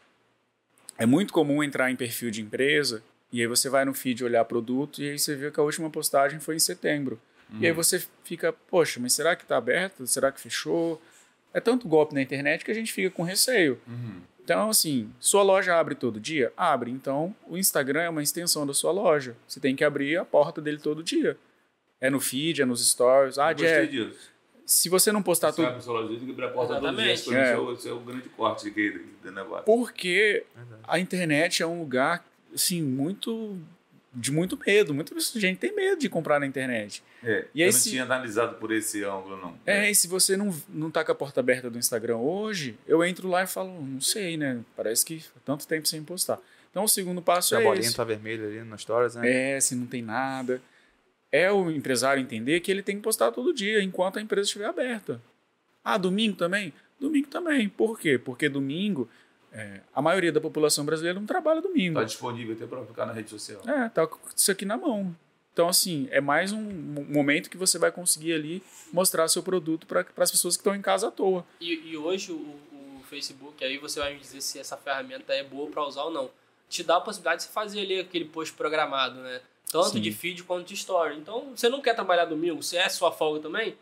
É 0.97 1.05
muito 1.05 1.33
comum 1.33 1.63
entrar 1.63 1.89
em 1.91 1.95
perfil 1.95 2.29
de 2.31 2.41
empresa 2.41 3.03
e 3.33 3.41
aí 3.41 3.47
você 3.47 3.67
vai 3.67 3.83
no 3.83 3.93
feed 3.93 4.23
olhar 4.23 4.45
produto 4.45 5.01
e 5.01 5.09
aí 5.09 5.19
você 5.19 5.35
vê 5.35 5.51
que 5.51 5.59
a 5.59 5.63
última 5.63 5.89
postagem 5.89 6.39
foi 6.39 6.55
em 6.55 6.59
setembro. 6.59 7.19
E 7.59 7.65
aí 7.67 7.71
você 7.73 8.01
fica, 8.23 8.53
poxa, 8.53 8.99
mas 8.99 9.13
será 9.13 9.35
que 9.35 9.43
está 9.43 9.57
aberto? 9.57 10.07
Será 10.07 10.31
que 10.31 10.39
fechou? 10.39 11.01
É 11.53 11.59
tanto 11.59 11.87
golpe 11.87 12.13
na 12.15 12.21
internet 12.21 12.63
que 12.65 12.71
a 12.71 12.73
gente 12.73 12.91
fica 12.93 13.11
com 13.11 13.21
receio. 13.23 13.79
Então, 14.43 14.69
assim, 14.69 15.09
sua 15.19 15.43
loja 15.43 15.75
abre 15.75 15.93
todo 15.95 16.19
dia? 16.19 16.51
Abre. 16.57 16.89
Então, 16.91 17.35
o 17.47 17.57
Instagram 17.57 18.01
é 18.01 18.09
uma 18.09 18.23
extensão 18.23 18.65
da 18.65 18.73
sua 18.73 18.91
loja. 18.91 19.35
Você 19.47 19.59
tem 19.59 19.75
que 19.75 19.83
abrir 19.83 20.17
a 20.17 20.25
porta 20.25 20.59
dele 20.61 20.79
todo 20.79 21.03
dia. 21.03 21.37
É 22.01 22.09
no 22.09 22.19
feed, 22.19 22.61
é 22.61 22.65
nos 22.65 22.85
stories. 22.89 23.37
Ah, 23.37 23.51
Gostei 23.53 23.67
Jé, 23.69 23.85
disso. 23.85 24.31
se 24.65 24.89
você 24.89 25.11
não 25.11 25.21
postar 25.23 25.51
Você 25.51 25.57
tudo. 25.57 25.67
abre 25.67 25.79
o 25.79 25.81
celular 25.83 26.11
e 26.11 26.29
abre 26.31 26.45
a 26.45 26.49
porta 26.49 26.73
Exatamente. 26.73 27.03
dias. 27.05 27.21
Pra 27.23 27.33
mim, 27.33 27.39
É. 27.39 27.43
Esse 27.73 27.87
é 27.87 27.93
o- 27.93 28.01
é 28.01 28.05
grande 28.05 28.29
corte 28.29 28.69
do 29.23 29.31
negócio. 29.31 29.63
Porque 29.65 30.43
Verdade. 30.55 30.81
a 30.87 30.99
internet 30.99 31.61
é 31.63 31.67
um 31.67 31.79
lugar, 31.79 32.25
assim, 32.53 32.81
muito. 32.81 33.57
de 34.15 34.31
muito 34.31 34.57
medo. 34.63 34.93
Muita 34.93 35.19
gente 35.19 35.57
tem 35.57 35.75
medo 35.75 35.99
de 35.99 36.07
comprar 36.07 36.39
na 36.39 36.45
internet. 36.45 37.01
É, 37.23 37.45
E 37.55 37.61
eu 37.61 37.65
aí 37.67 37.71
não 37.73 37.79
se- 37.79 37.89
tinha 37.89 38.03
analisado 38.03 38.55
por 38.57 38.71
esse 38.71 39.03
ângulo, 39.03 39.37
não. 39.41 39.57
É, 39.65 39.89
e 39.89 39.95
se 39.95 40.07
você 40.07 40.37
não, 40.37 40.55
não 40.69 40.91
tá 40.91 41.03
com 41.03 41.11
a 41.11 41.15
porta 41.15 41.39
aberta 41.39 41.67
do 41.69 41.79
Instagram 41.79 42.17
hoje, 42.17 42.77
eu 42.87 43.03
entro 43.03 43.27
lá 43.27 43.43
e 43.43 43.47
falo, 43.47 43.69
não 43.83 43.99
sei, 44.01 44.37
né? 44.37 44.59
Parece 44.75 45.03
que 45.03 45.23
há 45.35 45.39
tanto 45.43 45.67
tempo 45.67 45.87
sem 45.87 46.03
postar. 46.03 46.39
Então, 46.69 46.83
o 46.83 46.87
segundo 46.87 47.21
passo 47.23 47.49
Se 47.49 47.55
a 47.55 47.59
é 47.61 47.63
bolinha 47.63 47.87
esse. 47.87 47.95
tá 47.95 48.03
vermelha 48.03 48.45
ali 48.45 48.61
nas 48.63 48.81
stories, 48.81 49.15
né? 49.15 49.55
É, 49.55 49.59
se 49.59 49.73
não 49.75 49.85
tem 49.87 50.01
nada. 50.03 50.61
É 51.31 51.51
o 51.51 51.71
empresário 51.71 52.21
entender 52.21 52.59
que 52.59 52.69
ele 52.69 52.83
tem 52.83 52.95
que 52.97 53.01
postar 53.01 53.31
todo 53.31 53.51
dia, 53.53 53.81
enquanto 53.81 54.19
a 54.19 54.21
empresa 54.21 54.45
estiver 54.45 54.65
aberta. 54.65 55.19
Ah, 55.83 55.97
domingo 55.97 56.35
também? 56.35 56.71
Domingo 56.99 57.27
também. 57.29 57.67
Por 57.67 57.99
quê? 57.99 58.17
Porque 58.19 58.47
domingo, 58.47 59.09
é, 59.53 59.81
a 59.93 60.01
maioria 60.01 60.31
da 60.31 60.41
população 60.41 60.83
brasileira 60.83 61.19
não 61.19 61.27
trabalha 61.27 61.61
domingo. 61.61 61.99
Tá 61.99 62.03
disponível 62.05 62.55
até 62.55 62.65
para 62.65 62.83
ficar 62.85 63.05
na 63.05 63.13
rede 63.13 63.29
social. 63.29 63.61
É, 63.67 63.87
tá 63.89 64.07
com 64.07 64.17
isso 64.35 64.51
aqui 64.51 64.65
na 64.65 64.75
mão. 64.77 65.15
Então, 65.53 65.69
assim, 65.69 66.07
é 66.09 66.19
mais 66.19 66.51
um 66.51 66.59
mo- 66.61 67.05
momento 67.05 67.49
que 67.49 67.57
você 67.57 67.77
vai 67.77 67.91
conseguir 67.91 68.33
ali 68.33 68.63
mostrar 68.91 69.27
seu 69.27 69.43
produto 69.43 69.85
para 69.85 70.03
as 70.17 70.31
pessoas 70.31 70.57
que 70.57 70.61
estão 70.61 70.75
em 70.75 70.81
casa 70.81 71.09
à 71.09 71.11
toa. 71.11 71.45
E, 71.61 71.91
e 71.91 71.95
hoje 71.95 72.31
o, 72.31 72.35
o 72.35 73.01
Facebook, 73.07 73.63
aí 73.63 73.77
você 73.77 73.99
vai 73.99 74.13
me 74.15 74.19
dizer 74.19 74.41
se 74.41 74.57
essa 74.57 74.75
ferramenta 74.75 75.31
é 75.31 75.43
boa 75.43 75.69
para 75.69 75.85
usar 75.85 76.03
ou 76.05 76.11
não. 76.11 76.31
te 76.67 76.81
dá 76.83 76.97
a 76.97 77.01
possibilidade 77.01 77.41
de 77.41 77.47
você 77.47 77.53
fazer 77.53 77.81
ali 77.81 77.99
aquele 77.99 78.25
post 78.25 78.51
programado, 78.55 79.19
né? 79.19 79.41
Tanto 79.71 79.89
Sim. 79.89 80.01
de 80.01 80.11
feed 80.11 80.41
quanto 80.43 80.67
de 80.67 80.73
story. 80.73 81.17
Então, 81.17 81.51
você 81.55 81.69
não 81.69 81.81
quer 81.81 81.93
trabalhar 81.93 82.25
domingo, 82.25 82.63
se 82.63 82.75
é 82.75 82.89
sua 82.89 83.11
folga 83.11 83.39
também, 83.39 83.75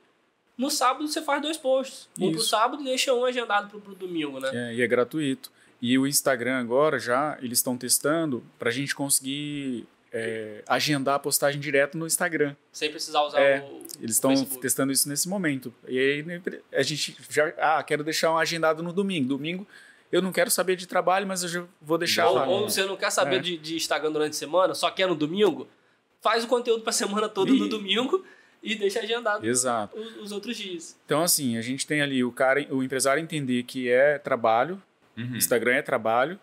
no 0.58 0.70
sábado 0.70 1.08
você 1.08 1.22
faz 1.22 1.42
dois 1.42 1.56
posts. 1.58 2.10
Um 2.20 2.38
sábado 2.40 2.82
e 2.82 2.86
deixa 2.86 3.14
um 3.14 3.24
agendado 3.24 3.70
pro, 3.70 3.80
pro 3.80 3.96
domingo, 3.96 4.40
né? 4.42 4.50
É, 4.54 4.76
e 4.76 4.82
é 4.82 4.88
gratuito. 4.88 5.50
E 5.82 5.98
o 5.98 6.06
Instagram 6.06 6.58
agora 6.60 7.00
já, 7.00 7.38
eles 7.42 7.58
estão 7.60 7.76
testando 7.76 8.44
para 8.60 8.70
a 8.70 8.72
gente 8.72 8.94
conseguir 8.94 9.88
é, 10.14 10.64
agendar 10.68 11.16
a 11.16 11.20
postagem 11.20 11.60
direto 11.60 11.98
no 11.98 12.06
Instagram. 12.06 12.56
Sem 12.72 12.92
precisar 12.92 13.24
usar 13.24 13.40
É, 13.42 13.62
o. 13.62 13.82
Eles 14.00 14.16
estão 14.16 14.34
testando 14.46 14.92
isso 14.92 15.08
nesse 15.10 15.28
momento. 15.28 15.74
E 15.88 15.98
aí 15.98 16.26
a 16.74 16.84
gente 16.84 17.16
já, 17.30 17.48
ah, 17.58 17.82
quero 17.84 18.04
deixar 18.04 18.32
um 18.32 18.38
agendado 18.38 18.84
no 18.84 18.94
domingo. 18.94 19.28
Domingo 19.30 19.68
eu 20.12 20.22
não 20.22 20.32
quero 20.32 20.52
saber 20.52 20.76
de 20.76 20.86
trabalho, 20.86 21.26
mas 21.26 21.42
eu 21.44 21.50
já 21.50 21.64
vou 21.82 21.98
deixar 21.98 22.28
Ou, 22.28 22.36
lá. 22.36 22.46
ou 22.46 22.70
você 22.70 22.84
não 22.84 22.98
quer 22.98 23.10
saber 23.10 23.38
É. 23.38 23.40
de, 23.40 23.58
de 23.58 23.76
Instagram 23.78 24.12
durante 24.12 24.32
a 24.32 24.38
semana, 24.38 24.76
só 24.76 24.92
quer 24.92 25.08
no 25.08 25.16
domingo, 25.16 25.68
faz 26.20 26.44
o 26.44 26.48
conteúdo 26.48 26.84
pra 26.84 26.92
semana 26.92 27.30
toda 27.30 27.54
no 27.54 27.66
Ih. 27.66 27.70
domingo 27.70 28.24
e 28.62 28.76
deixa 28.76 29.00
agendado 29.00 29.48
Exato. 29.48 29.98
os, 29.98 30.18
os 30.18 30.32
outros 30.34 30.58
dias. 30.58 30.98
Então 31.06 31.24
assim, 31.24 31.58
a 31.58 31.62
gente 31.62 31.88
tem 31.88 32.02
ali 32.02 32.24
o 32.26 32.32
cara, 32.32 32.68
o 32.72 32.84
empresário 32.84 33.24
entender 33.24 33.64
que 33.64 33.90
é 33.90 34.18
trabalho, 34.20 34.82
Uhum. 35.18 35.36
Instagram 35.36 35.76
é 35.76 35.82
trabalho, 35.82 36.40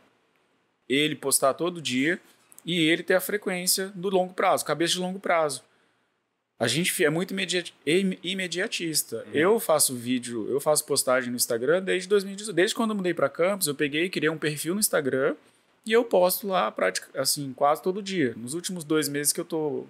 ele 0.89 1.14
postar 1.16 1.55
todo 1.55 1.81
dia 1.83 2.21
e 2.64 2.81
ele 2.81 3.03
ter 3.03 3.14
a 3.14 3.21
frequência 3.21 3.89
do 3.95 4.09
longo 4.11 4.35
prazo, 4.35 4.64
cabeça 4.64 4.95
de 4.95 4.99
longo 5.01 5.19
prazo. 5.19 5.62
A 6.61 6.66
gente 6.66 7.05
é 7.05 7.09
muito 7.09 7.31
imediati- 7.31 7.73
im- 7.87 8.19
imediatista. 8.23 9.25
Eu 9.33 9.61
faço 9.61 9.95
vídeo, 9.95 10.49
eu 10.51 10.61
faço 10.61 10.85
postagem 10.85 11.31
no 11.31 11.37
Instagram 11.37 11.83
desde 11.83 12.09
2018. 12.09 12.53
Desde 12.55 12.75
quando 12.75 12.91
eu 12.91 12.97
mudei 12.97 13.14
para 13.14 13.29
Campos, 13.29 13.69
eu 13.69 13.75
peguei 13.75 14.05
e 14.07 14.11
criei 14.11 14.29
um 14.29 14.37
perfil 14.39 14.75
no 14.75 14.81
Instagram 14.81 15.37
e 15.87 15.93
eu 15.93 16.05
posto 16.05 16.49
lá 16.49 16.71
pratica, 16.73 17.09
assim, 17.21 17.53
quase 17.53 17.81
todo 17.81 18.03
dia. 18.03 18.35
Nos 18.37 18.55
últimos 18.55 18.83
dois 18.83 19.09
meses 19.09 19.33
que 19.33 19.41
eu 19.41 19.45
tô, 19.45 19.87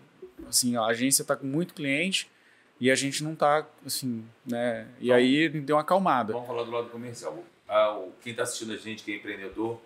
assim, 0.47 0.77
a 0.77 0.85
agência 0.85 1.25
tá 1.25 1.35
com 1.35 1.47
muito 1.47 1.73
cliente 1.73 2.29
e 2.79 2.91
a 2.91 2.95
gente 2.95 3.25
não 3.25 3.35
tá, 3.35 3.67
assim, 3.87 4.23
né? 4.45 4.87
E 5.01 5.11
aí 5.11 5.49
deu 5.49 5.75
uma 5.77 5.83
acalmada. 5.83 6.35
Vamos 6.35 6.47
falar 6.49 6.65
do 6.65 6.71
lado 6.71 6.91
comercial. 6.91 7.43
Ah, 7.69 8.03
quem 8.23 8.31
está 8.33 8.45
assistindo 8.45 8.73
a 8.73 8.77
gente, 8.77 9.05
que 9.05 9.13
é 9.13 9.17
empreendedor, 9.17 9.81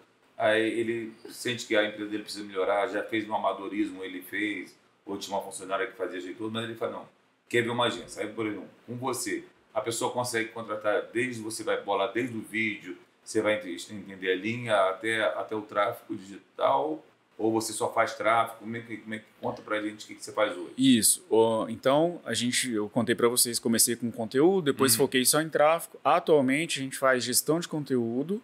ele 0.57 1.13
sente 1.31 1.67
que 1.67 1.77
a 1.77 1.85
empresa 1.85 2.11
dele 2.11 2.23
precisa 2.23 2.45
melhorar, 2.45 2.89
já 2.89 3.03
fez 3.03 3.29
um 3.29 3.35
amadorismo, 3.35 4.03
ele 4.05 4.23
fez, 4.23 4.75
ou 5.05 5.19
tinha 5.19 5.37
uma 5.37 5.43
funcionária 5.45 5.87
que 5.87 5.97
fazia 5.97 6.21
jeito 6.21 6.39
todo, 6.39 6.53
mas 6.53 6.65
ele 6.65 6.75
fala, 6.75 6.93
não, 6.93 7.09
quer 7.49 7.63
ver 7.63 7.71
uma 7.71 7.87
agência. 7.87 8.23
Aí, 8.23 8.33
por 8.33 8.47
exemplo, 8.47 8.69
com 8.87 8.97
você, 8.97 9.45
a 9.75 9.81
pessoa 9.81 10.13
consegue 10.13 10.51
contratar 10.51 11.03
desde, 11.13 11.43
você 11.43 11.63
vai 11.63 11.81
bolar 11.81 12.13
desde 12.13 12.37
o 12.37 12.41
vídeo, 12.41 12.97
você 13.25 13.41
vai 13.41 13.55
ent- 13.55 13.91
entender 13.91 14.33
a 14.33 14.37
linha 14.37 14.75
até, 14.91 15.23
até 15.23 15.55
o 15.55 15.63
tráfego 15.63 16.17
digital, 16.17 17.05
ou 17.43 17.53
você 17.53 17.73
só 17.73 17.93
faz 17.93 18.15
tráfego, 18.15 18.61
como 18.61 18.77
é 18.77 18.81
que, 18.81 18.97
como 18.99 19.15
é 19.15 19.19
que 19.19 19.25
conta 19.41 19.61
pra 19.63 19.81
gente 19.83 20.05
o 20.05 20.09
que, 20.09 20.15
que 20.15 20.25
você 20.25 20.33
faz 20.33 20.57
hoje? 20.57 20.73
Isso. 20.79 21.25
Então, 21.69 22.21
a 22.25 22.33
gente, 22.35 22.71
eu 22.71 22.89
contei 22.89 23.15
para 23.15 23.29
vocês, 23.29 23.59
comecei 23.59 23.97
com 23.97 24.11
conteúdo, 24.13 24.67
depois 24.67 24.93
Uhum. 24.93 24.99
foquei 24.99 25.25
só 25.25 25.41
em 25.41 25.49
tráfego. 25.49 25.99
Atualmente, 26.05 26.79
a 26.79 26.83
gente 26.83 26.97
faz 26.97 27.25
gestão 27.25 27.59
de 27.59 27.67
conteúdo, 27.67 28.41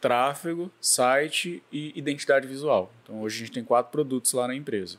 tráfego, 0.00 0.70
site 0.80 1.62
e 1.72 1.92
identidade 1.98 2.46
visual. 2.46 2.92
Então, 3.02 3.20
hoje 3.22 3.36
a 3.36 3.38
gente 3.46 3.52
tem 3.54 3.64
quatro 3.64 3.90
produtos 3.90 4.32
lá 4.32 4.46
na 4.46 4.54
empresa. 4.54 4.98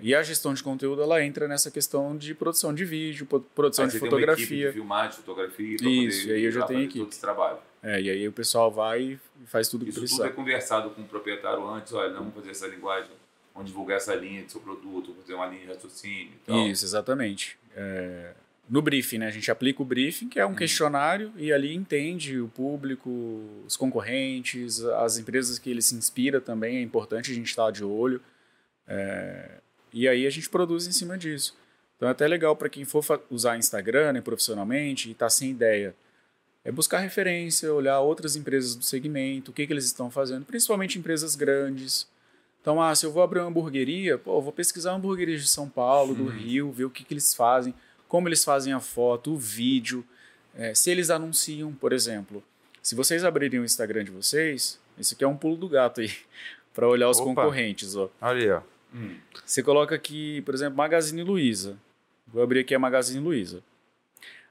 E 0.00 0.14
a 0.14 0.22
gestão 0.22 0.54
de 0.54 0.62
conteúdo, 0.62 1.02
ela 1.02 1.22
entra 1.24 1.48
nessa 1.48 1.70
questão 1.70 2.16
de 2.16 2.34
produção 2.34 2.72
de 2.72 2.84
vídeo, 2.84 3.26
produção 3.54 3.84
Aí 3.84 3.90
de 3.90 3.98
você 3.98 4.00
tem 4.00 4.08
uma 4.08 4.16
fotografia. 4.20 4.66
de 4.68 4.72
filmagem, 4.72 5.16
fotografia, 5.16 5.76
Isso, 5.80 6.28
e 6.28 6.32
aí 6.32 6.44
eu 6.44 6.52
já 6.52 6.64
tenho 6.64 6.82
equipe. 6.82 7.00
todo 7.00 7.10
esse 7.10 7.20
trabalho. 7.20 7.58
É, 7.82 8.00
e 8.00 8.08
aí 8.10 8.28
o 8.28 8.32
pessoal 8.32 8.70
vai 8.70 9.18
e 9.42 9.46
faz 9.46 9.68
tudo 9.68 9.84
que 9.84 9.90
Isso 9.90 9.98
tudo 10.00 10.06
precisa. 10.08 10.26
é 10.26 10.30
conversado 10.30 10.90
com 10.90 11.02
o 11.02 11.04
proprietário 11.06 11.66
antes, 11.68 11.92
olha, 11.92 12.10
não 12.10 12.18
vamos 12.18 12.34
fazer 12.34 12.50
essa 12.50 12.66
linguagem, 12.68 13.10
vamos 13.54 13.68
divulgar 13.68 13.96
essa 13.96 14.14
linha 14.14 14.44
de 14.44 14.52
seu 14.52 14.60
produto, 14.60 15.06
vamos 15.08 15.22
fazer 15.22 15.34
uma 15.34 15.46
linha 15.46 15.62
de 15.62 15.72
raciocínio 15.72 16.32
e 16.34 16.46
tal. 16.46 16.66
Isso, 16.68 16.84
exatamente. 16.84 17.58
É, 17.74 18.32
no 18.68 18.80
briefing, 18.80 19.18
né? 19.18 19.26
A 19.26 19.30
gente 19.32 19.50
aplica 19.50 19.82
o 19.82 19.84
briefing, 19.84 20.28
que 20.28 20.38
é 20.38 20.46
um 20.46 20.54
questionário, 20.54 21.32
e 21.36 21.52
ali 21.52 21.74
entende 21.74 22.38
o 22.40 22.46
público, 22.46 23.10
os 23.66 23.76
concorrentes, 23.76 24.84
as 24.84 25.18
empresas 25.18 25.58
que 25.58 25.68
ele 25.68 25.82
se 25.82 25.96
inspira 25.96 26.40
também, 26.40 26.76
é 26.76 26.80
importante 26.80 27.32
a 27.32 27.34
gente 27.34 27.48
estar 27.48 27.70
de 27.72 27.82
olho. 27.82 28.20
É, 28.86 29.58
e 29.92 30.08
aí 30.08 30.26
a 30.26 30.30
gente 30.30 30.48
produz 30.48 30.86
em 30.86 30.92
cima 30.92 31.16
disso. 31.18 31.56
Então 31.96 32.08
é 32.08 32.12
até 32.12 32.26
legal 32.26 32.56
para 32.56 32.68
quem 32.68 32.84
for 32.84 33.04
usar 33.30 33.58
Instagram 33.58 34.12
né, 34.12 34.20
profissionalmente 34.20 35.08
e 35.08 35.12
está 35.12 35.28
sem 35.28 35.50
ideia. 35.50 35.94
É 36.64 36.70
buscar 36.70 36.98
referência, 36.98 37.72
olhar 37.72 38.00
outras 38.00 38.36
empresas 38.36 38.74
do 38.74 38.84
segmento, 38.84 39.50
o 39.50 39.54
que, 39.54 39.66
que 39.66 39.72
eles 39.72 39.86
estão 39.86 40.10
fazendo, 40.10 40.44
principalmente 40.44 40.98
empresas 40.98 41.34
grandes. 41.34 42.06
Então, 42.60 42.80
ah, 42.80 42.94
se 42.94 43.06
eu 43.06 43.12
vou 43.12 43.22
abrir 43.22 43.40
uma 43.40 43.48
hamburgueria, 43.48 44.18
pô, 44.18 44.36
eu 44.36 44.42
vou 44.42 44.52
pesquisar 44.52 44.92
hamburguerias 44.92 45.40
de 45.40 45.48
São 45.48 45.68
Paulo, 45.68 46.14
do 46.14 46.26
Rio, 46.26 46.70
ver 46.70 46.84
o 46.84 46.90
que, 46.90 47.04
que 47.04 47.14
eles 47.14 47.34
fazem, 47.34 47.74
como 48.06 48.28
eles 48.28 48.44
fazem 48.44 48.72
a 48.72 48.80
foto, 48.80 49.32
o 49.32 49.36
vídeo, 49.38 50.04
é, 50.54 50.74
se 50.74 50.90
eles 50.90 51.08
anunciam, 51.08 51.72
por 51.72 51.92
exemplo. 51.92 52.42
Se 52.82 52.94
vocês 52.94 53.24
abrirem 53.24 53.60
o 53.60 53.64
Instagram 53.64 54.04
de 54.04 54.10
vocês, 54.10 54.78
esse 54.98 55.14
aqui 55.14 55.24
é 55.24 55.28
um 55.28 55.36
pulo 55.36 55.56
do 55.56 55.68
gato 55.68 56.00
aí, 56.02 56.10
para 56.74 56.86
olhar 56.88 57.08
os 57.08 57.18
Opa. 57.18 57.28
concorrentes, 57.28 57.96
ó. 57.96 58.10
Aí, 58.20 58.50
ó. 58.50 58.60
Hum. 58.94 59.16
Você 59.44 59.62
coloca 59.62 59.94
aqui, 59.94 60.40
por 60.42 60.54
exemplo, 60.54 60.76
Magazine 60.76 61.22
Luiza. 61.22 61.78
Vou 62.26 62.42
abrir 62.42 62.60
aqui 62.60 62.74
a 62.74 62.78
Magazine 62.78 63.20
Luiza. 63.22 63.62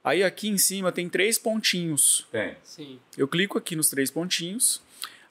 Aí 0.04 0.24
aqui 0.24 0.48
em 0.48 0.58
cima 0.58 0.92
tem 0.92 1.10
três 1.10 1.38
pontinhos. 1.38 2.26
Tem. 2.32 2.56
Sim. 2.64 3.00
Eu 3.18 3.28
clico 3.28 3.58
aqui 3.58 3.76
nos 3.76 3.90
três 3.90 4.10
pontinhos. 4.10 4.82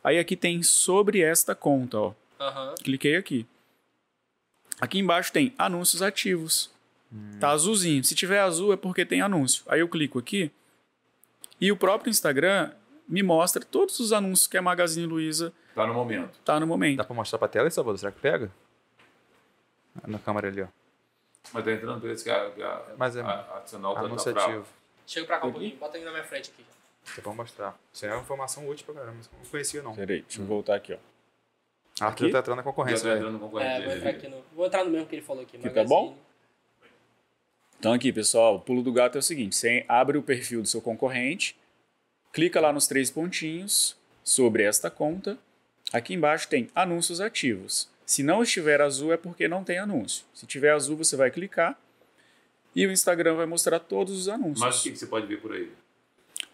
Aí 0.04 0.18
aqui 0.18 0.36
tem 0.36 0.62
sobre 0.62 1.20
esta 1.20 1.54
conta, 1.54 1.98
ó. 1.98 2.14
Aham. 2.40 2.74
Cliquei 2.82 3.16
aqui. 3.16 3.46
Aqui 4.80 4.98
embaixo 4.98 5.32
tem 5.32 5.52
anúncios 5.58 6.02
ativos. 6.02 6.70
Tá 7.40 7.50
azulzinho. 7.50 8.04
Se 8.04 8.14
tiver 8.14 8.38
azul 8.40 8.72
é 8.72 8.76
porque 8.76 9.04
tem 9.04 9.22
anúncio. 9.22 9.64
Aí 9.66 9.80
eu 9.80 9.88
clico 9.88 10.18
aqui 10.18 10.50
e 11.60 11.72
o 11.72 11.76
próprio 11.76 12.10
Instagram 12.10 12.70
me 13.08 13.22
mostra 13.22 13.64
todos 13.64 13.98
os 13.98 14.12
anúncios 14.12 14.46
que 14.46 14.56
a 14.58 14.62
Magazine 14.62 15.06
Luiza 15.06 15.52
Tá 15.74 15.86
no 15.86 15.94
momento. 15.94 16.38
tá 16.44 16.60
no 16.60 16.66
momento. 16.66 16.98
Dá 16.98 17.04
pra 17.04 17.16
mostrar 17.16 17.38
pra 17.38 17.48
tela 17.48 17.70
Salvador? 17.70 17.98
Será 17.98 18.12
que 18.12 18.20
pega? 18.20 18.52
Na 20.06 20.18
câmera 20.18 20.48
ali, 20.48 20.62
ó. 20.62 20.66
Mas 21.52 21.64
tá 21.64 21.72
entrando 21.72 22.00
por 22.00 22.10
isso 22.10 22.24
que 22.24 22.30
a, 22.30 22.50
que 22.50 22.62
a, 22.62 22.82
Mas 22.96 23.16
é 23.16 23.20
a, 23.22 23.56
adicional 23.56 23.94
tá, 23.94 24.00
tá 24.00 24.06
Anúncio 24.06 24.32
brava. 24.32 24.48
ativo. 24.50 24.66
Chega 25.06 25.26
pra 25.26 25.38
cá 25.38 25.46
um 25.46 25.52
pouquinho, 25.52 25.76
bota 25.76 25.96
aí 25.96 26.04
na 26.04 26.10
minha 26.10 26.24
frente 26.24 26.50
aqui. 26.50 26.64
Dá 27.16 27.22
pra 27.22 27.32
mostrar. 27.32 27.78
Isso 27.92 28.04
é 28.04 28.12
uma 28.12 28.20
informação 28.20 28.68
útil 28.68 28.84
pra 28.84 28.94
caramba. 28.96 29.14
mas 29.16 29.26
eu 29.26 29.32
Não 29.42 29.50
conhecia, 29.50 29.82
não. 29.82 29.94
Peraí, 29.94 30.22
deixa 30.22 30.40
eu 30.42 30.46
voltar 30.46 30.74
aqui, 30.74 30.92
ó. 30.92 30.98
Arthur 32.04 32.24
Aqui? 32.26 32.32
tá 32.32 32.38
entrando 32.40 32.56
na 32.58 32.62
Já 32.62 32.68
concorrência, 32.68 33.02
tá 33.02 33.08
velho. 33.08 33.18
entrando 33.20 33.32
no 33.34 33.40
concorrente 33.40 33.70
É, 33.70 33.84
vou 33.86 33.96
entrar 33.96 34.10
aqui 34.10 34.28
no. 34.28 34.44
Vou 34.54 34.66
entrar 34.66 34.84
no 34.84 34.90
mesmo 34.90 35.06
que 35.06 35.14
ele 35.16 35.22
falou 35.22 35.42
aqui. 35.42 35.56
Aqui 35.56 35.64
tá 35.70 35.74
Magazine. 35.82 35.88
bom? 35.88 36.16
Então 37.78 37.92
aqui, 37.92 38.12
pessoal, 38.12 38.56
o 38.56 38.60
pulo 38.60 38.82
do 38.82 38.92
gato 38.92 39.16
é 39.16 39.18
o 39.20 39.22
seguinte: 39.22 39.56
você 39.56 39.84
abre 39.88 40.18
o 40.18 40.22
perfil 40.22 40.60
do 40.62 40.68
seu 40.68 40.82
concorrente, 40.82 41.56
clica 42.32 42.60
lá 42.60 42.72
nos 42.72 42.86
três 42.86 43.10
pontinhos 43.10 43.96
sobre 44.22 44.62
esta 44.64 44.90
conta. 44.90 45.38
Aqui 45.92 46.12
embaixo 46.14 46.48
tem 46.48 46.68
anúncios 46.74 47.20
ativos. 47.20 47.88
Se 48.08 48.22
não 48.22 48.42
estiver 48.42 48.80
azul 48.80 49.12
é 49.12 49.18
porque 49.18 49.46
não 49.46 49.62
tem 49.62 49.76
anúncio. 49.78 50.24
Se 50.32 50.46
tiver 50.46 50.70
azul, 50.70 50.96
você 50.96 51.14
vai 51.14 51.30
clicar 51.30 51.78
e 52.74 52.86
o 52.86 52.90
Instagram 52.90 53.34
vai 53.34 53.44
mostrar 53.44 53.78
todos 53.78 54.18
os 54.18 54.30
anúncios. 54.30 54.60
Mas 54.60 54.80
o 54.80 54.82
que, 54.82 54.92
que 54.92 54.98
você 54.98 55.06
pode 55.06 55.26
ver 55.26 55.42
por 55.42 55.52
aí? 55.52 55.70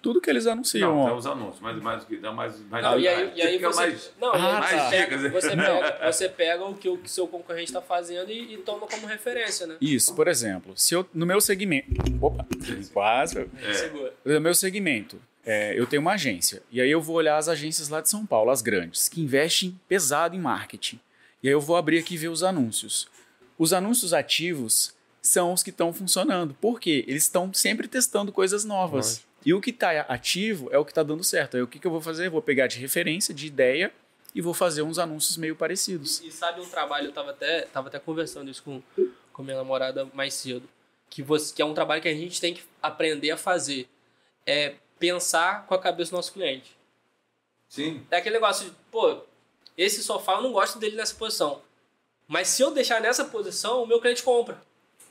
Tudo 0.02 0.20
que 0.20 0.28
eles 0.28 0.48
anunciam. 0.48 0.90
não, 0.90 1.12
ó. 1.12 1.16
os 1.16 1.26
anúncios, 1.28 1.60
mas 1.60 1.80
mais 1.80 2.02
que 2.02 2.16
dá 2.16 2.32
mais, 2.32 2.58
mais 2.68 2.82
Não, 2.82 2.98
e 2.98 3.06
aí, 3.06 3.32
e 3.36 3.40
aí 3.42 3.58
você, 3.58 3.80
mais- 3.80 4.12
não, 4.20 4.32
Ah, 4.34 4.62
você, 4.62 4.76
tá. 4.76 4.90
Dicas, 4.90 5.32
você, 5.32 5.50
pega, 5.50 5.98
você 6.12 6.28
pega 6.28 6.64
o 6.64 6.74
que 6.74 6.88
o 6.88 7.00
seu 7.06 7.28
concorrente 7.28 7.66
está 7.70 7.80
fazendo 7.80 8.32
e, 8.32 8.54
e 8.54 8.56
toma 8.58 8.88
como 8.88 9.06
referência, 9.06 9.64
né? 9.64 9.76
Isso, 9.80 10.12
por 10.16 10.26
exemplo, 10.26 10.76
se 10.76 10.92
eu 10.92 11.08
no 11.14 11.24
meu 11.24 11.40
segmento. 11.40 11.86
Opa, 12.20 12.44
quase. 12.92 13.48
Segura. 13.72 14.12
No 14.24 14.40
meu 14.40 14.54
segmento, 14.56 15.22
é, 15.46 15.78
eu 15.78 15.86
tenho 15.86 16.02
uma 16.02 16.14
agência. 16.14 16.64
E 16.72 16.80
aí 16.80 16.90
eu 16.90 17.00
vou 17.00 17.14
olhar 17.14 17.36
as 17.36 17.48
agências 17.48 17.88
lá 17.88 18.00
de 18.00 18.10
São 18.10 18.26
Paulo, 18.26 18.50
as 18.50 18.60
grandes, 18.60 19.08
que 19.08 19.20
investem 19.20 19.78
pesado 19.86 20.34
em 20.34 20.40
marketing. 20.40 20.98
E 21.44 21.48
aí 21.48 21.52
eu 21.52 21.60
vou 21.60 21.76
abrir 21.76 21.98
aqui 21.98 22.14
e 22.14 22.16
ver 22.16 22.28
os 22.28 22.42
anúncios. 22.42 23.06
Os 23.58 23.74
anúncios 23.74 24.14
ativos 24.14 24.94
são 25.20 25.52
os 25.52 25.62
que 25.62 25.68
estão 25.68 25.92
funcionando. 25.92 26.54
Por 26.54 26.80
quê? 26.80 27.04
Eles 27.06 27.24
estão 27.24 27.52
sempre 27.52 27.86
testando 27.86 28.32
coisas 28.32 28.64
novas. 28.64 29.22
E 29.44 29.52
o 29.52 29.60
que 29.60 29.68
está 29.68 29.90
ativo 30.08 30.70
é 30.72 30.78
o 30.78 30.86
que 30.86 30.90
está 30.90 31.02
dando 31.02 31.22
certo. 31.22 31.58
Aí 31.58 31.62
o 31.62 31.66
que, 31.66 31.78
que 31.78 31.86
eu 31.86 31.90
vou 31.90 32.00
fazer? 32.00 32.28
Eu 32.28 32.30
vou 32.30 32.40
pegar 32.40 32.66
de 32.66 32.78
referência, 32.78 33.34
de 33.34 33.46
ideia, 33.46 33.92
e 34.34 34.40
vou 34.40 34.54
fazer 34.54 34.80
uns 34.80 34.98
anúncios 34.98 35.36
meio 35.36 35.54
parecidos. 35.54 36.22
E 36.22 36.32
sabe 36.32 36.62
um 36.62 36.68
trabalho, 36.68 37.08
eu 37.08 37.12
tava 37.12 37.32
até, 37.32 37.60
tava 37.66 37.88
até 37.88 37.98
conversando 37.98 38.50
isso 38.50 38.62
com, 38.62 38.82
com 39.30 39.42
minha 39.42 39.58
namorada 39.58 40.08
mais 40.14 40.32
cedo, 40.32 40.66
que, 41.10 41.22
você, 41.22 41.54
que 41.54 41.60
é 41.60 41.64
um 41.66 41.74
trabalho 41.74 42.00
que 42.00 42.08
a 42.08 42.14
gente 42.14 42.40
tem 42.40 42.54
que 42.54 42.62
aprender 42.82 43.32
a 43.32 43.36
fazer. 43.36 43.86
É 44.46 44.76
pensar 44.98 45.66
com 45.66 45.74
a 45.74 45.78
cabeça 45.78 46.10
do 46.10 46.16
nosso 46.16 46.32
cliente. 46.32 46.74
Sim. 47.68 48.02
É 48.10 48.16
aquele 48.16 48.36
negócio 48.36 48.64
de, 48.64 48.76
pô, 48.90 49.20
esse 49.76 50.02
sofá 50.02 50.34
eu 50.34 50.42
não 50.42 50.52
gosto 50.52 50.78
dele 50.78 50.96
nessa 50.96 51.14
posição. 51.14 51.60
Mas 52.26 52.48
se 52.48 52.62
eu 52.62 52.70
deixar 52.70 53.00
nessa 53.00 53.24
posição, 53.24 53.82
o 53.82 53.86
meu 53.86 54.00
cliente 54.00 54.22
compra. 54.22 54.60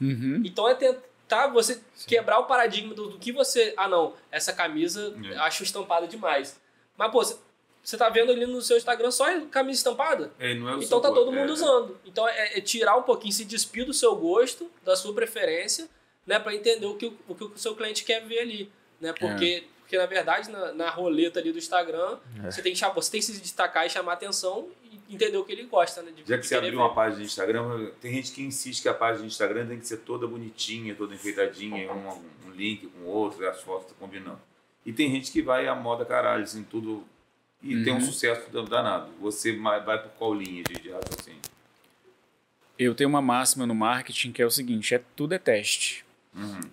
Uhum. 0.01 0.41
Então 0.43 0.67
é 0.67 0.73
tentar 0.75 1.47
você 1.47 1.79
quebrar 2.07 2.39
o 2.39 2.45
paradigma 2.45 2.93
do, 2.93 3.09
do 3.09 3.17
que 3.19 3.31
você. 3.31 3.73
Ah, 3.77 3.87
não, 3.87 4.13
essa 4.31 4.51
camisa 4.53 5.15
É. 5.31 5.37
acho 5.37 5.63
estampada 5.63 6.07
demais. 6.07 6.59
Mas, 6.97 7.11
pô, 7.11 7.23
você- 7.23 7.97
tá 7.97 8.09
vendo 8.09 8.31
ali 8.31 8.45
no 8.45 8.61
seu 8.61 8.77
Instagram 8.77 9.11
só 9.11 9.25
camisa 9.47 9.77
estampada. 9.79 10.31
É, 10.39 10.53
não 10.55 10.69
é 10.69 10.75
o 10.75 10.81
Então 10.81 10.99
tá 11.01 11.09
todo 11.09 11.25
gosto, 11.25 11.31
mundo 11.37 11.49
é. 11.49 11.53
usando. 11.53 11.97
Então 12.05 12.27
é, 12.27 12.57
é 12.57 12.61
tirar 12.61 12.95
um 12.97 13.03
pouquinho, 13.03 13.33
se 13.33 13.45
despir 13.45 13.85
do 13.85 13.93
seu 13.93 14.15
gosto, 14.15 14.71
da 14.83 14.95
sua 14.95 15.13
preferência, 15.13 15.87
né, 16.25 16.39
para 16.39 16.55
entender 16.55 16.85
o 16.85 16.95
que 16.95 17.05
o, 17.07 17.17
o 17.27 17.35
que 17.35 17.43
o 17.43 17.57
seu 17.57 17.75
cliente 17.75 18.03
quer 18.05 18.25
ver 18.25 18.39
ali, 18.39 18.71
né? 19.01 19.13
Porque, 19.13 19.67
porque 19.93 19.97
na 19.97 20.05
verdade 20.07 20.49
na, 20.49 20.73
na 20.73 20.89
roleta 20.89 21.39
ali 21.39 21.51
do 21.51 21.57
Instagram, 21.59 22.17
É. 22.43 22.49
você 22.51 22.61
tem 22.63 22.73
que 22.73 22.79
chamar, 22.79 22.95
você 22.95 23.11
tem 23.11 23.19
que 23.19 23.25
se 23.27 23.39
destacar 23.39 23.85
e 23.85 23.89
chamar 23.91 24.13
atenção 24.13 24.67
e 24.83 25.13
entender 25.13 25.37
o 25.37 25.45
que 25.45 25.51
ele 25.51 25.63
gosta, 25.65 26.01
né? 26.01 26.11
de- 26.11 26.23
Já 26.27 26.35
que 26.35 26.41
de 26.41 26.47
você 26.47 26.55
abriu 26.55 26.79
uma 26.79 26.93
página 26.95 27.19
de 27.19 27.25
Instagram, 27.27 27.91
tem 28.01 28.11
gente 28.15 28.31
que 28.31 28.41
insiste 28.41 28.81
que 28.81 28.89
a 28.89 28.93
página 28.93 29.21
de 29.21 29.27
Instagram 29.27 29.67
tem 29.67 29.77
que 29.79 29.87
ser 29.87 29.97
toda 29.97 30.25
bonitinha, 30.25 30.95
toda 30.95 31.13
enfeitadinha, 31.13 31.91
um, 31.93 32.07
um 32.47 32.51
link 32.55 32.87
com 32.87 33.01
o 33.01 33.07
outro, 33.07 33.47
as 33.47 33.61
fotos 33.61 33.91
estão 33.91 33.97
combinando. 34.07 34.41
E 34.83 34.91
tem 34.91 35.11
gente 35.11 35.31
que 35.31 35.41
vai 35.43 35.67
à 35.67 35.75
moda 35.75 36.03
caralho, 36.03 36.43
assim, 36.43 36.63
tudo. 36.63 37.03
E 37.61 37.83
tem 37.83 37.93
um 37.93 38.01
sucesso 38.01 38.49
danado. 38.67 39.11
Você 39.21 39.55
vai 39.55 39.79
por 40.01 40.09
qual 40.17 40.33
linha 40.33 40.63
de, 40.63 40.73
de 40.73 40.89
raciocínio? 40.89 41.39
Eu 42.77 42.93
tenho 42.95 43.09
uma 43.09 43.21
máxima 43.21 43.65
no 43.67 43.73
marketing 43.75 44.31
que 44.31 44.41
é 44.41 44.45
o 44.45 44.49
seguinte: 44.51 44.93
é 44.95 45.01
tudo 45.15 45.33
é 45.33 45.37
teste. 45.39 46.02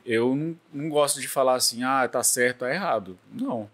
Eu 0.07 0.35
não, 0.35 0.57
não 0.73 0.89
gosto 0.89 1.21
de 1.21 1.29
falar 1.29 1.55
assim, 1.55 1.83
ah, 1.85 2.09
tá 2.09 2.23
certo, 2.23 2.59
tá 2.61 2.71
errado. 2.73 3.19
Não. 3.33 3.69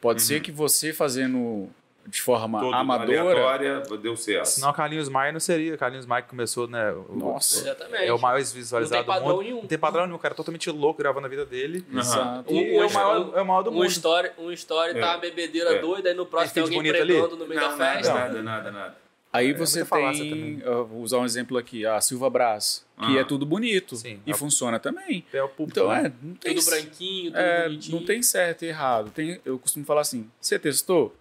Pode 0.00 0.22
ser 0.22 0.40
que 0.40 0.50
você 0.50 0.92
fazendo 0.92 1.68
de 2.06 2.20
forma 2.22 2.58
Todo 2.58 2.74
amadora. 2.74 3.82
deu 4.02 4.16
certo. 4.16 4.46
Senão 4.46 4.72
Carlinhos 4.72 5.08
Maia 5.08 5.30
não 5.30 5.38
seria. 5.38 5.76
Carlinhos 5.76 6.06
Maia 6.06 6.22
que 6.22 6.30
começou, 6.30 6.66
né? 6.66 6.90
o- 6.90 7.14
Nossa. 7.14 7.60
Exatamente. 7.60 8.04
É 8.06 8.12
o 8.12 8.18
mais 8.18 8.50
visualizado 8.50 8.96
Não 8.96 9.04
tem 9.04 9.14
padrão 9.14 9.28
do 9.28 9.34
mundo. 9.36 9.44
nenhum. 9.44 9.60
Não 9.60 9.68
tem 9.68 9.78
padrão 9.78 10.04
nenhum, 10.06 10.16
o 10.16 10.18
cara 10.18 10.34
é 10.34 10.36
totalmente 10.36 10.70
louco 10.70 10.98
gravando 10.98 11.26
a 11.26 11.30
vida 11.30 11.44
dele. 11.46 11.84
Exato. 11.92 12.52
E 12.52 12.54
Um- 12.54 12.80
é, 12.80 12.84
um- 12.84 12.88
o 12.88 12.92
maior, 12.92 13.32
é 13.38 13.42
o 13.42 13.46
maior 13.46 13.62
do 13.62 13.70
Um 13.70 13.74
mundo. 13.74 13.86
story, 13.86 14.30
um 14.38 14.50
story 14.52 14.94
tá 14.94 14.98
É. 14.98 15.04
uma 15.10 15.18
bebedeira 15.18 15.74
É. 15.74 15.78
doida, 15.80 16.08
aí 16.08 16.14
no 16.14 16.24
próximo 16.26 16.54
tem 16.54 16.62
alguém 16.62 16.78
bonito 16.78 16.96
ali? 17.02 17.12
pregando 17.12 17.36
no 17.36 17.46
meio 17.46 17.60
Não, 17.60 17.68
da 17.70 17.76
nada, 17.76 17.94
festa. 17.98 18.14
nada, 18.14 18.42
nada, 18.42 18.70
nada. 18.72 18.96
Aí 19.32 19.50
É, 19.50 19.54
você 19.54 19.84
tem, 19.84 19.88
também. 20.30 20.60
eu 20.60 20.86
vou 20.86 21.02
usar 21.02 21.18
um 21.18 21.24
exemplo 21.24 21.56
aqui, 21.56 21.86
a 21.86 22.00
Silva 22.00 22.28
Brás, 22.28 22.84
que 22.98 23.16
Ah. 23.16 23.20
é 23.20 23.24
tudo 23.24 23.46
bonito 23.46 23.94
Sim. 23.96 24.20
e 24.26 24.34
funciona 24.34 24.80
também. 24.80 25.24
É 25.32 25.40
o 25.42 25.48
público. 25.48 25.78
Então, 25.78 25.88
né? 25.88 26.06
é, 26.06 26.12
não 26.26 26.34
tem, 26.34 26.54
Tudo 26.56 26.64
branquinho, 26.66 27.30
tudo 27.30 27.38
é, 27.40 27.62
bonitinho. 27.68 27.98
não 28.00 28.06
tem 28.06 28.22
certo 28.22 28.64
e 28.64 28.68
errado. 28.68 29.10
Tem, 29.12 29.40
eu 29.44 29.56
costumo 29.58 29.84
falar 29.84 30.00
assim: 30.00 30.28
você 30.40 30.58
testou? 30.58 31.14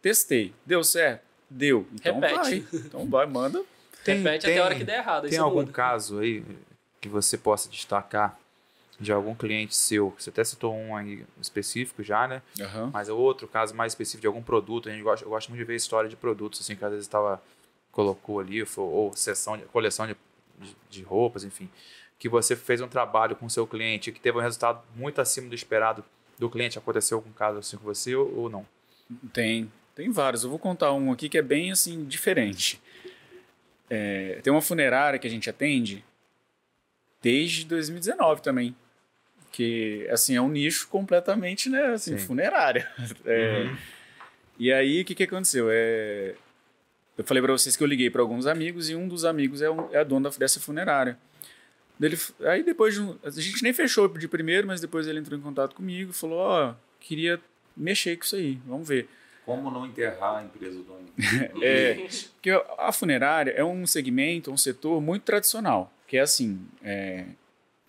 Testei. 0.00 0.52
Deu 0.64 0.84
certo? 0.84 1.22
Deu. 1.50 1.86
Então 1.94 2.20
Repete. 2.20 2.34
vai. 2.36 2.64
Então 2.80 3.06
vai, 3.10 3.26
manda. 3.26 3.62
Tem- 4.04 4.18
Repete 4.22 4.46
tem- 4.46 4.54
até 4.54 4.60
a 4.60 4.64
hora 4.64 4.74
que 4.76 4.84
der 4.84 4.98
errado. 4.98 5.24
aí 5.24 5.30
Tem 5.30 5.38
algum 5.40 5.60
muda. 5.60 5.72
caso 5.72 6.20
aí 6.20 6.44
que 7.00 7.08
você 7.08 7.36
possa 7.36 7.68
destacar 7.68 8.38
de 9.00 9.12
algum 9.12 9.34
cliente 9.34 9.74
seu? 9.74 10.14
Você 10.16 10.30
até 10.30 10.44
citou 10.44 10.72
um 10.74 10.94
aí 10.96 11.24
específico 11.42 12.02
já, 12.04 12.28
né? 12.28 12.42
Aham. 12.60 12.90
Mas 12.92 13.08
é 13.08 13.12
outro 13.12 13.48
caso 13.48 13.74
mais 13.74 13.92
específico 13.92 14.20
de 14.20 14.26
algum 14.28 14.42
produto. 14.42 14.88
A 14.88 14.92
gente 14.92 15.02
gosta, 15.02 15.24
eu 15.26 15.30
gosto 15.30 15.48
muito 15.48 15.58
de 15.58 15.64
ver 15.64 15.74
história 15.74 16.08
de 16.08 16.14
produtos, 16.16 16.60
assim, 16.60 16.76
que 16.76 16.84
às 16.84 16.90
vezes 16.90 17.04
estava 17.06 17.42
colocou 17.96 18.40
ali, 18.40 18.62
ou, 18.76 19.12
sessão 19.16 19.56
de, 19.56 19.64
coleção 19.64 20.06
de, 20.06 20.14
de, 20.60 20.76
de 20.90 21.02
roupas, 21.02 21.44
enfim. 21.44 21.70
Que 22.18 22.28
você 22.28 22.54
fez 22.54 22.82
um 22.82 22.88
trabalho 22.88 23.34
com 23.34 23.46
o 23.46 23.50
seu 23.50 23.66
cliente 23.66 24.12
que 24.12 24.20
teve 24.20 24.36
um 24.36 24.42
resultado 24.42 24.82
muito 24.94 25.18
acima 25.18 25.48
do 25.48 25.54
esperado 25.54 26.04
do 26.38 26.50
cliente. 26.50 26.78
Aconteceu 26.78 27.16
algum 27.16 27.32
caso 27.32 27.58
assim 27.58 27.78
com 27.78 27.84
você 27.84 28.14
ou, 28.14 28.36
ou 28.36 28.50
não? 28.50 28.66
Tem. 29.32 29.72
Tem 29.94 30.10
vários. 30.10 30.44
Eu 30.44 30.50
vou 30.50 30.58
contar 30.58 30.92
um 30.92 31.10
aqui 31.10 31.26
que 31.26 31.38
é 31.38 31.42
bem 31.42 31.72
assim, 31.72 32.04
diferente. 32.04 32.78
É, 33.88 34.40
tem 34.42 34.52
uma 34.52 34.60
funerária 34.60 35.18
que 35.18 35.26
a 35.26 35.30
gente 35.30 35.48
atende 35.48 36.04
desde 37.22 37.64
2019 37.64 38.42
também. 38.42 38.76
Que, 39.50 40.06
assim, 40.10 40.36
é 40.36 40.40
um 40.40 40.50
nicho 40.50 40.86
completamente, 40.88 41.70
né, 41.70 41.86
assim, 41.86 42.18
Sim. 42.18 42.26
funerária. 42.26 42.90
É, 43.24 43.74
E 44.58 44.70
aí, 44.70 45.00
o 45.00 45.04
que, 45.04 45.14
que 45.14 45.22
aconteceu? 45.22 45.68
É, 45.70 46.34
eu 47.16 47.24
falei 47.24 47.42
para 47.42 47.52
vocês 47.52 47.76
que 47.76 47.82
eu 47.82 47.86
liguei 47.86 48.10
para 48.10 48.20
alguns 48.20 48.46
amigos 48.46 48.90
e 48.90 48.94
um 48.94 49.08
dos 49.08 49.24
amigos 49.24 49.62
é, 49.62 49.70
um, 49.70 49.92
é 49.92 49.98
a 49.98 50.04
dona 50.04 50.30
dessa 50.30 50.60
funerária. 50.60 51.18
Dele, 51.98 52.18
aí 52.40 52.62
depois 52.62 52.94
de 52.94 53.00
um, 53.00 53.16
a 53.24 53.30
gente 53.30 53.62
nem 53.62 53.72
fechou 53.72 54.06
de 54.06 54.28
primeiro, 54.28 54.66
mas 54.66 54.80
depois 54.80 55.06
ele 55.06 55.18
entrou 55.18 55.38
em 55.38 55.42
contato 55.42 55.74
comigo 55.74 56.10
e 56.10 56.14
falou: 56.14 56.38
Ó, 56.38 56.74
queria 57.00 57.40
mexer 57.74 58.16
com 58.16 58.24
isso 58.24 58.36
aí, 58.36 58.58
vamos 58.66 58.86
ver. 58.86 59.08
Como 59.46 59.70
não 59.70 59.86
enterrar 59.86 60.38
a 60.38 60.44
empresa 60.44 60.76
do 60.76 60.82
dono? 60.82 61.06
É, 61.62 62.06
porque 62.34 62.50
a 62.78 62.92
funerária 62.92 63.52
é 63.52 63.64
um 63.64 63.86
segmento, 63.86 64.50
um 64.50 64.56
setor 64.56 65.00
muito 65.00 65.22
tradicional, 65.22 65.90
que 66.06 66.18
é 66.18 66.20
assim, 66.20 66.60
é, 66.82 67.24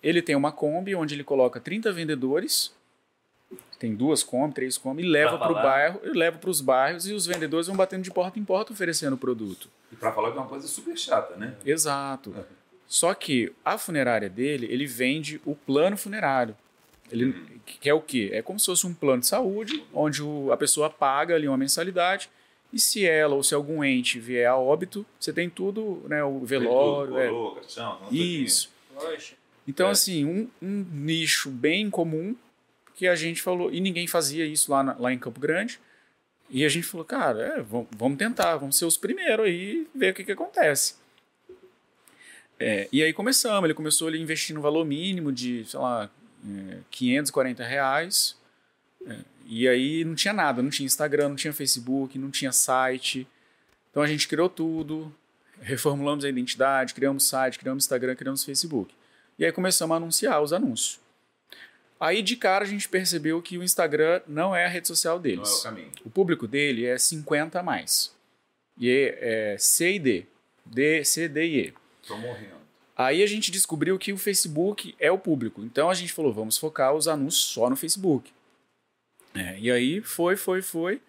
ele 0.02 0.22
tem 0.22 0.36
uma 0.36 0.52
Kombi 0.52 0.94
onde 0.94 1.14
ele 1.14 1.24
coloca 1.24 1.60
30 1.60 1.92
vendedores, 1.92 2.72
tem 3.78 3.94
duas 3.94 4.22
Kombi, 4.22 4.54
três 4.54 4.76
Kombi, 4.76 5.02
e 5.02 5.06
leva 5.06 5.38
para 5.38 5.52
o 5.52 5.54
bairro, 5.54 6.00
e 6.04 6.08
leva 6.10 6.38
para 6.38 6.50
os 6.50 6.60
bairros 6.60 7.06
e 7.08 7.12
os 7.12 7.26
vendedores 7.26 7.66
vão 7.68 7.76
batendo 7.76 8.02
de 8.02 8.10
porta 8.10 8.38
em 8.38 8.44
porta 8.44 8.72
oferecendo 8.72 9.14
o 9.14 9.18
produto. 9.18 9.68
E 9.92 9.96
pra 9.96 10.12
falar 10.12 10.32
que 10.32 10.38
é 10.38 10.40
uma 10.40 10.48
coisa 10.48 10.66
super 10.66 10.96
chata, 10.98 11.36
né? 11.36 11.54
Exato. 11.64 12.34
Só 12.86 13.12
que 13.14 13.52
a 13.64 13.76
funerária 13.78 14.28
dele, 14.28 14.66
ele 14.70 14.86
vende 14.86 15.40
o 15.44 15.54
plano 15.54 15.96
funerário. 15.96 16.56
Ele 17.10 17.34
que 17.80 17.88
é 17.88 17.94
o 17.94 18.00
quê? 18.00 18.30
É 18.32 18.42
como 18.42 18.58
se 18.58 18.66
fosse 18.66 18.86
um 18.86 18.92
plano 18.94 19.20
de 19.20 19.26
saúde, 19.26 19.82
onde 19.94 20.22
o- 20.22 20.50
a 20.52 20.56
pessoa 20.56 20.90
paga 20.90 21.34
ali 21.34 21.46
uma 21.48 21.56
mensalidade 21.56 22.28
e 22.72 22.78
se 22.78 23.06
ela 23.06 23.34
ou 23.34 23.42
se 23.42 23.54
algum 23.54 23.82
ente 23.84 24.18
vier 24.18 24.46
a 24.48 24.56
óbito, 24.56 25.06
você 25.18 25.32
tem 25.32 25.48
tudo, 25.48 26.02
né, 26.08 26.22
o 26.24 26.40
velório, 26.44 27.18
é, 27.18 27.28
Coroa, 27.28 27.54
caixão, 27.56 27.92
não 27.92 27.98
sei 27.98 28.06
o 28.06 28.10
quê. 28.10 28.16
isso. 28.42 28.70
Então 29.66 29.88
É. 29.88 29.90
assim, 29.92 30.24
um, 30.24 30.48
um 30.62 30.84
nicho 30.92 31.50
bem 31.50 31.88
comum 31.90 32.34
que 32.98 33.06
a 33.06 33.14
gente 33.14 33.40
falou 33.40 33.72
e 33.72 33.80
ninguém 33.80 34.08
fazia 34.08 34.44
isso 34.44 34.72
lá, 34.72 34.82
na- 34.82 34.96
lá 34.98 35.12
em 35.12 35.18
Campo 35.18 35.38
Grande. 35.38 35.78
E 36.50 36.64
a 36.64 36.68
gente 36.68 36.84
falou, 36.84 37.06
cara, 37.06 37.40
é, 37.58 37.60
vamos, 37.62 38.18
tentar, 38.18 38.56
vamos 38.56 38.76
ser 38.76 38.86
os 38.86 38.96
primeiros 38.96 39.46
aí 39.46 39.86
e 39.94 39.98
ver 39.98 40.10
o 40.10 40.14
que, 40.14 40.24
que 40.24 40.32
acontece. 40.32 40.96
É, 42.58 42.88
e 42.90 43.00
aí 43.04 43.12
começamos, 43.12 43.62
ele 43.64 43.74
começou 43.74 44.08
a 44.08 44.16
investir 44.16 44.52
no 44.52 44.60
valor 44.60 44.84
mínimo 44.84 45.30
de, 45.30 45.64
sei 45.64 45.78
lá, 45.78 46.10
é, 46.44 46.78
540 46.90 47.62
reais. 47.62 48.36
É, 49.06 49.16
e 49.46 49.68
aí 49.68 50.04
não 50.04 50.16
tinha 50.16 50.34
nada, 50.34 50.60
não 50.60 50.70
tinha 50.70 50.84
Instagram, 50.86 51.28
não 51.28 51.36
tinha 51.36 51.52
Facebook, 51.52 52.18
não 52.18 52.32
tinha 52.32 52.50
site. 52.50 53.28
Então 53.92 54.02
a 54.02 54.08
gente 54.08 54.26
criou 54.26 54.48
tudo, 54.48 55.14
reformulamos 55.60 56.24
a 56.24 56.28
identidade, 56.28 56.94
criamos 56.94 57.28
site, 57.28 57.60
criamos 57.60 57.84
Instagram, 57.84 58.16
criamos 58.16 58.42
Facebook. 58.42 58.92
E 59.38 59.44
aí 59.44 59.52
começamos 59.52 59.94
a 59.94 59.98
anunciar 59.98 60.42
os 60.42 60.52
anúncios. 60.52 60.98
Aí 62.00 62.22
de 62.22 62.36
cara 62.36 62.64
a 62.64 62.68
gente 62.68 62.88
percebeu 62.88 63.42
que 63.42 63.58
o 63.58 63.62
Instagram 63.62 64.20
não 64.26 64.54
é 64.54 64.64
a 64.64 64.68
rede 64.68 64.86
social 64.86 65.14
Não 65.14 65.18
é 65.18 65.20
o 65.20 65.22
deles. 65.36 65.62
caminho. 65.62 65.90
O 66.04 66.10
público 66.10 66.46
dele 66.46 66.86
é 66.86 66.96
50 66.96 67.58
a 67.58 67.62
mais. 67.62 68.14
E 68.78 68.88
é, 68.90 69.52
é 69.54 69.58
C 69.58 69.94
e 69.94 69.98
D. 69.98 70.26
D, 70.64 71.04
C, 71.04 71.28
D 71.28 71.46
e 71.46 71.60
E. 71.66 71.74
Tô 72.06 72.16
morrendo. 72.16 72.58
Aí 72.96 73.22
a 73.22 73.26
gente 73.26 73.50
descobriu 73.50 73.98
que 73.98 74.12
o 74.12 74.18
Facebook 74.18 74.94
é 74.98 75.10
o 75.10 75.18
público. 75.18 75.62
Então 75.62 75.88
a 75.88 75.94
gente 75.94 76.12
falou, 76.12 76.32
vamos 76.32 76.58
focar 76.58 76.94
os 76.94 77.08
anúncios 77.08 77.44
só 77.44 77.70
no 77.70 77.76
Facebook. 77.76 78.30
É, 79.34 79.58
e 79.58 79.70
aí 79.70 80.00
foi, 80.00 80.36
foi, 80.36 80.62
foi. 80.62 81.00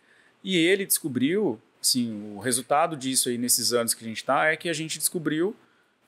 E 0.43 0.55
ele 0.55 0.85
descobriu, 0.85 1.59
assim, 1.81 2.33
o 2.35 2.39
resultado 2.39 2.95
disso 2.95 3.29
aí 3.29 3.37
nesses 3.37 3.73
anos 3.73 3.93
que 3.93 4.03
a 4.03 4.07
gente 4.07 4.17
está 4.17 4.45
é 4.45 4.55
que 4.55 4.69
a 4.69 4.73
gente 4.73 4.97
descobriu 4.99 5.55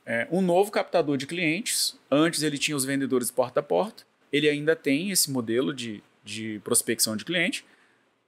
é, 0.06 0.28
um 0.32 0.42
novo 0.42 0.72
captador 0.72 1.18
de 1.18 1.26
clientes. 1.26 1.98
Antes 2.10 2.44
ele 2.44 2.58
tinha 2.58 2.78
os 2.78 2.86
vendedores 2.86 3.32
porta 3.32 3.60
a 3.60 3.64
porta. 3.64 4.04
Ele 4.32 4.48
ainda 4.50 4.76
tem 4.76 5.12
esse 5.12 5.30
modelo 5.32 5.74
de, 5.74 6.02
de 6.24 6.60
prospecção 6.64 7.16
de 7.16 7.26
cliente. 7.26 7.66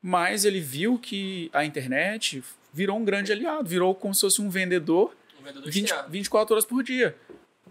Mas 0.01 0.43
ele 0.43 0.59
viu 0.59 0.99
que 0.99 1.49
a 1.53 1.63
internet 1.63 2.43
virou 2.73 2.97
um 2.97 3.05
grande 3.05 3.31
aliado, 3.31 3.67
virou 3.69 3.95
como 3.95 4.13
se 4.13 4.21
fosse 4.21 4.41
um 4.41 4.49
vendedor 4.49 5.15
Um 5.39 5.43
vendedor 5.43 5.71
20, 5.71 5.85
externo. 5.85 6.09
24 6.09 6.53
horas 6.53 6.65
por 6.65 6.83
dia 6.83 7.15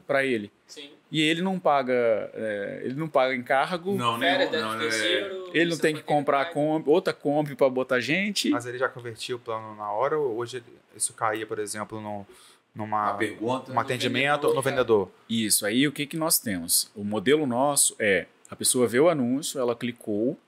para 0.06 0.24
ele. 0.24 0.50
Sim. 0.66 0.90
E 1.10 1.20
ele 1.20 1.42
não 1.42 1.58
paga, 1.58 1.92
é, 2.32 2.80
ele 2.84 2.94
não 2.94 3.06
paga 3.06 3.34
encargo, 3.34 3.94
Não, 3.94 4.18
Férias, 4.18 4.50
não, 4.50 4.58
décimo 4.60 4.74
é, 4.74 4.78
terceiro. 4.78 5.50
ele 5.52 5.70
não 5.70 5.76
tem 5.76 5.94
que 5.94 6.02
comprar. 6.02 6.46
Kombi, 6.46 6.88
outra 6.88 7.12
Kombi 7.12 7.54
para 7.54 7.68
botar 7.68 8.00
gente. 8.00 8.48
Mas 8.48 8.64
ele 8.64 8.78
já 8.78 8.88
convertiu 8.88 9.36
o 9.36 9.38
plano 9.38 9.74
na 9.76 9.92
hora 9.92 10.16
ou 10.18 10.38
hoje 10.38 10.56
ele- 10.56 10.64
isso 10.96 11.12
caía, 11.12 11.46
por 11.46 11.58
exemplo, 11.58 12.00
no, 12.00 12.26
numa, 12.74 13.14
pergunta. 13.14 13.72
um 13.72 13.78
atendimento 13.78 14.42
vendedor, 14.42 14.54
no 14.54 14.62
vendedor? 14.62 15.10
Isso, 15.28 15.66
aí 15.66 15.86
o 15.86 15.92
que, 15.92 16.06
que 16.06 16.16
nós 16.16 16.38
temos? 16.38 16.90
O 16.94 17.04
modelo 17.04 17.46
nosso 17.46 17.94
é, 17.98 18.26
a 18.50 18.56
pessoa 18.56 18.86
vê 18.86 19.00
o 19.00 19.08
anúncio, 19.08 19.60
ela 19.60 19.74
clicou, 19.74 20.38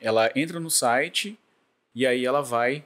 ela 0.00 0.30
entra 0.34 0.60
no 0.60 0.70
site 0.70 1.38
e 1.94 2.06
aí 2.06 2.24
ela 2.24 2.42
vai 2.42 2.84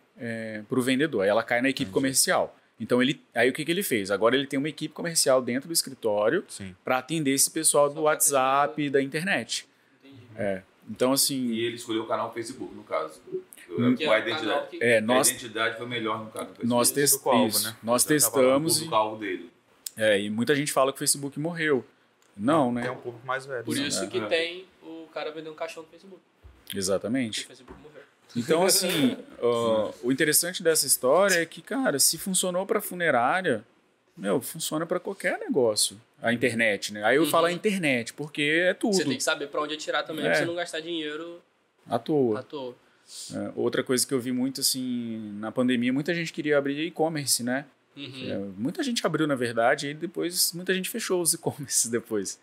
para 0.69 0.79
o 0.79 0.83
vendedor, 0.83 1.23
aí 1.23 1.29
ela 1.29 1.43
cai 1.43 1.61
na 1.61 1.69
equipe 1.69 1.91
comercial. 1.91 2.57
Então 2.79 3.03
ele, 3.03 3.21
aí 3.35 3.49
o 3.49 3.53
que, 3.53 3.65
que 3.65 3.71
ele 3.71 3.83
fez? 3.83 4.11
Agora 4.11 4.37
ele 4.37 4.47
tem 4.47 4.59
uma 4.59 4.69
equipe 4.69 4.95
comercial 4.95 5.43
dentro 5.43 5.69
do 5.69 5.73
escritório 5.73 6.45
para 6.85 6.99
atender 6.99 7.33
esse 7.33 7.51
pessoal 7.51 7.93
do 7.93 8.03
WhatsApp 8.03 8.81
e 8.81 8.91
da 8.91 9.03
internet. 9.03 9.69
Entendi. 10.03 10.63
Então 10.89 11.13
assim, 11.13 11.47
E 11.47 11.65
ele 11.65 11.77
escolheu 11.77 12.03
o 12.03 12.07
canal 12.07 12.33
Facebook, 12.33 12.75
no 12.75 12.83
caso. 12.83 13.21
Hum. 13.79 13.95
Que 13.97 14.05
Com 14.05 14.13
a 14.13 14.17
é 14.17 14.21
o 14.21 14.25
canal 14.25 14.39
identidade. 14.39 14.67
que- 14.69 14.83
é, 14.85 14.99
A 14.99 15.01
nós 15.01 15.29
identidade 15.31 15.77
foi 15.79 15.87
melhor 15.87 16.19
no 16.25 16.27
caso 16.31 16.47
do 16.47 16.55
Facebook. 16.55 16.69
nós, 16.69 16.91
tes- 16.91 17.11
público-alvo, 17.13 17.49
isso, 17.49 17.69
né? 17.69 17.77
nós 17.83 18.05
do 18.05 18.09
testamos 18.09 18.83
e, 18.83 18.89
dele. 19.19 19.51
é, 19.97 20.21
e 20.21 20.31
muita 20.31 20.55
gente 20.55 20.73
fala 20.73 20.93
que 20.93 20.97
o 20.97 20.99
Facebook 20.99 21.39
morreu. 21.41 21.85
Não, 22.37 22.73
né? 22.73 22.83
Tem 22.83 22.91
um 22.91 22.97
público 22.97 23.27
mais 23.27 23.45
velho. 23.47 23.65
Por 23.65 23.77
né? 23.77 23.83
isso 23.87 24.03
é. 24.05 24.07
que 24.07 24.21
tem 24.23 24.65
o 24.83 25.07
cara 25.13 25.31
vendendo 25.31 25.53
um 25.53 25.57
caixão 25.57 25.83
no 25.83 25.89
Facebook. 25.89 26.21
Porque 26.65 26.79
Exatamente. 26.79 27.45
o 27.45 27.47
Facebook 27.47 27.81
morreu. 27.83 28.03
Então, 28.35 28.63
assim, 28.65 29.17
ó, 29.41 29.91
o 30.03 30.11
interessante 30.11 30.63
dessa 30.63 30.87
história 30.87 31.35
é 31.43 31.45
que, 31.47 31.61
cara, 31.61 31.99
se 31.99 32.17
funcionou 32.17 32.65
para 32.65 32.81
funerária, 32.81 33.63
meu, 34.17 34.41
funciona 34.41 34.87
para 34.87 34.99
qualquer 34.99 35.39
negócio. 35.39 36.01
A 36.23 36.33
internet, 36.33 36.93
né? 36.93 37.03
Aí 37.05 37.17
eu 37.17 37.25
Uhum. 37.25 37.31
falo 37.31 37.47
a 37.47 37.53
internet, 37.53 38.15
porque 38.15 38.43
é 38.43 38.73
tudo. 38.75 38.95
Você 38.95 39.05
tem 39.05 39.17
que 39.17 39.23
saber 39.23 39.49
pra 39.49 39.61
onde 39.61 39.75
atirar 39.75 40.05
também, 40.05 40.25
É. 40.25 40.29
pra 40.31 40.39
você 40.39 40.45
não 40.45 40.55
gastar 40.55 40.81
dinheiro 40.81 41.41
À 41.87 41.99
toa. 41.99 42.39
à 42.39 42.43
toa. 42.43 42.75
É, 43.35 43.53
outra 43.55 43.83
coisa 43.83 44.07
que 44.07 44.13
eu 44.15 44.21
vi 44.21 44.33
muito, 44.33 44.61
assim, 44.61 45.33
na 45.39 45.51
pandemia, 45.53 45.93
muita 45.93 46.15
gente 46.15 46.33
queria 46.33 46.59
abrir 46.59 46.79
e-commerce, 46.87 47.43
né? 47.43 47.67
Uhum. 47.97 48.31
É, 48.31 48.39
muita 48.57 48.83
gente 48.83 49.05
abriu, 49.07 49.27
na 49.27 49.35
verdade, 49.35 49.89
e 49.89 49.95
depois 49.95 50.53
muita 50.53 50.73
gente 50.75 50.89
fechou 50.89 51.21
os 51.21 51.33
e-commerces 51.35 51.91
depois. 51.91 52.41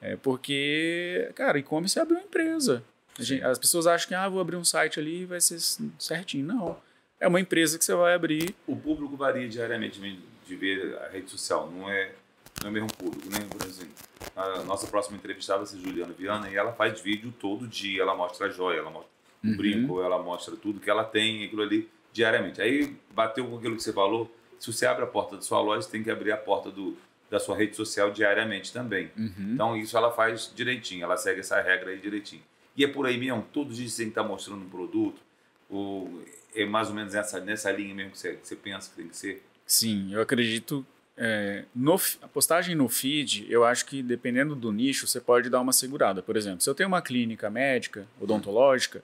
É, 0.00 0.16
porque, 0.16 1.30
cara, 1.34 1.58
e-commerce 1.58 1.98
é 1.98 2.02
abrir 2.02 2.16
uma 2.16 2.24
empresa. 2.24 2.82
Gente- 3.18 3.42
as 3.44 3.58
pessoas 3.58 3.86
acham 3.86 4.08
que, 4.08 4.14
ah, 4.14 4.28
vou 4.28 4.40
abrir 4.40 4.56
um 4.56 4.64
site 4.64 4.98
ali 4.98 5.22
e 5.22 5.24
vai 5.26 5.40
ser 5.40 5.58
certinho. 5.98 6.46
Não. 6.46 6.76
É 7.20 7.28
uma 7.28 7.40
empresa 7.40 7.78
que 7.78 7.84
você 7.84 7.94
vai 7.94 8.14
abrir. 8.14 8.54
O 8.66 8.74
público 8.74 9.16
varia 9.16 9.48
diariamente 9.48 10.00
de 10.00 10.32
de 10.46 10.56
ver 10.56 10.98
a 10.98 11.08
rede 11.08 11.30
social, 11.30 11.70
não 11.70 11.88
é, 11.88 12.12
não 12.60 12.66
é 12.66 12.70
o 12.70 12.72
mesmo 12.72 12.92
público, 12.92 13.28
né? 13.30 13.38
Por 13.50 13.66
exemplo, 13.66 13.94
a 14.36 14.62
nossa 14.64 14.86
próxima 14.86 15.16
entrevistada 15.16 15.58
vai 15.60 15.66
ser 15.66 15.78
Juliana 15.78 16.12
Viana 16.12 16.50
e 16.50 16.56
ela 16.56 16.72
faz 16.72 17.00
vídeo 17.00 17.32
todo 17.40 17.66
dia, 17.66 18.02
ela 18.02 18.14
mostra 18.14 18.46
a 18.48 18.50
joia, 18.50 18.78
ela 18.78 18.90
mostra 18.90 19.10
Uhum. 19.44 19.56
brinco, 19.56 20.02
ela 20.02 20.22
mostra 20.22 20.56
tudo 20.56 20.80
que 20.80 20.88
ela 20.88 21.04
tem, 21.04 21.44
aquilo 21.44 21.62
ali, 21.62 21.88
diariamente. 22.12 22.60
Aí 22.60 22.96
bateu 23.14 23.46
com 23.46 23.56
aquilo 23.56 23.76
que 23.76 23.82
você 23.82 23.92
falou, 23.92 24.30
se 24.58 24.72
você 24.72 24.86
abre 24.86 25.02
a 25.02 25.06
porta 25.06 25.36
da 25.36 25.42
sua 25.42 25.60
loja, 25.60 25.82
você 25.82 25.90
tem 25.90 26.02
que 26.02 26.10
abrir 26.10 26.30
a 26.30 26.36
porta 26.36 26.70
do, 26.70 26.96
da 27.28 27.40
sua 27.40 27.56
rede 27.56 27.74
social 27.74 28.10
diariamente 28.10 28.72
também. 28.72 29.10
Uhum. 29.16 29.52
Então 29.54 29.76
isso 29.76 29.96
ela 29.96 30.12
faz 30.12 30.52
direitinho, 30.54 31.02
ela 31.04 31.16
segue 31.16 31.40
essa 31.40 31.60
regra 31.60 31.90
aí 31.90 31.98
direitinho. 31.98 32.42
E 32.76 32.84
é 32.84 32.88
por 32.88 33.06
aí 33.06 33.18
mesmo, 33.18 33.44
todos 33.52 33.72
os 33.72 33.78
dias 33.78 33.92
você 33.92 34.02
tem 34.02 34.06
que 34.06 34.18
estar 34.18 34.22
mostrando 34.22 34.64
um 34.64 34.68
produto, 34.68 35.20
ou 35.68 36.22
é 36.54 36.64
mais 36.64 36.88
ou 36.88 36.94
menos 36.94 37.14
nessa, 37.14 37.40
nessa 37.40 37.72
linha 37.72 37.94
mesmo 37.94 38.12
que 38.12 38.18
você, 38.18 38.34
que 38.34 38.46
você 38.46 38.56
pensa 38.56 38.90
que 38.90 38.96
tem 38.96 39.08
que 39.08 39.16
ser. 39.16 39.42
Sim, 39.66 40.12
eu 40.12 40.20
acredito. 40.20 40.86
é, 41.16 41.64
no, 41.74 41.94
a 42.20 42.28
postagem 42.28 42.74
no 42.74 42.88
feed, 42.88 43.46
eu 43.50 43.64
acho 43.64 43.84
que 43.86 44.02
dependendo 44.02 44.54
do 44.54 44.70
nicho, 44.70 45.06
você 45.06 45.20
pode 45.20 45.50
dar 45.50 45.60
uma 45.60 45.72
segurada. 45.72 46.22
Por 46.22 46.36
exemplo, 46.36 46.60
se 46.60 46.70
eu 46.70 46.74
tenho 46.74 46.88
uma 46.88 47.02
clínica 47.02 47.50
médica, 47.50 48.06
odontológica, 48.20 49.02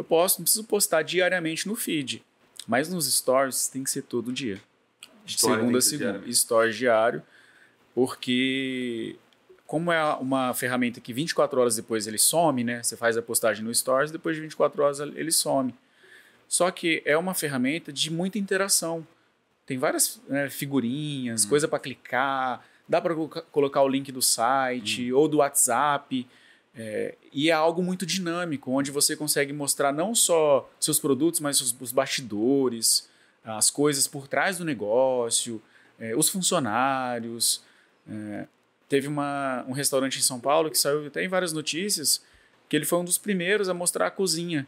eu 0.00 0.04
posso, 0.04 0.38
não 0.38 0.44
preciso 0.44 0.64
postar 0.64 1.02
diariamente 1.02 1.68
no 1.68 1.76
feed. 1.76 2.24
Mas 2.66 2.88
nos 2.88 3.12
stories 3.12 3.68
tem 3.68 3.84
que 3.84 3.90
ser 3.90 4.02
todo 4.02 4.32
dia. 4.32 4.60
Tem 5.26 5.36
segunda 5.36 5.78
a 5.78 5.82
segunda. 5.82 6.32
Stories 6.32 6.76
diário. 6.76 7.22
Porque, 7.94 9.16
como 9.66 9.92
é 9.92 10.02
uma 10.14 10.54
ferramenta 10.54 11.00
que 11.00 11.12
24 11.12 11.60
horas 11.60 11.76
depois 11.76 12.06
ele 12.06 12.16
some, 12.16 12.64
né? 12.64 12.82
Você 12.82 12.96
faz 12.96 13.16
a 13.16 13.22
postagem 13.22 13.62
no 13.62 13.74
stories, 13.74 14.10
depois 14.10 14.36
de 14.36 14.42
24 14.42 14.82
horas 14.82 15.00
ele 15.00 15.30
some. 15.30 15.74
Só 16.48 16.70
que 16.70 17.02
é 17.04 17.16
uma 17.16 17.34
ferramenta 17.34 17.92
de 17.92 18.10
muita 18.10 18.38
interação. 18.38 19.06
Tem 19.66 19.76
várias 19.76 20.20
né, 20.28 20.48
figurinhas, 20.48 21.44
coisa 21.44 21.68
para 21.68 21.78
clicar, 21.78 22.64
dá 22.88 23.00
para 23.00 23.14
colocar 23.52 23.82
o 23.82 23.88
link 23.88 24.10
do 24.10 24.22
site 24.22 25.12
ou 25.12 25.28
do 25.28 25.38
WhatsApp. 25.38 26.26
É, 26.74 27.16
e 27.32 27.50
é 27.50 27.52
algo 27.52 27.82
muito 27.82 28.06
dinâmico, 28.06 28.70
onde 28.70 28.90
você 28.90 29.16
consegue 29.16 29.52
mostrar 29.52 29.92
não 29.92 30.14
só 30.14 30.70
seus 30.78 30.98
produtos, 30.98 31.40
mas 31.40 31.60
os, 31.60 31.76
os 31.80 31.92
bastidores, 31.92 33.08
as 33.44 33.70
coisas 33.70 34.06
por 34.06 34.28
trás 34.28 34.58
do 34.58 34.64
negócio, 34.64 35.60
é, 35.98 36.14
os 36.14 36.28
funcionários. 36.28 37.62
É, 38.08 38.46
teve 38.88 39.08
uma, 39.08 39.64
um 39.68 39.72
restaurante 39.72 40.18
em 40.18 40.22
São 40.22 40.40
Paulo 40.40 40.70
que 40.70 40.78
saiu 40.78 41.06
até 41.06 41.24
em 41.24 41.28
várias 41.28 41.52
notícias 41.52 42.22
que 42.68 42.76
ele 42.76 42.84
foi 42.84 43.00
um 43.00 43.04
dos 43.04 43.18
primeiros 43.18 43.68
a 43.68 43.74
mostrar 43.74 44.06
a 44.06 44.10
cozinha. 44.10 44.66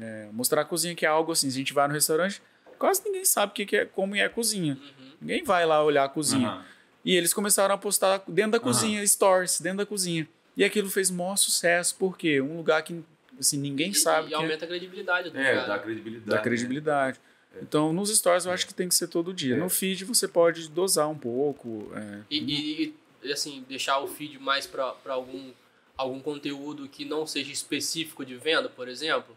É, 0.00 0.28
mostrar 0.32 0.60
a 0.60 0.64
cozinha 0.64 0.94
que 0.94 1.06
é 1.06 1.08
algo 1.08 1.32
assim, 1.32 1.48
se 1.48 1.56
a 1.56 1.58
gente 1.58 1.72
vai 1.72 1.88
no 1.88 1.94
restaurante, 1.94 2.42
quase 2.78 3.02
ninguém 3.02 3.24
sabe 3.24 3.52
o 3.52 3.54
que 3.54 3.64
que 3.64 3.76
é, 3.76 3.84
como 3.86 4.14
é 4.14 4.24
a 4.24 4.30
cozinha. 4.30 4.78
Ninguém 5.20 5.42
vai 5.42 5.64
lá 5.64 5.82
olhar 5.82 6.04
a 6.04 6.08
cozinha. 6.08 6.48
Aham. 6.48 6.64
E 7.04 7.14
eles 7.14 7.34
começaram 7.34 7.74
a 7.74 7.78
postar 7.78 8.22
dentro 8.26 8.52
da 8.52 8.60
cozinha, 8.60 9.06
stories, 9.06 9.60
dentro 9.60 9.78
da 9.78 9.86
cozinha. 9.86 10.26
E 10.56 10.62
aquilo 10.64 10.88
fez 10.90 11.10
maior 11.10 11.36
sucesso, 11.36 11.96
porque 11.98 12.40
um 12.40 12.56
lugar 12.56 12.82
que 12.82 13.02
assim, 13.38 13.58
ninguém 13.58 13.90
E- 13.90 13.94
sabe 13.94 14.26
E, 14.26 14.28
que 14.28 14.34
é- 14.34 14.36
aumenta 14.36 14.64
a 14.64 14.68
credibilidade 14.68 15.30
do 15.30 15.38
É, 15.38 15.50
lugar. 15.50 15.66
dá 15.66 15.78
credibilidade. 15.78 16.26
dá 16.30 16.36
né? 16.36 16.42
credibilidade. 16.42 17.20
Então, 17.62 17.92
nos 17.92 18.14
stories 18.16 18.46
eu 18.46 18.52
acho 18.52 18.66
que 18.66 18.74
tem 18.74 18.88
que 18.88 18.94
ser 18.94 19.08
todo 19.08 19.32
dia. 19.32 19.54
É. 19.54 19.58
No 19.58 19.68
feed 19.68 20.04
você 20.04 20.26
pode 20.28 20.68
dosar 20.68 21.08
um 21.08 21.18
pouco. 21.18 21.90
é. 21.94 22.20
E, 22.30 22.38
e- 22.38 22.94
e, 23.22 23.32
assim, 23.32 23.64
deixar 23.68 23.98
o 24.00 24.06
feed 24.08 24.38
mais 24.38 24.66
para 24.66 24.94
algum, 25.06 25.50
algum 25.96 26.20
conteúdo 26.20 26.88
que 26.88 27.04
não 27.04 27.26
seja 27.26 27.50
específico 27.52 28.24
de 28.24 28.36
venda, 28.36 28.68
por 28.68 28.88
exemplo. 28.88 29.36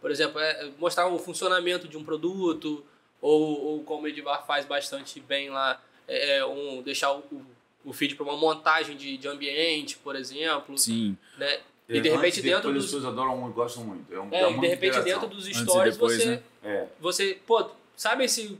Por 0.00 0.10
exemplo, 0.10 0.38
é 0.40 0.70
mostrar 0.78 1.06
o 1.08 1.18
funcionamento 1.18 1.86
de 1.88 1.96
um 1.98 2.04
produto, 2.04 2.84
ou, 3.20 3.60
ou 3.64 3.84
como 3.84 4.04
o 4.04 4.08
Edivar 4.08 4.46
faz 4.46 4.64
bastante 4.64 5.20
bem 5.20 5.50
lá, 5.50 5.82
é, 6.08 6.38
é 6.38 6.46
um, 6.46 6.80
deixar 6.82 7.12
o, 7.12 7.18
o 7.18 7.44
feed 7.92 8.14
para 8.14 8.24
uma 8.24 8.36
montagem 8.36 8.96
de, 8.96 9.16
de 9.16 9.28
ambiente, 9.28 9.96
por 9.98 10.14
exemplo. 10.16 10.76
Sim. 10.78 11.16
Né? 11.38 11.46
É, 11.46 11.60
E 11.88 12.00
de 12.00 12.08
antes 12.08 12.12
repente 12.12 12.42
dentro 12.42 12.72
dos. 12.72 12.84
As 12.84 12.90
pessoas 12.90 13.04
adoram 13.12 13.36
muito, 13.36 13.54
gostam 13.54 13.84
muito. 13.84 14.12
É, 14.14 14.20
um, 14.20 14.28
É, 14.30 14.40
dá 14.42 14.50
e 14.50 14.60
de 14.60 14.66
repente 14.66 14.98
interação. 14.98 15.04
dentro 15.04 15.28
dos 15.28 15.48
e 15.48 15.54
stories 15.54 15.94
depois, 15.94 16.16
você, 16.16 16.26
né? 16.26 16.42
É. 16.62 16.86
você, 17.00 17.38
pô, 17.46 17.70
sabe 17.96 18.24
esse, 18.24 18.58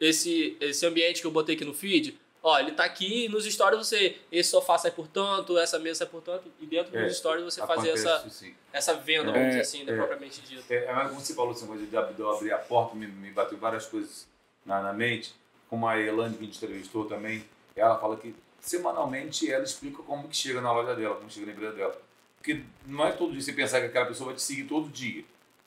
esse, 0.00 0.56
esse 0.60 0.84
ambiente 0.86 1.20
que 1.20 1.26
eu 1.26 1.30
botei 1.30 1.54
aqui 1.54 1.64
no 1.64 1.72
feed? 1.74 2.18
Ó, 2.44 2.58
ele 2.58 2.72
tá 2.72 2.84
aqui 2.84 3.26
e 3.26 3.28
nos 3.28 3.44
stories 3.44 3.78
você, 3.78 4.16
esse 4.32 4.50
sofá 4.50 4.76
sai 4.76 4.90
por 4.90 5.06
tanto, 5.06 5.56
essa 5.56 5.78
mesa 5.78 6.00
sai 6.00 6.08
por 6.08 6.20
tanto, 6.20 6.50
e 6.60 6.66
dentro 6.66 6.96
É, 6.98 7.06
dos 7.06 7.16
stories 7.16 7.44
você 7.44 7.64
fazer 7.64 7.90
essa, 7.90 8.28
sim. 8.28 8.52
essa 8.72 8.94
venda, 8.94 9.30
É, 9.30 9.32
vamos 9.32 9.48
dizer 9.50 9.60
assim, 9.60 9.84
né, 9.84 9.92
é. 9.92 9.96
propriamente 9.96 10.40
dito. 10.40 10.64
É, 10.68 10.86
é, 10.86 10.92
mas 10.92 11.08
como 11.08 11.20
você 11.20 11.34
falou, 11.34 11.52
essa 11.52 11.64
coisa 11.64 11.86
de 11.86 11.96
abrir 11.96 12.52
a 12.52 12.58
porta, 12.58 12.96
me, 12.96 13.06
me 13.06 13.30
bateu 13.30 13.56
várias 13.58 13.86
coisas 13.86 14.26
na, 14.66 14.82
na 14.82 14.92
mente. 14.92 15.32
Como 15.70 15.86
a 15.86 15.96
Elane, 15.98 16.34
que 16.36 16.42
a 16.42 16.46
gente 16.46 16.56
entrevistou 16.56 17.04
também, 17.04 17.44
ela 17.76 17.98
fala 17.98 18.16
que 18.16 18.34
semanalmente 18.60 19.50
ela 19.50 19.64
explica 19.64 20.02
como 20.02 20.28
que 20.28 20.36
chega 20.36 20.60
na 20.60 20.72
loja 20.72 20.94
dela, 20.94 21.16
como 21.16 21.30
chega 21.30 21.46
na 21.46 21.52
empresa 21.52 21.74
dela. 21.74 22.00
Porque 22.38 22.62
não 22.86 23.06
é 23.06 23.12
todo 23.12 23.32
dia 23.32 23.40
você 23.40 23.52
pensar 23.52 23.80
que 23.80 23.86
aquela 23.86 24.06
pessoa 24.06 24.28
vai 24.28 24.36
te 24.36 24.42
seguir 24.42 24.64
todo 24.64 24.88
dia. 24.88 25.24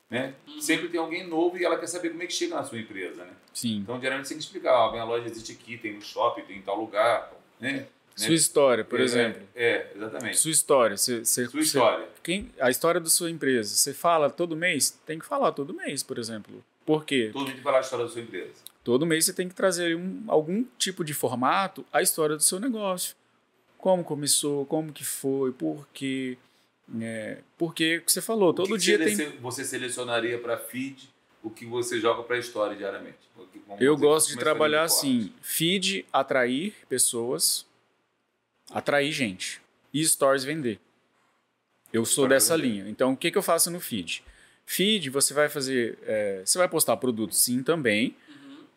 Né? 0.09 0.33
Uhum. 0.47 0.61
Sempre 0.61 0.89
tem 0.89 0.99
alguém 0.99 1.25
novo 1.27 1.57
e 1.57 1.65
ela 1.65 1.77
quer 1.79 1.87
saber 1.87 2.09
como 2.09 2.21
é 2.21 2.27
que 2.27 2.33
chega 2.33 2.55
na 2.55 2.63
sua 2.63 2.79
empresa. 2.79 3.23
Né? 3.23 3.33
Sim. 3.53 3.77
Então, 3.77 3.99
geralmente, 3.99 4.27
você 4.27 4.33
tem 4.33 4.39
que 4.39 4.45
explicar: 4.45 4.73
ó, 4.73 4.91
minha 4.91 5.03
loja 5.03 5.25
existe 5.27 5.53
aqui, 5.53 5.77
tem 5.77 5.93
no 5.93 6.01
shopping, 6.01 6.43
tem 6.43 6.57
em 6.57 6.61
tal 6.61 6.79
lugar. 6.79 7.33
Né? 7.59 7.87
Sua 8.15 8.33
história, 8.33 8.85
por 8.85 8.99
É, 8.99 9.03
exemplo. 9.03 9.41
É, 9.55 9.91
exatamente. 9.95 10.37
Sua 10.37 10.51
história. 10.51 10.95
Você, 10.95 11.19
você, 11.25 11.47
Sua 11.47 11.59
história. 11.59 12.07
Quem, 12.23 12.49
a 12.59 12.69
história 12.69 13.01
da 13.01 13.09
sua 13.09 13.29
empresa. 13.29 13.75
Você 13.75 13.93
fala 13.93 14.29
todo 14.29 14.55
mês? 14.55 14.91
Tem 15.05 15.19
que 15.19 15.25
falar 15.25 15.51
todo 15.51 15.73
mês, 15.73 16.01
por 16.01 16.17
exemplo. 16.17 16.63
Por 16.85 17.03
quê? 17.03 17.31
Todo 17.33 17.39
mundo 17.39 17.47
tem 17.47 17.57
que 17.57 17.63
falar 17.63 17.79
a 17.79 17.81
história 17.81 18.05
da 18.05 18.11
sua 18.11 18.21
empresa. 18.21 18.53
Todo 18.85 19.03
mês 19.03 19.25
você 19.25 19.33
tem 19.33 19.49
que 19.49 19.55
trazer 19.55 19.97
um, 19.97 20.23
algum 20.27 20.63
tipo 20.77 21.03
de 21.03 21.11
formato 21.11 21.83
a 21.91 22.03
história 22.03 22.35
do 22.35 22.43
seu 22.43 22.59
negócio. 22.59 23.15
Como 23.79 24.03
começou, 24.03 24.63
como 24.67 24.93
que 24.93 25.03
foi, 25.03 25.51
por 25.51 25.87
quê. 25.91 26.37
É, 27.01 27.39
porque 27.57 27.97
o 27.97 28.01
que 28.03 28.11
você 28.11 28.21
falou, 28.21 28.53
todo 28.53 28.67
que 28.67 28.77
dia 28.77 28.99
você, 28.99 29.25
tem. 29.25 29.39
você 29.39 29.65
selecionaria 29.65 30.37
para 30.37 30.55
feed 30.55 31.09
o 31.41 31.49
que 31.49 31.65
você 31.65 31.99
joga 31.99 32.21
para 32.21 32.37
história 32.37 32.77
diariamente? 32.77 33.17
Como 33.33 33.81
Eu 33.81 33.97
gosto 33.97 34.29
de 34.29 34.37
trabalhar 34.37 34.87
forma? 34.87 35.01
assim: 35.01 35.33
feed, 35.41 36.05
atrair 36.13 36.75
pessoas, 36.87 37.65
atrair 38.69 39.11
gente. 39.11 39.59
E 39.91 40.05
stories 40.05 40.43
vender. 40.43 40.79
Eu 41.91 42.05
sou 42.05 42.27
dessa 42.27 42.55
linha. 42.55 42.87
Então, 42.87 43.13
o 43.13 43.17
que, 43.17 43.31
que 43.31 43.37
eu 43.37 43.41
faço 43.41 43.71
no 43.71 43.79
feed? 43.79 44.23
Feed, 44.63 45.09
você 45.09 45.33
vai 45.33 45.49
fazer. 45.49 45.97
é, 46.03 46.43
você 46.45 46.59
vai 46.59 46.69
postar 46.69 46.97
produtos 46.97 47.39
sim 47.41 47.63
também. 47.63 48.15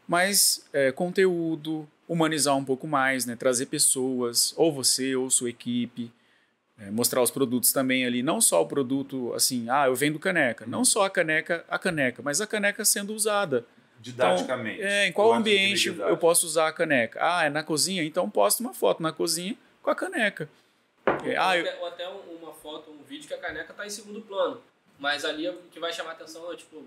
Mas 0.09 0.67
é, 0.73 0.91
conteúdo, 0.91 1.87
humanizar 2.09 2.57
um 2.57 2.65
pouco 2.65 2.87
mais, 2.89 3.27
né? 3.27 3.37
Trazer 3.37 3.67
pessoas, 3.67 4.55
ou 4.57 4.73
você, 4.73 5.15
ou 5.15 5.31
sua 5.31 5.51
equipe. 5.51 6.11
é, 6.81 6.91
mostrar 6.93 7.21
os 7.23 7.31
produtos 7.31 7.73
também 7.73 8.07
ali, 8.07 8.23
não 8.23 8.41
só 8.41 8.63
o 8.63 8.67
produto 8.67 9.35
assim, 9.35 9.69
ah, 9.69 9.87
eu 9.89 9.95
vendo 9.97 10.17
caneca, 10.19 10.65
não 10.65 10.85
só 10.85 11.05
a 11.07 11.11
caneca, 11.11 11.65
a 11.69 11.77
caneca, 11.77 12.23
mas 12.23 12.41
a 12.41 12.47
caneca 12.47 12.85
sendo 12.85 13.13
usada. 13.15 13.65
Didaticamente. 14.01 14.77
Então, 14.79 14.89
é, 14.89 15.07
em 15.09 15.13
qual 15.13 15.29
Eu 15.31 15.35
ambiente 15.35 15.89
eu 15.89 16.17
posso 16.17 16.47
usar 16.47 16.69
a 16.69 16.73
caneca? 16.73 17.19
Ah, 17.21 17.45
é 17.47 17.51
na 17.51 17.65
cozinha? 17.65 18.05
Então 18.05 18.31
posto 18.31 18.61
uma 18.61 18.73
foto 18.73 19.03
na 19.03 19.11
cozinha 19.13 19.57
com 19.83 19.91
a 19.91 19.95
caneca. 19.95 20.49
É, 21.05 21.11
Ou 21.11 21.43
ah, 21.43 21.57
eu- 21.59 21.67
até, 21.69 21.79
ou 21.81 21.87
até 21.89 22.09
um- 22.09 22.37
uma 22.41 22.53
foto, 22.55 22.93
um 22.93 23.03
vídeo 23.03 23.27
que 23.27 23.35
a 23.35 23.39
caneca 23.39 23.73
tá 23.75 23.85
em 23.85 23.91
segundo 23.91 24.21
plano. 24.21 24.61
Mas 25.01 25.25
ali 25.25 25.49
o 25.49 25.59
que 25.73 25.81
vai 25.81 25.93
chamar 25.93 26.11
a 26.11 26.13
atenção 26.13 26.53
é, 26.53 26.55
tipo, 26.57 26.81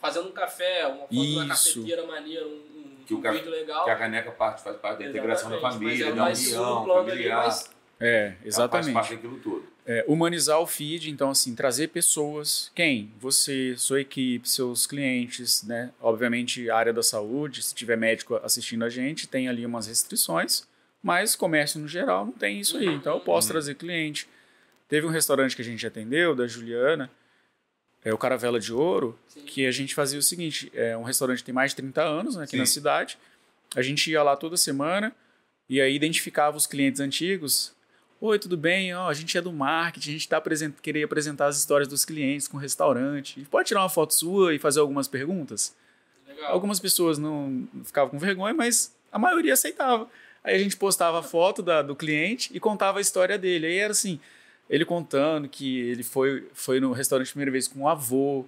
fazendo 0.00 0.28
um 0.28 0.32
café, 0.32 0.86
uma 0.86 0.98
foto 1.00 1.10
de 1.10 1.36
uma 1.36 1.54
Isso. 1.54 1.74
cafeteira 1.74 2.06
maneira, 2.06 2.46
um, 2.46 2.50
um, 2.50 2.96
Que 3.06 3.14
o 3.14 3.20
vídeo 3.20 3.50
legal. 3.50 3.84
Que 3.84 3.90
a 3.90 3.96
caneca 3.96 4.30
parte, 4.30 4.62
faz 4.62 4.76
parte 4.76 5.00
da 5.00 5.08
integração 5.10 5.50
da 5.50 5.56
Exatamente, 5.56 5.78
família, 5.80 6.14
mas 6.14 6.50
da 6.52 6.60
união 6.60 6.86
familiar. 7.04 7.36
mas 7.44 7.70
é, 8.00 8.24
Ela 8.26 8.32
faz 8.34 8.46
exatamente. 8.46 8.92
parte 8.94 9.14
daquilo 9.14 9.38
tudo. 9.40 9.72
É, 9.84 10.04
humanizar 10.06 10.60
o 10.60 10.66
feed, 10.66 11.10
então 11.10 11.30
assim, 11.30 11.56
trazer 11.56 11.88
pessoas, 11.88 12.70
quem? 12.72 13.12
Você, 13.18 13.74
sua 13.76 14.00
equipe, 14.00 14.48
seus 14.48 14.86
clientes, 14.86 15.64
né? 15.64 15.90
Obviamente, 16.00 16.70
a 16.70 16.76
área 16.76 16.92
da 16.92 17.02
saúde, 17.02 17.62
se 17.62 17.74
tiver 17.74 17.96
médico 17.96 18.36
assistindo 18.44 18.84
a 18.84 18.88
gente, 18.88 19.26
tem 19.26 19.48
ali 19.48 19.66
umas 19.66 19.88
restrições, 19.88 20.68
mas 21.02 21.34
comércio 21.34 21.80
no 21.80 21.88
geral 21.88 22.26
não 22.26 22.32
tem 22.32 22.60
isso 22.60 22.76
aí. 22.76 22.86
Então 22.86 23.14
eu 23.14 23.20
posso 23.20 23.48
Uhum. 23.48 23.52
trazer 23.54 23.74
cliente. 23.74 24.28
Teve 24.88 25.04
um 25.04 25.10
restaurante 25.10 25.56
que 25.56 25.62
a 25.62 25.64
gente 25.64 25.84
atendeu, 25.84 26.32
da 26.36 26.46
Juliana, 26.46 27.10
é 28.04 28.12
o 28.12 28.18
Caravela 28.18 28.58
de 28.58 28.72
Ouro, 28.72 29.18
Sim. 29.28 29.42
que 29.42 29.66
a 29.66 29.70
gente 29.70 29.94
fazia 29.94 30.18
o 30.18 30.22
seguinte: 30.22 30.70
é 30.74 30.96
um 30.96 31.02
restaurante 31.02 31.38
que 31.38 31.44
tem 31.44 31.54
mais 31.54 31.70
de 31.72 31.76
30 31.76 32.02
anos 32.02 32.36
né, 32.36 32.44
aqui 32.44 32.52
Sim. 32.52 32.58
na 32.58 32.66
cidade. 32.66 33.18
A 33.74 33.82
gente 33.82 34.10
ia 34.10 34.22
lá 34.22 34.36
toda 34.36 34.56
semana 34.56 35.14
e 35.68 35.80
aí 35.80 35.94
identificava 35.94 36.56
os 36.56 36.66
clientes 36.66 37.00
antigos. 37.00 37.72
Oi, 38.20 38.38
tudo 38.38 38.56
bem? 38.56 38.94
Ó, 38.94 39.08
a 39.08 39.14
gente 39.14 39.36
é 39.36 39.40
do 39.40 39.52
marketing, 39.52 40.10
a 40.10 40.12
gente 40.12 40.28
tá 40.28 40.36
apresent... 40.36 40.74
queria 40.80 41.04
apresentar 41.04 41.46
as 41.46 41.58
histórias 41.58 41.88
dos 41.88 42.04
clientes 42.04 42.46
com 42.46 42.56
o 42.56 42.60
restaurante. 42.60 43.44
Pode 43.50 43.68
tirar 43.68 43.80
uma 43.80 43.88
foto 43.88 44.14
sua 44.14 44.54
e 44.54 44.58
fazer 44.58 44.78
algumas 44.80 45.08
perguntas? 45.08 45.74
Legal. 46.28 46.52
Algumas 46.52 46.78
pessoas 46.78 47.18
não 47.18 47.66
ficavam 47.84 48.10
com 48.10 48.18
vergonha, 48.18 48.54
mas 48.54 48.94
a 49.10 49.18
maioria 49.18 49.54
aceitava. 49.54 50.08
Aí 50.44 50.54
a 50.54 50.58
gente 50.58 50.76
postava 50.76 51.18
a 51.18 51.22
foto 51.22 51.62
da- 51.62 51.82
do 51.82 51.96
cliente 51.96 52.50
e 52.54 52.60
contava 52.60 52.98
a 52.98 53.00
história 53.00 53.36
dele. 53.38 53.66
Aí 53.66 53.76
era 53.78 53.90
assim, 53.92 54.20
ele 54.68 54.84
contando 54.84 55.48
que 55.48 55.80
ele 55.80 56.02
foi, 56.02 56.48
foi 56.54 56.80
no 56.80 56.92
restaurante 56.92 57.28
a 57.28 57.32
primeira 57.32 57.50
vez 57.50 57.68
com 57.68 57.82
o 57.82 57.88
avô, 57.88 58.44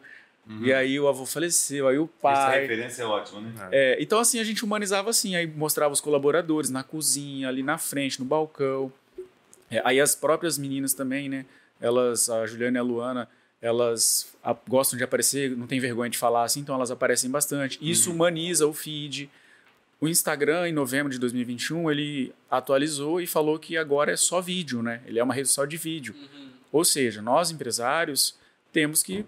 e 0.61 0.73
aí 0.75 1.01
o 1.01 1.09
avô 1.09 1.25
faleceu, 1.25 1.89
aí 1.89 1.97
o 1.99 2.05
Essa 2.05 2.13
pai... 2.21 2.61
referência 2.61 3.03
é 3.03 3.07
ótima, 3.07 3.41
né? 3.41 3.69
É, 3.73 3.97
então 3.99 4.19
assim, 4.19 4.39
a 4.39 4.45
gente 4.45 4.63
humanizava 4.63 5.09
assim, 5.09 5.35
aí 5.37 5.47
mostrava 5.47 5.93
os 5.95 6.01
colaboradores 6.03 6.69
na 6.69 6.83
cozinha, 6.83 7.49
ali 7.49 7.63
na 7.63 7.79
frente, 7.79 8.21
no 8.21 8.27
balcão. 8.27 8.93
É, 9.71 9.81
aí 9.85 9.99
as 10.01 10.15
próprias 10.15 10.59
meninas 10.59 10.93
também, 10.93 11.29
né? 11.31 11.47
Elas, 11.81 12.29
a 12.29 12.47
Juliana 12.47 12.77
e 12.77 12.81
a 12.81 12.83
Luana, 12.83 13.29
elas 13.61 14.35
a- 14.43 14.55
gostam 14.69 14.99
de 14.99 15.03
aparecer, 15.05 15.57
não 15.57 15.67
tem 15.67 15.81
vergonha 15.81 16.11
de 16.11 16.19
falar 16.19 16.45
assim, 16.45 16.61
então 16.61 16.75
elas 16.75 16.91
aparecem 16.91 17.31
bastante. 17.31 17.79
Isso 17.81 18.13
humaniza 18.13 18.67
o 18.67 18.73
feed. 18.75 19.31
O 20.05 20.09
Instagram, 20.09 20.69
em 20.69 20.73
novembro 20.73 21.11
de 21.11 21.19
2021, 21.19 21.91
ele 21.91 22.35
atualizou 22.51 23.23
e 23.23 23.27
falou 23.27 23.59
que 23.59 23.75
agora 23.75 24.13
é 24.13 24.17
só 24.19 24.39
vídeo, 24.39 24.83
né? 24.83 25.03
Ele 25.07 25.19
é 25.19 25.25
uma 25.25 25.33
rede 25.33 25.49
social 25.49 25.67
de 25.67 25.79
vídeo. 25.79 26.15
Uhum. 26.15 26.51
Ou 26.71 26.85
seja, 26.85 27.23
nós 27.23 27.51
empresários 27.51 28.39
temos 28.71 29.03
que, 29.03 29.25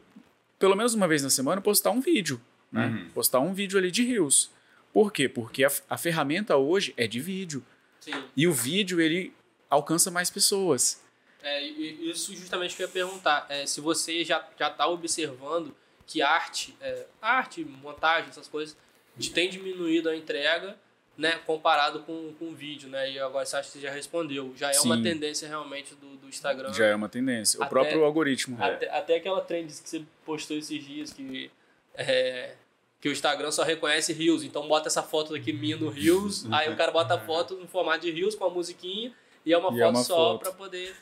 pelo 0.58 0.76
menos 0.76 0.92
uma 0.92 1.08
vez 1.08 1.22
na 1.22 1.30
semana, 1.30 1.62
postar 1.62 1.92
um 1.92 2.00
vídeo. 2.02 2.38
Né? 2.70 2.88
Uhum. 2.88 3.08
Postar 3.14 3.40
um 3.40 3.54
vídeo 3.54 3.78
ali 3.78 3.90
de 3.90 4.04
Reels. 4.04 4.50
Por 4.92 5.10
quê? 5.10 5.30
Porque 5.30 5.64
a, 5.64 5.70
a 5.88 5.96
ferramenta 5.96 6.58
hoje 6.58 6.92
é 6.98 7.06
de 7.06 7.20
vídeo. 7.20 7.64
Sim. 7.98 8.24
E 8.36 8.46
o 8.46 8.52
vídeo, 8.52 9.00
ele 9.00 9.32
alcança 9.70 10.10
mais 10.10 10.28
pessoas. 10.28 11.00
É, 11.42 11.64
isso 11.64 12.36
justamente 12.36 12.76
que 12.76 12.82
eu 12.82 12.86
ia 12.86 12.92
perguntar. 12.92 13.46
É, 13.48 13.64
se 13.64 13.80
você 13.80 14.22
já, 14.26 14.46
já 14.58 14.68
tá 14.68 14.86
observando 14.86 15.74
que 16.06 16.20
arte, 16.20 16.76
é, 16.82 17.06
arte, 17.22 17.64
montagem, 17.64 18.28
essas 18.28 18.46
coisas, 18.46 18.76
de- 19.16 19.30
tem 19.30 19.48
diminuído 19.48 20.08
a 20.08 20.16
entrega, 20.16 20.76
né, 21.16 21.32
comparado 21.46 22.00
com, 22.00 22.32
com 22.38 22.46
o 22.50 22.54
vídeo, 22.54 22.88
né? 22.90 23.10
E 23.10 23.18
agora 23.18 23.44
você 23.46 23.56
acha 23.56 23.68
que 23.70 23.78
você 23.78 23.80
já 23.80 23.90
respondeu. 23.90 24.52
Já 24.56 24.70
é 24.72 24.80
uma 24.80 24.96
Sim. 24.96 25.02
tendência 25.02 25.48
realmente 25.48 25.94
do, 25.94 26.16
do 26.16 26.28
Instagram. 26.28 26.72
Já 26.74 26.86
é 26.86 26.94
uma 26.94 27.08
tendência. 27.08 27.58
O 27.58 27.62
Até- 27.62 27.70
próprio 27.70 28.04
algoritmo. 28.04 28.56
Até, 28.62 28.90
até 28.90 29.16
aquela 29.16 29.40
trend 29.40 29.66
que 29.68 29.88
você 29.88 30.02
postou 30.26 30.56
esses 30.58 30.84
dias 30.84 31.12
que, 31.14 31.50
é, 31.94 32.54
que 33.00 33.08
o 33.08 33.12
Instagram 33.12 33.50
só 33.50 33.62
reconhece 33.62 34.12
Reels. 34.12 34.42
Então 34.42 34.68
bota 34.68 34.88
essa 34.88 35.02
foto 35.02 35.32
daqui 35.32 35.52
minha 35.54 35.76
no 35.78 35.88
Reels, 35.88 36.44
aí 36.52 36.70
o 36.70 36.76
cara 36.76 36.92
bota 36.92 37.14
a 37.14 37.18
foto 37.18 37.54
no 37.56 37.66
formato 37.66 38.00
de 38.00 38.10
Reels 38.10 38.34
com 38.34 38.44
a 38.44 38.50
musiquinha 38.50 39.10
e 39.44 39.52
é 39.54 39.56
uma 39.58 39.68
E 39.68 39.72
foto 39.72 39.80
é 39.82 39.86
uma 39.88 40.04
só 40.04 40.36
pra 40.36 40.52
poder 40.52 40.94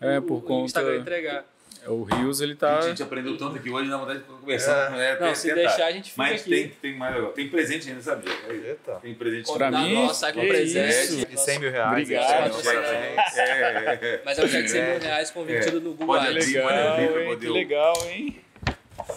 É, 0.00 0.18
o, 0.18 0.22
por 0.22 0.38
o 0.38 0.40
conta- 0.42 0.64
Instagram 0.66 0.96
entregar. 1.00 1.46
O 1.86 2.04
Reels, 2.04 2.40
ele 2.40 2.52
A 2.52 2.56
tá... 2.56 2.80
gente 2.82 3.02
aprendeu 3.02 3.36
tanto 3.36 3.56
aqui 3.56 3.68
hoje, 3.68 3.90
dá 3.90 3.96
vontade 3.96 4.18
de 4.20 4.24
ficar 4.24 4.36
conversando. 4.38 5.00
É. 5.00 5.12
Não, 5.18 5.26
tem- 5.26 5.34
se 5.34 5.46
tem 5.48 5.54
deixar, 5.56 5.86
a 5.86 5.90
gente 5.92 6.10
fica 6.10 6.22
Mas 6.22 6.40
aqui. 6.40 6.50
tem, 6.50 6.68
tem 6.68 6.96
mais. 6.96 7.32
Tem 7.34 7.48
presente 7.48 7.88
ainda, 7.88 8.00
sabia? 8.02 8.32
Eita. 8.48 8.92
Tem 9.02 9.14
presente 9.14 9.52
Pra 9.52 9.70
mim, 9.70 9.94
nosso, 9.94 10.20
sai 10.20 10.32
com 10.32 10.40
que 10.40 10.46
presente. 10.46 11.26
De 11.26 11.40
100 11.40 11.58
mil 11.58 11.70
reais. 11.72 11.90
Obrigado. 11.90 12.62
Parabéns. 12.62 13.36
É, 13.36 13.42
é, 13.42 13.98
é. 14.00 14.22
Mas 14.24 14.38
é 14.38 14.44
um 14.44 14.48
cheque 14.48 14.62
de 14.64 14.70
100 14.70 14.82
mil 14.90 15.00
reais 15.00 15.30
convertido 15.32 15.80
no 15.80 15.90
Google 15.90 16.06
Pode 16.06 16.28
legal. 16.28 16.96
poder 17.26 17.38
que 17.38 17.48
legal, 17.48 17.94
hein? 18.08 18.40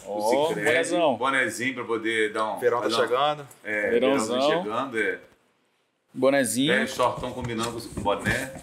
Ó, 0.08 0.18
O 0.18 0.48
Cicred, 0.48 0.66
bonezão. 0.66 1.16
bonezinho 1.18 1.74
pra 1.76 1.84
poder 1.84 2.34
dar 2.34 2.54
um. 2.54 2.60
Verão 2.60 2.82
tá 2.82 2.90
chegando. 2.90 3.48
É, 3.64 3.90
Verãozão. 3.92 4.40
verãozão 4.40 4.64
chegando, 4.64 5.00
é. 5.00 5.20
Bonezinho. 6.14 6.72
É, 6.74 6.88
shortão 6.88 7.32
combinando 7.32 7.72
com 7.74 8.00
o 8.00 8.04
boné. 8.04 8.54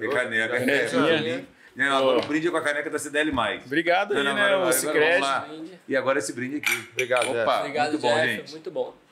E 0.00 0.08
caneca. 0.08 0.56
É, 0.56 0.86
Canequinha. 0.88 1.44
É, 1.78 1.88
agora 1.88 2.18
o 2.18 2.26
brinde 2.26 2.48
é 2.48 2.50
com 2.50 2.56
a 2.56 2.62
caneca 2.62 2.88
da 2.90 2.98
CDL+. 2.98 3.30
Obrigado 3.66 4.12
aí, 4.12 4.16
Não, 4.18 4.24
não, 4.24 4.34
né? 4.34 4.40
agora- 4.42 4.56
o 4.56 4.60
agora 4.62 4.72
Cicred. 4.72 5.04
vamos 5.20 5.20
lá. 5.20 5.48
E 5.88 5.96
agora 5.96 6.18
esse 6.18 6.32
brinde 6.32 6.56
aqui. 6.56 6.88
Obrigado, 6.92 7.24
Opa, 7.28 7.32
Jeff. 7.44 7.58
Obrigado, 7.60 7.90
muito 7.90 8.02
bom, 8.02 8.14
Jeff. 8.14 8.28
gente. 8.36 8.50
Muito 8.52 8.70
bom. 8.70 8.94